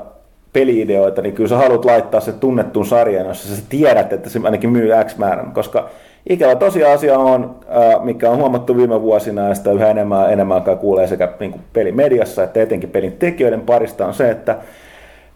peliideoita, 0.54 1.22
niin 1.22 1.34
kyllä 1.34 1.48
sä 1.48 1.56
haluat 1.56 1.84
laittaa 1.84 2.20
se 2.20 2.32
tunnettuun 2.32 2.86
sarjaan, 2.86 3.28
jossa 3.28 3.56
sä 3.56 3.62
tiedät, 3.68 4.12
että 4.12 4.30
se 4.30 4.40
ainakin 4.44 4.70
myy 4.70 4.90
X 5.06 5.16
määrän, 5.16 5.52
koska 5.52 5.88
ikävä 6.28 6.56
tosiasia 6.56 7.18
on, 7.18 7.56
ää, 7.68 7.98
mikä 7.98 8.30
on 8.30 8.36
huomattu 8.36 8.76
viime 8.76 9.02
vuosina, 9.02 9.48
ja 9.48 9.54
sitä 9.54 9.72
yhä 9.72 9.90
enemmän 9.90 10.32
enemmän 10.32 10.62
kuulee 10.80 11.06
sekä 11.06 11.32
niin 11.40 11.60
pelimediassa 11.72 12.42
että 12.44 12.62
etenkin 12.62 12.90
pelin 12.90 13.12
tekijöiden 13.12 13.60
parista 13.60 14.06
on 14.06 14.14
se, 14.14 14.30
että 14.30 14.56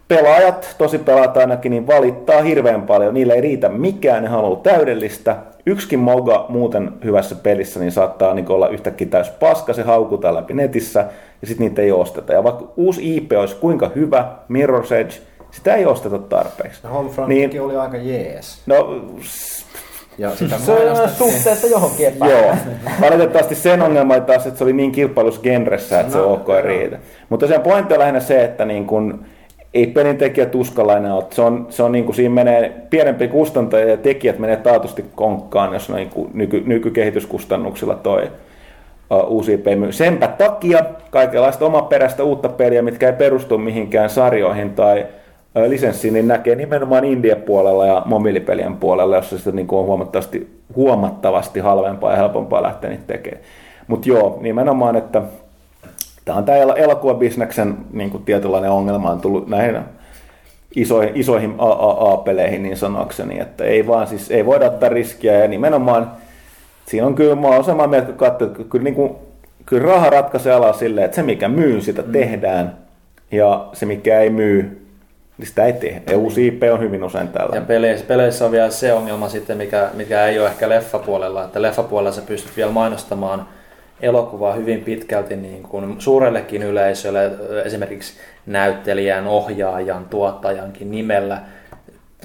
pelaajat, 0.09 0.75
tosi 0.77 0.97
pelaajat 0.97 1.37
ainakin, 1.37 1.69
niin 1.69 1.87
valittaa 1.87 2.41
hirveän 2.41 2.81
paljon. 2.81 3.13
Niillä 3.13 3.33
ei 3.33 3.41
riitä 3.41 3.69
mikään, 3.69 4.23
ne 4.23 4.29
haluaa 4.29 4.59
täydellistä. 4.59 5.35
Yksikin 5.65 5.99
moga 5.99 6.45
muuten 6.49 6.91
hyvässä 7.03 7.35
pelissä 7.35 7.79
niin 7.79 7.91
saattaa 7.91 8.33
niin 8.33 8.51
olla 8.51 8.67
yhtäkkiä 8.67 9.07
täys 9.07 9.29
paska, 9.29 9.73
se 9.73 9.81
haukutaan 9.81 10.35
läpi 10.35 10.53
netissä 10.53 10.99
ja 11.41 11.47
sitten 11.47 11.67
niitä 11.67 11.81
ei 11.81 11.91
osteta. 11.91 12.33
Ja 12.33 12.43
vaikka 12.43 12.67
uusi 12.77 13.17
IP 13.17 13.31
olisi 13.31 13.55
kuinka 13.55 13.91
hyvä, 13.95 14.31
Mirror's 14.49 14.93
Edge, 14.93 15.13
sitä 15.51 15.75
ei 15.75 15.85
osteta 15.85 16.19
tarpeeksi. 16.19 16.87
Homefrontikin 16.87 17.49
niin. 17.49 17.61
oli 17.61 17.75
aika 17.75 17.97
jees. 17.97 18.61
No, 18.65 19.01
Ja 20.17 20.35
sitä 20.35 20.57
Se 20.57 20.71
on 20.71 21.09
suhteessa 21.09 21.67
johonkin 21.67 22.07
epäin. 22.07 22.31
Joo. 22.31 22.55
Valitettavasti 23.01 23.55
sen 23.55 23.81
ongelma 23.81 24.13
oli 24.13 24.21
taas, 24.21 24.47
että 24.47 24.57
se 24.57 24.63
oli 24.63 24.73
niin 24.73 24.91
kilpailus 24.91 25.39
genressä, 25.39 25.99
että 25.99 26.13
se 26.13 26.17
No, 26.17 26.33
OK 26.33 26.49
ei 26.49 26.61
riitä. 26.61 26.99
Mutta 27.29 27.47
sen 27.47 27.61
pointti 27.61 27.93
on 27.93 27.99
lähinnä 27.99 28.19
se, 28.19 28.43
että 28.43 28.65
niin 28.65 28.85
kun, 28.85 29.25
ei 29.73 29.87
pelintekijät 29.87 30.55
uskalla 30.55 30.97
enää 30.97 31.15
ole. 31.15 31.23
Se 31.29 31.41
on, 31.41 31.67
se 31.69 31.83
on 31.83 31.91
niin 31.91 32.05
kuin, 32.05 32.15
siinä 32.15 32.35
menee 32.35 32.73
pienempi 32.89 33.27
kustantaja 33.27 33.89
ja 33.89 33.97
tekijät 33.97 34.39
menee 34.39 34.57
taatusti 34.57 35.05
konkkaan, 35.15 35.73
jos 35.73 35.89
niin 35.89 36.09
kuin 36.09 36.29
nyky, 36.33 36.63
nykykehityskustannuksilla 36.65 37.95
toi 37.95 38.23
uh, 39.09 39.23
uusi 39.27 39.63
myy. 39.75 39.91
Senpä 39.91 40.27
takia 40.27 40.83
kaikenlaista 41.09 41.65
omaperäistä 41.65 42.23
uutta 42.23 42.49
peliä, 42.49 42.81
mitkä 42.81 43.07
ei 43.07 43.13
perustu 43.13 43.57
mihinkään 43.57 44.09
sarjoihin 44.09 44.69
tai 44.69 45.05
ö, 45.57 45.69
lisenssiin, 45.69 46.13
niin 46.13 46.27
näkee 46.27 46.55
nimenomaan 46.55 47.05
indie-puolella 47.05 47.85
ja 47.85 48.01
mobiilipelien 48.05 48.75
puolella, 48.75 49.15
jossa 49.15 49.37
sitä 49.37 49.51
niin 49.51 49.67
kuin 49.67 49.79
on 49.79 49.85
huomattavasti, 49.85 50.47
huomattavasti 50.75 51.59
halvempaa 51.59 52.11
ja 52.11 52.17
helpompaa 52.17 52.63
lähteä 52.63 52.89
niitä 52.89 53.03
tekemään. 53.07 53.43
Mutta 53.87 54.09
joo, 54.09 54.37
nimenomaan, 54.41 54.95
että 54.95 55.21
tämä 56.29 56.39
on 56.39 56.45
tämä 56.45 56.73
elokuvabisneksen 56.75 57.77
niin 57.93 58.09
kuin 58.09 58.23
tietynlainen 58.23 58.71
ongelma 58.71 59.11
on 59.11 59.21
tullut 59.21 59.47
näihin 59.47 59.79
isoihin, 60.75 61.11
isoihin 61.15 61.55
AAA-peleihin 61.57 62.63
niin 62.63 62.77
sanokseni, 62.77 63.39
että 63.39 63.63
ei 63.63 63.87
vaan 63.87 64.07
siis, 64.07 64.31
ei 64.31 64.45
voida 64.45 64.65
ottaa 64.65 64.89
riskiä 64.89 65.37
ja 65.39 65.47
nimenomaan 65.47 66.11
siinä 66.85 67.07
on 67.07 67.15
kyllä, 67.15 67.35
mä 67.35 67.47
oon 67.47 67.63
samaa 67.63 67.87
mieltä, 67.87 68.07
kun 68.07 68.17
katsoo, 68.17 68.47
että 68.47 68.63
kyllä, 68.63 68.83
niin 68.83 68.95
kuin, 68.95 69.15
kyllä 69.65 69.83
raha 69.83 70.09
ratkaisee 70.09 70.53
alaa 70.53 70.73
silleen, 70.73 71.05
että 71.05 71.15
se 71.15 71.23
mikä 71.23 71.47
myy, 71.47 71.81
sitä 71.81 72.01
mm. 72.01 72.11
tehdään 72.11 72.77
ja 73.31 73.67
se 73.73 73.85
mikä 73.85 74.19
ei 74.19 74.29
myy, 74.29 74.85
niin 75.37 75.47
sitä 75.47 75.65
ei 75.65 75.73
tehdä. 75.73 76.01
Ja 76.11 76.17
uusi 76.17 76.47
IP 76.47 76.63
on 76.73 76.79
hyvin 76.79 77.03
usein 77.03 77.27
Ja 77.27 77.33
tällainen. 77.33 77.65
peleissä, 77.65 78.05
peleissä 78.05 78.45
on 78.45 78.51
vielä 78.51 78.69
se 78.69 78.93
ongelma 78.93 79.29
sitten, 79.29 79.57
mikä, 79.57 79.89
mikä 79.93 80.25
ei 80.25 80.39
ole 80.39 80.47
ehkä 80.47 80.69
leffapuolella, 80.69 81.43
että 81.43 81.61
leffapuolella 81.61 82.11
sä 82.11 82.21
pystyt 82.21 82.57
vielä 82.57 82.71
mainostamaan 82.71 83.45
elokuvaa 84.01 84.53
hyvin 84.53 84.81
pitkälti 84.81 85.35
niin 85.35 85.63
kuin 85.63 85.95
suurellekin 86.01 86.63
yleisölle, 86.63 87.31
esimerkiksi 87.65 88.13
näyttelijän, 88.45 89.27
ohjaajan, 89.27 90.05
tuottajankin 90.05 90.91
nimellä. 90.91 91.41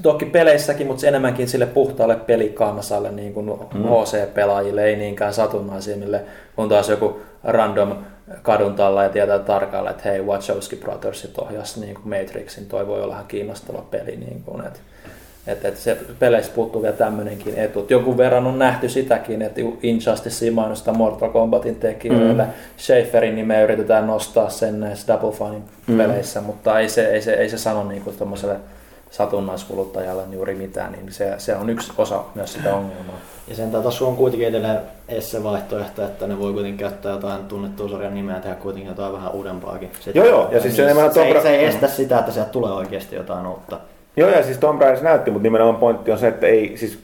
Toki 0.03 0.25
peleissäkin, 0.25 0.87
mutta 0.87 1.07
enemmänkin 1.07 1.47
sille 1.47 1.65
puhtaalle 1.65 2.15
pelikansalle, 2.15 3.11
niin 3.11 3.33
kuin 3.33 3.45
mm. 3.45 3.83
HC-pelaajille, 3.83 4.83
ei 4.83 4.95
niinkään 4.95 5.33
satunnaisimmille, 5.33 6.21
kun 6.55 6.69
taas 6.69 6.89
joku 6.89 7.19
random 7.43 7.95
kaduntalla 8.41 9.03
ja 9.03 9.09
tietää 9.09 9.39
tarkalleen, 9.39 9.95
että 9.95 10.09
hei, 10.09 10.21
Wachowski 10.21 10.75
Brothersit 10.75 11.39
ohjasi 11.39 11.79
niin 11.79 11.95
kuin 11.95 12.09
Matrixin, 12.09 12.65
toi 12.65 12.87
voi 12.87 13.01
olla 13.01 13.13
ihan 13.13 13.27
kiinnostava 13.27 13.85
peli. 13.91 14.15
Niin 14.15 14.43
kuin, 14.45 14.65
että 14.65 14.79
että, 15.47 15.67
että 15.67 15.79
se 15.79 15.97
peleissä 16.19 16.51
puuttuu 16.55 16.81
vielä 16.81 16.95
tämmöinenkin 16.95 17.57
etu. 17.57 17.79
Et 17.79 17.91
jonkun 17.91 18.17
verran 18.17 18.47
on 18.47 18.59
nähty 18.59 18.89
sitäkin, 18.89 19.41
että 19.41 19.61
Injustice 19.83 20.51
mainostaa 20.51 20.93
Mortal 20.93 21.29
Kombatin 21.29 21.75
tekijöille. 21.75 22.43
Mm. 22.43 22.49
Schaeferin 22.77 23.35
nimeä 23.35 23.63
yritetään 23.63 24.07
nostaa 24.07 24.49
sen 24.49 24.79
näissä 24.79 25.13
Double 25.13 25.31
Finein 25.31 25.63
mm. 25.87 25.97
peleissä, 25.97 26.41
mutta 26.41 26.79
ei 26.79 26.89
se, 26.89 27.05
ei 27.07 27.21
se, 27.21 27.33
ei 27.33 27.49
se 27.49 27.57
sano 27.57 27.83
niin 27.83 28.01
kuin 28.01 28.15
satunnaiskuluttajalle 29.11 30.23
juuri 30.31 30.55
mitään, 30.55 30.91
niin 30.91 31.11
se, 31.11 31.33
se 31.37 31.55
on 31.55 31.69
yksi 31.69 31.91
osa 31.97 32.23
myös 32.35 32.53
sitä 32.53 32.75
ongelmaa. 32.75 33.19
Ja 33.47 33.55
sen 33.55 33.71
takia 33.71 34.07
on 34.07 34.15
kuitenkin 34.15 34.47
edelleen 34.47 34.79
se 35.19 35.43
vaihtoehto, 35.43 36.05
että 36.05 36.27
ne 36.27 36.39
voi 36.39 36.53
kuitenkin 36.53 36.79
käyttää 36.79 37.11
jotain 37.11 37.45
tunnettua 37.45 37.89
sarjan 37.89 38.13
nimeä 38.13 38.35
ja 38.35 38.41
tehdä 38.41 38.55
kuitenkin 38.55 38.89
jotain 38.89 39.13
vähän 39.13 39.31
uudempaakin. 39.31 39.91
Sitten, 39.99 40.15
Joo, 40.15 40.25
joo, 40.25 40.49
ja 40.51 40.61
siis 40.61 40.75
se 40.75 40.81
niin, 40.81 40.91
enemmän 40.91 41.13
se, 41.13 41.19
Tomb 41.19 41.35
ei, 41.35 41.41
se 41.41 41.49
ei 41.49 41.65
estä 41.65 41.87
sitä, 41.87 42.19
että 42.19 42.31
sieltä 42.31 42.51
tulee 42.51 42.71
oikeasti 42.71 43.15
jotain 43.15 43.47
uutta. 43.47 43.79
Joo, 44.17 44.29
ja 44.29 44.43
siis 44.43 44.57
Tom 44.57 44.77
Brady 44.77 45.01
näytti, 45.01 45.31
mutta 45.31 45.43
nimenomaan 45.43 45.75
pointti 45.75 46.11
on 46.11 46.17
se, 46.17 46.27
että 46.27 46.47
ei, 46.47 46.77
siis 46.77 46.99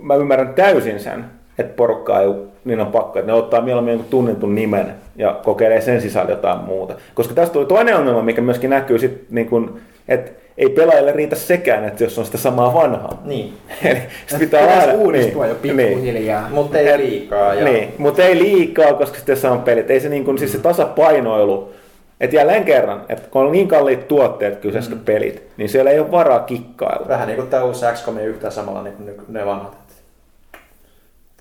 mä 0.00 0.14
ymmärrän 0.14 0.54
täysin 0.54 1.00
sen, 1.00 1.24
että 1.58 1.76
porukkaa 1.76 2.20
ei, 2.20 2.28
niin 2.64 2.80
on 2.80 2.86
pakko, 2.86 3.18
että 3.18 3.32
ne 3.32 3.38
ottaa 3.38 3.60
mieluummin 3.60 3.92
jonkun 3.92 4.10
tunnetun 4.10 4.54
nimen 4.54 4.94
ja 5.16 5.40
kokeilee 5.44 5.80
sen 5.80 6.00
sisällä 6.00 6.30
jotain 6.30 6.58
muuta. 6.58 6.94
Koska 7.14 7.34
tästä 7.34 7.52
tuli 7.52 7.66
toinen 7.66 7.96
ongelma, 7.96 8.22
mikä 8.22 8.40
myöskin 8.40 8.70
näkyy 8.70 8.98
sit, 8.98 9.24
niin 9.30 9.48
kun, 9.48 9.80
että 10.08 10.30
ei 10.58 10.68
pelaajille 10.68 11.12
riitä 11.12 11.36
sekään, 11.36 11.84
että 11.84 12.04
jos 12.04 12.18
on 12.18 12.24
sitä 12.26 12.38
samaa 12.38 12.74
vanhaa. 12.74 13.22
Niin. 13.24 13.54
Eli 13.84 13.98
sit 14.26 14.38
pitää 14.38 14.80
aina, 14.80 14.92
uudistua 14.92 15.46
jo 15.46 15.56
niin. 15.62 15.76
pikkuhiljaa. 15.76 16.48
Mutta 16.50 16.78
ei 16.78 16.98
liikaa. 16.98 17.54
Ja... 17.54 17.64
Niin, 17.64 17.94
mutta 17.98 18.22
ei 18.22 18.38
liikaa, 18.38 18.94
koska 18.94 19.16
sitten 19.16 19.36
se 19.36 19.48
on 19.48 19.62
pelit. 19.62 19.90
Ei 19.90 20.00
se, 20.00 20.08
niin 20.08 20.24
kuin, 20.24 20.38
siis 20.38 20.52
se 20.52 20.58
tasapainoilu, 20.58 21.72
että 22.20 22.36
jälleen 22.36 22.64
kerran, 22.64 23.04
että 23.08 23.28
kun 23.30 23.42
on 23.42 23.52
niin 23.52 23.68
kalliit 23.68 24.08
tuotteet 24.08 24.58
kyseessä 24.58 24.94
mm. 24.94 25.00
pelit, 25.00 25.42
niin 25.56 25.68
siellä 25.68 25.90
ei 25.90 26.00
ole 26.00 26.10
varaa 26.10 26.40
kikkailla. 26.40 27.08
Vähän 27.08 27.28
niin 27.28 27.36
kuin 27.36 27.48
tämä 27.48 27.64
uusi 27.64 27.86
XCOM 27.94 28.18
ei 28.18 28.26
yhtään 28.26 28.52
samalla 28.52 28.82
niin 28.82 28.94
kuin 28.96 29.16
ne 29.28 29.46
vanhat. 29.46 29.76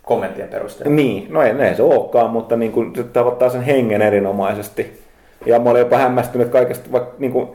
Kommenttien 0.03 0.47
perusteella. 0.47 0.95
Niin, 0.95 1.27
no 1.29 1.41
ei, 1.41 1.51
ei 1.51 1.75
se 1.75 1.83
olekaan, 1.83 2.29
mutta 2.29 2.55
niin 2.55 2.71
kuin, 2.71 2.95
se 2.95 3.03
tavoittaa 3.03 3.49
sen 3.49 3.61
hengen 3.61 4.01
erinomaisesti. 4.01 5.01
Ja 5.45 5.59
mä 5.59 5.69
olin 5.69 5.79
jopa 5.79 5.97
hämmästynyt 5.97 6.49
kaikesta, 6.49 6.91
vaikka 6.91 7.15
niin 7.19 7.31
kuin, 7.31 7.47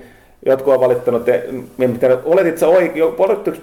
jotkut 0.47 0.75
on 0.75 0.81
valittanut, 0.81 1.29
että 1.29 1.53
mitä- 1.77 2.19
oletit 2.25 2.59
sä 2.59 2.69
oike, 2.69 3.01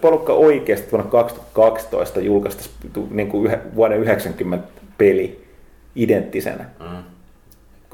porukka 0.02 0.34
oikeasti 0.34 0.92
vuonna 0.92 1.12
2012 1.12 2.20
julkaista 2.20 2.70
niin 3.10 3.28
kuin 3.30 3.46
yhä, 3.46 3.58
vuoden 3.76 4.00
90 4.00 4.68
peli 4.98 5.46
identtisenä? 5.96 6.66
Mm. 6.80 7.15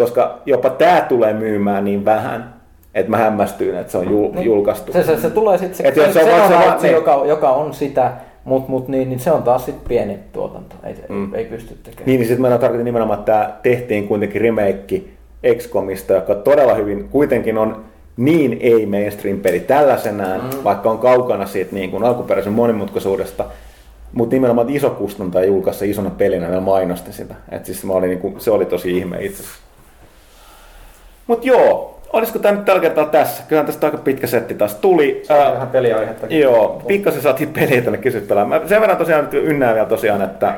Koska 0.01 0.39
jopa 0.45 0.69
tämä 0.69 1.05
tulee 1.09 1.33
myymään 1.33 1.85
niin 1.85 2.05
vähän, 2.05 2.53
että 2.93 3.09
mä 3.09 3.17
hämmästyin, 3.17 3.75
että 3.75 3.91
se 3.91 3.97
on 3.97 4.09
jul, 4.11 4.31
Niin. 4.31 4.45
julkaistu. 4.45 4.93
Se, 4.93 5.03
se, 5.03 5.17
se 5.17 5.29
tulee 5.29 5.57
sitten 5.57 5.77
se, 5.77 5.83
Et 5.83 5.95
se, 5.95 6.01
se 6.01 6.07
on 6.07 6.13
se, 6.49 6.55
on 6.55 6.79
se 6.79 6.87
se, 6.87 6.91
joka, 6.91 7.21
joka 7.25 7.49
on 7.49 7.73
sitä, 7.73 8.11
mutta 8.43 8.71
mut, 8.71 8.87
niin, 8.87 9.09
niin 9.09 9.19
se 9.19 9.31
on 9.31 9.43
taas 9.43 9.65
sitten 9.65 9.87
pieni 9.87 10.19
tuotanto. 10.33 10.75
Ei, 10.83 10.95
Mm. 11.09 11.15
mm. 11.15 11.35
ei 11.35 11.45
pysty 11.45 11.75
tekemään. 11.83 12.05
Niin, 12.05 12.19
niin 12.19 12.27
sitten 12.27 12.41
mä 12.41 12.57
tarkoitin 12.57 12.85
nimenomaan, 12.85 13.19
että 13.19 13.31
tämä 13.31 13.53
tehtiin 13.63 14.07
kuitenkin 14.07 14.41
remake 14.41 15.01
XCOMista, 15.57 16.13
joka 16.13 16.35
todella 16.35 16.73
hyvin 16.73 17.07
kuitenkin 17.09 17.57
on 17.57 17.83
niin 18.17 18.57
ei 18.61 18.85
mainstream 18.85 19.37
peli 19.39 19.59
tällaisenään, 19.59 20.41
mm. 20.41 20.63
vaikka 20.63 20.91
on 20.91 20.97
kaukana 20.97 21.45
siitä 21.45 21.75
niin 21.75 21.91
kuin 21.91 22.03
alkuperäisen 22.03 22.53
monimutkaisuudesta, 22.53 23.45
mutta 24.13 24.35
nimenomaan 24.35 24.69
iso 24.69 24.89
kustantaja 24.89 25.45
julkaisi 25.45 25.89
isona 25.89 26.09
pelinä 26.09 26.49
ja 26.49 26.61
mainosti 26.61 27.13
sitä. 27.13 27.35
Et 27.51 27.65
siis 27.65 27.83
mä 27.83 27.93
olin, 27.93 28.09
niin 28.09 28.19
kuin, 28.19 28.39
se 28.39 28.51
oli 28.51 28.65
tosi 28.65 28.97
ihme 28.97 29.17
itse 29.21 29.43
asiassa. 29.43 29.61
Mutta 31.31 31.47
joo, 31.47 31.99
olisiko 32.13 32.39
tämä 32.39 32.55
nyt 32.55 32.65
tällä 32.65 32.81
kertaa 32.81 33.05
tässä? 33.05 33.43
Kyllähän 33.47 33.65
tästä 33.65 33.87
aika 33.87 33.97
pitkä 33.97 34.27
setti 34.27 34.53
taas 34.53 34.75
tuli. 34.75 35.21
Se 35.23 35.33
on 35.33 35.55
ihan 35.55 35.67
peliaihetta. 35.67 36.27
Joo, 36.29 36.81
pikkasen 36.87 37.21
saatiin 37.21 37.53
peliä 37.53 37.81
tänne 37.81 37.97
kysyt 37.97 38.27
pelaamaan. 38.27 38.69
Sen 38.69 38.81
verran 38.81 38.97
tosiaan 38.97 39.23
nyt 39.23 39.33
ynnään 39.33 39.73
vielä 39.73 39.87
tosiaan, 39.87 40.21
että 40.21 40.53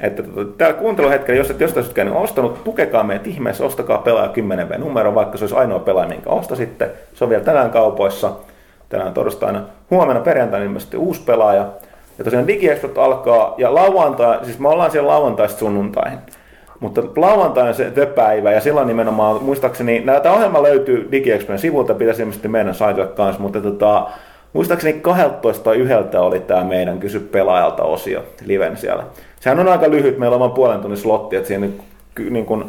että 0.00 0.22
tota, 0.22 0.52
täällä 0.58 0.78
kuunteluhetkellä, 0.78 1.38
jos 1.38 1.50
et 1.50 1.60
jostain 1.60 1.84
syystä 1.84 1.96
käynyt 1.96 2.14
ostanut, 2.16 2.64
tukekaa 2.64 3.02
meidät 3.02 3.26
ihmeessä, 3.26 3.64
ostakaa 3.64 3.98
pelaaja 3.98 4.32
10V 4.32 4.78
numero, 4.78 5.14
vaikka 5.14 5.38
se 5.38 5.44
olisi 5.44 5.56
ainoa 5.56 5.78
pelaaja, 5.78 6.08
minkä 6.08 6.30
ostasitte. 6.30 6.90
Se 7.14 7.24
on 7.24 7.30
vielä 7.30 7.44
tänään 7.44 7.70
kaupoissa, 7.70 8.32
tänään 8.88 9.14
torstaina. 9.14 9.62
Huomenna 9.90 10.20
perjantaina 10.20 10.64
ilmeisesti 10.64 10.96
uusi 10.96 11.22
pelaaja. 11.26 11.66
Ja 12.18 12.24
tosiaan 12.24 12.48
DigiExpot 12.48 12.98
alkaa, 12.98 13.54
ja 13.58 13.74
lauantai, 13.74 14.44
siis 14.44 14.58
me 14.58 14.68
ollaan 14.68 14.90
siellä 14.90 15.08
lauantaista 15.08 15.58
sunnuntaihin. 15.58 16.18
Mutta 16.80 17.02
lauantai 17.16 17.68
on 17.68 17.74
se 17.74 17.90
the 17.90 18.06
päivä, 18.06 18.52
ja 18.52 18.60
silloin 18.60 18.86
nimenomaan, 18.86 19.42
muistaakseni, 19.42 20.04
tämä 20.22 20.34
ohjelma 20.34 20.62
löytyy 20.62 21.08
DigiExpojen 21.12 21.58
sivulta, 21.58 21.94
pitäisi 21.94 22.22
ilmeisesti 22.22 22.48
meidän 22.48 22.74
saitille 22.74 23.08
kanssa, 23.08 23.42
mutta 23.42 23.60
tota, 23.60 24.06
muistaakseni 24.52 25.00
12 25.00 25.64
tai 25.64 25.76
yhdeltä 25.76 26.20
oli 26.20 26.40
tämä 26.40 26.64
meidän 26.64 26.98
kysy 26.98 27.20
pelaajalta 27.20 27.82
osio 27.82 28.24
liven 28.44 28.76
siellä. 28.76 29.04
Sehän 29.40 29.60
on 29.60 29.68
aika 29.68 29.90
lyhyt, 29.90 30.18
meillä 30.18 30.34
on 30.34 30.40
vain 30.40 30.52
puolen 30.52 30.80
tunnin 30.80 30.98
slotti, 30.98 31.36
että 31.36 31.48
siinä 31.48 31.68
niin 32.30 32.46
kuin 32.46 32.64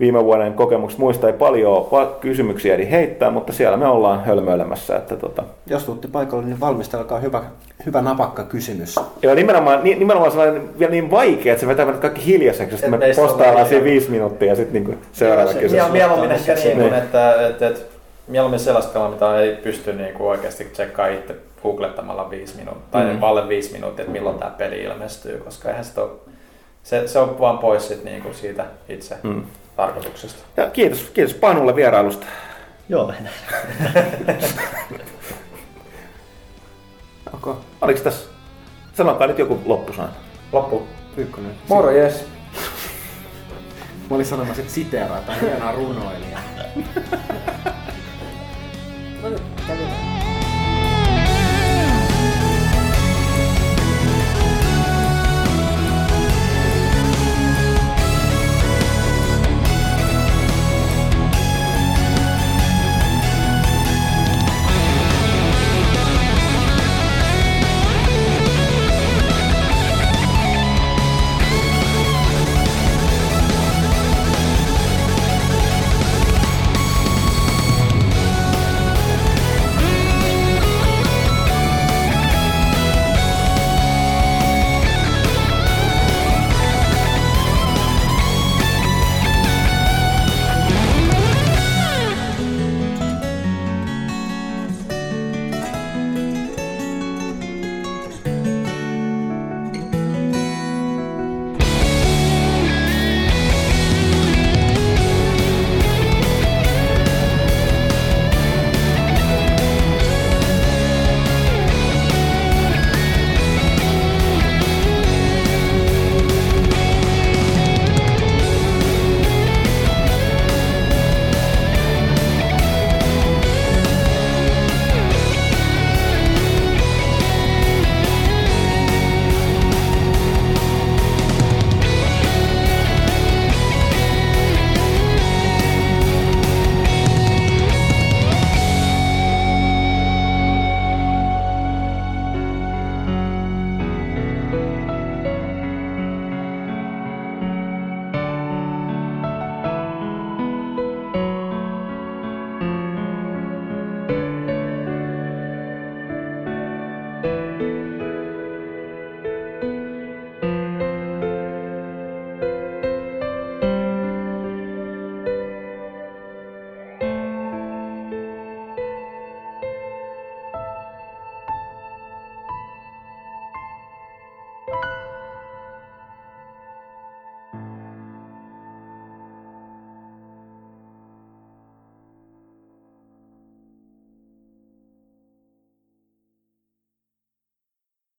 viime 0.00 0.24
vuoden 0.24 0.52
kokemukset 0.52 0.98
muista 0.98 1.26
ei 1.26 1.32
paljon 1.32 1.86
kysymyksiä 2.20 2.74
eri 2.74 2.90
heittää, 2.90 3.30
mutta 3.30 3.52
siellä 3.52 3.76
me 3.76 3.86
ollaan 3.86 4.24
hölmöilemässä. 4.24 4.96
Että 4.96 5.16
tota... 5.16 5.42
Jos 5.66 5.84
tuutti 5.84 6.08
paikalle, 6.08 6.44
niin 6.44 6.60
valmistelkaa 6.60 7.18
hyvä, 7.18 7.42
hyvä 7.86 8.02
napakka 8.02 8.44
kysymys. 8.44 8.96
Joo, 9.22 9.34
nimenomaan, 9.34 9.84
nimenomaan 9.84 10.30
sellainen 10.30 10.78
vielä 10.78 10.90
niin 10.90 11.10
vaikea, 11.10 11.52
että 11.52 11.60
se 11.60 11.66
vetää 11.66 11.92
kaikki 11.92 12.26
hiljaiseksi, 12.26 12.74
että 12.74 12.90
me 12.90 12.98
postaillaan 13.16 13.68
siinä 13.68 13.84
viisi 13.84 14.10
minuuttia 14.10 14.48
ja 14.48 14.56
sitten 14.56 14.84
niin 14.84 14.98
seuraava 15.12 15.52
se, 15.52 15.58
kysymys. 15.58 15.92
Mieluummin 15.92 16.32
ehkä 16.32 16.54
niin 16.54 16.78
kuin, 16.78 16.94
että, 16.94 17.46
että, 17.46 17.66
että 17.66 17.80
mieluummin 18.28 18.60
sellaista 18.60 18.92
kalaa, 18.92 19.10
mitä 19.10 19.38
ei 19.38 19.56
pysty 19.56 19.92
niin 19.92 20.14
kuin 20.14 20.28
oikeasti 20.28 20.64
tsekkaa 20.64 21.06
itse 21.06 21.34
googlettamalla 21.62 22.30
viisi 22.30 22.56
minuuttia, 22.56 22.86
tai 22.90 23.14
mm. 23.14 23.22
alle 23.22 23.48
viisi 23.48 23.72
minuuttia, 23.72 24.02
että 24.02 24.12
milloin 24.12 24.38
tämä 24.38 24.50
peli 24.50 24.82
ilmestyy, 24.82 25.38
koska 25.38 25.68
eihän 25.68 25.84
sitä 25.84 26.02
ole, 26.02 26.10
se, 26.82 27.08
se 27.08 27.18
on 27.18 27.40
vaan 27.40 27.58
pois 27.58 27.88
sit 27.88 28.04
niin 28.04 28.22
kuin 28.22 28.34
siitä 28.34 28.64
itse 28.88 29.16
mm. 29.22 29.42
Tarkoituksesta. 29.76 30.42
Ja 30.56 30.70
kiitos, 30.70 31.00
kiitos 31.00 31.34
Panulle 31.34 31.76
vierailusta. 31.76 32.26
Joo, 32.88 33.04
okay. 37.34 37.54
Oliko 37.80 38.00
tässä, 38.00 38.28
sanokaa 38.94 39.26
nyt 39.26 39.38
joku 39.38 39.60
loppusana. 39.64 40.08
Loppu. 40.52 40.86
Pyykkönen. 41.16 41.54
Moro, 41.68 41.90
jes. 41.90 42.26
Mä 44.10 44.16
olin 44.16 44.26
sanomassa, 44.26 44.62
että 44.62 44.74
siteeraa 44.74 45.20
tai 45.20 45.40
hienoa 45.40 45.72
runoilijaa. 45.72 46.40
no 49.22 49.28
nyt, 49.28 49.42